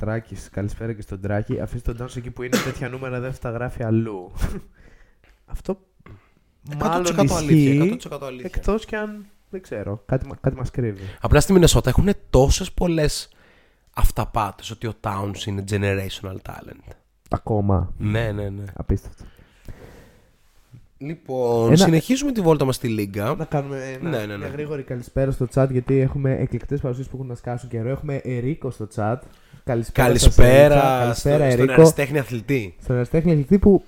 Τράκης, 0.00 0.48
καλησπέρα 0.50 0.92
και 0.92 1.02
στον 1.02 1.20
Τράκη. 1.20 1.60
Αφήστε 1.60 1.92
τον 1.92 2.06
Downs 2.06 2.16
εκεί 2.16 2.30
που 2.30 2.42
είναι 2.42 2.56
τέτοια 2.64 2.88
νούμερα 2.88 3.20
δεν 3.20 3.32
θα 3.32 3.38
τα 3.38 3.50
γράφει 3.50 3.82
αλλού. 3.82 4.32
Αυτό 5.46 5.78
100% 6.70 6.76
μάλλον 6.76 7.30
αλήθεια. 7.36 7.84
ισχύει. 7.84 8.08
100% 8.10 8.18
αλήθεια. 8.22 8.50
Εκτός 8.54 8.84
κι 8.84 8.96
αν 8.96 9.26
δεν 9.50 9.62
ξέρω. 9.62 10.02
Κάτι, 10.06 10.26
μα- 10.26 10.34
κάτι 10.40 10.56
μας 10.56 10.70
κρύβει. 10.70 11.02
Απλά 11.20 11.40
στη 11.40 11.52
Μινεσότα 11.52 11.88
έχουν 11.88 12.08
τόσες 12.30 12.72
πολλές 12.72 13.28
αυταπάτες 13.94 14.70
ότι 14.70 14.86
ο 14.86 14.94
Towns 15.00 15.44
είναι 15.46 15.64
generational 15.70 16.36
talent. 16.48 16.92
Ακόμα. 17.30 17.92
Ναι, 17.98 18.32
ναι, 18.32 18.48
ναι. 18.48 18.64
Απίστευτο. 18.74 19.24
Λοιπόν, 21.02 21.66
Ένα- 21.66 21.76
συνεχίζουμε 21.76 22.32
τη 22.32 22.40
βόλτα 22.40 22.64
μας 22.64 22.74
στη 22.74 22.88
Λίγκα. 22.88 23.34
Να 23.38 23.44
κάνουμε 23.44 23.76
ένα, 24.00 24.10
Ναι, 24.10 24.18
ναι, 24.18 24.26
ναι. 24.26 24.36
μια 24.36 24.48
γρήγορη 24.48 24.82
καλησπέρα 24.82 25.30
στο 25.30 25.46
chat 25.54 25.66
γιατί 25.70 25.98
έχουμε 25.98 26.36
εκλεκτές 26.40 26.80
παρουσίες 26.80 27.06
που 27.08 27.16
έχουν 27.16 27.28
να 27.28 27.34
σκάσουν 27.34 27.68
καιρό. 27.68 27.88
Έχουμε 27.88 28.20
Ερίκο 28.24 28.70
στο 28.70 28.86
chat. 28.96 29.16
Καλησπέρα. 29.64 30.18
σας, 30.18 30.38
Ερίτσα. 30.38 30.72
Καλησπέρα, 30.72 30.98
Καλησπέρα, 30.98 31.12
στο, 31.14 31.50
στον 31.50 31.60
Ερίκο. 31.60 31.72
αριστέχνη 31.72 32.18
αθλητή. 32.18 32.74
Στον 32.82 32.96
αριστέχνη 32.96 33.30
αθλητή 33.32 33.58
που 33.58 33.82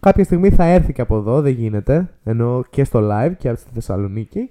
κάποια 0.00 0.24
στιγμή 0.24 0.50
θα 0.50 0.64
έρθει 0.64 0.92
και 0.92 1.00
από 1.00 1.16
εδώ, 1.16 1.40
δεν 1.40 1.52
γίνεται. 1.52 2.08
Ενώ 2.24 2.64
και 2.70 2.84
στο 2.84 3.08
live 3.12 3.32
και 3.38 3.48
από 3.48 3.58
στη 3.58 3.70
Θεσσαλονίκη. 3.74 4.50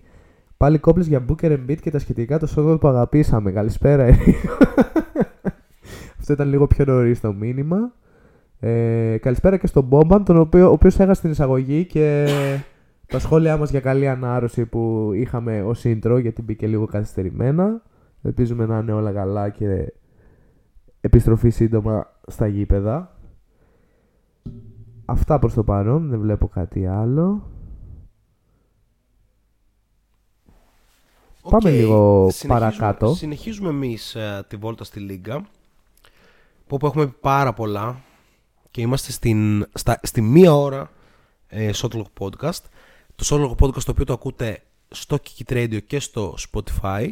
Πάλι 0.57 0.77
κόμπλες 0.77 1.07
για 1.07 1.25
Booker 1.29 1.51
Embiid 1.51 1.77
και 1.81 1.91
τα 1.91 1.99
σχετικά 1.99 2.39
το 2.39 2.47
σώμα 2.47 2.77
που 2.77 2.87
αγαπήσαμε. 2.87 3.51
Καλησπέρα, 3.51 4.03
Ερίκο. 4.03 4.57
Αυτό 6.19 6.33
ήταν 6.33 6.49
λίγο 6.49 6.67
πιο 6.67 6.85
νωρίς 6.85 7.19
το 7.19 7.33
μήνυμα. 7.33 7.93
Ε, 8.63 9.17
καλησπέρα 9.21 9.57
και 9.57 9.67
στον 9.67 9.83
Μπόμπαν, 9.83 10.23
τον 10.23 10.37
οποίο, 10.37 10.69
ο 10.69 10.71
οποίος 10.71 10.99
έχασε 10.99 11.21
την 11.21 11.31
εισαγωγή 11.31 11.85
και 11.85 12.27
τα 13.07 13.19
σχόλιά 13.19 13.57
μας 13.57 13.69
για 13.69 13.79
καλή 13.79 14.07
ανάρρωση 14.07 14.65
που 14.65 15.11
είχαμε 15.13 15.61
ως 15.61 15.81
intro 15.85 16.17
γιατί 16.21 16.41
μπήκε 16.41 16.67
λίγο 16.67 16.85
καθυστερημένα. 16.85 17.81
Ελπίζουμε 18.23 18.65
να 18.65 18.77
είναι 18.77 18.91
όλα 18.93 19.11
καλά 19.11 19.49
και 19.49 19.93
επιστροφή 21.01 21.49
σύντομα 21.49 22.07
στα 22.27 22.47
γήπεδα. 22.47 23.15
Αυτά 25.05 25.39
προς 25.39 25.53
το 25.53 25.63
παρόν, 25.63 26.09
δεν 26.09 26.19
βλέπω 26.19 26.47
κάτι 26.47 26.85
άλλο. 26.87 27.49
Πάμε 31.49 31.69
Οκ, 31.69 31.75
λίγο 31.75 32.27
συνεχίζουμε- 32.31 32.59
παρακάτω. 32.59 33.13
Συνεχίζουμε 33.13 33.69
εμείς 33.69 34.17
τη 34.47 34.55
βόλτα 34.55 34.83
στη 34.83 34.99
Λίγκα. 34.99 35.39
Που 36.67 36.75
όπου 36.75 36.85
έχουμε 36.85 37.05
πει 37.05 37.15
πάρα 37.21 37.53
πολλά 37.53 37.95
και 38.71 38.81
είμαστε 38.81 39.11
στην, 39.11 39.67
στα, 39.73 39.99
στη 40.03 40.21
μία 40.21 40.55
ώρα 40.55 40.91
ε, 41.47 41.69
Shotlock 41.75 42.05
Podcast. 42.19 42.61
Το 43.15 43.25
Shotlock 43.25 43.65
Podcast 43.65 43.83
το 43.83 43.91
οποίο 43.91 44.05
το 44.05 44.13
ακούτε 44.13 44.63
στο 44.89 45.17
Kikit 45.23 45.53
Radio 45.53 45.79
και 45.87 45.99
στο 45.99 46.35
Spotify. 46.51 47.07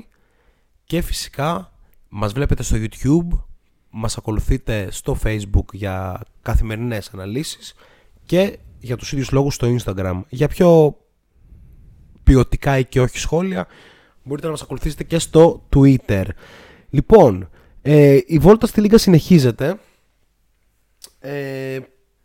Και 0.84 1.02
φυσικά 1.02 1.74
μας 2.10 2.34
βλέπετε 2.34 2.64
στο 2.64 2.78
YouTube, 2.80 3.40
μας 3.90 4.18
ακολουθείτε 4.18 4.92
στο 4.92 5.18
Facebook 5.24 5.74
για 5.74 6.22
καθημερινές 6.42 7.10
αναλύσεις 7.14 7.74
και 8.26 8.58
για 8.80 8.98
τους 8.98 9.12
ίδιους 9.12 9.32
λόγους 9.32 9.54
στο 9.54 9.76
Instagram. 9.76 10.22
Για 10.30 10.48
πιο 10.48 10.98
ποιοτικά 12.24 12.78
ή 12.78 12.86
και 12.86 13.02
όχι 13.02 13.18
σχόλια 13.18 13.68
μπορείτε 14.24 14.46
να 14.46 14.54
μας 14.54 14.62
ακολουθήσετε 14.62 15.04
και 15.04 15.20
στο 15.20 15.64
Twitter. 15.76 16.26
Λοιπόν, 16.90 17.50
ε, 17.82 18.20
η 18.26 18.38
βόλτα 18.38 18.68
στη 18.68 18.82
Λίγκα 18.82 18.98
συνεχίζεται. 18.98 19.80
Ε, 21.20 21.80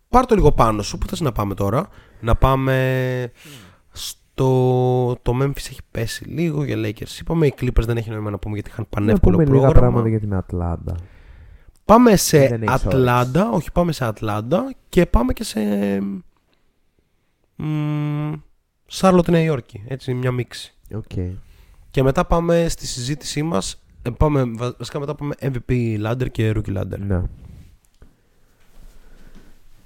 πάρ 0.08 0.26
το 0.26 0.34
λίγο 0.34 0.52
πάνω 0.52 0.82
σου. 0.82 0.98
Πού 0.98 1.06
θες 1.06 1.20
να 1.20 1.32
πάμε 1.32 1.54
τώρα; 1.54 1.88
Να 2.20 2.34
πάμε 2.34 3.32
στο... 3.92 4.46
Το 5.22 5.32
Memphis 5.42 5.56
έχει 5.56 5.80
πέσει 5.90 6.24
λίγο 6.24 6.64
για 6.64 6.76
Lakers. 6.76 7.20
Είπαμε 7.20 7.46
οι 7.46 7.54
Clippers 7.60 7.84
δεν 7.86 7.96
έχει 7.96 8.10
νόημα 8.10 8.30
να 8.30 8.38
πούμε 8.38 8.54
γιατί 8.54 8.70
είχαν 8.70 8.86
Να 8.90 8.98
πανεύκολο 9.00 9.36
πούμε 9.36 9.44
λίγα 9.48 9.58
πρόγραμμα. 9.60 9.80
πράγματα 9.80 10.08
για 10.08 10.20
την 10.20 10.34
Ατλάντα. 10.34 10.94
Πάμε 11.84 12.16
σε 12.16 12.38
Δεν 12.46 12.62
έχεις 12.62 12.84
Ατλάντα. 12.84 13.50
Όχι, 13.50 13.72
πάμε 13.72 13.92
σε 13.92 14.04
Ατλάντα 14.04 14.74
και 14.88 15.06
πάμε 15.06 15.32
και 15.32 15.44
σε. 15.44 15.60
Σάρλοτ 18.86 19.28
Νέα 19.28 19.40
Υόρκη. 19.42 19.82
Έτσι, 19.88 20.14
μια 20.14 20.30
μίξη. 20.30 20.74
Οκ. 20.94 21.12
Και 21.90 22.02
μετά 22.02 22.24
πάμε 22.24 22.66
στη 22.68 22.86
συζήτησή 22.86 23.42
μας. 23.42 23.84
Πάμε, 24.16 24.44
βα- 24.44 24.74
βασικά 24.78 24.98
μετά 24.98 25.14
πάμε 25.14 25.34
MVP 25.40 25.96
Ladder 26.06 26.30
και 26.30 26.52
Rookie 26.56 26.76
Ladder. 26.78 26.98
Ναι. 26.98 27.22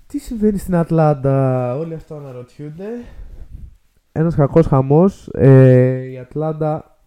Τι 0.08 0.18
συμβαίνει 0.18 0.58
στην 0.58 0.74
Ατλάντα, 0.74 1.76
όλοι 1.76 1.94
αυτό 1.94 2.14
αναρωτιούνται. 2.14 2.88
Ένας 4.12 4.34
κακός 4.34 4.66
χαμός. 4.66 5.28
Ε, 5.32 6.10
η 6.10 6.18
Ατλάντα 6.18 6.98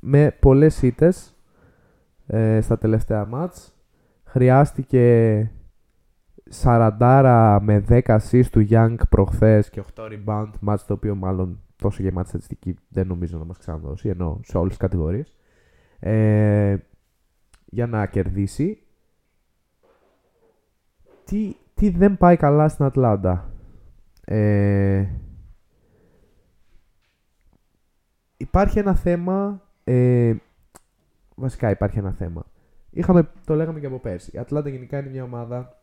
με 0.00 0.36
πολλές 0.40 0.82
ήττες 0.82 1.36
ε, 2.26 2.60
στα 2.60 2.78
τελευταία 2.78 3.26
ματς. 3.26 3.74
Χρειάστηκε 4.24 5.50
40 6.62 7.58
με 7.62 7.84
10 7.88 8.00
assists 8.04 8.46
του 8.50 8.66
Young 8.70 8.96
προχθές 9.08 9.70
και 9.70 9.82
8 9.94 10.02
rebound 10.02 10.50
ματς 10.60 10.84
το 10.84 10.92
οποίο 10.92 11.14
μάλλον 11.14 11.62
τόσο 11.76 12.02
γεμάτη 12.02 12.28
στατιστική 12.28 12.76
δεν 12.88 13.06
νομίζω 13.06 13.38
να 13.38 13.44
μας 13.44 13.58
ξαναδώσει 13.58 14.08
ενώ 14.08 14.40
σε 14.44 14.56
όλες 14.56 14.68
τις 14.68 14.78
κατηγορίες. 14.78 15.34
Ε, 15.98 16.76
για 17.64 17.86
να 17.86 18.06
κερδίσει 18.06 18.82
τι, 21.24 21.56
τι 21.80 21.90
δεν 21.90 22.16
πάει 22.16 22.36
καλά 22.36 22.68
στην 22.68 22.84
Ατλάντα. 22.84 23.50
Ε, 24.24 25.06
υπάρχει 28.36 28.78
ένα 28.78 28.94
θέμα. 28.94 29.62
Ε, 29.84 30.34
βασικά 31.34 31.70
υπάρχει 31.70 31.98
ένα 31.98 32.12
θέμα. 32.12 32.46
Είχαμε, 32.90 33.30
το 33.44 33.54
λέγαμε 33.54 33.80
και 33.80 33.86
από 33.86 33.98
πέρσι. 33.98 34.30
Η 34.34 34.38
Ατλάντα 34.38 34.68
γενικά 34.68 34.98
είναι 34.98 35.10
μια 35.10 35.22
ομάδα 35.22 35.80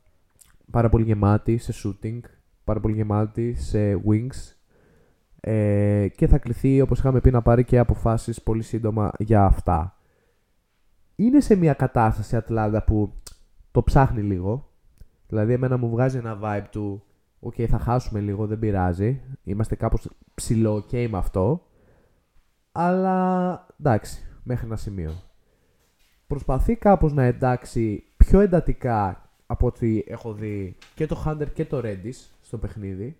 πάρα 0.71 0.89
πολύ 0.89 1.03
γεμάτη 1.03 1.57
σε 1.57 1.73
shooting, 1.83 2.19
πάρα 2.63 2.79
πολύ 2.79 2.95
γεμάτη 2.95 3.55
σε 3.55 4.01
wings 4.07 4.55
ε, 5.39 6.07
και 6.15 6.27
θα 6.27 6.37
κληθεί 6.37 6.81
όπως 6.81 6.99
είχαμε 6.99 7.21
πει 7.21 7.31
να 7.31 7.41
πάρει 7.41 7.63
και 7.63 7.77
αποφάσεις 7.77 8.41
πολύ 8.41 8.63
σύντομα 8.63 9.11
για 9.19 9.45
αυτά. 9.45 9.95
είναι 11.15 11.39
σε 11.39 11.55
μια 11.55 11.73
κατάσταση 11.73 12.35
η 12.35 12.37
Ατλάντα 12.37 12.83
που 12.83 13.13
το 13.71 13.83
ψάχνει 13.83 14.21
λίγο. 14.21 14.66
Δηλαδή, 15.27 15.53
εμένα 15.53 15.77
μου 15.77 15.89
βγάζει 15.89 16.17
ένα 16.17 16.39
vibe 16.43 16.65
του 16.71 17.01
Οκ, 17.39 17.55
θα 17.69 17.79
χάσουμε 17.79 18.19
λίγο, 18.19 18.47
δεν 18.47 18.59
πειράζει. 18.59 19.21
Είμαστε 19.43 19.75
κάπως 19.75 20.09
ψηλό 20.35 20.75
ok 20.75 21.07
με 21.09 21.17
αυτό. 21.17 21.61
Αλλά 22.71 23.65
εντάξει, 23.79 24.25
μέχρι 24.43 24.65
ένα 24.65 24.75
σημείο. 24.75 25.11
Προσπαθεί 26.27 26.75
κάπως 26.75 27.13
να 27.13 27.23
εντάξει 27.23 28.03
πιο 28.17 28.39
εντατικά 28.39 29.29
από 29.45 29.67
ό,τι 29.67 30.03
έχω 30.07 30.33
δει 30.33 30.75
και 30.95 31.05
το 31.05 31.23
Hunter 31.25 31.47
και 31.53 31.65
το 31.65 31.81
Reddish 31.83 32.29
στο 32.41 32.57
παιχνίδι. 32.57 33.17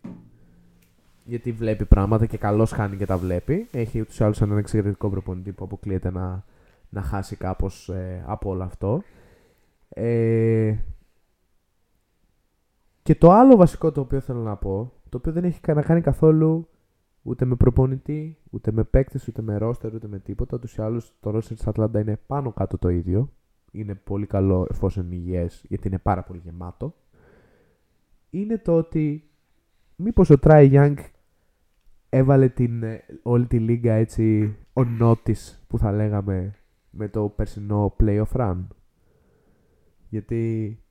Γιατί 1.24 1.52
βλέπει 1.52 1.86
πράγματα 1.86 2.26
και 2.26 2.38
καλώς 2.38 2.72
χάνει 2.72 2.98
και 2.98 3.06
τα 3.06 3.18
βλέπει. 3.18 3.68
Έχει 3.72 4.00
ούτως 4.00 4.20
ή 4.20 4.24
άλλως 4.24 4.42
έναν 4.42 4.58
εξαιρετικό 4.58 5.10
προπονητή 5.10 5.52
που 5.52 5.64
αποκλείεται 5.64 6.12
να, 6.12 6.44
να 6.90 7.02
χάσει 7.02 7.36
κάπως 7.36 7.90
ε, 7.90 8.24
από 8.26 8.50
όλο 8.50 8.64
αυτό. 8.64 9.04
Ε, 9.90 10.76
και 13.08 13.16
το 13.16 13.32
άλλο 13.32 13.56
βασικό 13.56 13.92
το 13.92 14.02
οποίο 14.02 14.20
θέλω 14.20 14.40
να 14.42 14.56
πω, 14.56 14.94
το 15.10 15.18
οποίο 15.18 15.32
δεν 15.32 15.44
έχει 15.44 15.60
να 15.68 15.82
κάνει 15.82 16.02
καθόλου 16.02 16.68
ούτε 17.22 17.46
με 17.46 17.56
προπονητή, 17.56 18.38
ούτε 18.50 18.72
με 18.72 18.84
παίκτες, 18.84 19.28
ούτε 19.28 19.42
με 19.42 19.58
ρόστερ, 19.58 19.94
ούτε 19.94 20.08
με 20.08 20.20
τίποτα. 20.20 20.58
Ούτως 20.58 20.76
ή 20.76 20.82
άλλως 20.82 21.14
το 21.20 21.30
ρόστερ 21.30 21.58
της 21.58 21.68
Ατλάντα 21.68 22.00
είναι 22.00 22.20
πάνω 22.28 22.52
κάτω 22.52 22.78
το 22.78 22.90
ίδιο. 22.90 23.34
Είναι 23.72 23.96
πολύ 23.96 24.26
καλό 24.26 24.68
εφόσον 24.70 25.06
είναι 25.06 25.16
υγιές, 25.16 25.48
γιατί 25.62 25.88
είναι 25.88 25.98
πάρα 25.98 26.24
πολύ 26.24 26.42
γεμάτο. 26.44 26.96
Είναι 28.30 28.58
το 28.58 28.76
ότι 28.78 29.30
μήπως 29.96 30.30
ο 30.30 30.40
Τρέι 30.40 30.70
Young 30.74 30.96
έβαλε 32.10 32.50
την, 32.50 32.84
ε, 32.84 33.04
όλη 33.24 33.46
τη 33.46 33.60
λίγκα 33.60 33.94
έτσι 33.94 34.56
ο 34.74 34.82
notice 35.02 35.56
που 35.68 35.78
θα 35.78 35.92
λέγαμε 35.92 36.56
με 36.90 37.08
το 37.08 37.34
περσινό 37.36 37.96
playoff 38.00 38.32
run. 38.32 38.66
Γιατί 40.10 40.72
την, 40.72 40.87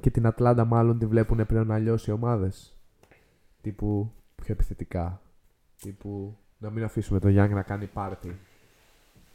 και 0.00 0.10
την 0.10 0.26
Ατλάντα 0.26 0.64
μάλλον 0.64 0.98
τη 0.98 1.06
βλέπουν 1.06 1.46
πλέον 1.46 1.70
αλλιώς 1.70 1.98
οι 2.06 2.10
ομάδες. 2.10 2.76
Τύπου 3.60 4.12
πιο 4.34 4.52
επιθετικά. 4.52 5.20
Τύπου 5.80 6.36
να 6.58 6.70
μην 6.70 6.84
αφήσουμε 6.84 7.18
τον 7.18 7.30
Γιάνγκ 7.30 7.52
να 7.52 7.62
κάνει 7.62 7.86
πάρτι. 7.86 8.38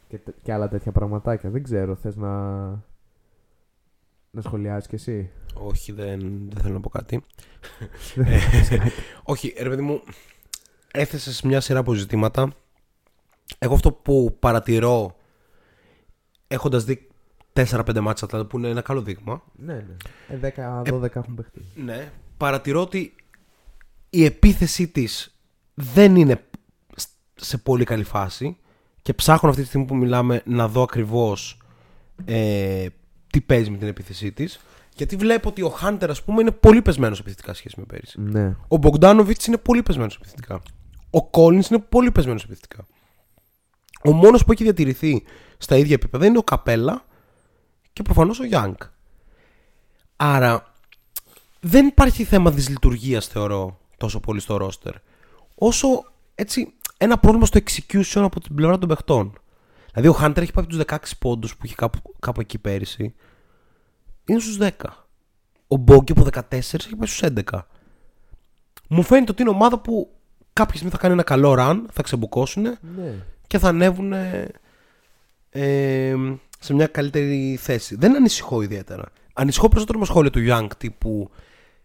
Και, 0.08 0.20
και 0.42 0.52
άλλα 0.52 0.68
τέτοια 0.68 0.92
πραγματάκια. 0.92 1.50
Δεν 1.50 1.62
ξέρω, 1.62 1.94
θες 1.94 2.16
να. 2.16 2.66
να 4.30 4.40
σχολιάσεις 4.40 4.88
κι 4.88 4.94
εσύ; 4.94 5.30
Όχι, 5.54 5.92
δεν, 5.92 6.20
δεν 6.50 6.62
θέλω 6.62 6.74
να 6.74 6.80
πω 6.80 6.88
κάτι. 6.88 7.24
ε, 8.24 8.38
όχι, 9.22 9.54
ρε 9.58 9.68
παιδί 9.68 9.82
μου, 9.82 10.02
έθεσες 10.92 11.42
μια 11.42 11.60
σειρά 11.60 11.78
από 11.78 11.94
ζητήματα. 11.94 12.52
Εγώ 13.58 13.74
αυτό 13.74 13.92
που 13.92 14.36
παρατηρώ 14.38 15.16
έχοντας 16.48 16.84
δει 16.84 17.08
4-5 17.56 18.00
μάτσα 18.00 18.26
που 18.26 18.58
είναι 18.58 18.68
ένα 18.68 18.80
καλό 18.80 19.02
δείγμα. 19.02 19.42
Ναι, 19.56 19.74
ναι. 19.74 20.50
10-12 20.50 21.02
ε, 21.02 21.18
έχουν 21.18 21.34
παιχτεί. 21.34 21.62
Ναι. 21.74 22.12
Παρατηρώ 22.36 22.80
ότι 22.80 23.14
η 24.10 24.24
επίθεσή 24.24 24.88
της 24.88 25.38
δεν 25.74 26.16
είναι 26.16 26.44
σε 27.34 27.58
πολύ 27.58 27.84
καλή 27.84 28.04
φάση 28.04 28.56
και 29.02 29.12
ψάχνω 29.12 29.48
αυτή 29.48 29.60
τη 29.62 29.68
στιγμή 29.68 29.86
που 29.86 29.96
μιλάμε 29.96 30.42
να 30.44 30.68
δω 30.68 30.82
ακριβώς 30.82 31.60
ε, 32.24 32.86
τι 33.32 33.40
παίζει 33.40 33.70
με 33.70 33.76
την 33.76 33.88
επίθεσή 33.88 34.32
της. 34.32 34.60
Γιατί 34.96 35.16
βλέπω 35.16 35.48
ότι 35.48 35.62
ο 35.62 35.68
Χάντερ, 35.68 36.10
ας 36.10 36.22
πούμε, 36.22 36.40
είναι 36.40 36.50
πολύ 36.50 36.82
πεσμένος 36.82 37.20
επιθετικά 37.20 37.54
σχέση 37.54 37.74
με 37.78 37.84
πέρυσι. 37.84 38.20
Ναι. 38.20 38.56
Ο 38.68 38.76
Μπογκδάνοβιτς 38.76 39.46
είναι 39.46 39.56
πολύ 39.56 39.82
πεσμένος 39.82 40.16
επιθετικά. 40.16 40.60
Ο 41.10 41.26
Κόλλιν 41.26 41.62
είναι 41.70 41.78
πολύ 41.88 42.10
πεσμένος 42.10 42.44
επιθετικά. 42.44 42.86
Ο 44.04 44.12
μόνος 44.12 44.44
που 44.44 44.52
έχει 44.52 44.62
διατηρηθεί 44.62 45.22
στα 45.58 45.76
ίδια 45.76 45.94
επίπεδα 45.94 46.26
είναι 46.26 46.38
ο 46.38 46.42
Καπέλα 46.42 47.04
και 47.96 48.02
προφανώς 48.02 48.40
ο 48.40 48.42
Young. 48.50 48.74
Άρα 50.16 50.72
δεν 51.60 51.86
υπάρχει 51.86 52.24
θέμα 52.24 52.50
δυσλειτουργίας 52.50 53.26
θεωρώ 53.26 53.78
τόσο 53.96 54.20
πολύ 54.20 54.40
στο 54.40 54.58
roster. 54.60 54.92
Όσο 55.54 55.86
έτσι 56.34 56.74
ένα 56.96 57.18
πρόβλημα 57.18 57.46
στο 57.46 57.60
execution 57.64 58.20
από 58.22 58.40
την 58.40 58.54
πλευρά 58.54 58.78
των 58.78 58.88
παιχτών. 58.88 59.40
Δηλαδή 59.92 60.08
ο 60.08 60.18
Hunter 60.20 60.36
έχει 60.36 60.52
πάει 60.52 60.66
τους 60.66 60.80
16 60.86 60.96
πόντους 61.18 61.56
που 61.56 61.66
είχε 61.66 61.74
κάπου, 61.74 61.98
κάπου 62.18 62.40
εκεί 62.40 62.58
πέρυσι. 62.58 63.14
Είναι 64.24 64.40
στους 64.40 64.58
10. 64.60 64.70
Ο 65.68 65.76
Μπόγκη 65.76 66.12
από 66.12 66.26
14 66.32 66.42
έχει 66.52 66.96
πάει 66.96 67.08
στους 67.08 67.30
11. 67.52 67.60
Μου 68.88 69.02
φαίνεται 69.02 69.30
ότι 69.30 69.42
είναι 69.42 69.50
ομάδα 69.50 69.78
που 69.78 70.10
κάποια 70.52 70.74
στιγμή 70.74 70.90
θα 70.90 70.98
κάνει 70.98 71.12
ένα 71.12 71.22
καλό 71.22 71.54
run, 71.58 71.82
θα 71.92 72.02
ξεμπουκώσουν 72.02 72.62
ναι. 72.62 73.14
και 73.46 73.58
θα 73.58 73.68
ανέβουν 73.68 74.12
ε, 75.50 76.14
σε 76.66 76.74
μια 76.74 76.86
καλύτερη 76.86 77.56
θέση. 77.60 77.96
Δεν 77.96 78.16
ανησυχώ 78.16 78.62
ιδιαίτερα. 78.62 79.04
Ανησυχώ 79.32 79.68
περισσότερο 79.68 79.98
με 79.98 80.04
σχόλια 80.04 80.30
του 80.30 80.44
Young 80.48 80.68
τύπου. 80.78 81.30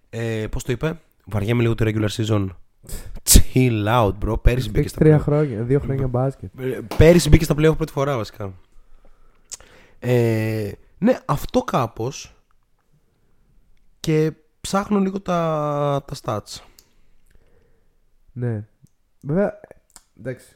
Ε, 0.09 0.47
Πώς 0.47 0.63
το 0.63 0.71
είπε, 0.71 0.99
Βαριέμαι 1.25 1.61
λίγο 1.61 1.75
τη 1.75 1.83
regular 1.87 2.09
season. 2.09 2.47
Chill 3.23 3.85
out, 3.87 4.13
bro. 4.25 4.41
Πέρυσι 4.41 4.69
μπήκε 4.69 4.87
στα 4.87 4.99
Τρία 4.99 5.19
χρόνια, 5.19 5.63
δύο 5.63 5.79
χρόνια 5.79 6.07
μπάσκετ. 6.07 6.59
Ε, 6.59 6.79
πέρυσι 6.97 7.29
μπήκε 7.29 7.43
στα 7.43 7.55
πλέον 7.55 7.75
πρώτη 7.75 7.91
φορά 7.91 8.17
βασικά. 8.17 8.53
Ε, 9.99 10.71
ναι, 10.97 11.19
αυτό 11.25 11.63
κάπως. 11.63 12.35
Και 13.99 14.31
ψάχνω 14.61 14.99
λίγο 14.99 15.21
τα, 15.21 16.03
τα 16.07 16.15
stats. 16.21 16.61
Ναι. 18.31 18.67
Βέβαια, 19.21 19.59
εντάξει. 20.19 20.55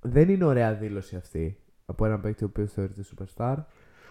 Δεν 0.00 0.28
είναι 0.28 0.44
ωραία 0.44 0.74
δήλωση 0.74 1.16
αυτή 1.16 1.58
από 1.86 2.04
έναν 2.04 2.20
παίκτη 2.20 2.44
ο 2.44 2.46
οποίος 2.46 2.72
θεωρείται 2.72 3.04
superstar. 3.16 3.56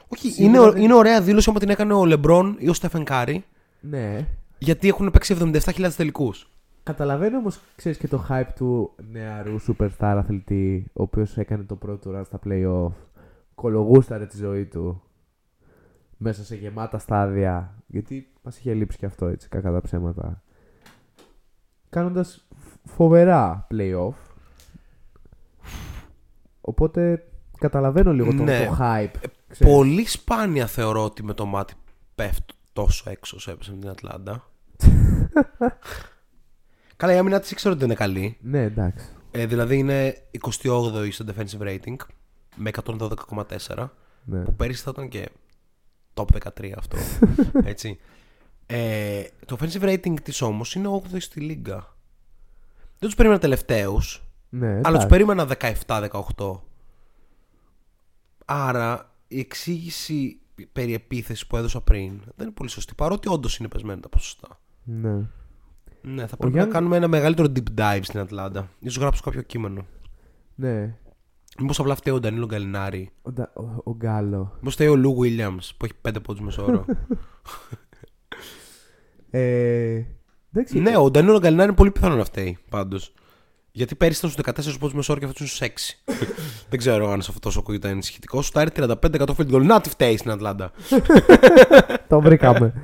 Όχι, 0.07 0.43
είναι, 0.43 0.59
δεν... 0.59 0.82
είναι 0.82 0.93
ωραία 0.93 1.21
δήλωση 1.21 1.49
όπως 1.49 1.60
την 1.59 1.69
έκανε 1.69 1.93
ο 1.93 2.05
Λεμπρόν 2.05 2.55
ή 2.59 2.69
ο 2.69 2.74
Στέφεν 2.74 3.03
Κάρι. 3.03 3.45
Ναι. 3.80 4.28
Γιατί 4.57 4.88
έχουν 4.88 5.11
παίξει 5.11 5.38
77.000 5.39 5.89
τελικούς. 5.97 6.47
Καταλαβαίνω 6.84 7.38
όμως, 7.38 7.59
ξέρεις 7.76 7.97
και 7.97 8.07
το 8.07 8.26
hype 8.30 8.47
του 8.55 8.95
νεαρού 9.11 9.55
superstar 9.67 10.15
αθλητή, 10.17 10.86
ο 10.93 11.01
οποίος 11.01 11.38
έκανε 11.38 11.63
το 11.63 11.76
πρώτο 11.76 12.11
run 12.15 12.26
στα 12.26 12.39
playoff. 12.45 12.91
Κολογούσταρε 13.55 14.26
τη 14.26 14.38
ζωή 14.38 14.65
του 14.65 15.01
μέσα 16.17 16.43
σε 16.43 16.55
γεμάτα 16.55 16.97
στάδια. 16.97 17.84
Γιατί 17.88 18.34
μας 18.41 18.57
είχε 18.57 18.74
λείψει 18.74 18.97
και 18.97 19.05
αυτό 19.05 19.26
έτσι, 19.28 19.47
κακά 19.47 19.71
τα 19.71 19.82
ψέματα. 19.82 20.43
Κάνοντας 21.89 22.47
φοβερά 22.84 23.67
playoff. 23.71 24.13
Οπότε 26.62 27.28
καταλαβαίνω 27.64 28.14
λίγο 28.14 28.36
το, 28.36 28.44
ναι. 28.44 28.66
το 28.66 28.78
hype. 28.80 29.30
Ε, 29.48 29.66
πολύ 29.66 30.06
σπάνια 30.06 30.68
θεωρώ 30.68 31.04
ότι 31.04 31.24
με 31.24 31.34
το 31.34 31.46
μάτι 31.46 31.74
πέφτω 32.16 32.54
τόσο 32.74 33.10
έξω 33.10 33.36
όσο 33.36 33.52
έπεσα 33.51 33.71
με 33.72 33.78
την 33.78 33.90
Ατλάντα. 33.90 34.48
Καλά, 36.98 37.14
η 37.14 37.18
άμυνα 37.18 37.40
της 37.40 37.52
ήξερα 37.52 37.74
ότι 37.74 37.84
είναι 37.84 37.94
καλή. 37.94 38.38
Ναι, 38.42 38.62
εντάξει. 38.62 39.06
Ε, 39.32 39.46
δηλαδή 39.46 39.78
είναι 39.78 40.16
28η 40.64 41.12
στο 41.12 41.26
defensive 41.28 41.62
rating 41.62 41.96
με 42.56 42.72
112,4. 42.86 43.90
Ναι. 44.26 44.44
Που 44.44 44.54
πέρυσι 44.54 44.84
θα 44.84 44.92
ήταν 44.94 45.08
και 45.08 45.30
top 46.14 46.26
13 46.60 46.72
αυτό. 46.78 46.98
έτσι. 47.72 48.00
Ε, 48.66 49.24
το 49.46 49.58
offensive 49.60 49.84
rating 49.84 50.20
της 50.24 50.42
όμως 50.42 50.76
είναι 50.76 51.02
8η 51.04 51.18
στη 51.22 51.40
λίγκα. 51.39 51.75
Δεν 53.00 53.10
τους 53.10 53.16
περίμενα 53.16 53.40
τελευταίους. 53.42 54.24
Ναι, 54.50 54.80
αλλά 54.84 54.98
τους 54.98 55.06
περίμενα 55.06 55.48
17-18. 55.88 56.10
Άρα 58.45 59.11
η 59.28 59.39
εξήγηση 59.39 60.39
περί 60.71 60.93
επίθεσης 60.93 61.47
που 61.47 61.57
έδωσα 61.57 61.82
πριν 61.82 62.20
δεν 62.36 62.45
είναι 62.45 62.51
πολύ 62.51 62.70
σωστή. 62.70 62.93
Παρότι 62.95 63.29
όντως 63.29 63.57
είναι 63.57 63.67
πεσμένα 63.67 63.99
τα 63.99 64.09
ποσοστά. 64.09 64.59
Ναι. 64.83 65.28
Ναι, 66.01 66.28
θα 66.28 66.37
πρέπει 66.37 66.57
να 66.57 66.65
κάνουμε 66.65 66.97
ένα 66.97 67.07
μεγαλύτερο 67.07 67.47
deep 67.55 67.79
dive 67.79 67.99
στην 68.01 68.20
Ατλάντα. 68.20 68.70
Ίσως 68.89 69.00
γράψω 68.99 69.21
κάποιο 69.24 69.41
κείμενο. 69.41 69.86
Ναι. 70.55 70.95
Μήπως 71.59 71.79
απλά 71.79 71.95
φταίει 71.95 72.13
ο 72.13 72.20
Ντανίλο 72.20 72.45
Γκαλινάρι. 72.46 73.12
Ο, 73.21 73.41
ο, 73.41 73.82
ο 73.83 73.95
Γκάλο. 73.95 74.51
Μήπως 74.55 74.74
φταίει 74.74 74.87
ο 74.87 74.95
Λου 74.95 75.15
Βίλιαμς 75.15 75.75
που 75.75 75.86
έχει 75.86 75.93
πέντε 76.01 76.20
πόντους 76.20 76.43
μέσο 76.43 76.64
όρο. 76.64 76.86
ε, 79.29 80.03
ναι, 80.74 80.97
ο 80.97 81.11
Ντανίλο 81.11 81.39
Γκαλινάρι 81.39 81.67
είναι 81.67 81.78
πολύ 81.78 81.91
πιθανό 81.91 82.15
να 82.15 82.24
φταίει 82.24 82.57
πάντως. 82.70 83.13
Γιατί 83.75 83.95
πέρυσι 83.95 84.25
ήταν 84.25 84.54
στους 84.54 84.74
14 84.74 84.79
πόντους 84.79 84.95
μέσο 84.96 85.09
όρο 85.09 85.20
και 85.20 85.25
αυτό 85.25 85.45
στους 85.45 85.62
6. 85.62 85.67
Δεν 86.70 86.79
ξέρω 86.79 87.12
αν 87.12 87.20
αυτό 87.20 87.39
τόσο 87.39 87.59
ακούγεται 87.59 87.89
ενισχυτικό. 87.89 88.41
Σουτάρει 88.42 88.70
35% 88.75 88.95
field 89.09 89.51
goal. 89.54 89.62
Να 89.62 89.82
τι 89.82 89.89
φταίει 89.89 90.17
στην 90.17 90.32
Ατλάντα. 90.32 90.71
Το 92.09 92.21
βρήκαμε. 92.21 92.74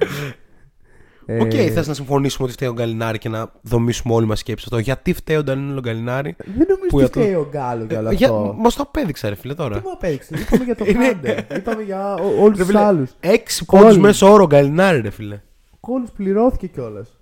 Οκ, 1.41 1.49
okay, 1.49 1.56
ε... 1.56 1.70
θες 1.70 1.88
να 1.88 1.94
συμφωνήσουμε 1.94 2.44
ότι 2.44 2.53
φταίει 2.53 2.70
ο 2.70 2.74
Γκαλινάρι 2.74 3.18
και 3.18 3.30
να 3.30 3.52
δομήσουμε 3.61 4.14
όλη 4.14 4.26
μας 4.26 4.40
σκέψη 4.40 4.66
αυτό. 4.68 4.80
Γιατί 4.80 5.14
φταίει 5.14 5.38
ο 5.38 5.44
Ντανίλο 5.44 5.80
Γκαλινάρι. 5.80 6.36
Δεν 6.57 6.68
νομίζω 6.70 7.06
ότι 7.06 7.20
φταίει 7.20 7.34
ο 7.34 7.48
Γκάλο 7.52 7.84
για 7.84 7.99
όλο 7.99 8.10
αυτό. 8.10 8.56
Μας 8.57 8.76
το 8.76 8.82
απέδειξα, 8.82 9.30
ρε 9.30 9.36
φίλε 9.36 9.53
τώρα. 9.53 9.76
Τι 9.76 9.86
μου 9.86 9.91
απέδειξε; 9.91 10.36
Είπαμε 10.40 10.64
για 10.64 10.76
το 10.76 10.86
Χάντερ. 10.86 11.57
Είπαμε 11.57 11.84
για 11.84 12.14
όλους 12.40 12.57
τους 12.57 12.76
άλλους. 12.76 13.11
6 13.22 13.38
πόντους 13.66 13.98
μέσω 13.98 14.32
όρο 14.32 14.45
Γκαλινάρη, 14.45 15.02
ρε 15.02 15.10
φίλε. 15.10 15.41
Κόλους 15.80 16.10
πληρώθηκε 16.11 16.68
κιόλας. 16.68 17.19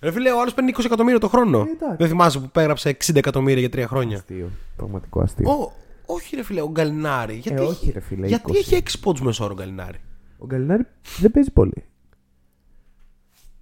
Ρε 0.00 0.10
φίλε, 0.12 0.30
ο 0.32 0.40
άλλος 0.40 0.54
παίρνει 0.54 0.72
20 0.76 0.84
εκατομμύρια 0.84 1.18
το 1.18 1.28
χρόνο. 1.28 1.60
Ε, 1.60 1.96
Δεν 1.96 2.08
θυμάσαι 2.08 2.38
που 2.40 2.48
πέγραψε 2.50 2.96
60 3.04 3.16
εκατομμύρια 3.16 3.60
για 3.60 3.68
τρία 3.70 3.86
χρόνια. 3.86 4.16
Αστείο. 4.16 4.50
Πραγματικό 4.76 5.20
αστείο. 5.20 5.50
Ο, 5.50 5.72
Όχι, 6.06 6.36
ρε 6.36 6.42
φίλε, 6.42 6.60
ο 6.60 6.70
Γκαλινάρη. 6.70 7.34
Γιατί, 7.34 7.62
Ε, 7.62 7.66
όχι, 7.66 7.90
ρε 7.90 8.00
φίλε, 8.00 8.26
γιατί 8.26 8.52
20. 8.52 8.54
έχει 8.56 8.74
6 8.76 8.98
πόντους 9.00 9.20
μεσόωρο 9.22 9.52
ο 9.52 9.56
Γκαλινάρη. 9.56 9.98
Ο 10.38 10.46
Γκαλινάρη 10.46 10.86
δεν 11.18 11.30
παίζει 11.30 11.50
πολύ. 11.50 11.72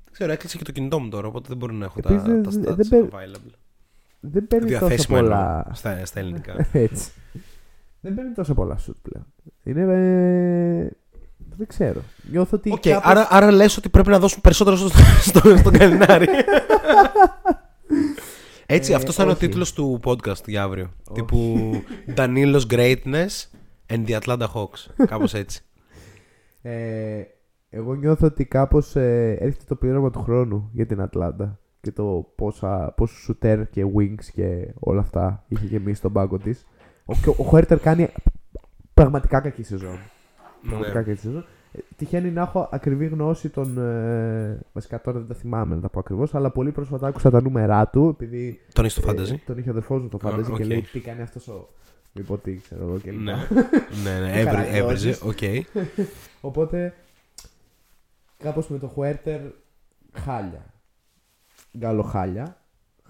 Δεν 0.05 0.12
ξέρω, 0.12 0.32
έκλεισε 0.32 0.56
και 0.59 0.65
το 0.65 0.73
κινητό 0.73 0.98
μου 1.01 1.09
τώρα, 1.09 1.27
οπότε 1.27 1.47
δεν 1.48 1.56
μπορώ 1.56 1.73
να 1.73 1.85
έχω 1.85 1.98
Επίσης, 2.05 2.23
τα, 2.23 2.28
δεν- 2.32 2.43
τα 2.43 2.74
δεν 2.74 2.86
stats 2.86 2.89
παί- 2.90 3.10
available. 3.12 3.52
Δεν 4.20 4.47
παίρνει 4.47 4.70
τόσο 4.70 4.78
Διαθέσιμα 4.86 5.19
εννοώ, 5.19 5.32
πολλά. 5.32 5.70
στα, 5.73 6.05
στα 6.05 6.20
ελληνικά. 6.20 6.66
Έτσι. 6.73 7.10
δεν 8.01 8.15
παίρνει 8.15 8.32
τόσο 8.35 8.55
πολλά 8.55 8.77
σουτ 8.78 8.97
πλέον. 9.02 9.27
Είναι. 9.65 9.81
ε, 9.93 10.90
Δεν 11.56 11.66
ξέρω. 11.66 12.01
Νιώθω 12.31 12.56
ότι. 12.56 12.70
Οκ, 12.73 12.81
κάπως- 12.81 13.01
άρα, 13.05 13.27
άρα 13.31 13.51
λες 13.51 13.77
ότι 13.77 13.89
πρέπει 13.89 14.09
να 14.09 14.19
δώσουν 14.19 14.40
περισσότερο 14.40 14.77
στο, 14.77 14.89
στο, 15.20 15.56
στον 15.56 15.73
Γκαλινάρι. 15.73 16.27
Έτσι, 18.66 18.93
Ε, 18.93 18.94
αυτός 18.94 19.15
θα 19.15 19.23
είναι 19.23 19.32
ο 19.32 19.35
όχι. 19.35 19.47
τίτλος 19.47 19.73
του 19.73 20.01
podcast 20.05 20.44
για 20.47 20.62
αύριο. 20.62 20.90
Τύπου 21.12 21.59
Danilo's 22.16 22.60
Greatness 22.70 23.47
and 23.86 24.06
the 24.06 24.19
Atlanta 24.20 24.47
Hawks. 24.55 25.06
Κάπως 25.06 25.35
έτσι. 25.35 25.62
Ε, 26.62 27.23
εγώ 27.70 27.94
νιώθω 27.94 28.27
ότι 28.27 28.44
κάπως 28.44 28.97
ε, 28.97 29.36
έρχεται 29.40 29.65
το 29.69 29.74
πλήρωμα 29.74 30.10
του 30.10 30.23
χρόνου 30.23 30.70
για 30.73 30.86
την 30.86 31.01
Ατλάντα 31.01 31.59
και 31.81 31.93
το 31.93 32.32
πόσα, 32.36 32.93
πόσο 32.97 33.15
σουτέρ 33.15 33.69
και 33.70 33.85
wings 33.97 34.24
και 34.35 34.73
όλα 34.78 35.01
αυτά 35.01 35.44
είχε 35.48 35.66
γεμίσει 35.66 35.98
στον 35.98 36.12
πάγκο 36.12 36.39
της. 36.39 36.66
Ο, 37.05 37.15
και 37.15 37.28
ο 37.28 37.44
Χουέρτερ 37.44 37.78
κάνει 37.81 38.09
πραγματικά 38.94 39.40
κακή 39.40 39.62
σεζόν. 39.62 39.98
Πραγματικά 40.66 40.98
ναι. 40.98 41.05
κακή 41.05 41.20
σεζόν. 41.20 41.44
Ε, 41.72 41.78
Τυχαίνει 41.97 42.30
να 42.30 42.43
έχω 42.43 42.68
ακριβή 42.72 43.06
γνώση 43.06 43.48
των. 43.48 43.78
Ε, 43.78 44.60
βασικά 44.72 45.01
τώρα 45.01 45.18
δεν 45.18 45.28
τα 45.28 45.35
θυμάμαι 45.35 45.74
να 45.74 45.80
τα 45.80 45.89
πω 45.89 45.98
ακριβώς, 45.98 46.35
αλλά 46.35 46.51
πολύ 46.51 46.72
πρόσφατα 46.72 47.06
άκουσα 47.06 47.30
τα 47.30 47.43
νούμερά 47.43 47.89
του 47.89 48.09
επειδή. 48.09 48.60
Τον 48.72 48.85
είχες 48.85 49.01
στο 49.01 49.10
ε, 49.10 49.14
fantasy. 49.14 49.36
τον 49.47 49.59
είχε 49.59 49.68
ο 49.68 49.72
αδερφός 49.72 50.02
μου 50.02 50.09
το 50.09 50.18
fantasy 50.22 50.40
Α, 50.40 50.43
και 50.43 50.52
οκ. 50.52 50.64
λέει 50.64 50.80
τι 50.93 51.01
κάνει 51.01 51.22
αυτός 51.22 51.48
ο. 51.48 51.68
Μήπως 52.12 52.36
τι 52.39 52.55
ξέρω 52.56 52.82
εγώ 52.85 52.98
και 52.98 53.10
Ναι, 53.10 53.18
λοιπά. 53.18 53.47
ναι, 54.05 54.18
ναι, 54.26 54.32
Τι 54.32 54.39
έβρι- 54.39 54.44
καραγκιόζης. 54.44 55.20
έβριζε, 55.20 55.64
οκ. 55.64 55.66
Οπότε 56.40 56.94
κάπως 58.39 58.68
με 58.68 58.78
το 58.78 58.86
Χουέρτερ 58.86 59.40
χάλια. 60.12 60.64
Γκάλο 61.78 62.02
χάλια. 62.02 62.56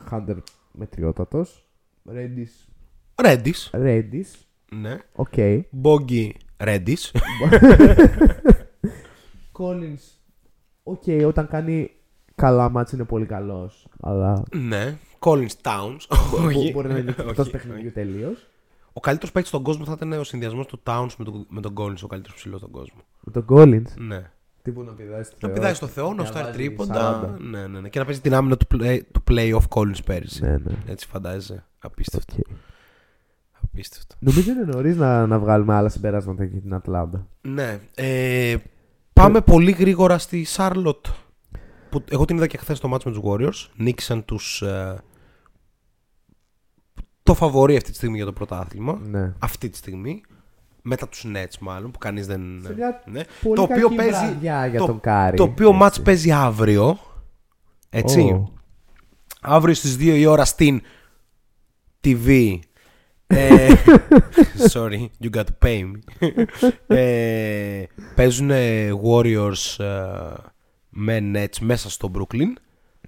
Χάντερ 0.09 0.37
μετριότατος. 0.73 1.67
Ρέντις 2.11 2.69
Ρέντις, 3.23 3.71
Ρέντις. 3.73 4.49
ναι. 4.73 4.97
Οκ. 5.13 5.35
Μπόγκι 5.71 6.35
Ρέντις. 6.59 7.13
Κόλλινς. 9.53 10.03
Οκ, 10.83 11.03
όταν 11.27 11.49
κάνει 11.49 11.91
καλά 12.35 12.69
μάτς 12.69 12.93
είναι 12.93 13.05
πολύ 13.05 13.27
καλός. 13.27 13.87
Αλλά 14.01 14.43
Ναι. 14.57 14.97
Collins 15.19 15.55
Towns. 15.63 15.99
μπο- 16.31 16.47
Όχι. 16.47 16.73
μπορεί 16.73 16.89
να 16.89 16.99
είναι 16.99 17.11
Όχι, 17.11 17.21
εκτός 17.29 17.39
όχι. 17.39 17.51
παιχνιδιού 17.51 17.93
τελείως. 17.93 18.47
Ο 18.93 19.01
καλύτερος 19.01 19.33
παίκτης 19.33 19.51
στον 19.51 19.63
κόσμο 19.63 19.85
θα 19.85 19.93
ήταν 19.97 20.13
ο 20.13 20.25
συνδυασμός 20.25 20.67
του 20.67 20.81
Towns 20.87 21.09
με 21.19 21.25
τον, 21.25 21.47
με 21.49 21.61
τον 21.61 21.75
Collins, 21.77 22.03
ο 22.03 22.07
καλύτερος 22.07 22.37
ψηλός 22.37 22.59
στον 22.61 22.71
κόσμο. 22.73 23.01
Με 23.21 23.33
τον 23.33 23.45
Κόλλινς. 23.45 23.93
Ναι. 23.97 24.31
Τύπου 24.63 24.83
να 24.83 24.93
πηδάει 24.93 25.23
στο 25.23 25.35
Να 25.41 25.47
Θεό. 25.49 25.53
πηδάει 25.57 25.75
στο 25.75 25.87
Θεό, 25.87 26.15
να 26.15 26.23
και 26.23 26.29
σουτάρει 26.29 26.45
βάζει 26.45 26.57
τρίποντα. 26.57 27.35
40. 27.37 27.41
Ναι, 27.41 27.67
ναι, 27.67 27.81
ναι. 27.81 27.89
Και 27.89 27.99
να 27.99 28.05
παίζει 28.05 28.21
την 28.21 28.35
άμυνα 28.35 28.57
του, 28.57 28.67
play, 28.75 29.01
του 29.13 29.23
playoff 29.31 29.69
Collins 29.69 30.05
πέρυσι. 30.05 30.43
Ναι, 30.43 30.51
ναι. 30.51 30.73
Έτσι 30.87 31.07
φαντάζεσαι. 31.07 31.65
Απίστευτο. 31.79 32.35
Οκ. 32.39 32.47
Απίστευτο. 33.79 34.15
Νομίζω 34.19 34.51
είναι 34.51 34.65
νωρίς 34.65 34.97
να, 34.97 35.27
να 35.27 35.39
βγάλουμε 35.39 35.75
άλλα 35.75 35.89
συμπεράσματα 35.89 36.45
για 36.45 36.61
την 36.61 36.75
Ατλάντα. 36.75 37.27
Ναι. 37.41 37.81
Ε, 37.95 38.57
πάμε 39.13 39.41
πολύ 39.41 39.71
γρήγορα 39.71 40.19
στη 40.19 40.45
Σάρλοτ. 40.45 41.07
Που 41.91 42.05
εγώ 42.11 42.25
την 42.25 42.37
είδα 42.37 42.47
και 42.47 42.59
χθες 42.59 42.81
το 42.81 42.95
match 42.95 43.03
με 43.05 43.11
τους 43.13 43.21
Warriors. 43.25 43.71
Νίκησαν 43.77 44.25
τους. 44.25 44.63
Ε, 44.63 45.03
το 47.23 47.35
φαβορεί 47.35 47.77
αυτή 47.77 47.91
τη 47.91 47.97
στιγμή 47.97 48.17
για 48.17 48.25
το 48.25 48.33
πρωτάθλημα. 48.33 49.01
Ναι. 49.05 49.33
Αυτή 49.39 49.69
τη 49.69 49.77
στιγμή. 49.77 50.23
Μετά 50.83 51.09
τους 51.09 51.25
Nets 51.27 51.59
μάλλον, 51.61 51.91
που 51.91 51.99
κανείς 51.99 52.27
δεν. 52.27 52.61
Σε 52.63 52.75
μια 52.75 53.03
ναι. 53.07 53.23
Πολύ 53.43 53.57
το 53.57 53.63
οποίο 53.63 53.89
κακή 53.89 53.95
παίζει. 53.95 54.27
βραδιά 54.27 54.67
για 54.67 54.79
το, 54.79 54.87
τον 54.87 55.01
Κάρι. 55.01 55.37
το 55.37 55.43
οποίο 55.43 55.69
Έτσι. 55.69 55.81
match 55.83 56.05
παίζει 56.05 56.33
αύριο. 56.33 56.99
Έτσι. 57.91 58.21
Ω. 58.21 58.53
Αύριο 59.41 59.75
στις 59.75 59.97
2 59.97 60.01
η 60.01 60.27
ώρα 60.27 60.45
στην 60.45 60.83
TV. 62.05 62.59
Ε, 63.31 63.75
sorry, 64.73 65.09
you 65.23 65.31
got 65.31 65.45
to 65.45 65.67
pay 65.67 65.83
me. 65.83 66.21
ε, 66.87 67.83
παίζουν 68.15 68.51
Warriors 69.05 69.85
ε, 69.85 70.35
με 70.89 71.31
Nets 71.35 71.59
μέσα 71.61 71.91
στο 71.91 72.11
Brooklyn. 72.15 72.53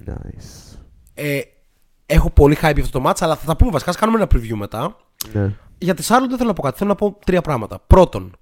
Nice. 0.07 0.79
Ε, 1.15 1.41
έχω 2.07 2.31
πολύ 2.31 2.57
hype 2.63 2.75
για 2.75 2.85
αυτό 2.85 3.01
το 3.01 3.09
match, 3.09 3.19
αλλά 3.21 3.37
θα 3.37 3.47
τα 3.47 3.57
πούμε 3.57 3.71
βασικά. 3.71 3.91
Ας 3.91 3.97
κάνουμε 3.97 4.19
ένα 4.19 4.29
preview 4.35 4.57
μετά. 4.57 4.97
Ναι. 5.33 5.55
Για 5.79 5.95
τη 5.95 6.03
Σάρλοντ 6.03 6.29
δεν 6.29 6.39
θέλω 6.39 6.49
να 6.49 6.55
πω 6.55 6.63
κάτι. 6.63 6.79
Θέλω 6.79 6.91
να 6.91 6.95
πω 6.95 7.19
τρία 7.25 7.41
πράγματα. 7.41 7.79
Πρώτον, 7.87 8.37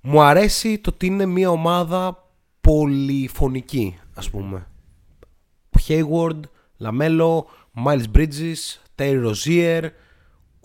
μου 0.00 0.22
αρέσει 0.22 0.78
το 0.78 0.90
ότι 0.94 1.06
είναι 1.06 1.26
μια 1.26 1.50
ομάδα 1.50 2.28
πολυφωνική, 2.60 3.98
ας 4.14 4.30
πούμε. 4.30 4.66
Hayward, 5.88 6.40
Lamello, 6.80 7.44
Miles 7.84 8.04
Bridges, 8.14 8.78
Terry 8.96 9.32
Rozier. 9.32 9.88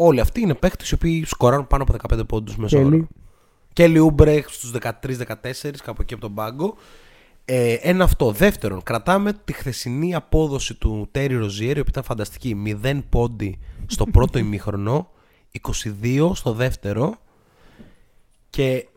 Όλοι 0.01 0.19
αυτοί 0.19 0.41
είναι 0.41 0.53
παίχτες 0.53 0.89
οι 0.89 0.93
οποίοι 0.93 1.25
σκοράρουν 1.25 1.67
πάνω 1.67 1.83
από 1.83 2.15
15 2.15 2.27
πόντους 2.27 2.57
μέσα 2.57 2.79
Kelly. 2.81 3.01
Kelly 3.73 4.07
Oubre 4.07 4.43
στους 4.47 4.71
13-14, 4.71 4.91
κάπου 5.83 6.01
εκεί 6.01 6.13
από 6.13 6.21
τον 6.21 6.33
πάγκο. 6.33 6.75
Ε, 7.45 7.73
ένα 7.73 8.03
αυτό. 8.03 8.31
Δεύτερον, 8.31 8.83
κρατάμε 8.83 9.33
τη 9.33 9.53
χθεσινή 9.53 10.15
απόδοση 10.15 10.73
του 10.73 11.09
Terry 11.13 11.43
Rozier, 11.43 11.59
η 11.59 11.69
οποία 11.69 11.83
ήταν 11.87 12.03
φανταστική. 12.03 12.77
0 12.83 12.99
πόντι 13.09 13.59
στο 13.85 14.05
πρώτο 14.05 14.39
ημίχρονο, 14.45 15.09
22 16.03 16.31
στο 16.33 16.53
δεύτερο 16.53 17.15
και 18.49 18.87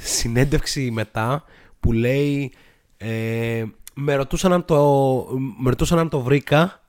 συνέντευξη 0.00 0.90
μετά 0.90 1.44
που 1.80 1.92
λέει 1.92 2.52
ε, 2.96 3.64
με, 3.94 4.14
ρωτούσαν 4.14 4.52
αν 4.52 4.64
το, 4.64 5.26
με 5.58 5.70
ρωτούσαν 5.70 5.98
αν 5.98 6.08
το 6.08 6.20
βρήκα 6.20 6.82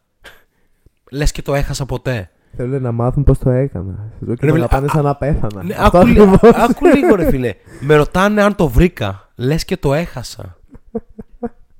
λες 1.11 1.31
και 1.31 1.41
το 1.41 1.53
έχασα 1.53 1.85
ποτέ 1.85 2.29
Θέλουν 2.55 2.81
να 2.81 2.91
μάθουν 2.91 3.23
πώ 3.23 3.37
το 3.37 3.49
έκανα. 3.49 4.11
Θέλω 4.19 4.35
και 4.35 4.45
Ρε 4.45 4.47
να 4.51 4.53
φίλε, 4.55 4.67
πάνε 4.67 4.85
α- 4.85 4.89
σαν 4.89 5.03
να 5.03 5.15
πέθανα. 5.15 5.63
ναι, 5.63 5.75
Αυτό 5.77 5.97
άκου, 5.97 6.07
λι- 6.07 6.19
ακριβώς. 6.19 6.55
άκου 6.69 6.85
λίγο 6.85 7.15
ρε 7.15 7.29
φίλε 7.29 7.53
με 7.79 7.95
ρωτάνε 7.95 8.41
αν 8.43 8.55
το 8.55 8.67
βρήκα 8.67 9.29
λες 9.35 9.65
και 9.65 9.77
το 9.77 9.93
έχασα 9.93 10.57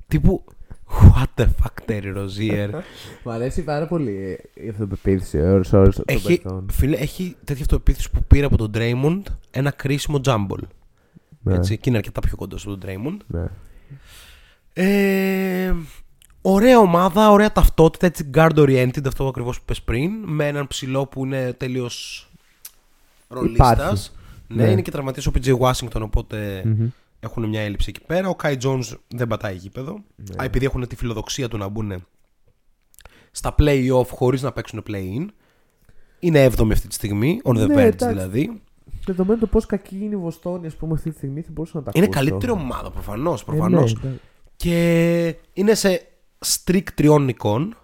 τύπου 0.07 0.43
what 0.89 1.41
the 1.41 1.43
fuck 1.45 1.89
Terry 1.91 2.15
Rozier 2.17 2.69
Μ' 3.23 3.29
αρέσει 3.29 3.63
πάρα 3.63 3.87
πολύ 3.87 4.39
η 4.53 4.69
αυτοπεποίθηση 4.69 5.37
ο 5.39 5.51
όρος 5.51 5.73
όρος 5.73 5.95
των 5.95 6.03
έχει, 6.07 6.27
παιχτών. 6.27 6.65
φίλε, 6.71 6.95
έχει 6.97 7.35
τέτοια 7.43 7.61
αυτοπεποίθηση 7.63 8.11
που 8.11 8.23
πήρε 8.27 8.45
από 8.45 8.57
τον 8.57 8.71
Draymond 8.73 9.21
ένα 9.51 9.71
κρίσιμο 9.71 10.19
τζάμπολ 10.21 10.59
Ναι, 11.41 11.53
έτσι, 11.55 11.77
και 11.77 11.89
είναι 11.89 11.97
αρκετά 11.97 12.19
πιο 12.19 12.35
κοντό 12.35 12.57
στον 12.57 12.79
Draymond 12.85 13.17
ναι. 13.27 13.43
Ε, 14.73 15.73
ωραία 16.47 16.79
ομάδα, 16.79 17.31
ωραία 17.31 17.51
ταυτότητα, 17.51 18.05
έτσι 18.05 18.29
guard 18.33 18.55
oriented, 18.55 19.07
αυτό 19.07 19.27
ακριβώς 19.27 19.57
που 19.59 19.65
πες 19.65 19.81
πριν, 19.81 20.11
με 20.25 20.47
έναν 20.47 20.67
ψηλό 20.67 21.05
που 21.05 21.25
είναι 21.25 21.53
τελείω 21.53 21.89
ρολίστας. 23.27 23.71
Υπάρχει. 23.71 24.09
Ναι, 24.47 24.63
Ναι. 24.63 24.71
είναι 24.71 24.81
και 24.81 24.91
τραυματίας 24.91 25.27
ο 25.27 25.31
PJ 25.35 25.57
Washington, 25.57 26.01
οπότε 26.01 26.61
Μμμ. 26.65 26.87
έχουν 27.19 27.49
μια 27.49 27.61
έλλειψη 27.61 27.89
εκεί 27.89 28.05
πέρα. 28.05 28.29
Ο 28.29 28.35
Kai 28.43 28.57
Jones 28.63 28.93
δεν 29.07 29.27
πατάει 29.27 29.55
γήπεδο. 29.55 29.93
Ναι. 30.15 30.41
Α, 30.41 30.43
επειδή 30.43 30.65
έχουν 30.65 30.87
τη 30.87 30.95
φιλοδοξία 30.95 31.47
του 31.47 31.57
να 31.57 31.67
μπουν 31.67 32.05
στα 33.31 33.55
play-off 33.59 34.07
χωρίς 34.07 34.41
να 34.41 34.51
παίξουν 34.51 34.83
play-in. 34.87 35.25
Είναι 36.19 36.45
7η 36.45 36.71
αυτή 36.71 36.87
τη 36.87 36.93
στιγμή, 36.93 37.41
on 37.43 37.51
the 37.51 37.67
Ναι, 37.67 37.73
verge 37.75 37.77
εντάξει. 37.77 38.07
δηλαδή. 38.07 38.61
Δεδομένου 39.05 39.39
το 39.39 39.47
πώς 39.47 39.65
κακή 39.65 39.95
είναι 39.95 40.15
η 40.15 40.17
Βοστόνη, 40.17 40.67
ας 40.67 40.75
πούμε, 40.75 40.93
αυτή 40.93 41.09
τη 41.09 41.15
στιγμή 41.17 41.41
θα 41.41 41.49
μπορούσα 41.51 41.77
να 41.77 41.83
τα 41.83 41.91
Είναι 41.95 42.05
ακούσω. 42.05 42.19
καλύτερη 42.25 42.51
ομάδα 42.51 42.91
προφανώς, 42.91 43.41
Ε, 43.41 43.43
προφανώς. 43.45 43.93
ναι, 44.03 44.09
ναι. 44.09 44.15
Και 44.55 45.35
είναι 45.53 45.73
σε 45.73 46.07
streak 46.45 46.83
τριών 46.95 47.23
νικών. 47.23 47.77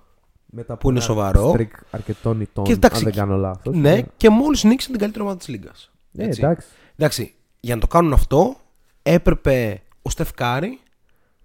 Μετά 0.53 0.73
από 0.73 0.81
που 0.81 0.89
είναι 0.89 0.97
ένα 0.97 1.07
σοβαρό. 1.07 1.51
streak 1.57 1.69
αρκετών 1.91 2.41
ετών, 2.41 2.63
Και 2.63 2.71
εντάξει, 2.71 2.97
αν 2.97 3.03
δεν 3.03 3.13
κάνω 3.13 3.35
λάθος. 3.35 3.75
Ναι, 3.75 4.01
και 4.17 4.29
μόλις 4.29 4.63
νίξαν 4.63 4.91
την 4.91 4.99
καλύτερη 4.99 5.23
ομάδα 5.23 5.37
της 5.37 5.47
Λίγκας. 5.47 5.91
Ναι, 6.11 6.23
εντάξει. 6.23 6.65
Εντάξει, 6.95 7.33
για 7.59 7.75
να 7.75 7.81
το 7.81 7.87
κάνουν 7.87 8.13
αυτό, 8.13 8.55
έπρεπε 9.03 9.81
ο 10.01 10.09
Στεφ 10.09 10.33
Κάρη 10.33 10.79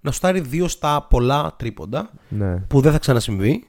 να 0.00 0.10
σουτάρει 0.12 0.40
δύο 0.40 0.68
στα 0.68 1.02
πολλά 1.10 1.54
τρίποντα, 1.58 2.10
Ναι. 2.28 2.56
που 2.56 2.80
δεν 2.80 2.92
θα 2.92 2.98
ξανασυμβεί. 2.98 3.68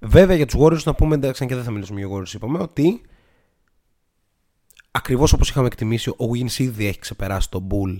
Βέβαια 0.00 0.36
για 0.36 0.46
τους 0.46 0.56
Warriors 0.60 0.82
να 0.82 0.94
πούμε, 0.94 1.14
εντάξει, 1.14 1.46
και 1.46 1.54
δεν 1.54 1.64
θα 1.64 1.70
μιλήσουμε 1.70 2.00
για 2.00 2.08
Warriors, 2.16 2.32
είπαμε 2.34 2.58
ότι 2.58 3.00
ακριβώς 4.90 5.32
όπως 5.32 5.48
είχαμε 5.48 5.66
εκτιμήσει, 5.66 6.10
ο 6.10 6.30
Wiggins 6.32 6.58
ήδη 6.58 6.86
έχει 6.86 6.98
ξεπεράσει 6.98 7.50
τον 7.50 7.66
Poole 7.70 7.96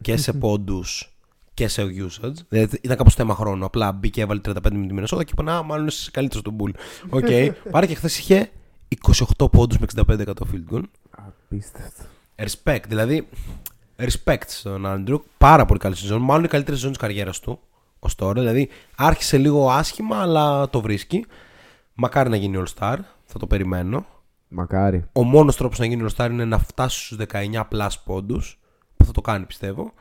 και 0.00 0.16
σε 0.16 0.32
πόντους 0.42 1.18
και 1.60 1.68
σε 1.68 1.82
usage. 1.82 2.34
Δηλαδή 2.48 2.78
ήταν 2.82 2.96
κάπως 2.96 3.14
θέμα 3.14 3.34
χρόνου. 3.34 3.64
Απλά 3.64 3.92
μπήκε, 3.92 4.20
έβαλε 4.20 4.40
35 4.44 4.52
με 4.62 4.70
τη 4.70 4.76
Μινεσότα 4.76 5.24
και 5.24 5.32
είπα, 5.38 5.56
Α, 5.56 5.62
μάλλον 5.62 5.86
είσαι 5.86 6.10
καλύτερος 6.10 6.40
από 6.40 6.48
τον 6.48 6.56
Poole. 6.58 6.70
Οκ. 7.08 7.26
Πάρε 7.72 7.86
και 7.86 7.94
χθες 7.94 8.18
είχε 8.18 8.50
28 9.38 9.50
πόντους 9.50 9.78
με 9.78 9.86
65% 9.96 10.24
field 10.24 10.74
goal. 10.74 10.82
Απίστευτο. 11.10 12.02
Respect, 12.36 12.82
δηλαδή 12.88 13.28
respect 13.96 14.42
στον 14.46 14.86
Άντρου. 14.86 15.22
Πάρα 15.38 15.64
πολύ 15.64 15.80
καλή 15.80 15.96
σεζόν. 15.96 16.22
Μάλλον 16.22 16.44
η 16.44 16.48
καλύτερη 16.48 16.76
σεζόν 16.76 16.90
της 16.90 17.00
καριέρας 17.00 17.40
του 17.40 17.60
ως 17.98 18.14
τώρα. 18.14 18.40
Δηλαδή 18.40 18.68
άρχισε 18.96 19.38
λίγο 19.38 19.70
άσχημα, 19.70 20.16
αλλά 20.20 20.70
το 20.70 20.80
βρίσκει. 20.80 21.26
Μακάρι 21.94 22.28
να 22.28 22.36
γίνει 22.36 22.62
All 22.62 22.78
Star. 22.78 22.96
Θα 23.24 23.38
το 23.38 23.46
περιμένω. 23.46 24.06
Μακάρι. 24.48 25.04
Ο 25.12 25.22
μόνος 25.22 25.56
τρόπος 25.56 25.78
να 25.78 25.86
γίνει 25.86 26.06
All-Star 26.08 26.28
είναι 26.30 26.44
να 26.44 26.58
φτάσει 26.58 27.04
στους 27.04 27.16
19 27.32 27.68
plus 27.70 27.88
πόντους, 28.04 28.60
που 28.96 29.04
θα 29.04 29.12
το 29.12 29.20
κάνει 29.20 29.44
πιστεύω, 29.44 29.92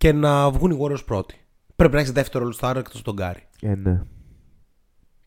και 0.00 0.12
να 0.12 0.50
βγουν 0.50 0.70
οι 0.70 0.78
Warriors 0.80 1.04
πρώτοι. 1.06 1.34
Πρέπει 1.76 1.94
να 1.94 2.00
έχεις 2.00 2.12
δεύτερο 2.12 2.48
All-Star 2.48 2.74
εκτός 2.76 3.02
τον 3.02 3.14
Γκάρι. 3.14 3.48
Ε, 3.60 3.74
ναι. 3.74 4.02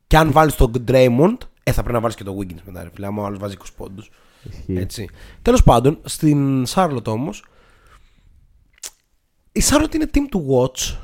Και 0.08 0.18
αν 0.18 0.32
βάλεις 0.32 0.56
τον 0.56 0.72
Draymond, 0.88 1.38
ε, 1.64 1.72
θα 1.72 1.82
πρέπει 1.82 1.94
να 1.94 2.00
βάλεις 2.00 2.16
και 2.16 2.24
τον 2.24 2.38
Wiggins 2.38 2.62
μετά, 2.66 2.84
ρε 2.84 2.90
φίλε, 2.94 3.06
άμα 3.06 3.22
ο 3.22 3.26
άλλος 3.26 3.40
βάζει 3.40 3.56
20 3.60 3.66
πόντους. 3.78 4.12
Ισχύει. 4.44 4.78
Έτσι. 4.78 5.10
Τέλος 5.41 5.64
πάντων, 5.64 6.00
στην 6.04 6.66
Charlotte 6.68 7.06
όμως, 7.06 7.45
η 9.52 9.62
Charlotte 9.64 9.95
είναι 9.95 10.10
team 10.14 10.36
to 10.36 10.40
watch, 10.58 10.98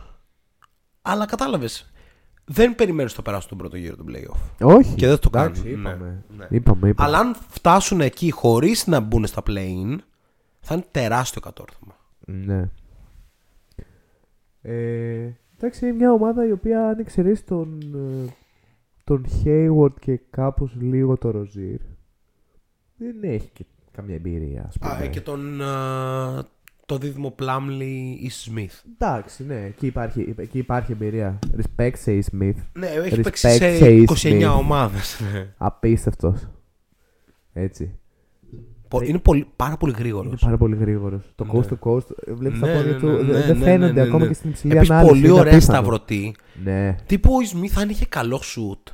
αλλά 1.02 1.26
κατάλαβες, 1.26 1.91
δεν 2.46 2.76
περιμένεις 2.76 3.14
το 3.14 3.22
περάσουν 3.22 3.50
τον 3.50 3.58
πρώτο 3.58 3.78
γύρο 3.78 3.96
του 3.96 4.06
playoff. 4.08 4.68
Όχι. 4.68 4.96
Και 4.96 5.08
δεν 5.08 5.20
το 5.20 5.30
Εντάξει, 5.34 5.62
κάνουν. 5.62 5.80
Είπαμε. 5.80 6.24
Ναι, 6.30 6.36
ναι. 6.38 6.48
είπαμε, 6.50 6.90
είπαμε. 6.90 7.08
Αλλά 7.08 7.20
αν 7.20 7.36
φτάσουν 7.48 8.02
εκεί 8.02 8.32
χωρίς 8.32 8.88
να 8.88 9.00
μπουν 9.00 9.26
στα 9.26 9.41
play-in, 9.48 9.98
θα 10.60 10.74
είναι 10.74 10.86
τεράστιο 10.91 11.41
κατόρθωμα. 11.41 11.96
Ναι. 12.26 12.70
Ε, 14.61 15.30
εντάξει, 15.57 15.86
είναι 15.86 15.95
μια 15.95 16.11
ομάδα 16.11 16.48
η 16.48 16.52
οποία 16.52 16.88
αν 16.88 16.99
εξαιρέσεις 16.99 17.45
τον, 17.45 17.80
ε, 18.26 18.30
τον 19.03 19.26
Hayward 19.44 19.94
και 19.99 20.19
κάπως 20.30 20.76
λίγο 20.80 21.18
το 21.18 21.30
Rozier 21.36 21.80
δεν 22.98 23.15
έχει 23.22 23.49
και 23.53 23.65
καμία 23.91 24.15
εμπειρία, 24.15 24.65
ας 24.68 24.77
πούμε. 24.77 24.91
Α, 24.94 25.03
ε, 25.03 25.07
και 25.07 25.22
τον, 25.22 25.61
α, 25.61 26.44
το 26.86 26.98
δίδυμο 26.98 27.36
Plumlee 27.40 28.15
ή 28.19 28.30
Smith. 28.45 28.84
Εντάξει, 28.94 29.45
ναι, 29.45 29.65
εκεί 29.65 29.86
υπάρχει, 29.86 30.34
εκεί 30.38 30.57
υπάρχει 30.57 30.91
εμπειρία. 30.91 31.40
Respect 31.57 31.91
σε 31.95 32.14
η 32.14 32.23
Smith. 32.31 32.53
Ναι, 32.73 32.88
έχει 32.88 33.15
Respect 33.15 33.23
παίξει 33.23 33.49
σε 33.49 33.76
σε 33.76 33.90
29 33.90 34.52
Smith. 34.52 34.57
ομάδες. 34.57 35.22
Απίστευτος. 35.57 36.48
Έτσι. 37.53 37.99
Πο- 38.90 39.02
είναι 39.02 39.20
πολύ, 39.20 39.48
πάρα 39.56 39.78
πολύ 39.78 39.94
γρήγορος. 39.98 40.32
Είναι 40.32 40.40
πάρα 40.41 40.57
πολύ 40.57 40.76
γρήγορος. 40.76 41.22
Το 41.36 41.44
Ναι. 41.45 41.52
coast 41.53 41.66
to 41.68 41.78
coast, 41.80 42.06
ε, 42.28 42.34
βλέπεις 42.34 42.60
τα 42.60 42.68
Ναι, 42.68 42.74
πόδια 42.76 42.91
ναι, 42.91 42.98
του, 42.99 43.07
ναι, 43.07 43.16
δεν- 43.18 43.26
ναι, 43.26 43.41
δεν 43.41 43.57
ναι, 43.57 43.64
φαίνονται 43.64 43.86
ναι, 43.86 44.02
ναι, 44.02 44.07
ακόμα 44.07 44.20
ναι. 44.20 44.28
και 44.28 44.34
στην 44.34 44.49
υψηλή 44.49 44.74
Επίσης 44.74 44.90
ανάλυση. 44.91 45.14
πολύ 45.14 45.26
είναι 45.28 45.40
ωραία 45.40 45.53
απίθανο. 45.53 45.78
σταυρωτή. 45.80 46.36
Ναι. 46.64 46.95
Τύπου 47.06 47.34
ο 47.34 47.38
Smith 47.57 47.74
αν 47.82 47.90
είχε 47.90 48.06
καλό 48.06 48.41
shoot 48.56 48.91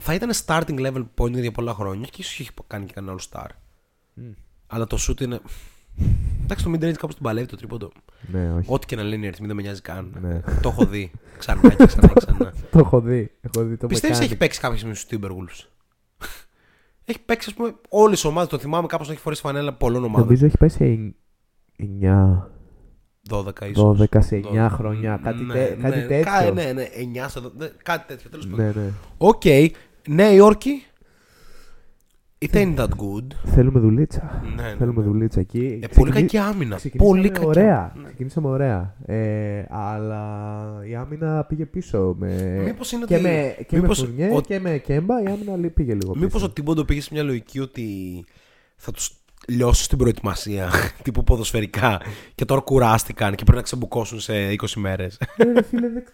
θα 0.00 0.14
ήταν 0.14 0.30
starting 0.46 0.78
level 0.86 1.04
point 1.18 1.32
για 1.32 1.52
πολλά 1.52 1.74
χρόνια 1.74 2.06
και 2.10 2.16
ίσως 2.20 2.38
είχε 2.38 2.50
κάνει 2.66 2.84
και 2.84 2.92
κανένα 2.92 3.18
all 3.18 3.22
star. 3.38 3.46
Αλλά 4.66 4.86
το 4.86 4.96
shoot 5.08 5.20
είναι... 5.20 5.40
Εντάξει 6.42 6.64
το 6.64 6.70
mid-range 6.70 6.92
κάπως 6.92 7.14
την 7.14 7.24
παλεύει 7.24 7.46
το 7.46 7.56
τρίποντο. 7.56 7.90
Ναι, 8.32 8.52
όχι. 8.52 8.66
Ό,τι 8.72 8.86
και 8.86 8.96
να 8.96 9.02
λένε 9.02 9.24
οι 9.24 9.26
αριθμοί 9.28 9.46
δεν 9.46 9.56
με 9.56 9.62
νοιάζει 9.62 9.80
καν. 9.80 10.16
Ναι. 10.22 10.40
Το 10.62 10.68
έχω 10.68 10.84
δει 10.86 11.10
ξανά 11.38 11.74
και 11.74 11.86
ξανά 11.86 12.06
και 12.08 12.14
ξανά. 12.16 12.52
Το 12.72 12.78
έχω 12.78 13.00
δει. 13.00 13.30
Έχω 13.40 13.64
δει 13.64 13.76
το 13.76 13.86
Πιστεύεις 13.86 14.18
mechanic. 14.18 14.22
έχει 14.22 14.36
παίξει 14.36 14.60
κάποια 14.60 14.76
στιγμή 14.78 14.94
στους 14.94 15.18
Timberwolves; 15.18 15.66
Έχει 17.04 17.20
παίξει 17.24 17.48
ας 17.50 17.56
πούμε 17.56 17.74
όλες 17.88 18.22
οι 18.22 18.26
ομάδες. 18.26 18.48
Το 18.50 18.58
θυμάμαι 18.58 18.86
κάπως 18.86 19.06
να 19.06 19.12
έχει 19.12 19.22
φορέσει 19.22 19.40
φανέλα 19.40 19.72
πολλών 19.72 20.04
ομάδων. 20.04 20.20
Νομίζω 20.24 20.46
έχει 20.46 20.56
πάει 20.58 20.68
σε 20.68 21.14
9, 21.76 22.50
12 23.30 23.66
ίσως. 23.70 23.98
12 24.00 24.22
σε 24.22 24.36
9 24.36 24.66
12. 24.66 24.68
χρόνια. 24.70 25.20
Κάτι, 25.22 25.42
Ναι, 25.42 25.52
τε- 25.52 25.80
κάτι 25.82 25.98
ναι, 25.98 26.06
τέτοιο. 26.06 26.32
κα- 26.32 26.50
ναι, 26.52 26.72
ναι, 26.72 26.84
9 27.24 27.28
σε 27.28 27.40
12, 27.40 27.52
ναι, 27.56 27.66
κάτι 27.82 28.06
τέτοιο. 28.06 28.30
Τέλος 28.30 28.46
πάντων. 28.46 28.64
ναι, 28.66 28.72
ναι. 28.72 28.90
Οκ. 29.18 29.42
Νέα 30.08 30.32
Υόρκη. 30.32 30.84
It 32.48 32.54
ain't 32.56 32.76
that 32.76 32.88
good. 32.88 33.26
Θέλουμε 33.44 33.80
δουλίτσα. 33.80 34.42
Ναι, 34.56 34.62
ναι, 34.62 34.74
Θέλουμε 34.78 35.00
ναι. 35.02 35.06
δουλίτσα 35.10 35.40
εκεί. 35.40 35.58
Ε, 35.58 35.62
Ξεκινή- 35.68 35.94
πολύ 35.94 36.10
κακή 36.12 36.38
άμυνα. 36.38 36.76
Ξεκινήσαμε 36.76 37.16
Πολύ 37.18 37.30
κακή. 37.30 37.46
ωραία. 37.46 37.92
Ναι. 37.96 38.04
Ξεκινήσαμε 38.06 38.48
ωραία. 38.48 38.94
Ε, 39.06 39.64
αλλά 39.68 40.42
η 40.88 40.94
άμυνα 40.94 41.44
πήγε 41.44 41.66
πίσω. 41.66 42.14
Με... 42.18 42.60
Μήπως 42.64 42.92
είναι 42.92 43.04
και 43.04 43.14
ότι- 43.14 43.22
με, 43.22 43.56
και 43.68 43.76
μήπως 43.80 44.00
με 44.00 44.06
Φουρνιέ 44.06 44.36
ο- 44.36 44.40
και 44.40 44.58
με 44.60 44.78
Κέμπα 44.78 45.22
η 45.22 45.26
άμυνα 45.26 45.56
λι- 45.56 45.70
πήγε 45.70 45.92
λίγο 45.94 46.12
πίσω. 46.12 46.24
Μήπως 46.24 46.44
ο 46.44 46.50
Τίμποντο 46.50 46.84
πήγε 46.84 47.00
σε 47.00 47.08
μια 47.12 47.22
λογική 47.22 47.60
ότι 47.60 47.84
θα 48.76 48.92
τους 48.92 49.10
λιώσεις 49.48 49.84
στην 49.84 49.98
προετοιμασία 49.98 50.70
τύπου 51.04 51.24
ποδοσφαιρικά 51.24 52.00
και 52.34 52.44
τώρα 52.44 52.60
κουράστηκαν 52.60 53.30
και 53.34 53.42
πρέπει 53.42 53.56
να 53.58 53.62
ξεμπουκώσουν 53.64 54.20
σε 54.20 54.32
20 54.50 54.66
μέρες. 54.76 55.20
Ε, 55.36 55.52
ρε 55.52 55.62
φίλε, 55.62 55.88
δεν... 55.88 56.04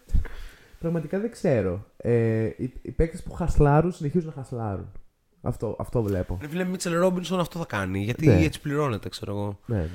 Πραγματικά 0.78 1.18
δεν 1.20 1.30
ξέρω. 1.30 1.86
Ε, 1.96 2.44
οι, 2.56 2.72
οι 2.82 2.90
παίκτες 2.90 3.22
που 3.22 3.32
χασλάρουν 3.32 3.92
συνεχίζουν 3.92 4.26
να 4.36 4.42
χασλάρουν. 4.42 4.92
Αυτό, 5.46 5.76
αυτό 5.78 6.02
βλέπω. 6.02 6.38
Ρε 6.40 6.48
φίλε, 6.48 6.64
Μίτσελ 6.64 6.94
Ρόμπινσον 6.94 7.40
αυτό 7.40 7.58
θα 7.58 7.64
κάνει. 7.68 7.98
Γιατί 8.02 8.26
Ναι. 8.26 8.40
έτσι 8.44 8.60
πληρώνεται, 8.60 9.08
ξέρω 9.08 9.32
εγώ. 9.32 9.58
Ναι, 9.66 9.76
ναι. 9.76 9.86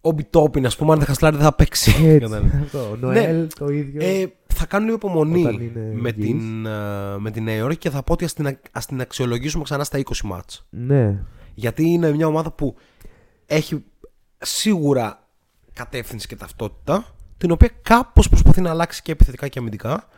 Ο 0.00 0.10
Μπιτόπιν, 0.12 0.66
ας 0.66 0.76
πούμε, 0.76 0.92
αν 0.92 0.98
δεν 0.98 1.06
χασλάρει 1.06 1.36
δεν 1.36 1.44
θα 1.44 1.52
παίξει. 1.54 1.90
Έτσι, 1.90 2.18
Κατάλαβες. 2.28 2.60
αυτό. 2.62 2.90
Ο 2.90 2.96
Νοέλ 2.96 3.46
το 3.58 3.68
ίδιο. 3.68 4.00
Ε, 4.04 4.32
θα 4.54 4.66
κάνω 4.66 4.84
λίγο 4.84 4.96
υπομονή 4.96 5.40
Όταν 5.46 5.60
είναι 5.60 5.90
με 5.94 6.08
υγιής. 6.16 6.26
την, 6.26 6.66
ε, 6.66 7.18
με 7.18 7.30
την 7.30 7.42
Νέα 7.42 7.54
Υόρκη 7.56 7.76
και 7.78 7.90
θα 7.90 8.02
πω 8.02 8.12
ότι 8.12 8.24
ας 8.24 8.32
την, 8.32 8.46
α- 8.46 8.60
ας 8.72 8.86
την 8.86 9.00
αξιολογήσουμε 9.00 9.64
ξανά 9.64 9.84
στα 9.84 9.98
20 9.98 10.02
μάτς. 10.24 10.66
Ναι. 10.70 11.18
Γιατί 11.54 11.84
είναι 11.86 12.12
μια 12.12 12.26
ομάδα 12.26 12.50
που 12.50 12.76
έχει 13.46 13.84
σίγουρα 14.38 15.26
κατεύθυνση 15.72 16.26
και 16.26 16.36
ταυτότητα, 16.36 17.04
την 17.38 17.50
οποία 17.50 17.70
κάπως 17.82 18.28
προσπαθεί 18.28 18.60
να 18.60 18.70
αλλάξει 18.70 19.02
και 19.02 19.12
επιθετικά 19.12 19.48
και 19.48 19.58
αμυντικά. 19.58 20.08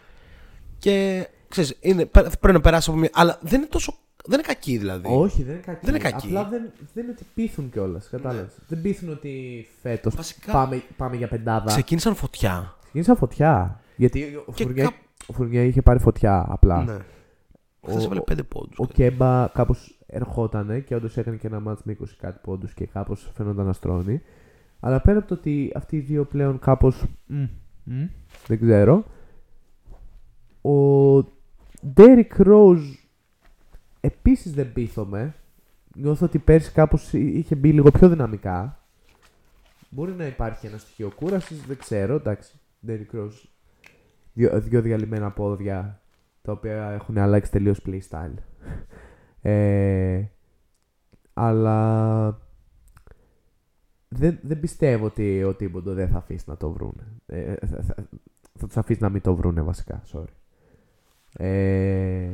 Και 0.79 1.27
ξέρεις, 1.49 1.77
είναι, 1.81 2.05
πε- 2.07 2.37
πρέπει 2.37 2.53
να 2.57 2.61
περάσει 2.61 2.91
από 2.91 2.99
μια. 2.99 3.11
Αλλά 3.13 3.39
δεν 3.43 3.59
είναι 3.61 3.69
τόσο. 3.69 3.95
Δεν 4.25 4.39
είναι 4.39 4.43
κακή 4.49 4.77
δηλαδή. 4.79 5.09
Όχι, 5.11 5.43
δεν 5.43 5.53
είναι 5.55 5.63
κακή. 5.63 5.81
Δεν 5.87 5.95
είναι 5.95 6.03
κακή. 6.11 6.27
Απλά 6.27 6.45
δεν, 6.49 6.71
δεν 6.95 7.03
είναι 7.05 7.13
ότι 7.13 7.27
πείθουν 7.35 7.71
κιόλας. 7.71 8.09
Κατάλαβες. 8.09 8.59
Δεν 8.69 8.83
πείθουν 8.83 9.09
ότι 9.11 9.67
φέτος 9.83 10.15
Βασικά- 10.15 10.53
πάμε, 10.53 10.83
πάμε 10.97 11.17
για 11.17 11.29
πεντάδα. 11.29 11.65
Ξεκίνησαν 11.67 12.15
φωτιά. 12.15 12.77
Ξεκίνησαν 12.83 13.17
φωτιά. 13.17 13.81
Γιατί 13.97 14.23
ο 14.47 14.53
Και 14.53 14.65
Φουρνιέ, 14.65 14.83
κά- 14.85 14.95
ο 15.27 15.33
Φουρνιέ 15.33 15.65
είχε 15.65 15.83
πάρει 15.83 15.99
φωτιά 15.99 16.47
απλά. 16.49 16.83
Ναι. 16.85 16.97
Χθες 17.87 18.05
έβαλε 18.05 18.21
5 18.21 18.43
πόντους. 18.49 18.79
Ο 18.79 18.87
Κέμπα 18.87 19.49
κάπως 19.55 19.99
ερχότανε 20.07 20.81
και 20.81 20.95
όντως 20.95 21.17
έκανε 21.17 21.37
και 21.37 21.47
ένα 21.47 21.61
μάτς 21.61 21.81
με 21.85 21.93
20 21.93 22.17
κάτι 22.19 22.39
πόντους 22.43 22.75
και 22.75 22.87
κάπως 22.87 23.31
φαίνονταν 23.35 23.67
να 23.67 23.73
στρώνει. 23.73 24.23
Αλλά 24.81 25.01
πέρα 25.01 25.19
από 25.19 25.29
το 25.29 25.35
ότι 25.35 25.73
αυτοί 25.75 25.97
οι 25.97 26.01
δύο 26.01 26.25
πλέον 26.25 26.59
κάπως. 26.59 27.05
δεν 28.47 28.61
ξέρω. 28.61 29.05
Ο 30.63 31.17
Derrick 31.97 32.47
Rose 32.47 32.95
επίσης 34.05 34.53
δεν 34.53 34.73
πείθομαι. 34.73 35.35
Νιώθω 35.95 36.27
ότι 36.27 36.39
πέρσι 36.39 36.73
κάπως 36.73 37.13
είχε 37.13 37.55
μπει 37.55 37.73
λίγο 37.73 37.91
πιο 37.91 38.09
δυναμικά. 38.09 38.87
Μπορεί 39.89 40.13
να 40.13 40.27
υπάρχει 40.27 40.67
ένα 40.67 40.79
στοιχείο 40.79 41.13
κούρασης, 41.17 41.63
δεν 41.67 41.79
ξέρω. 41.79 42.15
Εντάξει, 42.15 42.59
Derrick 42.87 43.17
Rose. 43.17 43.45
Δύο, 44.33 44.61
δύο 44.61 44.81
διαλυμένα 44.81 45.31
πόδια 45.31 46.01
τα 46.43 46.53
οποία 46.53 46.91
έχουν 46.91 47.19
αλλάξει 47.19 47.51
τελείως 47.51 47.81
playstyle. 47.87 48.35
Ε, 49.45 50.25
αλλά 51.35 52.39
δεν, 54.09 54.39
δεν 54.43 54.61
πιστεύω 54.61 55.07
ότι 55.07 55.45
ο 55.45 55.55
Τίμποντο 55.55 55.93
δεν 55.93 56.09
θα 56.09 56.19
αφήσει 56.19 56.45
να 56.49 56.57
το 56.57 56.71
βρούνε. 56.71 57.07
Ε, 57.27 57.55
θα, 57.67 57.83
θα, 57.83 57.95
θα 58.59 58.67
τους 58.67 58.77
αφήσει 58.77 59.03
να 59.03 59.09
μην 59.09 59.21
το 59.21 59.35
βρούνε 59.35 59.63
βασικά, 59.63 60.03
sorry. 60.13 60.33
Ε, 61.37 62.31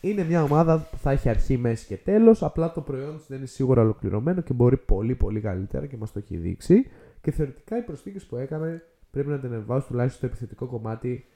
είναι 0.00 0.24
μια 0.24 0.42
ομάδα 0.42 0.78
που 0.90 0.96
θα 0.96 1.10
έχει 1.10 1.28
αρχή, 1.28 1.56
μέση 1.56 1.86
και 1.86 1.96
τέλος, 1.96 2.42
απλά 2.42 2.72
το 2.72 2.80
προϊόν 2.80 3.16
της 3.16 3.26
δεν 3.26 3.38
είναι 3.38 3.46
σίγουρα 3.46 3.82
ολοκληρωμένο 3.82 4.40
και 4.40 4.52
μπορεί 4.52 4.76
πολύ 4.76 5.14
πολύ 5.14 5.40
καλύτερα 5.40 5.86
και 5.86 5.96
μας 5.96 6.12
το 6.12 6.18
έχει 6.18 6.36
δείξει 6.36 6.86
και 7.20 7.30
θεωρητικά 7.30 7.78
οι 7.78 7.82
προσθήκες 7.82 8.24
που 8.24 8.36
έκανε 8.36 8.82
πρέπει 9.10 9.28
να 9.28 9.38
την 9.38 9.52
ανεβάσουν 9.52 9.88
τουλάχιστον 9.88 10.18
στο 10.18 10.26
επιθετικό 10.26 10.66
κομμάτι 10.66 11.26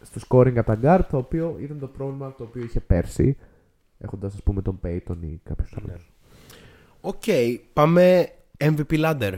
στο 0.00 0.20
scoring 0.28 0.56
από 0.56 0.76
τα 0.76 0.78
guard, 0.82 1.04
το 1.10 1.16
οποίο 1.16 1.56
ήταν 1.60 1.78
το 1.78 1.86
πρόβλημα 1.86 2.34
το 2.34 2.42
οποίο 2.44 2.62
είχε 2.62 2.80
πέρσι, 2.80 3.36
έχοντας 3.98 4.34
ας 4.34 4.42
πούμε 4.42 4.62
τον 4.62 4.80
Payton 4.84 5.16
ή 5.20 5.40
κάποιους 5.44 5.74
Ναι. 5.84 5.92
άλλους. 5.92 6.12
Οκ, 7.00 7.22
πάμε 7.72 8.28
MVP 8.58 9.04
ladder. 9.04 9.32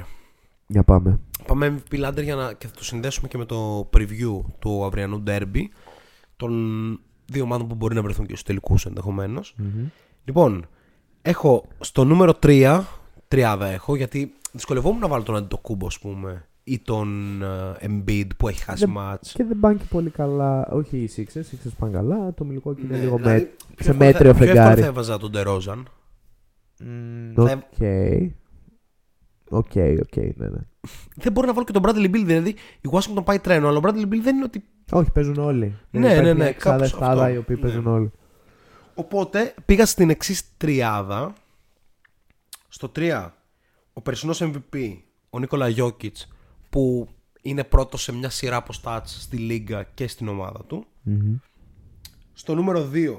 Για 0.67 0.83
πάμε. 0.83 1.21
Πάμε 1.47 1.75
MVP 1.91 2.09
ladder 2.09 2.23
για 2.23 2.35
να 2.35 2.53
και 2.53 2.67
θα 2.67 2.73
το 2.77 2.85
συνδέσουμε 2.85 3.29
και 3.29 3.39
με 3.39 3.45
το 3.45 3.91
preview 3.93 4.41
του 4.59 4.85
αυριανού 4.85 5.23
ντέρμπι 5.27 5.63
των 6.37 6.53
δύο 7.27 7.43
ομάδων 7.43 7.69
που 7.69 7.75
μπορεί 7.75 7.95
να 7.95 8.03
βρεθούν 8.03 8.25
και 8.27 8.33
στους 8.33 8.43
τελικούς 8.47 8.87
ενδεχομένως. 8.87 9.55
Λοιπόν, 10.25 10.67
έχω 11.23 11.65
στο 11.81 12.05
νούμερο 12.05 12.35
3, 12.43 12.81
τριάδα 13.29 13.67
έχω, 13.67 13.97
γιατί 13.97 14.33
δυσκολευόμουν 14.53 15.01
να 15.01 15.09
βάλω 15.09 15.23
τον 15.23 15.37
Αντετοκούνμπο, 15.37 15.87
ας 15.87 15.99
πούμε, 15.99 16.49
ή 16.65 16.79
τον 16.79 17.43
ε, 17.43 17.47
Embiid 17.81 18.27
που 18.37 18.49
έχει 18.49 18.63
χάσει 18.63 18.85
Δεν- 18.85 18.95
μάτς. 18.95 19.33
Και 19.33 19.45
δεν 19.45 19.61
πάνε 19.61 19.75
και 19.79 19.85
πολύ 19.89 20.11
καλά, 20.11 20.67
όχι 20.69 20.97
οι 20.97 21.11
Sixers, 21.17 21.45
οι 21.53 21.57
Sixers 21.65 21.73
πάνε 21.79 21.93
καλά, 21.93 22.35
το 22.35 22.47
Milwaukee 22.51 22.79
είναι 22.79 22.97
Ναι, 22.97 23.03
λίγο 23.03 23.17
δηλαδή, 23.17 23.41
με, 23.43 23.51
πιο 23.75 23.85
σε 23.85 23.91
εύκολα 23.91 24.09
μέτριο 24.11 24.33
θα- 24.33 24.39
Πιο 24.39 24.45
εύκολα 24.45 24.63
φεγγάρι. 24.65 24.81
θα 24.81 24.87
έβαζα 24.87 25.19
τον 25.19 25.31
DeRozan. 25.35 25.83
Οκ. 27.37 27.47
Θα- 27.49 27.69
Οκ, 29.51 29.71
οκ, 30.03 30.17
ναι, 30.17 30.49
ναι. 30.49 30.59
Δεν 31.17 31.33
μπορώ 31.33 31.47
να 31.47 31.53
βάλω 31.53 31.65
και 31.67 31.73
τον 31.73 31.83
Bradley 31.87 32.07
Beal, 32.15 32.23
δηλαδή 32.25 32.49
η 32.81 32.89
Washington 32.91 33.25
πάει 33.25 33.39
τρένο, 33.39 33.69
αλλά 33.69 33.79
ο 33.79 33.81
Bradley 33.85 34.03
Beal 34.05 34.21
δεν 34.23 34.35
είναι 34.37 34.45
ότι 34.45 34.65
Όχι, 34.95 35.11
παίζουν 35.11 35.37
όλοι. 35.39 35.79
Ναι, 35.91 35.99
υπάρχει 35.99 36.17
ναι, 36.17 36.23
μια 36.23 36.45
ναι, 36.45 36.49
εξάδα, 36.51 36.77
κάπως 36.77 36.93
εφτάδα 36.93 37.23
αυτό. 37.23 37.35
οι 37.35 37.37
οποίοι 37.37 37.57
Ναι. 37.59 37.63
παίζουν 37.63 37.87
όλοι. 37.87 38.11
Οπότε 38.95 39.55
πήγα 39.65 39.87
στην 39.87 40.11
εξής 40.11 40.57
τριάδα. 40.57 41.33
Στο 42.69 42.93
3, 42.97 43.31
ο 43.93 44.01
περσινός 44.01 44.43
MVP, 44.43 44.97
ο 45.31 45.39
Νίκολα 45.39 45.69
Γιώκητς, 45.69 46.29
που 46.71 47.09
είναι 47.43 47.65
πρώτος 47.65 48.03
σε 48.03 48.13
μια 48.13 48.31
σειρά 48.31 48.57
από 48.57 48.73
stats 48.83 49.01
στη 49.05 49.37
Λίγκα 49.37 49.83
και 49.83 50.09
στην 50.09 50.29
ομάδα 50.29 50.65
του. 50.67 50.87
Μμμ. 51.03 51.37
Στο 52.33 52.55
νούμερο 52.55 52.89
2, 52.93 53.19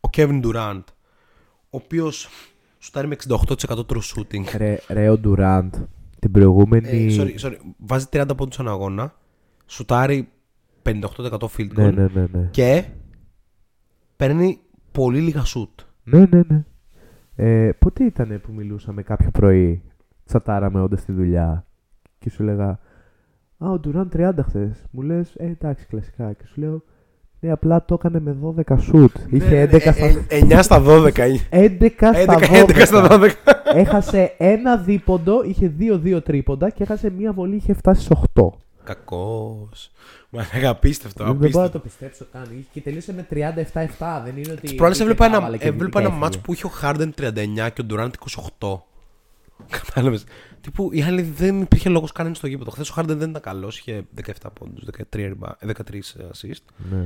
ο 0.00 0.08
Kevin 0.16 0.40
Durant, 0.44 0.82
ο 1.70 1.76
οποίος 1.76 2.28
σουτάρει 2.78 3.06
με 3.06 3.16
68% 3.28 3.86
true 3.86 4.00
shooting. 4.14 4.44
Ρε, 4.56 4.78
ρε 4.88 5.08
ο 5.08 5.18
Ντουράντ 5.18 5.74
την 6.18 6.30
προηγούμενη. 6.30 6.88
Ε, 6.88 7.16
sorry, 7.18 7.40
sorry, 7.46 7.56
βάζει 7.76 8.06
30 8.12 8.24
πόντους 8.36 8.54
στον 8.54 8.68
αγώνα, 8.68 9.14
σουτάρει 9.68 10.28
58% 10.82 11.00
field 11.28 11.60
goal 11.60 11.74
ναι, 11.74 11.90
ναι, 11.90 12.08
ναι, 12.14 12.26
ναι. 12.32 12.48
και 12.50 12.84
παίρνει 14.16 14.58
πολύ 14.92 15.20
λίγα 15.20 15.42
shoot. 15.42 15.84
Ναι, 16.04 16.26
ναι, 16.30 16.42
ναι. 16.48 16.64
Ε, 17.36 17.72
πότε 17.78 18.04
ήταν 18.04 18.40
που 18.42 18.52
μιλούσαμε 18.52 19.02
κάποιο 19.02 19.30
πρωί, 19.30 19.82
τσατάραμε 20.24 20.80
όντας 20.80 21.00
στη 21.00 21.12
δουλειά 21.12 21.66
και 22.18 22.30
σου 22.30 22.42
λέγα 22.42 22.78
Α, 23.58 23.70
ο 23.70 23.78
Ντουράν 23.78 24.10
30 24.16 24.30
χθες. 24.42 24.84
Μου 24.90 25.02
λες, 25.02 25.34
Ε, 25.36 25.46
εντάξει, 25.46 25.86
κλασικά. 25.86 26.32
Και 26.32 26.44
σου 26.46 26.60
λέω, 26.60 26.82
Ναι, 27.40 27.50
απλά 27.50 27.84
το 27.84 27.94
έκανε 27.94 28.20
με 28.20 28.36
12 28.66 28.78
σουτ. 28.78 29.16
Είχε 29.30 29.68
11 29.72 29.80
στα, 29.80 29.94
9 30.28 30.58
στα 30.62 30.82
12. 30.86 31.12
11 31.50 31.90
στα 32.14 32.38
11, 32.38 32.66
11 32.66 32.86
στα 32.86 33.06
12. 33.10 33.18
12. 33.20 33.30
Έχασε 33.74 34.34
ένα 34.38 34.76
δίποντο, 34.76 35.42
είχε 35.44 35.72
2-2 35.78 36.20
τρίποντα 36.24 36.70
και 36.70 36.82
έχασε 36.82 37.10
μία 37.10 37.32
βολή, 37.32 37.56
είχε 37.56 37.72
φτάσει 37.72 38.02
στι 38.02 38.14
8. 38.34 38.48
Κακός. 38.94 39.90
Μα 40.30 40.46
είναι 40.54 40.66
απίστευτο. 40.66 41.24
Δεν 41.24 41.34
μπορώ 41.34 41.48
να 41.48 41.64
απίστευτο. 41.64 41.78
το 41.78 41.84
πιστέψω 41.84 42.26
καν. 42.32 42.42
Είχε- 42.58 42.66
Και 42.72 42.80
τελείωσε 42.80 43.12
με 43.12 43.22
37-7. 43.30 44.22
Δεν 44.24 44.36
είναι 44.36 44.52
ότι. 44.52 44.74
Προάλλες 44.74 44.96
είχε 44.98 45.04
έβλεπα 45.06 45.24
ένα, 45.24 45.34
κάβαλα 45.34 45.56
και 45.56 45.66
έβλεπα 45.68 45.98
ένα 45.98 46.08
έφυγε. 46.08 46.22
μάτς 46.22 46.38
που 46.38 46.52
είχε 46.52 46.66
ο 46.66 46.70
Harden 46.82 47.08
39 47.14 47.70
και 47.70 47.80
ο 47.82 47.86
Durant 47.90 48.10
28. 48.58 48.82
Κατάλαβες. 49.70 50.24
Τύπου 50.60 50.88
οι 50.92 51.02
άλλοι 51.02 51.22
δεν 51.22 51.60
υπήρχε 51.60 51.88
λόγος 51.88 52.12
κανένα 52.12 52.34
στο 52.34 52.46
γήπεδο. 52.46 52.70
Χθες 52.70 52.90
ο 52.90 52.94
Harden 52.96 53.04
δεν 53.16 53.30
ήταν 53.30 53.42
καλός. 53.42 53.78
Είχε 53.78 54.02
17 54.14 54.32
πόντους, 54.54 54.84
13, 54.84 55.32
reba- 55.32 55.52
13 55.66 56.16
assist. 56.32 56.62
Ναι. 56.90 57.04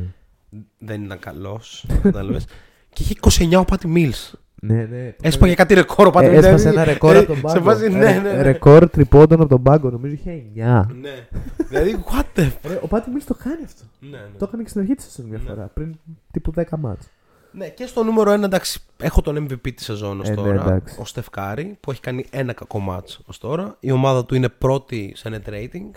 Δεν 0.78 1.04
ήταν 1.04 1.18
καλός. 1.18 1.84
Κατάλαβες. 2.02 2.44
και 2.92 3.02
είχε 3.02 3.14
29 3.48 3.60
ο 3.60 3.64
Patty 3.68 3.94
Mills. 3.96 4.30
Ναι, 4.64 4.84
ναι. 4.90 5.14
Έσπαγε 5.22 5.55
κάτι 5.55 5.74
ρεκόρ 5.74 6.06
ο 6.06 6.10
Patty 6.14 6.22
Ε, 6.22 6.28
Mills. 6.30 6.32
έσπασε 6.43 6.68
δηλαδή, 6.68 6.76
ένα 6.76 6.84
ρεκόρ 6.84 7.14
ε, 7.14 7.18
από 7.18 7.26
τον 7.26 7.40
πάγκο. 7.40 7.55
Σε 7.56 7.62
βάζει, 7.62 7.89
ναι, 7.89 7.98
Ρε- 7.98 8.18
ναι. 8.20 8.32
ναι. 8.32 8.43
Ρεκόρ 8.43 8.89
τριπώντων 8.90 9.40
από 9.40 9.48
τον 9.48 9.62
πάγκο, 9.62 9.90
νομίζω 9.90 10.14
είχε 10.14 10.43
9. 10.55 10.86
ναι. 11.01 11.26
δηλαδή, 11.68 12.05
what 12.10 12.39
the. 12.39 12.51
Ρε, 12.68 12.78
ο 12.82 12.86
Πάτι 12.89 13.10
Μίλ 13.10 13.24
το 13.24 13.34
κάνει 13.34 13.62
αυτό. 13.64 13.82
ναι, 14.01 14.09
ναι. 14.10 14.22
Το 14.39 14.44
έκανε 14.48 14.62
και 14.62 14.68
στην 14.68 14.80
αρχή 14.80 14.94
της 14.94 15.05
σεζόν 15.05 15.30
μια 15.30 15.39
φορά, 15.47 15.70
πριν 15.74 15.94
τύπου 16.30 16.52
10 16.56 16.62
μάτς. 16.78 17.09
Ναι, 17.52 17.68
και 17.68 17.86
στο 17.86 18.02
νούμερο 18.02 18.32
1 18.32 18.43
εντάξει, 18.43 18.80
έχω 19.02 19.20
τον 19.22 19.47
MVP 19.48 19.72
της 19.74 19.84
σεζόν 19.84 20.20
ως 20.20 20.26
Ε, 20.28 20.30
ναι, 20.30 20.36
τώρα. 20.36 20.52
εντάξει. 20.62 20.97
ο 21.01 21.05
Στεφκάρη, 21.05 21.76
που 21.80 21.90
έχει 21.90 22.01
κάνει 22.01 22.26
ένα 22.30 22.52
κακό 22.52 22.78
μάτς 22.78 23.20
ως 23.26 23.39
τώρα. 23.39 23.76
Η 23.80 23.90
ομάδα 23.90 24.24
του 24.24 24.34
είναι 24.34 24.48
πρώτη 24.48 25.12
σε 25.16 25.28
net 25.47 25.51
rating. 25.51 25.90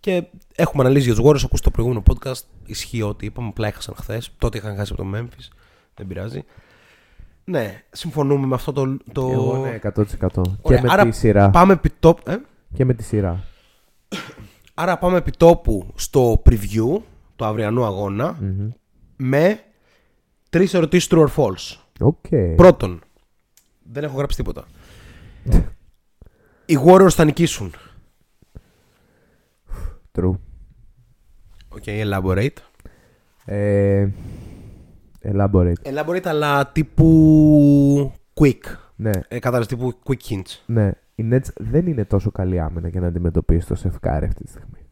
Και 0.00 0.24
έχουμε 0.56 0.82
αναλύσει 0.84 1.04
για 1.12 1.14
τους 1.14 1.24
Warriors. 1.24 1.44
Ακούστε 1.44 1.64
το 1.64 1.70
προηγούμενο 1.70 2.02
podcast. 2.10 2.40
Ισχύει 2.66 3.02
ότι 3.02 3.26
είπαμε, 3.26 3.48
απλά 3.48 3.66
έχασαν 3.66 3.94
χθες. 3.98 4.30
Τότε 4.38 4.58
είχαν 4.58 4.76
χάσει 4.76 4.92
από 4.92 5.02
το 5.02 5.08
Memphis. 5.14 5.48
Δεν 5.94 6.06
πειράζει. 6.06 6.44
Ναι, 7.44 7.82
συμφωνούμε 7.90 8.46
με 8.46 8.54
αυτό 8.54 8.72
το. 8.72 8.96
το... 9.12 9.30
Εγώ 9.32 9.56
ναι, 9.56 9.78
100%. 9.82 10.02
Ωραία, 10.62 10.78
και 10.80 10.86
με 10.86 10.92
άρα 10.92 11.04
τη 11.04 11.10
σειρά. 11.16 11.50
Πάμε 11.50 11.72
επί 11.72 11.90
τόπου- 12.00 12.28
ε; 12.28 12.36
Και 12.74 12.84
με 12.84 12.94
τη 12.94 13.02
σειρά. 13.02 13.44
Άρα 14.74 14.98
πάμε 14.98 15.16
επί 15.16 15.30
τόπου 15.30 15.92
στο 15.94 16.42
preview 16.44 17.00
του 17.36 17.44
αυριανού 17.44 17.84
αγώνα 17.84 18.36
Μμμ. 18.40 18.70
με 19.16 19.60
τρεις 20.50 20.74
ερωτήσεις 20.74 21.08
true 21.12 21.26
or 21.26 21.28
false. 21.36 21.76
Οκ. 22.00 22.26
Πρώτον, 22.56 23.00
δεν 23.92 24.04
έχω 24.04 24.16
γράψει 24.16 24.36
τίποτα. 24.36 24.64
Οι 26.66 26.78
Warriors 26.84 27.10
θα 27.10 27.24
νικήσουν. 27.24 27.72
True. 30.18 30.32
Οκ, 31.68 31.82
elaborate. 31.86 32.56
Ε, 33.44 34.08
elaborate. 35.22 35.72
Elaborate, 35.82 36.26
αλλά 36.26 36.66
τύπου 36.66 38.12
quick. 38.40 38.60
Ναι, 38.96 39.10
Ε, 39.28 39.38
κατάλαβες, 39.38 39.66
τύπου 39.66 39.92
quick 40.06 40.30
hints. 40.32 40.62
ναι. 40.66 40.90
Η 41.14 41.28
Nets 41.32 41.52
δεν 41.56 41.86
είναι 41.86 42.04
τόσο 42.04 42.30
καλή 42.30 42.60
άμυνα 42.60 42.88
για 42.88 43.00
να 43.00 43.06
αντιμετωπίσει 43.06 43.66
το 43.66 43.74
Σεφκάρη 43.74 44.26
αυτή 44.26 44.42
τη 44.44 44.48
στιγμή. 44.50 44.86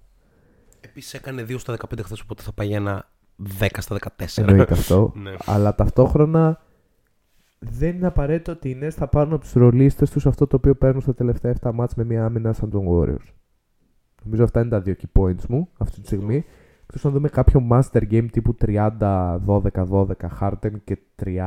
Επίσης 0.80 1.14
έκανε 1.14 1.42
2 1.48 1.58
στα 1.58 1.72
15 1.72 2.02
χθες, 2.02 2.20
οπότε 2.20 2.42
θα 2.42 2.52
πάει 2.52 2.66
για 2.66 2.76
ένα 2.76 3.10
10 3.58 3.66
στα 3.78 3.96
14. 4.16 4.42
Εννοείται 4.48 4.72
αυτό. 4.72 5.12
Ναι. 5.22 5.34
Αλλά 5.46 5.74
ταυτόχρονα 5.74 6.60
δεν 7.58 7.96
είναι 7.96 8.06
απαραίτητο 8.06 8.52
ότι 8.52 8.68
οι 8.68 8.78
Nets 8.82 8.90
θα 8.90 9.08
πάρουν 9.08 9.32
από 9.32 9.42
τους 9.42 9.52
ρολίστες 9.52 10.10
τους 10.10 10.26
αυτό 10.26 10.46
το 10.46 10.56
οποίο 10.56 10.74
παίρνουν 10.74 11.00
στα 11.00 11.14
τελευταία 11.14 11.54
7 11.62 11.70
μάτς 11.74 11.94
με 11.94 12.04
μια 12.04 12.24
άμυνα 12.24 12.52
σαν 12.52 12.70
τον 12.70 12.86
Warriors. 12.88 13.32
Νομίζω 14.24 14.44
αυτά 14.44 14.60
είναι 14.60 14.68
τα 14.70 14.80
δύο 14.80 14.94
key 15.00 15.20
points 15.22 15.46
μου 15.48 15.68
αυτή 15.78 16.00
τη 16.00 16.06
στιγμή. 16.06 16.44
Εκτός 16.90 17.04
να 17.04 17.10
δούμε 17.10 17.28
κάποιο 17.28 17.66
master 17.70 18.02
game 18.10 18.26
τύπου 18.32 18.56
30-12-12 18.66 20.06
Harden 20.40 20.72
και 20.84 20.98
30-16 21.24 21.42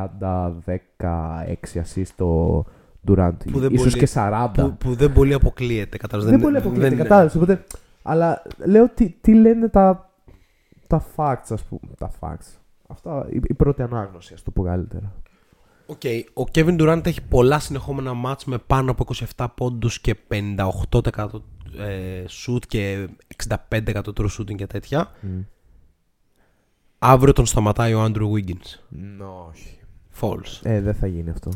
assist 1.74 2.08
το 2.16 2.60
Durant. 3.08 3.32
Που 3.52 3.60
δεν 3.60 3.74
Ίσως 3.74 3.92
πολύ- 3.94 3.98
και 3.98 4.08
40. 4.16 4.52
που, 4.54 4.76
που 4.78 4.94
δεν 4.96 5.14
πολύ 5.14 5.34
αποκλείεται. 5.34 5.98
Κατάλαβες, 5.98 6.32
δεν 6.32 6.42
πολύ 6.42 6.58
αποκλείεται, 6.58 6.90
δεν- 6.90 6.98
κατάλαβες. 6.98 7.36
Οπότε, 7.36 7.64
αλλά 8.02 8.42
λέω 8.66 8.90
τι, 8.90 9.10
τι 9.22 9.34
λένε 9.34 9.68
τα, 9.68 10.10
τα 10.88 11.04
facts, 11.16 11.46
ας 11.50 11.64
πούμε. 11.64 11.92
Τα 11.98 12.12
facts. 12.20 12.58
Αυτά, 12.88 13.26
η, 13.30 13.40
η 13.44 13.54
πρώτη 13.54 13.82
ανάγνωση, 13.82 14.34
ας 14.34 14.44
το 14.44 14.52
πω 14.52 14.64
καλύτερα. 14.64 15.12
Οκ, 15.92 16.02
ο 16.48 16.52
Kevin 16.56 16.82
Durant 16.82 17.06
έχει 17.06 17.22
πολλά 17.22 17.60
συνεχόμενα 17.60 18.14
μάτς 18.14 18.46
με 18.46 18.58
πάνω 18.58 18.92
από 18.92 19.06
27 19.38 19.46
πόντους 19.56 20.00
και 20.02 20.16
58% 20.30 21.26
ε, 21.80 22.24
shoot 22.46 22.60
και 22.68 23.08
65% 23.48 23.58
true 23.94 24.28
shooting 24.40 24.56
και 24.56 24.68
τέτοια. 24.68 25.12
Αύριο 27.00 27.34
τον 27.34 27.46
σταματάει 27.46 27.94
ο 27.94 28.04
Andrew 28.06 28.32
Wiggins. 28.32 29.00
όχι. 29.50 29.80
False. 30.22 30.60
Ε, 30.64 30.82
δεν 30.82 30.94
θα 30.94 31.08
γίνει 31.08 31.30
αυτό. 31.30 31.52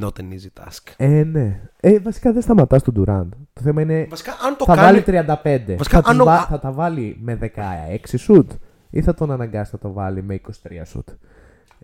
Not 0.00 0.08
an 0.20 0.22
easy 0.22 0.62
task. 0.64 0.92
Ε, 0.96 1.24
ναι. 1.24 1.60
Ε, 1.80 1.98
βασικά 1.98 2.32
δεν 2.32 2.42
σταματάς 2.42 2.82
τον 2.82 2.94
Durant. 2.96 3.28
Το 3.52 3.60
θέμα 3.62 3.80
είναι 3.82 4.06
Βασικά, 4.10 4.32
αν 4.46 4.56
το 4.56 4.64
θα 4.64 4.74
κάνει... 4.74 5.00
βάλει 5.00 5.26
35. 5.42 5.74
Βασικά, 5.76 5.96
θα, 5.96 6.02
τους 6.02 6.10
αν 6.10 6.20
ο- 6.20 6.24
βα- 6.24 6.46
θα 6.46 6.58
τα 6.58 6.72
βάλει 6.72 7.16
με 7.20 7.38
16 7.42 8.14
σουτ 8.16 8.50
ή 8.90 9.02
θα 9.02 9.14
τον 9.14 9.30
αναγκάσει 9.30 9.70
να 9.74 9.78
το 9.78 9.92
βάλει 9.92 10.22
με 10.22 10.40
23 10.46 10.50
σουτ. 10.84 11.08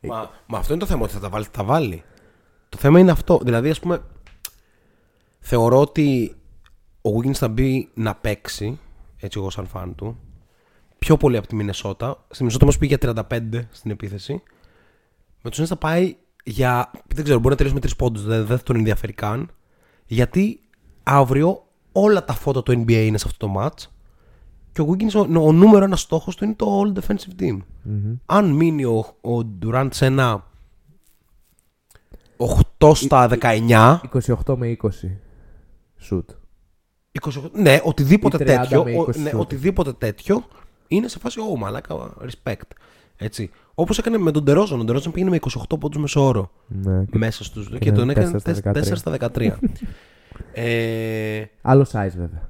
Μα, 0.06 0.30
μα 0.46 0.58
αυτό 0.58 0.72
είναι 0.72 0.82
το 0.82 0.88
θέμα, 0.88 1.02
ότι 1.02 1.12
θα 1.12 1.20
τα 1.20 1.28
βάλει, 1.28 1.44
θα 1.44 1.50
τα 1.50 1.64
βάλει. 1.64 2.02
Το 2.68 2.78
θέμα 2.78 2.98
είναι 2.98 3.10
αυτό. 3.10 3.40
Δηλαδή, 3.42 3.70
ας 3.70 3.80
πούμε, 3.80 4.02
θεωρώ 5.38 5.80
ότι 5.80 6.36
ο 7.02 7.10
Wiggins 7.18 7.32
θα 7.32 7.48
μπει 7.48 7.90
να 7.94 8.14
παίξει, 8.14 8.78
έτσι 9.16 9.38
εγώ 9.38 9.50
σαν 9.50 9.66
φαν 9.66 9.94
του, 9.94 10.18
πιο 10.98 11.16
πολύ 11.16 11.36
από 11.36 11.46
τη 11.46 11.54
Μινεσότα. 11.54 12.24
Στη 12.28 12.42
Μινεσότα 12.42 12.64
μας 12.64 12.78
πήγε 12.78 12.96
για 13.00 13.24
35 13.30 13.66
στην 13.70 13.90
επίθεση. 13.90 14.42
Με 15.42 15.50
τους 15.50 15.60
Nets 15.60 15.66
θα 15.66 15.76
πάει 15.76 16.16
για, 16.44 16.90
δεν 17.14 17.24
ξέρω, 17.24 17.38
μπορεί 17.38 17.50
να 17.50 17.56
τελειώσει 17.56 17.78
με 17.82 17.90
3 17.90 17.96
πόντους, 17.96 18.24
δεν, 18.24 18.46
δεν 18.46 18.56
θα 18.58 18.62
τον 18.62 18.76
ενδιαφέρει 18.76 19.12
καν. 19.12 19.50
Γιατί 20.06 20.60
αύριο 21.02 21.66
όλα 21.92 22.24
τα 22.24 22.32
φώτα 22.32 22.62
του 22.62 22.72
NBA 22.72 23.04
είναι 23.06 23.18
σε 23.18 23.24
αυτό 23.26 23.46
το 23.46 23.54
match. 23.60 23.93
Και 24.74 24.80
ο 24.80 24.88
Wiggins, 24.90 25.12
ο, 25.14 25.46
ο 25.46 25.52
νούμερο 25.52 25.84
ένας 25.84 26.00
στόχος 26.00 26.36
του 26.36 26.44
είναι 26.44 26.54
το 26.54 26.80
All 26.82 26.98
Defensive 26.98 27.42
Team 27.42 27.58
αν 28.26 28.50
μείνει 28.50 28.84
ο, 28.84 28.98
ο 29.20 29.48
Durant 29.62 29.88
σε 29.90 30.06
ένα 30.06 30.46
8 32.78 32.92
στα 32.94 33.28
19, 33.40 33.96
28 34.46 34.56
με 34.56 34.76
20 34.82 34.88
σουτ. 35.96 36.30
28, 37.20 37.30
ναι, 37.52 37.80
οτιδήποτε 37.84 38.36
Ή 38.36 38.40
30 38.40 38.46
τέτοιο, 38.46 38.84
με 38.84 38.96
ο- 38.96 39.02
20 39.08 39.16
ναι, 39.16 39.28
σουτ. 39.30 39.40
οτιδήποτε 39.40 39.92
τέτοιο 39.92 40.44
είναι 40.88 41.08
σε 41.08 41.18
φάση 41.18 41.38
oh, 41.54 41.58
μαλάκα, 41.58 41.94
respect. 42.24 42.60
Έτσι. 43.16 43.50
Όπως 43.74 43.98
έκανε 43.98 44.18
με 44.18 44.30
τον 44.30 44.44
Τερόζον, 44.44 44.80
ο 44.80 44.84
Τερόζον 44.84 45.12
πήγαινε 45.12 45.30
με 45.30 45.38
28 45.70 45.78
πόντους 45.80 46.00
μέσω 46.00 46.24
όρο 46.26 46.50
Ναι. 46.68 47.04
μέσα 47.12 47.44
στους 47.44 47.68
και, 47.68 47.78
Και 47.78 47.92
τον 47.92 48.10
έκανε 48.10 48.36
έκανε 48.46 48.60
4 48.74 48.78
4 48.78 48.82
στα 48.82 48.96
στα 48.96 49.30
13. 49.34 49.50
ε, 50.52 51.44
Άλλο 51.62 51.82
size 51.92 52.12
βέβαια. 52.16 52.48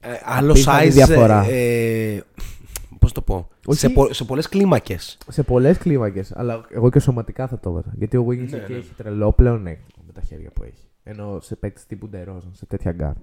Ε, 0.00 0.08
άλλο 0.24 0.50
Απίθανη 0.50 0.88
size, 0.88 0.92
διαφορά. 0.92 1.44
ε, 1.48 2.22
πώς 2.98 3.12
το 3.12 3.22
πω, 3.22 3.48
Όχι. 3.66 3.78
σε, 3.78 3.88
πο, 3.88 4.12
σε 4.12 4.24
πολλές 4.24 4.48
κλίμακες. 4.48 5.18
Σε 5.28 5.42
πολλές 5.42 5.78
κλίμακες. 5.78 6.32
Αλλά 6.36 6.64
εγώ 6.70 6.90
και 6.90 6.98
σωματικά 6.98 7.46
θα 7.48 7.58
το 7.60 7.70
έβαζα. 7.70 7.92
Γιατί 7.98 8.16
ο 8.16 8.26
Wiggins 8.28 8.48
Ναι, 8.50 8.56
εκεί 8.56 8.72
ναι. 8.72 8.78
έχει 8.78 8.92
τρελό 8.96 9.32
πλεονέκτημα 9.32 10.04
με 10.06 10.12
τα 10.12 10.20
χέρια 10.20 10.50
που 10.50 10.62
έχει. 10.62 10.82
Ενώ 11.02 11.38
σε 11.40 11.56
παίκτη 11.56 11.82
τύπου 11.86 12.08
Ντερόζαν, 12.08 12.50
σε 12.54 12.66
τέτοια 12.66 12.92
γκάρτ. 12.92 13.16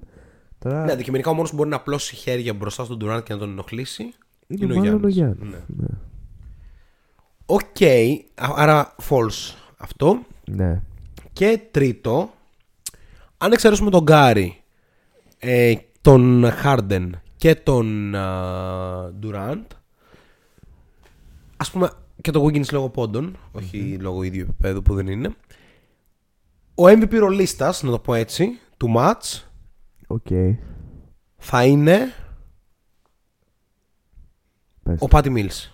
Τώρα 0.60 0.86
Ναι, 0.86 0.92
αντικειμενικά 0.92 1.30
ο 1.30 1.34
μόνος 1.34 1.50
που 1.50 1.56
μπορεί 1.56 1.70
να 1.70 1.76
απλώσει 1.76 2.16
χέρια 2.16 2.54
μπροστά 2.54 2.84
στον 2.84 2.98
Durant 3.04 3.24
και 3.24 3.34
να 3.34 3.40
τον 3.40 3.50
ενοχλήσει 3.50 4.04
είναι, 4.48 4.64
είναι 4.64 4.74
ο 4.74 4.78
μάλλον 4.78 5.04
ο 5.04 5.08
Γιάννης. 5.08 5.38
Γιάννη. 5.40 5.56
Ναι. 5.68 5.86
Ναι. 5.88 5.88
Οκ, 7.46 7.82
α- 8.36 8.54
άρα 8.56 8.96
false 9.10 9.54
αυτό. 9.78 10.20
ναι. 10.52 10.82
Και 11.34 11.60
τρίτο, 11.72 12.30
αν 13.38 13.52
εξαιρέσουμε 13.52 13.90
τον 13.90 14.04
Γκάρι, 14.04 14.62
ε, 15.38 15.74
τον 16.06 16.52
Χάρντεν 16.52 17.22
και 17.36 17.56
τον 17.56 18.16
α, 18.16 19.14
Durant, 19.22 19.66
ας 21.58 21.72
πούμε 21.72 21.90
και 22.22 22.32
τον 22.32 22.46
Wiggins 22.46 22.72
λόγω 22.72 22.90
πόντων, 22.90 23.38
όχι 23.52 23.98
λόγω 24.00 24.24
ίδιου 24.24 24.42
επίπεδου 24.42 24.82
που 24.82 24.94
δεν 24.96 25.08
είναι, 25.08 25.36
ο 26.76 26.84
MVP 26.88 27.14
ρολίστας, 27.14 27.84
να 27.84 27.92
το 27.92 28.00
πω 28.00 28.14
έτσι, 28.14 28.60
του 28.78 28.94
match 28.98 29.42
Οκ. 30.08 30.28
θα 31.38 31.66
είναι 31.66 32.14
Πες. 34.84 34.98
ο 35.02 35.08
Πάτι 35.08 35.34
Mills. 35.36 35.72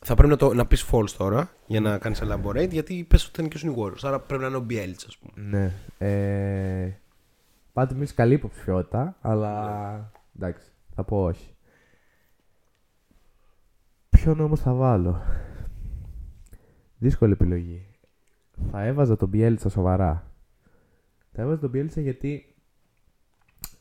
θα 0.00 0.14
πρέπει 0.14 0.30
να, 0.30 0.36
το, 0.36 0.54
να 0.54 0.66
πεις 0.66 0.84
false 0.92 1.10
τώρα 1.10 1.50
για 1.66 1.80
να 1.80 1.98
κάνεις 1.98 2.22
elaborate 2.24 2.70
γιατί 2.70 3.04
πες 3.08 3.26
ότι 3.26 3.40
ήταν 3.40 3.48
και 3.48 3.66
ο 3.66 3.74
New 3.74 3.82
Warriors. 3.82 4.00
Άρα 4.02 4.20
πρέπει 4.20 4.42
να 4.42 4.48
είναι 4.48 4.56
ο 4.56 4.66
Bielitz 4.70 5.04
ας 5.06 5.18
πούμε. 5.18 5.48
Ναι. 5.48 5.72
Ε, 5.98 7.00
Πάντω 7.78 7.94
μιλήσει 7.94 8.14
καλή 8.14 8.34
υποψηφιότητα, 8.34 9.16
αλλά 9.20 10.12
εντάξει, 10.36 10.70
θα 10.94 11.04
πω 11.04 11.24
όχι. 11.24 11.54
Ποιον 14.10 14.40
όμω 14.40 14.56
θα 14.56 14.72
βάλω; 14.72 15.20
Δύσκολη 16.98 17.32
επιλογή. 17.32 17.86
Θα 18.70 18.82
έβαζα 18.84 19.16
τον 19.16 19.30
Bielitsa 19.34 19.70
σοβαρά. 19.70 20.32
Θα 21.32 21.42
έβαζα 21.42 21.60
τον 21.60 21.70
Bielitsa 21.74 22.00
γιατί 22.02 22.54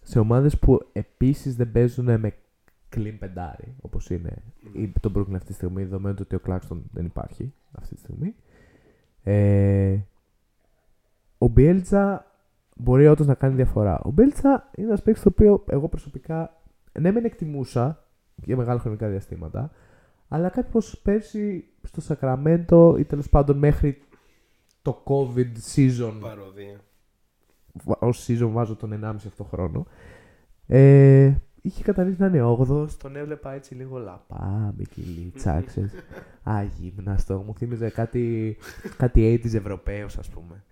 σε 0.02 0.20
ομάδες 0.20 0.60
που 0.60 0.90
επίσης 0.94 1.56
δεν 1.56 1.72
παίζουν 1.72 2.20
με 2.20 2.34
clean 2.96 3.16
πεντάρι, 3.20 3.76
όπως 3.82 4.10
είναι 4.10 4.44
η- 4.74 4.94
το 5.00 5.12
Brooklyn 5.16 5.34
αυτή 5.36 5.48
τη 5.48 5.54
στιγμή, 5.54 5.84
δεδομένου 5.84 6.16
του 6.16 6.24
ότι 6.26 6.36
ο 6.36 6.42
Claxton 6.46 6.82
δεν 6.92 7.06
υπάρχει 7.06 7.54
αυτή 7.72 7.94
τη 7.96 8.00
στιγμή. 8.00 8.36
Ε, 9.24 10.00
ο 11.38 11.52
Bielitsa 11.56 12.18
μπορεί 12.78 13.08
όντως 13.08 13.28
να 13.28 13.34
κάνει 13.34 13.56
διαφορά. 13.56 14.00
Ο 14.00 14.14
Bielitsa 14.18 14.60
είναι 14.76 14.88
ένας 14.88 15.02
παίκτης 15.02 15.24
το 15.24 15.30
οποίο 15.30 15.64
εγώ 15.68 15.88
προσωπικά 15.88 16.62
ναι, 17.00 17.12
μεν 17.12 17.26
εκτιμούσα 17.26 18.04
για 18.36 18.58
μεγάλα 18.58 18.80
χρονικά 18.80 19.08
διαστήματα, 19.08 19.72
αλλά 20.28 20.50
κάπως 20.50 21.00
πέρσι 21.04 21.68
στο 21.84 22.02
Σακραμέντο 22.02 22.98
ή 22.98 23.04
τέλος 23.04 23.30
πάντων 23.30 23.58
μέχρι 23.58 24.02
το 24.82 25.04
COVID 25.06 25.76
season 25.76 26.18
Παροδία. 26.22 26.80
ως 27.84 28.28
season 28.28 28.50
βάζω 28.52 28.76
τον 28.76 29.00
1,5 29.04 29.16
αυτό 29.16 29.44
χρόνο. 29.44 29.86
Ε, 30.68 31.34
είχε 31.62 31.84
καταλήξει 31.84 32.22
να 32.22 32.28
είναι 32.28 32.42
8 32.44 32.88
τον 32.98 33.16
έβλεπα 33.16 33.54
έτσι 33.54 33.76
λίγο 33.76 33.98
λαπά, 33.98 34.74
με 34.78 34.84
κυλίτσα, 34.84 35.62
ξέρεις. 35.68 35.94
Αγύμναστο, 36.44 37.44
μου 37.46 37.54
θύμιζε 37.54 37.90
κάτι, 37.90 38.58
κάτι 38.98 39.42
80s 39.44 39.54
Ευρωπαίος 39.54 40.18
ας 40.18 40.30
πούμε. 40.30 40.64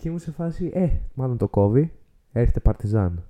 Και 0.00 0.08
ήμουν 0.08 0.20
σε 0.20 0.30
φάση, 0.30 0.70
ε, 0.74 0.88
μάλλον 1.14 1.36
το 1.36 1.48
κόβει, 1.48 1.92
έρχεται 2.32 2.60
Παρτιζάν. 2.60 3.22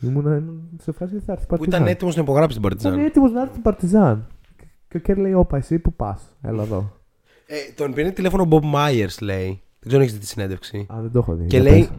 Ήμουν 0.00 0.60
σε 0.82 0.92
φάση, 0.92 1.18
θα 1.18 1.32
έρθει 1.32 1.46
Που 1.46 1.48
Παρτιζάν. 1.56 1.80
ήταν 1.80 1.92
έτοιμος 1.92 2.16
να 2.16 2.22
υπογράψει 2.22 2.60
την 2.60 2.70
Ήταν 2.72 2.94
Partizan. 2.94 2.98
έτοιμος 3.04 3.32
να 3.32 3.40
έρθει 3.40 3.58
Παρτιζάν. 3.58 4.26
Και 4.88 4.96
ο 4.96 5.00
Κέρ 5.00 5.16
λέει, 5.18 5.32
όπα 5.32 5.56
εσύ 5.56 5.78
που 5.78 5.92
πας, 5.92 6.22
έλα 6.42 6.62
εδώ. 6.62 6.92
Ε, 7.46 7.54
τον 7.76 7.92
πήρε 7.92 8.10
τηλέφωνο 8.10 8.42
ο 8.42 8.48
Bob 8.50 8.74
Myers 8.74 9.18
λέει. 9.20 9.46
Δεν 9.46 9.56
ξέρω 9.80 9.96
αν 9.96 10.00
έχεις 10.00 10.12
δει 10.12 10.18
τη 10.18 10.26
συνέντευξη. 10.26 10.86
Α, 10.92 10.96
δεν 11.00 11.10
το 11.12 11.18
έχω 11.18 11.34
δει. 11.34 11.46
Και 11.46 11.58
Για 11.60 11.70
λέει, 11.70 11.80
πες. 11.80 11.90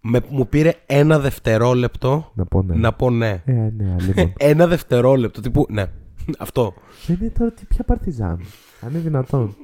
με, 0.00 0.20
μου 0.28 0.48
πήρε 0.48 0.72
ένα 0.86 1.18
δευτερόλεπτο 1.18 2.30
Να 2.34 2.44
πω 2.44 2.62
ναι. 2.62 2.74
να 2.74 2.92
πω 2.92 3.10
ναι. 3.10 3.42
Ε, 3.44 3.52
ναι, 3.52 3.96
λοιπόν. 4.06 4.32
Ένα 4.36 4.66
δευτερόλεπτο. 4.66 5.40
Τύπου, 5.40 5.66
ναι. 5.70 5.84
Αυτό. 6.38 6.74
Δεν 7.06 7.18
είναι 7.20 7.30
τώρα 7.38 7.50
τι, 7.52 7.64
ποια 7.64 7.84
παρτιζάν. 7.84 8.40
Αν 8.80 8.90
είναι 8.90 8.98
δυνατόν. 8.98 9.56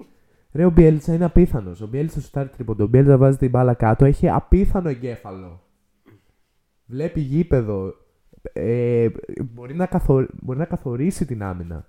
Ρε, 0.53 0.65
ο 0.65 0.71
Μπιέλτσα 0.71 1.15
είναι 1.15 1.25
απίθανος. 1.25 1.81
Ο 1.81 1.87
Μπιέλτσα 1.87 2.21
σου 2.21 2.31
τάρει 2.31 2.49
τρίποντο. 2.49 2.85
Ο 2.85 2.87
Μπιέλτσα 2.87 3.17
βάζει 3.17 3.37
την 3.37 3.51
μπάλα 3.51 3.75
κάτω. 3.75 4.05
Έχει 4.05 4.29
απίθανο 4.29 4.89
εγκέφαλο. 4.89 5.63
Βλέπει 6.87 7.21
γήπεδο. 7.21 7.95
Ε, 8.53 9.09
μπορεί, 9.45 9.75
να 9.75 9.87
καθο... 9.87 10.27
μπορεί 10.43 10.59
να 10.59 10.65
καθορίσει 10.65 11.25
την 11.27 11.43
άμυνα. 11.43 11.87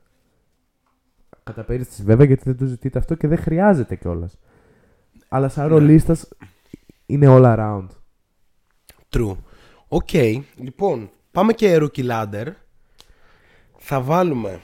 Κατά 1.43 1.63
περίσταση 1.63 2.03
βέβαια 2.03 2.25
γιατί 2.25 2.43
δεν 2.45 2.57
του 2.57 2.65
ζητείτε 2.65 2.99
αυτό 2.99 3.15
και 3.15 3.27
δεν 3.27 3.37
χρειάζεται 3.37 3.95
κιόλας. 3.95 4.39
Αλλά 5.29 5.49
σαν 5.49 5.67
ρολίστας 5.67 6.27
είναι 7.05 7.25
all 7.29 7.43
around. 7.57 7.87
True. 9.09 9.35
Οκ. 9.87 10.13
Λοιπόν, 10.55 11.09
πάμε 11.31 11.53
και 11.53 11.77
rookie 11.81 12.09
ladder. 12.09 12.47
Θα 13.77 14.01
βάλουμε 14.01 14.59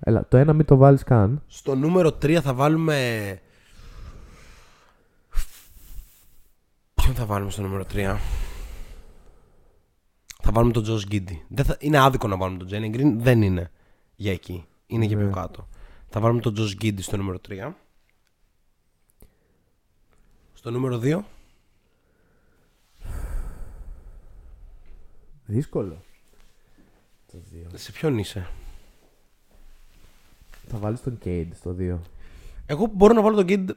Έλα, 0.00 0.26
το 0.28 0.36
ένα 0.36 0.52
μην 0.52 0.64
το 0.66 0.76
βάλεις 0.76 1.02
καν. 1.04 1.42
στο 1.46 1.74
νούμερο 1.74 2.08
3 2.08 2.38
θα 2.42 2.54
βάλουμε. 2.54 3.40
Ποιον 6.94 7.14
θα 7.14 7.26
βάλουμε 7.26 7.50
στο 7.50 7.62
νούμερο 7.62 7.84
3. 7.92 8.16
Θα 10.42 10.52
βάλουμε 10.52 10.72
τον 10.72 10.84
Josh 10.86 11.12
Giddey. 11.12 11.38
Δεν 11.48 11.64
θα... 11.64 11.76
Είναι 11.80 11.98
άδικο 11.98 12.28
να 12.28 12.36
βάλουμε 12.36 12.58
τον 12.64 12.68
Jalen 12.70 12.94
Green. 12.96 13.14
Δεν 13.16 13.42
είναι 13.42 13.70
για 14.16 14.32
εκεί. 14.32 14.64
Είναι 14.86 15.04
για 15.04 15.16
πιο 15.16 15.26
Ναι. 15.26 15.32
κάτω. 15.32 15.68
Θα 16.08 16.20
βάλουμε 16.20 16.40
τον 16.40 16.54
Josh 16.56 16.82
Giddey 16.82 17.00
στο 17.00 17.16
νούμερο 17.16 17.38
3. 17.48 17.72
Στο 20.52 20.70
νούμερο 20.70 21.00
2. 21.02 21.20
Δύσκολο. 25.44 26.02
Το 27.32 27.38
δύο. 27.50 27.66
Σε 27.74 27.92
ποιον 27.92 28.18
είσαι; 28.18 28.50
Θα 30.70 30.78
βάλεις 30.78 31.00
τον 31.02 31.18
Cade 31.24 31.48
στο 31.54 31.76
2. 31.78 31.98
Εγώ 32.66 32.90
μπορώ 32.94 33.14
να 33.14 33.22
βάλω 33.22 33.44
τον 33.44 33.46
Giddy 33.48 33.74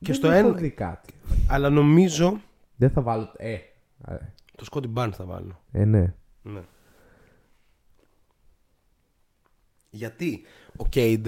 και 0.00 0.12
στο 0.12 0.28
1. 0.32 0.54
δει 0.56 0.70
κάτι. 0.70 1.12
Αλλά 1.48 1.70
νομίζω 1.70 2.40
Δεν 2.76 2.90
θα 2.90 3.00
βάλω. 3.02 3.32
Ε. 3.36 3.52
ε, 3.52 4.16
το 4.56 4.66
Scotty 4.70 4.94
Barnes 4.94 5.12
θα 5.12 5.24
βάλω. 5.24 5.60
Ε, 5.72 5.84
ναι. 5.84 6.14
Ναι. 6.42 6.60
Γιατί 9.90 10.42
ο 10.76 10.86
Κέιντ 10.86 11.26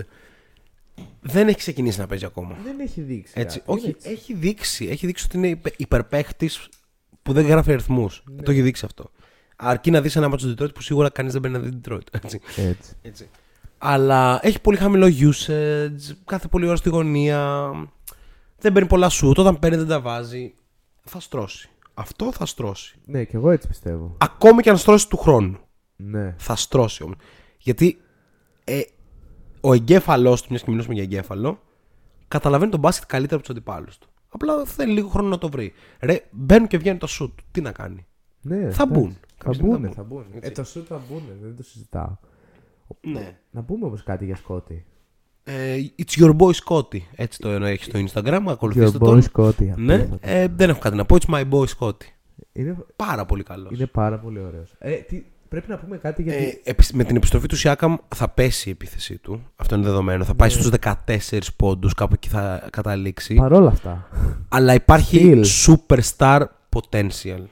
δεν 1.21 1.49
έχει 1.49 1.57
ξεκινήσει 1.59 1.99
να 2.01 2.07
παίζει 2.07 2.25
ακόμα. 2.25 2.57
Δεν 2.65 2.81
έχει 2.81 3.01
δείξει. 3.01 3.33
Έτσι, 3.37 3.59
κάτι. 3.59 3.71
όχι, 3.71 3.85
Είναι 3.85 3.95
έτσι. 3.97 4.11
έχει 4.11 4.35
δείξει, 4.35 4.87
έχει 4.87 5.07
δείξει 5.07 5.25
ότι 5.25 5.37
είναι 5.37 5.49
υπε, 5.49 5.73
υπερπαίχτης 5.77 6.69
που 7.23 7.33
δεν 7.33 7.47
γράφει 7.47 7.73
αριθμούς. 7.73 8.23
Ναι. 8.31 8.43
Το 8.43 8.51
έχει 8.51 8.63
δείξει 8.63 8.85
αυτό. 8.85 9.11
Αρκεί 9.57 9.91
να 9.91 10.01
δεις 10.01 10.17
ένα 10.17 10.29
μάτσο 10.29 10.55
του 10.55 10.65
Detroit 10.65 10.75
που 10.75 10.81
σίγουρα 10.83 11.11
κανείς 11.11 11.33
δεν 11.33 11.41
παίρνει 11.41 11.59
να 11.59 11.63
δει 11.63 11.81
Detroit. 11.85 12.07
Έτσι. 12.23 12.41
Έτσι. 12.57 12.97
έτσι. 13.03 13.29
Αλλά 13.79 14.41
έχει 14.43 14.61
πολύ 14.61 14.77
χαμηλό 14.77 15.07
usage, 15.07 16.17
κάθε 16.25 16.49
πολύ 16.49 16.67
ώρα 16.67 16.77
στη 16.77 16.89
γωνία. 16.89 17.71
Δεν 18.59 18.73
παίρνει 18.73 18.89
πολλά 18.89 19.09
σουτ. 19.09 19.39
Όταν 19.39 19.59
παίρνει 19.59 19.77
δεν 19.77 19.87
τα 19.87 20.01
βάζει. 20.01 20.55
Θα 21.05 21.21
στρώσει. 21.21 21.71
Αυτό 21.95 22.33
θα 22.33 22.47
στρώσει. 22.47 22.99
Ναι, 23.05 23.25
και 23.25 23.37
εγώ 23.37 23.51
έτσι 23.51 23.69
πιστεύω. 23.69 24.15
Ακόμη 24.19 24.63
και 24.63 24.71
αν 24.71 24.77
στρώσει 24.77 25.09
του 25.09 25.17
χρόνου. 25.17 25.59
Ναι. 25.97 26.35
Θα 26.39 26.57
στρώσει 26.57 27.03
όμως. 27.03 27.17
Γιατί 27.59 28.01
ε, 28.65 28.81
ο 29.61 29.73
εγκέφαλός 29.73 30.43
του, 30.43 30.47
μιας 30.51 30.63
και 30.63 30.71
μιλήσουμε 30.71 30.95
για 30.95 31.03
εγκέφαλο, 31.03 31.61
καταλαβαίνει 32.29 32.71
τον 32.71 32.81
μπάσκετ 32.81 33.09
καλύτερα 33.09 33.37
από 33.37 33.45
τους 33.47 33.57
αντιπάλους 33.57 33.99
του. 33.99 34.09
Απλά 34.29 34.65
θέλει 34.65 34.93
λίγο 34.93 35.09
χρόνο 35.09 35.29
να 35.29 35.39
το 35.39 35.49
βρει. 35.49 35.73
Ρε, 36.01 36.21
μπαίνουν 36.31 36.69
και 36.69 36.79
βγαίνουν 36.79 36.99
τα 36.99 37.07
σουτ. 37.07 37.39
Τι 37.51 37.61
να 37.61 37.73
κάνει; 37.73 38.07
ναι 38.41 38.57
Θα 38.57 38.63
εντάξει. 38.63 38.87
μπουν. 38.87 39.11
Θα 39.11 39.45
Κάποια 39.45 39.53
στιγμή 39.53 39.77
μπουν, 39.77 39.89
θα 39.89 39.93
θα 39.95 40.03
μπουν. 40.03 40.25
Έτσι. 40.33 40.49
Ε, 40.51 40.51
το 40.51 40.65
σου 40.65 40.85
θα 40.89 41.01
μπουν, 41.09 41.23
δεν 41.43 41.57
το 41.57 41.63
συζητάω. 41.63 42.17
Ναι. 43.01 43.37
Να 43.51 43.63
πούμε 43.63 43.87
όμως 43.87 44.03
κάτι 44.03 44.25
για 44.25 44.37
Σκότι. 44.37 44.85
Ε, 45.45 45.77
it's 45.99 46.23
your 46.25 46.37
boy 46.37 46.51
Scotty. 46.65 46.99
Έτσι 47.17 47.39
το 47.39 47.49
έχεις 47.51 47.87
στο 47.87 47.99
Instagram. 48.23 48.39
Your 48.47 48.51
Ακολουθήστε 48.51 48.97
boy 48.97 49.01
τον. 49.01 49.23
Σκότι. 49.23 49.75
Ναι, 49.77 50.09
ε, 50.21 50.47
δεν 50.57 50.69
έχω 50.71 50.79
κάτι 50.79 50.97
να 50.97 51.05
πω. 51.05 51.17
It's 51.21 51.35
my 51.35 51.45
boy 51.51 51.65
Scotty. 51.79 52.05
Είναι, 52.53 52.77
Πάρα 52.97 53.25
πολύ 53.27 53.43
καλός. 53.43 53.73
είναι 53.73 53.87
πάρα 53.87 54.19
πολύ 54.19 54.39
ωραίος. 54.39 54.75
Ε, 54.79 54.93
τι, 54.95 55.23
πρέπει 55.49 55.71
να 55.71 55.79
πούμε 55.79 55.97
κάτι 55.97 56.23
γιατί. 56.23 56.45
Ε, 56.45 56.71
επι- 56.71 56.93
με 56.93 57.05
την 57.05 57.17
επιστροφή 57.17 57.47
του 57.47 57.57
Σιάκαμ 57.57 57.97
θα 58.15 58.29
πέσει 58.29 58.69
η 58.69 58.73
επίθεσή 58.73 59.19
του. 59.19 59.43
Αυτό 59.57 59.75
είναι 59.75 59.85
δεδομένο. 59.85 60.25
Θα 60.25 60.35
πάει 60.35 60.49
Ναι. 60.49 60.55
στους 60.55 60.71
14 60.71 61.39
πόντους, 61.57 61.95
κάπου 61.95 62.15
εκεί 62.15 62.29
θα 62.29 62.69
καταλήξει. 62.71 63.35
Παρόλα 63.35 63.69
αυτά. 63.69 64.09
Αλλά 64.49 64.75
υπάρχει 64.75 65.43
Still. 65.43 65.77
superstar 65.77 66.43
potential. 66.77 67.43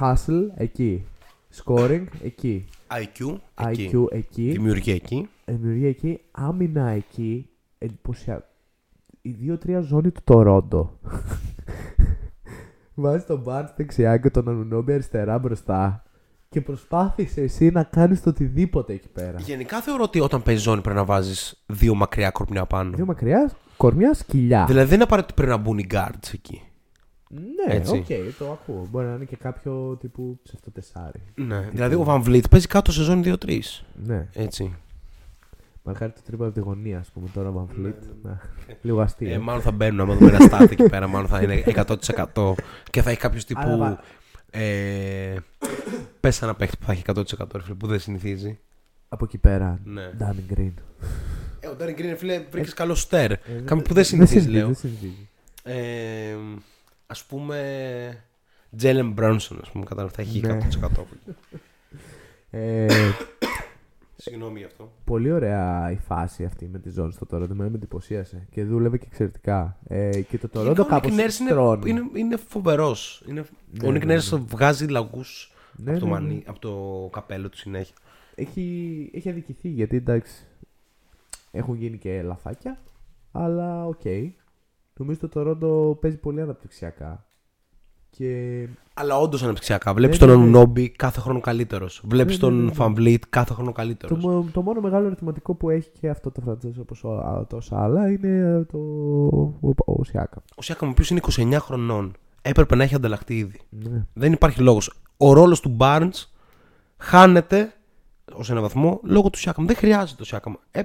Hustle 0.00 0.42
εκεί. 0.54 1.04
Scoring 1.62 2.04
εκεί. 2.22 2.64
IQ, 2.90 3.36
εκεί. 3.68 3.90
IQ 3.92 4.12
εκεί. 4.12 4.50
Δημιουργία 4.50 4.94
εκεί. 4.94 5.28
Δημιουργία 5.44 5.88
εκεί. 5.88 6.20
Άμυνα 6.30 6.88
εκεί. 6.88 7.48
Εντυπωσιακό. 7.78 8.46
Η 9.22 9.36
2-3 9.66 9.80
ζώνη 9.82 10.10
του 10.10 10.20
Τορόντο. 10.24 10.98
Βάζει 12.94 13.24
τον 13.24 13.40
Μπάρτ 13.40 13.76
δεξιά 13.76 14.16
και 14.16 14.30
τον 14.30 14.48
Ανουνόμπι 14.48 14.92
αριστερά 14.92 15.38
μπροστά. 15.38 16.02
Και 16.48 16.60
προσπάθησε 16.60 17.40
εσύ 17.40 17.70
να 17.70 17.82
κάνεις 17.82 18.22
το 18.22 18.30
οτιδήποτε 18.30 18.92
εκεί 18.92 19.08
πέρα. 19.08 19.38
Γενικά 19.38 19.80
θεωρώ 19.80 20.02
ότι 20.02 20.20
όταν 20.20 20.42
παίζεις 20.42 20.62
ζώνη 20.62 20.80
πρέπει 20.80 20.98
να 20.98 21.04
βάζεις 21.04 21.64
δύο 21.66 21.94
μακριά 21.94 22.30
κορμιά 22.30 22.66
πάνω. 22.66 22.90
Δύο 22.96 23.04
μακριά, 23.04 23.50
κορμιά, 23.76 24.14
σκυλιά. 24.14 24.64
Δηλαδή 24.64 24.86
δεν 24.86 24.94
είναι 24.94 25.04
απαραίτητο 25.04 25.34
ότι 25.34 25.42
πρέπει 25.42 25.58
να 25.58 25.64
μπουν 25.64 25.78
οι 25.78 25.86
guards 25.90 26.32
εκεί. 26.32 26.62
Ναι, 27.34 27.74
Έτσι. 27.74 27.96
οκ, 27.96 28.36
το 28.38 28.50
ακούω. 28.52 28.86
Μπορεί 28.90 29.06
να 29.06 29.14
είναι 29.14 29.24
και 29.24 29.36
κάποιο 29.36 29.96
τύπου 30.00 30.38
ψευτοτεσάρι. 30.42 31.22
Ναι. 31.34 31.68
Δηλαδή 31.72 31.94
ο 31.94 32.04
VanVleet 32.08 32.50
παίζει 32.50 32.66
κάτω 32.66 32.92
σε 32.92 33.02
ζώνη 33.02 33.34
2-3. 33.46 33.58
Ναι. 34.04 34.28
Έτσι. 34.32 34.74
Μαρκάρει 35.82 36.12
το 36.12 36.20
τρίπο 36.26 36.44
από 36.44 36.54
τη 36.54 36.60
γωνία, 36.60 36.98
ας 36.98 37.08
πούμε, 37.08 37.28
τώρα 37.34 37.52
VanVleet. 37.56 37.94
Ναι. 38.22 38.38
Λίγο 38.82 39.00
αστείο. 39.00 39.32
Ε, 39.32 39.38
μάλλον 39.38 39.62
θα 39.62 39.70
μπαίνουν 39.72 40.00
άμα 40.00 40.14
δούμε 40.14 40.30
ένα 40.30 40.40
stat 40.40 40.70
εκεί 40.70 40.82
πέρα. 40.88 41.06
Μάλλον 41.06 41.28
θα 41.28 41.42
είναι 41.42 41.62
100% 42.34 42.52
και 42.90 43.02
θα 43.02 43.10
έχει 43.10 43.18
κάποιος 43.18 43.44
τύπου. 43.44 43.60
Αλλά 43.60 44.00
Ε, 44.50 45.34
Πες 46.20 46.42
ένα 46.42 46.54
παίχτη 46.54 46.76
που 46.76 46.84
θα 46.84 46.92
έχει 46.92 47.02
100% 47.06 47.46
ρε 47.54 47.62
φίλε, 47.62 47.74
που 47.74 47.86
δεν 47.86 47.98
συνηθίζει. 47.98 48.58
Από 49.08 49.24
εκεί 49.24 49.38
πέρα. 49.38 49.78
Ναι. 49.84 50.10
Danny 50.18 50.54
Green. 50.54 50.72
Ε, 51.60 51.66
ο 51.66 51.74
Ντάριν 51.74 51.94
Γκριν, 51.94 52.16
φίλε, 52.16 52.44
βρήκες 52.50 52.74
καλό 52.74 52.94
στέρ. 52.94 53.32
Ε, 53.32 53.38
Κάποιο 53.64 53.82
που 53.82 53.94
δεν 53.94 54.04
συνηθίζει, 54.04 54.48
λέω. 54.48 54.70
Δεν 57.28 57.36
συνηθίζει. 57.36 57.58
Ε, 57.62 58.10
ας 58.10 58.14
πούμε 58.14 58.24
Τζέλεν 58.76 59.10
Μπρόνσον 59.12 59.58
ας 59.62 59.70
πούμε 59.70 59.84
κατάλαβα 59.84 60.12
θα 60.14 60.22
έχει 60.22 60.40
Ναι. 60.40 60.58
100% 60.80 60.84
από 60.84 61.06
εκεί. 61.12 61.36
Ε, 62.50 62.86
Συγγνώμη 64.16 64.58
γι' 64.58 64.64
αυτό. 64.64 64.92
Πολύ 65.04 65.32
ωραία 65.32 65.90
η 65.90 65.96
φάση 65.96 66.44
αυτή 66.44 66.68
με 66.72 66.78
τη 66.78 66.90
ζώνη 66.90 67.12
στο 67.12 67.26
Toronto. 67.30 67.48
Με 67.48 67.64
εντυπωσίασε 67.66 68.46
και 68.50 68.64
δούλευε 68.64 68.98
και 68.98 69.04
εξαιρετικά. 69.08 69.78
Ε, 69.86 70.20
και 70.20 70.38
το 70.38 70.48
Toronto 70.52 70.62
Γενικά 70.62 70.82
ο 70.82 70.86
κάπως 70.86 71.12
Nick 71.14 71.20
Nurse 71.20 71.30
στρώνει. 71.30 71.90
είναι, 71.90 72.00
είναι, 72.00 72.18
είναι 72.18 72.36
φοβερός. 72.36 73.22
Είναι... 73.28 73.44
Ναι, 73.70 73.88
ο 73.88 73.90
Nick 73.90 74.04
ναι, 74.06 74.16
Nurse 74.16 74.38
ναι. 74.38 74.44
βγάζει 74.46 74.86
λαγούς 74.86 75.52
Ναι, 75.76 75.90
από, 75.90 76.00
το 76.00 76.06
ναι, 76.06 76.12
ναι. 76.12 76.18
μανί- 76.20 76.48
από 76.48 76.58
το 76.58 77.08
καπέλο 77.12 77.48
του 77.48 77.56
συνέχεια. 77.56 77.94
Έχει, 78.34 79.10
έχει 79.14 79.28
αδικηθεί 79.30 79.68
γιατί 79.68 79.96
εντάξει 79.96 80.46
έχουν 81.50 81.74
γίνει 81.74 81.98
και 81.98 82.22
λαθάκια 82.22 82.78
αλλά 83.32 83.86
οκ. 83.86 84.02
Νομίζω 84.98 85.28
το 85.28 85.40
Toronto 85.40 86.00
παίζει 86.00 86.16
πολύ 86.16 86.40
αναπτυξιακά. 86.40 87.26
Και 88.10 88.66
Αλλά 88.94 89.18
όντως 89.18 89.42
αναπτυξιακά. 89.42 89.94
Βλέπεις 89.94 90.20
Ναι, 90.20 90.26
τον 90.26 90.36
ναι, 90.36 90.42
ναι. 90.42 90.48
Anunoby 90.48 90.88
κάθε 90.90 91.20
χρόνο 91.20 91.40
καλύτερος. 91.40 92.02
Βλέπεις 92.04 92.40
Ναι, 92.40 92.46
ναι, 92.48 92.52
τον 92.52 92.60
ναι, 92.62 92.68
ναι. 92.68 92.72
VanVleet 92.74 93.22
κάθε 93.30 93.52
χρόνο 93.54 93.68
το, 93.70 93.76
καλύτερο. 93.76 94.16
μο- 94.16 94.46
το 94.52 94.62
μόνο 94.62 94.80
μεγάλο 94.80 95.06
ερωτηματικό 95.06 95.54
που 95.54 95.70
έχει 95.70 95.90
και 96.00 96.08
αυτό 96.08 96.30
το 96.30 96.42
franchise 96.48 96.78
όπως 96.80 97.04
ο- 97.04 97.08
α, 97.18 97.46
τόσα 97.46 97.82
άλλα 97.82 98.10
είναι 98.10 98.64
το, 98.72 98.78
ο, 99.60 99.74
ο 99.84 100.04
Σιάκα. 100.04 100.42
Ο 100.56 100.62
Σιάκαμ, 100.62 100.88
ο 100.88 100.90
οποίος 100.90 101.10
είναι 101.10 101.20
29 101.54 101.56
χρονών, 101.60 102.12
έπρεπε 102.42 102.74
να 102.74 102.82
έχει 102.82 102.94
ανταλλαχθεί 102.94 103.36
ήδη. 103.38 103.60
Ναι. 103.70 104.06
Δεν 104.12 104.32
υπάρχει 104.32 104.60
λόγος. 104.60 105.00
Ο 105.16 105.32
ρόλος 105.32 105.60
του 105.60 105.76
Barnes 105.80 106.24
χάνεται 106.96 107.72
ως 108.34 108.50
ένα 108.50 108.60
βαθμό 108.60 109.00
λόγω 109.04 109.30
του 109.30 109.38
Σιάκαμ. 109.38 109.66
Δεν 109.66 109.76
χρειάζεται 109.76 110.18
το 110.18 110.24
Σιάκαμ. 110.24 110.52
Ε, 110.70 110.80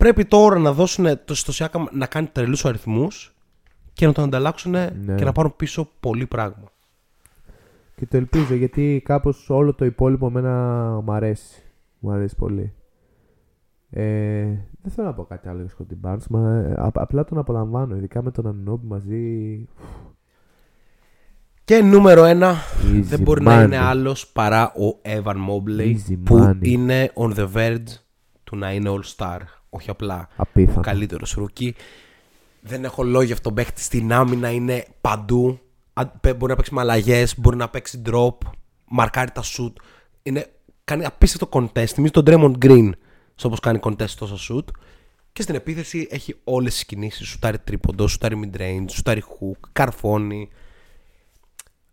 πρέπει 0.00 0.24
τώρα 0.24 0.58
να 0.58 0.72
δώσουν 0.72 1.06
το, 1.24 1.34
στο 1.34 1.52
Σιάκαμ 1.52 1.84
να 1.92 2.06
κάνει 2.06 2.26
τρελούς 2.26 2.64
αριθμούς 2.64 3.34
και 3.92 4.06
να 4.06 4.12
τον 4.12 4.24
ανταλλάξουν 4.24 4.70
Ναι. 4.70 5.14
και 5.16 5.24
να 5.24 5.32
πάρουν 5.32 5.56
πίσω 5.56 5.88
πολύ 6.00 6.26
πράγμα. 6.26 6.72
Και 7.96 8.06
το 8.06 8.16
ελπίζω 8.16 8.54
γιατί 8.54 9.02
κάπως 9.04 9.50
όλο 9.50 9.74
το 9.74 9.84
υπόλοιπο 9.84 10.26
εμένα 10.26 10.52
μου 11.04 11.12
αρέσει. 11.12 11.62
Μου 11.98 12.10
αρέσει 12.10 12.36
πολύ. 12.36 12.72
Ε, 13.90 14.44
δεν 14.82 14.92
θέλω 14.94 15.06
να 15.06 15.14
πω 15.14 15.24
κάτι 15.24 15.48
άλλο 15.48 15.62
για 15.62 15.70
Scotty 15.78 16.08
Barnes, 16.08 16.26
μα 16.30 16.50
ε, 16.50 16.74
απ- 16.76 16.98
απλά 16.98 17.24
τον 17.24 17.38
απολαμβάνω, 17.38 17.96
ειδικά 17.96 18.22
με 18.22 18.30
τον 18.30 18.46
Anunoby 18.46 18.86
μαζί. 18.86 19.68
Και 21.64 21.82
νούμερο 21.82 22.24
ένα 22.24 22.54
Easy 22.82 23.00
δεν 23.02 23.20
μπορεί 23.20 23.40
money. 23.42 23.44
να 23.44 23.62
είναι 23.62 23.76
άλλος 23.78 24.28
παρά 24.28 24.72
ο 24.72 24.98
Evan 25.02 25.34
Mobley 25.48 25.94
Easy 25.94 26.16
που 26.24 26.38
money. 26.38 26.58
είναι 26.66 27.10
on 27.14 27.34
the 27.34 27.48
verge 27.54 27.94
του 28.44 28.56
να 28.56 28.72
είναι 28.72 28.90
all 28.92 29.16
star. 29.16 29.38
Όχι 29.70 29.90
απλά 29.90 30.28
Απίθανο. 30.36 30.80
καλύτερος 30.80 31.32
rookie. 31.32 31.74
Δεν 32.60 32.84
έχω 32.84 33.02
λόγια 33.02 33.34
αυτόν 33.34 33.54
τον 33.54 33.64
παίχτη 33.64 33.82
στην 33.82 34.12
άμυνα, 34.12 34.50
είναι 34.50 34.84
παντού. 35.00 35.60
Αν- 35.92 36.12
πε- 36.20 36.34
Μπορεί 36.36 36.50
να 36.50 36.56
παίξει 36.56 36.74
με 36.74 36.80
αλλαγές, 36.80 37.38
μπορεί 37.38 37.56
να 37.56 37.68
παίξει 37.68 38.02
drop, 38.06 38.36
μαρκάρει 38.88 39.30
τα 39.30 39.42
shoot. 39.42 39.72
Είναι, 40.22 40.46
κάνει 40.84 41.04
απίστευτο 41.04 41.48
contest. 41.52 41.86
Θυμίζει 41.86 42.12
τον 42.12 42.24
Draymond 42.26 42.64
Green 42.64 42.90
στο 43.34 43.46
όπως 43.48 43.60
κάνει 43.60 43.78
contest 43.82 44.10
τόσα 44.10 44.36
shoot. 44.48 44.64
Και 45.32 45.42
στην 45.42 45.54
επίθεση 45.54 46.08
έχει 46.10 46.36
όλες 46.44 46.72
τις 46.72 46.84
κινήσεις. 46.84 47.28
Σουτάρει 47.28 47.58
τρίποντο, 47.58 48.08
σουτάρει 48.08 48.40
mid-range, 48.52 48.84
σουτάρει 48.90 49.22
hook, 49.28 49.68
καρφώνει. 49.72 50.48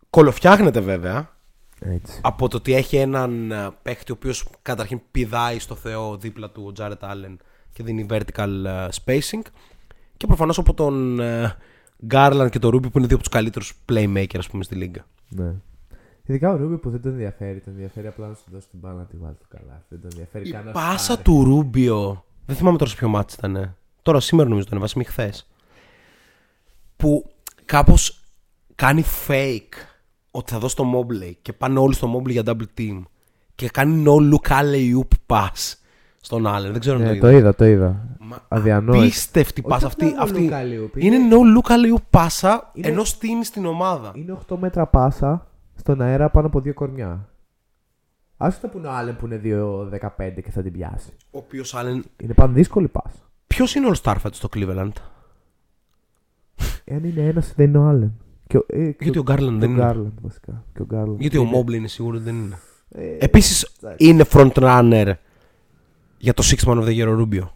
Κολοφτιάχνεται 0.09 0.79
βέβαια 0.79 1.35
Έτσι. 1.79 2.19
από 2.23 2.47
το 2.47 2.57
ότι 2.57 2.73
έχει 2.73 2.97
έναν 2.97 3.51
ε, 3.51 3.69
παίχτη 3.81 4.11
ο 4.11 4.15
οποίος 4.17 4.47
καταρχήν 4.61 5.01
πηδάει 5.11 5.59
στο 5.59 5.75
Θεό 5.75 6.17
δίπλα 6.17 6.49
του 6.49 6.63
ο 6.67 6.71
Τζάρετ 6.71 7.01
Allen 7.03 7.35
και 7.77 7.83
δίνει 7.83 8.05
vertical 8.09 8.63
ε, 8.65 8.87
spacing. 9.03 9.41
Και 10.17 10.27
προφανώς 10.27 10.57
από 10.57 10.73
τον 10.73 11.19
ε, 11.19 11.55
Garland 12.11 12.47
και 12.51 12.59
τον 12.59 12.75
Ruby 12.75 12.91
που 12.91 12.97
είναι 12.97 13.07
δύο 13.07 13.15
από 13.15 13.23
τους 13.23 13.29
καλύτερους 13.33 13.73
playmakers 13.89 14.37
ας 14.37 14.47
πούμε, 14.49 14.63
στη 14.63 14.75
λίγα. 14.75 15.05
Ναι. 15.29 15.53
Ειδικά 16.25 16.53
ο 16.53 16.55
Ρούμπι 16.55 16.77
που 16.77 16.89
δεν 16.89 17.01
τον 17.01 17.11
ενδιαφέρει. 17.11 17.59
Τον 17.59 17.73
ενδιαφέρει 17.73 18.07
απλά 18.07 18.27
να 18.27 18.33
σου 18.33 18.43
δώσει 18.51 18.67
την 18.69 18.79
μπάλα 18.79 18.95
να 18.97 19.05
τη 19.05 19.17
βάλει 19.17 19.35
το 19.35 19.45
καλά. 19.57 19.85
Δεν 19.89 20.01
τον 20.01 20.09
ενδιαφέρει 20.13 20.47
Η 20.47 20.51
καν 20.51 20.65
να 20.65 20.71
πάσα 20.71 20.97
σουτάρει. 20.97 21.21
του 21.21 21.43
Ρούμπιο. 21.43 22.25
Δεν 22.45 22.55
θυμάμαι 22.55 22.77
τώρα 22.77 22.89
σε 22.89 22.95
ποιο 22.95 23.07
μάτι 23.07 23.33
ήταν. 23.37 23.55
ε. 23.55 23.75
Τώρα 24.01 24.19
σήμερα 24.19 24.49
νομίζω 24.49 24.67
τον 24.67 24.77
έβασε, 24.77 24.97
μη 24.97 25.03
χθες. 25.03 25.47
Που 26.97 27.31
κάπως 27.65 28.23
κάνει 28.75 29.03
fake 29.27 29.73
ότι 30.31 30.51
θα 30.51 30.59
δώσει 30.59 30.75
το 30.75 30.83
Mobley 30.95 31.31
και 31.41 31.53
πάνε 31.53 31.79
όλοι 31.79 31.93
στο 31.93 32.15
Mobley 32.17 32.29
για 32.31 32.43
double 32.45 32.65
team. 32.77 33.01
Και 33.55 33.69
κάνει 33.69 34.03
no 34.07 34.33
look 34.33 34.49
alley 34.51 34.93
oop 34.97 35.35
pass 35.35 35.73
στον 36.27 36.45
Allen. 36.47 36.71
Δεν 36.71 36.79
ξέρω 36.79 36.95
αν 36.97 37.01
Ναι, 37.03 37.13
το 37.13 37.19
το 37.19 37.27
είδα. 37.29 37.37
είδα, 37.37 37.55
το 37.55 37.65
είδα. 37.65 38.07
Μα 38.19 38.37
Αδιανόητο. 38.47 39.01
Απίστευτη 39.03 39.61
Όχι 39.61 39.69
πάσα 39.69 39.87
απλά 39.87 40.07
αυτή. 40.07 40.17
no 40.17 40.21
αυτή 40.23 40.49
look 40.51 40.53
alley-oop, 40.53 40.97
είναι 41.03 41.15
είναι- 41.15 41.35
no 41.35 41.57
look 41.57 41.69
alley 41.71 41.97
oop 41.97 42.03
πάσα 42.09 42.71
Είναι- 42.73 42.87
ενώ 42.87 43.03
στείνει 43.03 43.45
στην 43.45 43.65
ομάδα. 43.65 44.11
Είναι 44.15 44.31
8 44.31 44.57
μέτρα 44.57 44.85
πάσα 44.87 45.47
στον 45.75 46.01
αέρα 46.01 46.29
πάνω 46.29 46.47
από 46.47 46.59
δύο 46.61 46.73
κορμιά. 46.73 47.29
Άσχετα 48.37 48.67
που 48.67 48.77
είναι 48.77 48.87
ο 48.87 48.91
Άλεν 48.91 49.15
που 49.15 49.25
είναι 49.25 49.37
2-15 49.37 50.41
και 50.41 50.51
θα 50.51 50.61
την 50.61 50.71
πιάσει. 50.71 51.09
Ο 51.31 51.37
οποίος 51.37 51.73
Allen. 51.77 51.99
Είναι 52.23 52.33
πανδύσκολη 52.33 52.87
πάσα. 52.87 53.19
Ποιος 53.47 53.75
είναι 53.75 53.87
ο 53.87 53.91
All 53.93 54.01
Star 54.11 54.15
φέτος 54.19 54.37
στο 54.37 54.49
Cleveland; 54.55 54.91
Εάν 56.83 57.03
είναι 57.03 57.21
ένας, 57.21 57.53
δεν 57.55 57.67
είναι 57.67 57.77
ο 57.77 57.83
Άλεν. 57.87 58.13
Και, 58.47 58.57
ο- 58.57 58.65
ε, 58.67 58.91
και 58.91 59.03
Γιατί 59.03 59.17
ο 59.19 59.23
Garland 59.27 59.37
και 59.37 59.57
δεν 59.57 59.69
ο 59.69 59.73
είναι; 59.73 59.91
Garland, 59.91 60.11
βασικά. 60.21 60.63
Και 60.73 60.81
ο 60.81 60.87
Garland. 60.93 61.15
Γιατί 61.17 61.37
ο 61.37 61.41
είναι- 61.41 61.59
Mobley 61.61 61.73
είναι 61.73 61.87
σίγουρος 61.87 62.19
ότι 62.19 62.29
δεν 62.29 62.35
είναι; 62.43 62.57
Ε, 62.89 63.17
Επίσης 63.19 63.63
εντάξει. 63.81 64.09
είναι 64.09 64.25
front 64.31 64.51
runner 64.53 65.13
για 66.17 66.33
το 66.33 66.43
Six 66.45 66.67
Man 66.67 66.77
of 66.81 66.85
the 66.85 66.97
Year 67.03 67.07
ο 67.17 67.21
Rubio. 67.21 67.47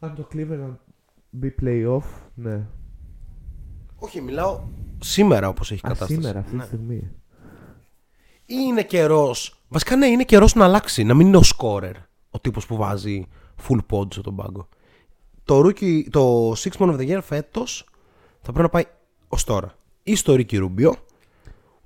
Αν 0.00 0.14
το 0.14 0.28
Cleveland 0.32 0.76
μπει 1.30 1.54
playoff, 1.62 2.02
ναι. 2.34 2.66
Όχι, 3.98 4.20
μιλάω 4.20 4.60
σήμερα 4.98 5.48
όπως 5.48 5.70
έχει 5.70 5.80
Α, 5.84 5.88
κατάσταση. 5.88 6.12
σήμερα, 6.14 6.38
αυτή 6.38 6.54
Ναι. 6.56 6.60
τη 6.62 6.66
στιγμή. 6.66 7.10
Ή 8.46 8.54
είναι 8.66 8.82
καιρός. 8.82 9.60
Βασικά 9.68 9.96
ναι, 9.96 10.06
είναι 10.06 10.24
καιρός 10.24 10.54
να 10.54 10.64
αλλάξει. 10.64 11.04
Να 11.04 11.14
μην 11.14 11.26
είναι 11.26 11.36
ο 11.36 11.42
scorer 11.56 11.92
ο 12.30 12.40
τύπος 12.40 12.66
που 12.66 12.76
βάζει 12.76 13.26
full 13.68 13.78
pods 13.90 14.12
στον 14.14 14.36
πάγκο. 14.36 14.68
Το, 15.44 15.58
rookie, 15.60 16.02
το 16.10 16.52
Six 16.52 16.70
Man 16.78 16.90
of 16.92 16.96
the 16.98 17.08
Year 17.16 17.20
φέτος 17.22 17.88
θα 18.40 18.52
πρέπει 18.52 18.60
να 18.62 18.68
πάει 18.68 18.84
ως 19.28 19.44
τώρα. 19.44 19.74
Ή 20.02 20.14
στο 20.16 20.34
Ricky 20.38 20.68
Rubio 20.68 20.92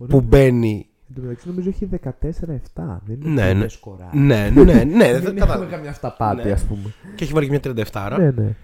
που 0.09 0.20
μπαίνει. 0.20 0.86
Εν 1.14 1.22
τω 1.22 1.28
μεταξύ 1.28 1.48
νομίζω 1.48 1.68
έχει 1.68 1.89
14-7. 2.05 2.98
Δεν 3.05 3.18
είναι 3.20 3.30
Ναι, 3.30 3.43
ότι 3.44 3.52
ναι. 3.55 3.60
δεν 3.60 3.68
σκοράρει. 3.70 4.18
Ναι, 4.18 4.51
ναι, 4.55 4.62
ναι. 4.62 4.74
Δεν 4.84 4.84
δεν 4.97 5.14
έχουμε 5.24 5.32
κατάλαβα. 5.40 5.64
καμιά 5.64 5.90
αυταπάτη, 5.90 6.47
Ναι. 6.47 6.52
ας 6.52 6.62
πούμε. 6.62 6.94
Και 7.14 7.24
έχει 7.24 7.32
βάλει 7.32 7.48
και 7.48 7.60
μια 7.74 7.86
37 7.93 8.16
Ναι, 8.18 8.30
ναι. 8.30 8.55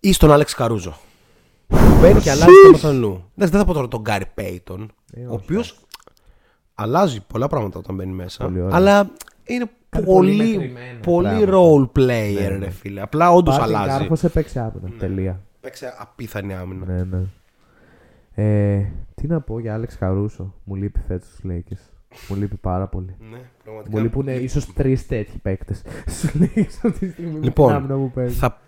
ή 0.00 0.12
στον 0.12 0.32
Άλεξ 0.32 0.54
Καρούζο. 0.54 0.94
Που 1.66 1.76
μπαίνει 2.00 2.20
και 2.20 2.30
αλλάζει 2.30 2.52
το 2.64 2.70
μαθανού. 2.72 3.24
Δεν 3.34 3.48
θα 3.48 3.64
πω 3.64 3.72
τώρα 3.72 3.88
τον 3.88 4.00
Γκάρι 4.00 4.24
Πέιτον, 4.34 4.92
Ε, 5.12 5.20
ο 5.20 5.32
όχι, 5.32 5.42
οποίο 5.44 5.62
αλλάζει 6.74 7.20
πολλά 7.26 7.48
πράγματα 7.48 7.78
όταν 7.78 7.94
μπαίνει 7.94 8.12
μέσα. 8.12 8.44
Πολύ 8.44 8.60
ωραία. 8.60 8.76
αλλά 8.76 9.10
είναι 9.44 9.70
Κάνει 9.88 10.04
πολύ 10.06 10.36
πολύ, 10.36 10.48
μετρημένα 10.56 11.00
πολύ 11.02 11.28
πράγματα. 11.28 11.52
role 11.56 11.98
player, 11.98 12.40
Ναι, 12.40 12.48
ρε 12.48 12.56
ναι. 12.56 12.70
φίλε. 12.70 13.00
Απλά 13.00 13.30
όντως 13.30 13.56
Πάρτιν 13.58 13.76
αλλάζει. 13.76 13.98
Κάρφος 13.98 14.24
έπαιξε 14.24 14.60
άμυνα. 14.60 14.96
Τελεία. 14.98 15.40
Παίξε 15.60 15.94
απίθανη 15.98 16.54
άμυνα. 16.54 16.86
Ναι, 16.86 17.02
ναι. 17.02 17.18
Ε, 18.40 18.92
τι 19.14 19.26
να 19.26 19.40
πω 19.40 19.58
για 19.58 19.74
Άλεξ 19.74 19.96
Καρούσο. 19.96 20.54
Μου 20.64 20.74
λείπει 20.74 21.00
φέτος 21.06 21.28
στους 21.28 21.40
Lakers. 21.44 21.90
Μου 22.28 22.36
λείπει 22.36 22.56
πάρα 22.56 22.86
πολύ. 22.88 23.16
Ναι, 23.30 23.40
πραγματικά. 23.64 23.96
Μου 23.96 24.02
λείπουν 24.02 24.28
ίσως 24.28 24.72
τρεις 24.72 25.06
τέτοιοι 25.06 25.38
παίκτες 25.38 25.82
στου 26.06 26.38
Lakers 26.38 26.78
αυτή 26.82 27.06
τη 27.06 27.10
στιγμή. 27.10 27.32
με 27.32 27.44
Λοιπόν, 27.44 27.66
την 27.66 27.76
άμυνα 27.76 27.94
που 27.94 28.10
παίζει. 28.10 28.34
Θα... 28.34 28.60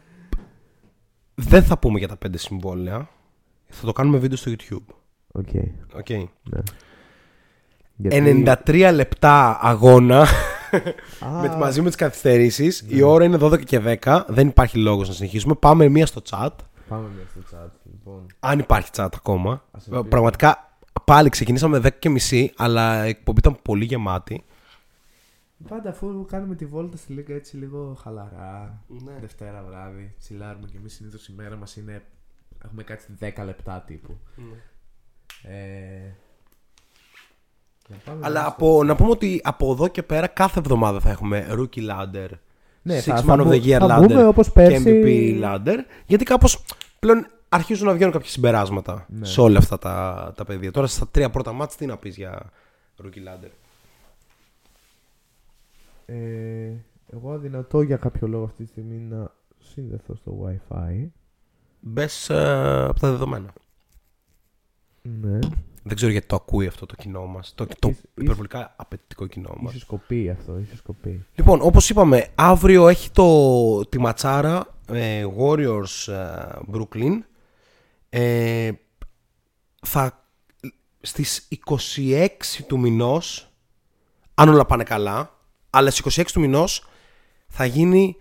Δεν 1.34 1.62
θα 1.62 1.78
πούμε 1.78 1.98
για 1.98 2.08
τα 2.08 2.16
πέντε 2.16 2.38
συμβόλαια. 2.38 3.08
Θα 3.68 3.86
το 3.86 3.92
κάνουμε 3.92 4.18
βίντεο 4.18 4.36
στο 4.36 4.50
YouTube. 4.50 4.94
Οκ. 5.32 5.48
Οκέι. 5.52 6.24
ναι. 6.42 6.60
Γιατί- 7.96 8.44
93 8.66 8.90
λεπτά 8.94 9.58
αγώνα 9.62 10.20
Α, 11.20 11.40
με, 11.42 11.56
μαζί 11.56 11.80
με 11.80 11.86
τις 11.86 11.96
καθυστερήσεις 11.96 12.84
Η 12.88 13.02
ώρα 13.02 13.24
είναι 13.24 13.38
12 13.40 13.64
και 13.64 13.98
10 14.02 14.22
Δεν 14.28 14.48
υπάρχει 14.48 14.78
λόγος 14.78 15.08
να 15.08 15.14
συνεχίσουμε 15.14 15.54
Πάμε 15.54 15.88
μία 15.88 16.06
στο 16.06 16.22
chat 16.30 16.50
Πάμε 16.88 17.08
μια 17.16 17.24
στο 17.30 17.56
chat. 17.56 17.81
Λοιπόν. 18.06 18.26
Αν 18.40 18.58
υπάρχει 18.58 18.90
chat 18.96 19.08
ακόμα 19.16 19.64
Ας 19.72 19.82
ελπίσουμε. 19.86 20.08
Πραγματικά 20.08 20.76
πάλι 21.04 21.28
ξεκινήσαμε 21.28 21.78
10 21.78 21.88
και 21.98 22.08
μισή 22.08 22.52
Αλλά 22.56 23.06
η 23.06 23.08
εκπομπή 23.08 23.38
ήταν 23.38 23.58
πολύ 23.62 23.84
γεμάτη 23.84 24.44
Πάντα 25.68 25.90
αφού 25.90 26.24
κάνουμε 26.28 26.54
τη 26.54 26.66
βόλτα 26.66 26.96
στη 26.96 27.12
Λίγκα 27.12 27.34
έτσι 27.34 27.56
λίγο 27.56 27.98
χαλαρά. 28.02 28.82
Ναι. 28.88 29.12
Δευτέρα 29.20 29.64
βράδυ. 29.68 30.14
Τσιλάρουμε 30.18 30.66
και 30.70 30.76
εμείς 30.76 30.94
συνήθως 30.94 31.28
η 31.28 31.32
μέρα 31.36 31.56
μας 31.56 31.76
είναι. 31.76 32.02
Έχουμε 32.64 32.82
κάτι 32.82 33.04
10 33.20 33.44
λεπτά 33.44 33.84
τύπου. 33.86 34.18
Ε, 35.42 35.52
να 37.88 37.96
πάμε 38.04 38.20
Αλλά 38.22 38.38
μέσα 38.40 38.52
από, 38.52 38.84
να 38.84 38.94
πούμε 38.94 39.10
ότι 39.10 39.40
από 39.44 39.72
εδώ 39.72 39.88
και 39.88 40.02
πέρα 40.02 40.26
Κάθε 40.26 40.58
εβδομάδα 40.58 41.00
θα 41.00 41.10
έχουμε 41.10 41.46
Rookie 41.50 41.88
Ladder 41.90 42.28
Ναι, 42.82 42.98
Six 42.98 43.02
θα- 43.02 43.18
Man 43.18 43.24
θα 43.24 43.34
of 43.34 43.44
μπου- 43.44 43.52
the 43.52 43.62
Year 43.64 43.78
θα 43.78 43.98
Ladder 43.98 44.06
μπούμε 44.08 44.24
όπως 44.26 44.46
Και 44.46 44.52
πέρσι. 44.52 44.82
MVP 44.86 45.40
Ladder 45.44 45.76
Γιατί 46.06 46.24
κάπως 46.24 46.64
πλέον 46.98 47.26
αρχίζουν 47.52 47.86
να 47.86 47.92
βγαίνουν 47.94 48.12
κάποια 48.12 48.30
συμπεράσματα 48.30 49.06
Ναι. 49.08 49.26
Σε 49.26 49.40
όλα 49.40 49.58
αυτά 49.58 49.78
τα, 49.78 50.32
τα 50.36 50.44
παιδεία 50.44 50.70
Τώρα 50.70 50.86
στα 50.86 51.08
τρία 51.08 51.30
πρώτα 51.30 51.52
μάτς 51.52 51.76
τι 51.76 51.86
να 51.86 51.96
πεις 51.96 52.16
για 52.16 52.50
Rookie 53.02 53.06
Ladder 53.28 53.50
Ε, 56.06 56.72
εγώ 57.12 57.32
αδυνατό 57.32 57.82
για 57.82 57.96
κάποιο 57.96 58.26
λόγο 58.28 58.44
αυτή 58.44 58.62
τη 58.64 58.68
στιγμή 58.70 58.96
να 58.98 59.30
συνδεθώ 59.58 60.14
στο 60.14 60.38
Wi-Fi. 60.46 61.06
Μπες 61.80 62.30
από 62.30 63.00
τα 63.00 63.10
δεδομένα. 63.10 63.52
Ναι. 65.02 65.38
Δεν 65.84 65.96
ξέρω 65.96 66.12
γιατί 66.12 66.26
το 66.26 66.36
ακούει 66.36 66.66
αυτό 66.66 66.86
το 66.86 66.94
κοινό 66.94 67.26
μας. 67.26 67.52
Το, 67.54 67.66
το 67.78 67.88
Ίσ- 67.88 68.04
υπερβολικά 68.14 68.74
απαιτητικό 68.76 69.26
κοινό 69.26 69.54
μας. 69.60 69.72
Ίσως 69.74 69.84
κοπεί 69.84 70.30
αυτό, 70.30 70.58
ίσως 70.58 70.82
κοπεί. 70.82 71.24
Λοιπόν, 71.34 71.58
όπως 71.62 71.90
είπαμε, 71.90 72.26
αύριο 72.34 72.88
έχει 72.88 73.10
το, 73.10 73.86
τη 73.88 73.98
ματσάρα 74.00 74.66
ε, 74.88 75.26
Warriors 75.38 76.12
ε, 76.12 76.48
Brooklyn. 76.72 77.18
Ε, 78.14 78.70
θα, 79.86 80.26
στις 81.00 81.48
26 81.66 82.28
του 82.66 82.78
μηνός, 82.78 83.52
αν 84.34 84.48
όλα 84.48 84.66
πάνε 84.66 84.84
καλά, 84.84 85.38
αλλά 85.70 85.90
στις 85.90 86.18
26 86.18 86.24
του 86.32 86.40
μηνός 86.40 86.88
θα 87.48 87.64
γίνει 87.64 88.16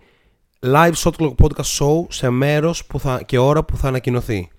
live 0.60 0.92
shot 0.92 1.12
clock 1.18 1.34
podcast 1.34 1.78
show 1.78 2.04
σε 2.08 2.30
μέρος 2.30 2.86
που 2.86 3.00
θα, 3.00 3.22
και 3.22 3.38
ώρα 3.38 3.64
που 3.64 3.76
θα 3.76 3.88
ανακοινωθεί. 3.88 4.50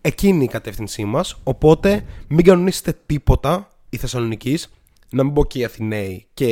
Εκείνη 0.00 0.44
η 0.44 0.48
κατεύθυνσή 0.48 1.04
μας, 1.04 1.40
οπότε 1.42 2.04
μην 2.28 2.44
κανονίσετε 2.44 2.98
τίποτα 3.06 3.68
η 3.90 3.96
Θεσσαλονικής, 3.96 4.72
να 5.10 5.24
μην 5.24 5.32
πω 5.32 5.44
και 5.44 5.58
οι 5.58 5.64
Αθηναίοι 5.64 6.26
και 6.34 6.46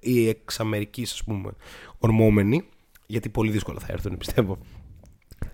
οι 0.00 0.28
εξ 0.28 0.60
Αμερικής 0.60 1.12
ας 1.12 1.24
πούμε 1.24 1.50
ορμόμενοι, 1.98 2.68
γιατί 3.06 3.28
πολύ 3.28 3.50
δύσκολα 3.50 3.78
θα 3.80 3.86
έρθουν 3.90 4.16
πιστεύω 4.16 4.58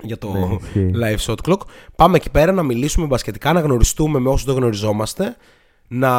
για 0.05 0.19
το 0.19 0.33
Ναι, 0.33 0.57
ισχύει. 0.61 0.91
live 0.95 1.33
shot 1.33 1.37
clock. 1.49 1.61
Πάμε 1.97 2.17
εκεί 2.17 2.31
πέρα 2.31 2.53
να 2.53 2.63
μιλήσουμε 2.63 3.07
μπασκετικά, 3.07 3.53
να 3.53 3.61
γνωριστούμε 3.61 4.19
με 4.19 4.29
όσους 4.29 4.45
δεν 4.45 4.55
γνωριζόμαστε, 4.55 5.37
να 5.89 6.11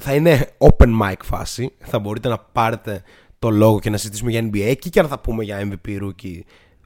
θα 0.00 0.14
είναι 0.14 0.46
open 0.58 0.88
mic 1.02 1.14
φάση, 1.22 1.72
θα 1.78 1.98
μπορείτε 1.98 2.28
να 2.28 2.38
πάρετε 2.38 3.02
το 3.38 3.50
λόγο 3.50 3.78
και 3.78 3.90
να 3.90 3.96
συζητήσουμε 3.96 4.30
για 4.30 4.40
NBA 4.52 4.74
και 4.78 4.88
και 4.88 5.02
να 5.02 5.08
θα 5.08 5.18
πούμε 5.18 5.44
για 5.44 5.68
MVP 5.70 5.88
Rookie 6.02 6.40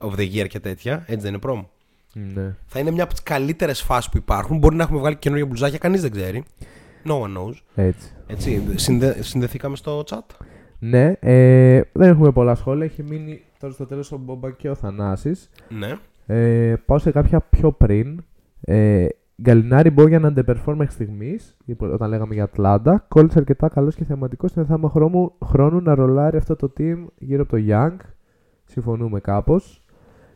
of 0.08 0.10
the 0.18 0.34
Year 0.34 0.46
και 0.48 0.60
τέτοια, 0.60 0.94
έτσι 1.06 1.20
δεν 1.20 1.28
είναι 1.28 1.38
πρόμο. 1.38 1.70
Ναι. 2.34 2.54
Θα 2.66 2.78
είναι 2.78 2.90
μια 2.90 3.02
από 3.02 3.12
τις 3.12 3.22
καλύτερες 3.22 3.82
φάσεις 3.82 4.10
που 4.10 4.16
υπάρχουν. 4.16 4.58
Μπορεί 4.58 4.76
να 4.76 4.82
έχουμε 4.82 4.98
βγάλει 4.98 5.14
και 5.14 5.20
καινούργια 5.20 5.46
μπλουζάκια, 5.46 5.78
κανείς 5.78 6.00
δεν 6.00 6.10
ξέρει. 6.10 6.44
No 7.04 7.12
one 7.20 7.36
knows. 7.36 7.54
Έτσι. 7.74 8.12
Έτσι, 8.26 8.62
συνδε, 8.74 9.22
συνδεθήκαμε 9.22 9.76
στο 9.76 10.04
chat. 10.10 10.18
Ναι, 10.78 11.12
ε, 11.20 11.80
δεν 11.92 12.08
έχουμε 12.08 12.32
πολλά 12.32 12.54
σχόλια. 12.54 12.84
Έχει 12.84 13.02
μείνει 13.02 13.42
τώρα 13.58 13.72
στο 13.72 13.86
τέλος 13.86 14.12
ο 14.12 14.16
Μπόμπα 14.16 14.50
και 14.50 14.70
ο 14.70 14.74
Θανάσης. 14.74 15.50
Ναι. 15.68 15.98
Ε, 16.32 16.74
πάω 16.86 16.98
σε 16.98 17.10
κάποια 17.10 17.40
πιο 17.40 17.72
πριν. 17.72 18.24
Ε, 18.60 19.06
Gallinari 19.42 19.90
Bogdan 19.90 20.34
underperform 20.34 20.74
μέχρι 20.74 20.92
στιγμής, 20.92 21.56
όταν 21.78 22.08
λέγαμε 22.08 22.34
για 22.34 22.44
Ατλάντα. 22.44 23.04
Collins 23.08 23.38
αρκετά 23.38 23.68
καλός 23.68 23.94
και 23.94 24.04
θεματικός. 24.04 24.54
Είναι 24.54 24.66
θέμα 24.66 24.88
χρόνου, 24.88 25.32
χρόνου 25.44 25.80
να 25.80 25.94
ρολάρει 25.94 26.36
αυτό 26.36 26.56
το 26.56 26.72
team 26.78 27.04
γύρω 27.18 27.42
από 27.42 27.56
το 27.56 27.62
Young. 27.68 27.96
Συμφωνούμε 28.64 29.20
κάπως. 29.20 29.84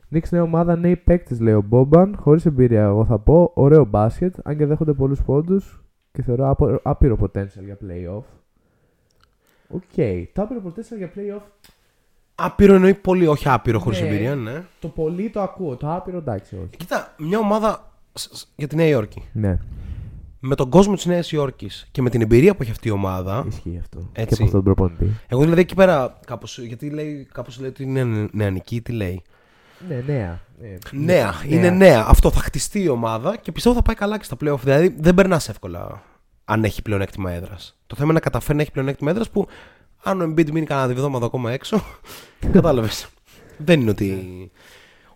Νίξ 0.09 0.33
νέα 0.33 0.43
ομάδα, 0.43 0.77
νέοι 0.77 0.97
παίκτες, 0.97 1.41
λέει 1.41 1.55
ο 1.55 1.63
Μπόμπαν. 1.63 2.17
Χωρίς 2.19 2.47
εμπειρία, 2.47 2.83
εγώ 2.83 3.05
θα 3.05 3.19
πω. 3.19 3.51
Ωραίο 3.55 3.85
μπάσκετ, 3.85 4.35
αν 4.43 4.57
και 4.57 4.67
δέχονται 4.67 4.93
πολλούς 4.93 5.23
πόντους 5.23 5.85
και 6.13 6.23
θεωρώ 6.23 6.49
άπο- 6.49 6.81
άπειρο 6.83 7.17
potential 7.21 7.65
για 7.65 7.79
playoff. 7.81 8.25
Οκ. 9.69 9.95
Το 10.33 10.43
άπειρο 10.43 10.63
potential 10.67 10.97
για 10.97 11.11
playoff 11.15 11.43
Άπειρο 12.35 12.75
εννοεί 12.75 12.95
πολύ, 12.95 13.27
όχι 13.27 13.49
άπειρο 13.49 13.79
χωρίς 13.79 14.01
Ναι. 14.01 14.07
εμπειρία, 14.07 14.35
ναι. 14.35 14.65
το 14.79 14.89
πολύ 14.89 15.31
το 15.31 15.41
ακούω. 15.41 15.77
Το 15.77 15.95
άπειρο 15.95 16.17
εντάξει, 16.19 16.55
όχι. 16.57 16.77
Κοίτα, 16.77 17.15
μια 17.19 17.39
ομάδα 17.39 17.93
σ- 18.13 18.35
σ- 18.35 18.47
για 18.57 18.67
τη 18.69 18.77
Νέα 18.77 18.87
Υόρκη. 18.87 19.23
Ναι, 19.33 19.59
Με 20.41 20.55
τον 20.55 20.71
κόσμο 20.71 20.95
της 20.95 21.07
Νέας 21.07 21.33
Υόρκης 21.33 21.89
και 21.91 22.03
με 22.03 22.11
την 22.11 22.21
εμπειρία 22.21 22.55
που 22.57 22.63
έχει 22.63 22.71
αυτή 22.71 22.89
η 22.89 22.91
ομάδα. 22.91 23.45
ισχύει 23.49 23.79
αυτό. 23.81 23.99
Έτσι. 24.13 24.29
Και 24.29 24.35
από 24.35 24.45
αυτόν 24.45 24.51
τον 24.51 24.75
προπονητή. 24.75 25.17
Εγώ 25.29 25.43
δηλαδή 25.43 25.61
εκεί 25.61 25.75
πέρα, 25.75 26.19
κάπως, 26.27 26.59
γιατί 26.59 26.91
λέει, 26.91 27.29
κάπως 27.33 27.59
λέει 27.61 27.69
ότι 27.69 27.83
είναι 27.83 28.29
νεανική, 28.33 28.81
τι 28.81 28.93
λέει. 28.93 29.23
Ναι, 29.89 30.03
νέα. 30.07 30.41
Ναι, 30.61 31.05
Νέα, 31.05 31.35
είναι 31.49 31.71
νέα. 31.71 32.05
Αυτό 32.09 32.31
θα 32.31 32.41
χτιστεί 32.41 32.83
η 32.83 32.89
ομάδα 32.89 33.37
και 33.37 33.53
πιστεύω 33.53 33.75
θα 33.75 33.83
πάει 33.83 33.97
καλά 33.97 34.19
και 34.19 34.25
στα 34.25 34.37
playoff. 34.45 34.59
Δηλαδή 34.63 34.97
δεν 34.99 35.15
περνάς 35.15 35.49
εύκολα 35.49 36.03
αν 36.45 36.65
έχει 36.65 36.83
πλεονέκτημα 36.83 37.31
έδρας. 37.33 37.79
Το 37.87 37.95
θέμα 37.95 38.05
είναι 38.11 38.15
να 38.15 38.21
καταφέρει 38.21 38.57
να 38.57 38.63
έχει 38.63 38.71
πλεονέκτημα 38.73 39.11
έδρας 39.11 39.31
που 39.31 39.47
αν 40.05 40.21
ο 40.21 40.25
Embiid 40.25 40.51
μείνει 40.51 40.67
κανένα 40.67 40.87
διβδόματα 40.89 41.27
ακόμα 41.27 41.53
έξω. 41.53 41.83
Κατάλαβες. 42.53 43.09
δεν 43.59 43.81
είναι 43.81 43.91
ότι. 43.91 44.51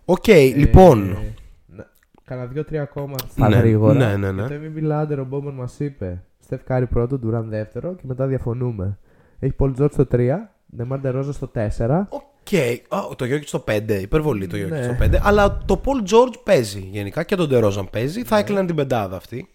Οκ, 0.05 0.27
λοιπόν. 0.55 1.09
Ε, 1.11 1.33
να- 1.67 1.87
Κάνα 2.25 2.45
δύο-τρία 2.45 2.81
ακόμα 2.81 3.15
στα 3.31 3.49
Ναι, 3.49 3.55
γρήγορα. 3.57 3.93
ναι, 3.93 4.15
ναι, 4.17 4.31
ναι. 4.31 4.45
Για 4.45 4.59
το 4.59 4.65
MVP 4.75 4.91
ladder 4.91 5.17
ο 5.19 5.23
Μπόμπαν 5.23 5.53
μας 5.53 5.79
είπε 5.79 6.23
Steph 6.43 6.63
Curry 6.63 6.85
πρώτο, 6.87 7.17
Ντουράν 7.17 7.49
δεύτερο 7.49 7.93
και 7.95 8.01
μετά 8.05 8.27
διαφωνούμε. 8.27 8.97
Έχει 9.39 9.53
Paul 9.53 9.73
George 9.73 9.93
στο 9.93 10.05
3, 10.11 10.49
DeMar 10.75 10.99
DeRozan 11.01 11.33
στο 11.33 11.47
4. 11.55 12.07
Οκ. 12.09 12.53
Α, 12.89 13.15
το 13.15 13.25
Γιόκιτς 13.25 13.47
στο 13.47 13.63
5. 13.67 13.99
Υπερβολή 14.01 14.47
το 14.47 14.57
Γιόκιτς 14.57 14.75
Ναι. 14.75 14.83
στο 14.83 14.95
5. 14.99 15.19
Αλλά 15.21 15.57
το 15.65 15.81
Paul 15.85 16.09
George 16.09 16.33
παίζει 16.43 16.79
γενικά 16.91 17.23
και 17.23 17.35
τον 17.35 17.47
Ντερόζαν 17.49 17.89
παίζει. 17.89 18.23
Θα 18.23 18.37
έκλειναν 18.37 18.65
την 18.65 18.75
πεντάδα 18.75 19.15
αυτή. 19.15 19.49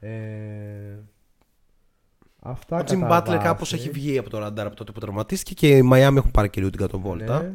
Ε, 0.00 0.08
αυτά 2.50 2.76
Ο 2.76 2.80
Jim 2.80 2.98
κατά 3.00 3.22
Butler 3.22 3.26
βάση. 3.26 3.44
κάπως 3.44 3.72
έχει 3.72 3.90
βγει 3.90 4.18
από 4.18 4.30
το 4.30 4.38
ραντάρ 4.38 4.66
από 4.66 4.76
τότε 4.76 4.92
που 4.92 5.00
τραυματίστηκε 5.00 5.54
και 5.54 5.76
οι 5.76 5.88
Miami 5.92 6.16
έχουν 6.16 6.30
πάρει 6.30 6.50
και 6.50 6.58
λίγο 6.58 6.70
την 6.70 6.80
κατοβόλτα. 6.80 7.42
Ναι. 7.42 7.52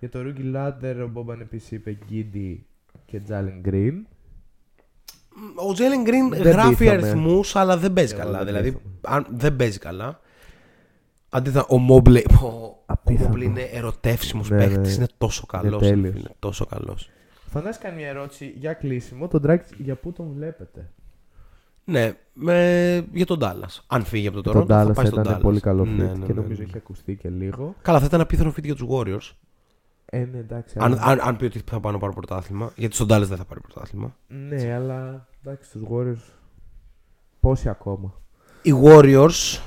Για 0.00 0.08
το 0.08 0.18
Rookie 0.22 0.56
Ladder 0.56 0.96
ο 1.04 1.08
Μπόμπαν 1.08 1.40
επίσης 1.40 1.70
είπε 1.70 1.98
Γκίντι 2.06 2.66
και 3.06 3.20
Τζάλιν 3.20 3.60
Γκριν. 3.60 4.06
Ο 5.68 5.72
Τζέλεν 5.72 6.02
Γκριν 6.02 6.28
Δεν 6.30 6.42
γράφει 6.42 6.74
πείθαμε. 6.76 6.90
αριθμούς, 7.08 7.56
αλλά 7.56 7.76
δεν 7.76 7.92
παίζει 7.92 8.14
Εγώ 8.14 8.22
καλά. 8.22 8.36
δεν 8.38 8.46
δηλαδή, 8.46 8.72
πείθαμε. 8.72 8.94
αν 9.02 9.26
δεν 9.30 9.56
παίζει 9.56 9.78
καλά. 9.78 10.20
Αντίθετα, 11.28 11.66
ο 11.68 11.78
Μόμπλε. 11.78 12.22
Ο, 12.42 12.46
ο 12.46 12.82
Απίθανο. 12.86 13.28
Μόμπλε 13.28 13.44
είναι 13.44 13.62
ερωτεύσιμος 13.62 14.50
Ναι, 14.50 14.56
παίκτης. 14.58 14.88
ναι. 14.88 14.94
Είναι 14.94 15.06
τόσο 15.18 15.46
καλός. 15.46 15.82
τέλειος. 15.82 16.14
Είναι 16.14 16.30
τόσο 16.38 16.66
καλός. 16.66 17.10
Θανάση 17.50 17.78
κάνει 17.80 17.96
μια 17.96 18.08
ερώτηση 18.08 18.54
για 18.56 18.72
κλείσιμο. 18.72 19.28
Τον 19.28 19.42
Drake 19.46 19.60
για 19.78 19.94
πού 19.94 20.12
τον 20.12 20.32
βλέπετε; 20.34 20.90
Ναι, 21.84 22.12
με, 22.32 23.06
για 23.12 23.26
τον 23.26 23.38
Ντάλλα. 23.38 23.68
Αν 23.86 24.04
φύγει 24.04 24.26
από 24.26 24.40
το 24.42 24.52
τον 24.52 24.62
Toronto, 24.62 24.66
θα 24.66 24.82
Dallas 24.86 24.94
πάει 24.94 25.06
στον 25.06 25.22
ήταν 25.22 25.36
Dallas. 25.36 25.40
πολύ 25.42 25.60
καλό 25.60 25.82
fit 25.82 25.86
Ναι, 25.86 26.04
ναι, 26.04 26.26
και 26.26 26.32
ναι, 26.32 26.40
νομίζω 26.40 26.60
ναι. 26.62 26.66
έχει 26.68 26.76
ακουστεί 26.76 27.16
και 27.16 27.28
λίγο. 27.28 27.74
Καλά, 27.82 27.98
θα 28.00 28.04
ήταν 28.04 28.20
απίθανο 28.20 28.50
fit 28.56 28.64
για 28.64 28.74
τους 28.74 28.86
Warriors. 28.90 29.32
Ε, 30.04 30.24
ναι, 30.24 30.38
εντάξει. 30.38 30.76
Αν, 30.78 30.92
αλλά- 30.92 31.02
αν, 31.02 31.20
αν 31.22 31.36
πει 31.36 31.44
ότι 31.44 31.62
θα 31.70 31.80
πάνε 31.80 31.94
να 31.94 31.98
πάρουν 32.00 32.14
πρωτάθλημα. 32.14 32.72
Γιατί 32.76 32.94
στον 32.94 33.06
Dallas 33.06 33.26
δεν 33.26 33.36
θα 33.36 33.44
πάρει 33.44 33.60
πρωτάθλημα. 33.60 34.16
Ναι, 34.28 34.74
αλλά 34.74 35.28
εντάξει, 35.44 35.68
στους 35.68 35.82
Warriors 35.90 36.32
πόσοι 37.40 37.68
ακόμα. 37.68 38.14
Οι 38.62 38.72
Warriors 38.84 39.58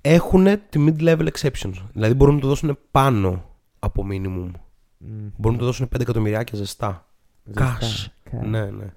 έχουν 0.00 0.44
τη 0.68 0.84
mid-level 0.88 1.26
exceptions. 1.38 1.74
Δηλαδή 1.92 2.14
μπορούν 2.14 2.34
να 2.34 2.40
το 2.40 2.46
δώσουν 2.46 2.78
πάνω 2.90 3.44
από 3.78 4.06
minimum. 4.10 4.50
Μμ, 4.98 5.26
Μπορούν 5.36 5.52
να 5.52 5.58
το 5.58 5.64
δώσουν 5.64 5.88
5 5.96 6.00
εκατομμυριάκια 6.00 6.58
ζεστά. 6.58 7.06
ζεστά. 7.44 7.78
Cash. 7.80 8.06
Cash. 8.30 8.46
Ναι, 8.46 8.64
ναι. 8.64 8.92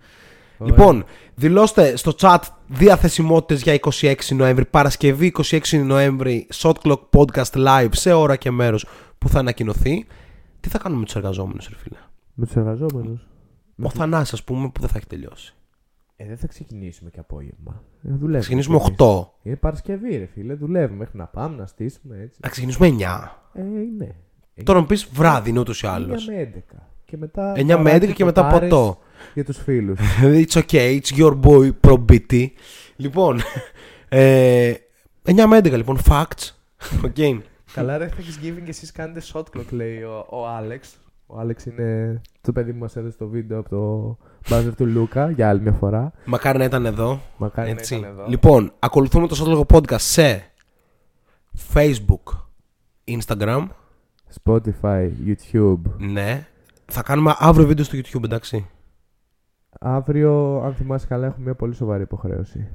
Ωραία. 0.60 0.76
Λοιπόν, 0.76 1.03
δηλώστε 1.36 1.95
στο 1.95 2.11
chat 2.19 2.38
διαθεσιμότητες 2.68 3.61
για 3.61 3.80
26 4.02 4.14
Νοέμβρη, 4.36 4.65
Παρασκευή 4.65 5.34
26 5.44 5.60
Νοέμβρη, 5.86 6.48
Shot 6.53 6.73
Clock 6.84 6.99
Podcast 7.10 7.68
Live 7.68 7.90
σε 7.91 8.14
ώρα 8.14 8.36
και 8.36 8.52
μέρος 8.52 8.86
που 9.18 9.30
θα 9.30 9.40
ανακοινωθεί. 9.40 10.06
Τι 10.60 10.69
θα 10.69 10.77
κάνουμε 10.77 10.99
με 10.99 11.06
τους 11.06 11.15
εργαζόμενους, 11.15 11.68
ρε 11.69 11.76
φίλε; 11.76 11.98
Με 12.34 12.45
τους 12.45 12.56
εργαζόμενους. 12.56 13.27
Ο 13.84 13.90
Θανάσης, 13.90 14.34
ας 14.34 14.44
πούμε, 14.44 14.69
που 14.69 14.80
δεν 14.80 14.90
θα 14.90 14.98
έχει 14.98 15.07
τελειώσει. 15.07 15.53
Ε, 16.15 16.26
δεν 16.26 16.38
θα 16.38 16.48
ξεκινήσουμε 16.48 17.10
και 17.10 17.19
απόγευμα. 17.19 17.84
Ε, 18.03 18.07
δουλεύουμε. 18.07 18.34
Θα 18.34 18.40
ξεκινήσουμε 18.40 18.77
κι 18.77 18.84
εμείς. 18.86 18.98
8. 18.99 19.27
Είναι 19.44 19.56
Παρασκευή, 19.56 20.18
ρε 20.18 20.26
φίλε. 20.26 20.53
Δουλεύουμε 20.53 20.98
μέχρι 20.98 21.18
να 21.18 21.26
πάμε, 21.26 21.56
να 21.56 21.65
στήσουμε 21.65 22.18
έτσι. 22.22 22.40
Θα 22.41 22.49
ξεκινήσουμε 22.49 22.88
9. 22.88 23.41
Ε, 23.53 23.61
ναι. 23.98 24.07
Τώρα 24.64 24.80
μου 24.80 24.86
πεις 24.86 25.10
βράδυ 25.14 25.49
είναι 25.49 25.60
ούτως 25.60 25.81
ή 25.81 25.86
9 25.88 25.90
άλλως. 25.90 26.27
με 26.27 26.52
11. 26.72 26.77
Και 27.06 27.18
μετά 27.18 27.53
9 27.56 27.77
με 27.77 27.94
11 27.95 28.14
και 28.14 28.26
μετά 28.26 28.44
ποτάρες 28.44 28.69
ποτό. 28.69 28.99
Για 29.33 29.45
τους 29.45 29.57
φίλους. 29.57 29.99
It's 30.45 30.63
okay, 30.63 30.99
it's 30.99 31.17
your 31.17 31.39
boy 31.41 31.71
Pro 31.87 32.05
BT. 32.09 32.47
Λοιπόν, 32.95 33.39
ε, 34.09 34.73
9 35.25 35.45
με 35.47 35.57
11 35.57 35.71
λοιπόν, 35.71 35.97
facts. 36.09 36.51
Okay. 37.03 37.39
Καλά, 37.73 37.97
ρε 37.97 38.09
Thanksgiving 38.17 38.61
και 38.63 38.69
εσείς 38.69 38.91
κάνετε 38.91 39.21
shot 39.33 39.43
clock, 39.55 39.65
λέει 39.69 40.01
ο, 40.01 40.25
ο 40.29 40.47
Άλεξ. 40.47 40.97
Ο 41.25 41.39
Άλεξ 41.39 41.65
είναι 41.65 42.21
το 42.41 42.51
παιδί 42.51 42.71
που 42.71 42.77
μας 42.77 42.95
έδωσε 42.95 43.17
το 43.17 43.27
βίντεο 43.27 43.59
από 43.59 43.69
το 43.69 44.17
buzzer 44.49 44.71
του 44.77 44.85
Λούκα 44.85 45.29
για 45.29 45.49
άλλη 45.49 45.61
μια 45.61 45.71
φορά. 45.71 46.11
Μακάρι 46.25 46.57
να 46.57 46.63
ήταν 46.63 46.85
εδώ. 46.85 47.21
Μακάρι 47.37 47.69
Έτσι. 47.69 47.93
να 47.93 47.99
ήταν 47.99 48.11
εδώ. 48.11 48.27
Λοιπόν, 48.27 48.73
ακολουθούμε 48.79 49.27
το 49.27 49.35
Σότλογο 49.35 49.65
Podcast 49.73 49.99
σε 49.99 50.51
Facebook, 51.73 52.23
Instagram. 53.07 53.67
Spotify, 54.43 55.09
YouTube. 55.27 55.81
Ναι. 55.97 56.47
Θα 56.85 57.01
κάνουμε 57.03 57.35
αύριο 57.37 57.67
βίντεο 57.67 57.85
στο 57.85 57.97
YouTube, 57.97 58.23
εντάξει. 58.23 58.67
Αύριο, 59.79 60.61
αν 60.65 60.73
θυμάσαι 60.73 61.07
καλά, 61.07 61.25
έχουμε 61.25 61.43
μια 61.43 61.55
πολύ 61.55 61.73
σοβαρή 61.73 62.01
υποχρέωση. 62.03 62.67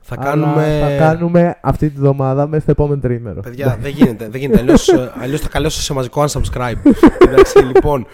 Θα 0.00 0.16
Αλλά 0.18 0.30
κάνουμε. 0.30 0.78
θα 0.80 0.96
κάνουμε 0.96 1.58
αυτή 1.62 1.88
τη 1.90 1.98
βδομάδα 1.98 2.46
μέσα 2.46 2.62
στο 2.62 2.70
επόμενο 2.70 3.00
τρίμερο. 3.00 3.40
Παιδιά, 3.40 3.78
δεν 3.80 3.90
γίνεται. 3.90 4.28
Δεν 4.28 4.40
γίνεται. 4.40 4.58
Αλλιώς, 4.60 4.88
ε, 4.88 5.12
αλλιώς 5.20 5.40
θα 5.40 5.48
καλέσω 5.48 5.80
σε 5.80 5.92
μαζικό 5.92 6.24
unsubscribe. 6.28 6.92
Εντάξει, 7.18 7.58
λοιπόν. 7.58 8.06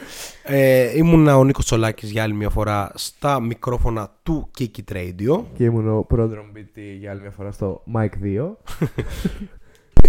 Ε, 0.43 0.97
ήμουνα 0.97 1.37
ο 1.37 1.45
Νίκος 1.45 1.65
Τσολάκης 1.65 2.11
για 2.11 2.23
άλλη 2.23 2.35
μια 2.35 2.51
φορά 2.51 2.91
στα 2.95 3.41
μικρόφωνα 3.41 4.11
του 4.23 4.51
Kiki 4.59 4.93
Radio. 4.93 5.43
Και 5.55 5.65
ήμουν 5.65 5.89
ο 5.99 6.03
πρόδρομο 6.03 6.49
BT 6.57 6.79
για 6.99 7.11
άλλη 7.11 7.21
μια 7.21 7.31
φορά 7.31 7.53
στο 7.53 7.83
Mic 7.95 8.09
2. 8.25 8.51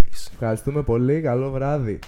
Ευχαριστούμε 0.33 0.81
πολύ. 0.81 1.21
Καλό 1.21 1.51
βράδυ. 1.51 1.99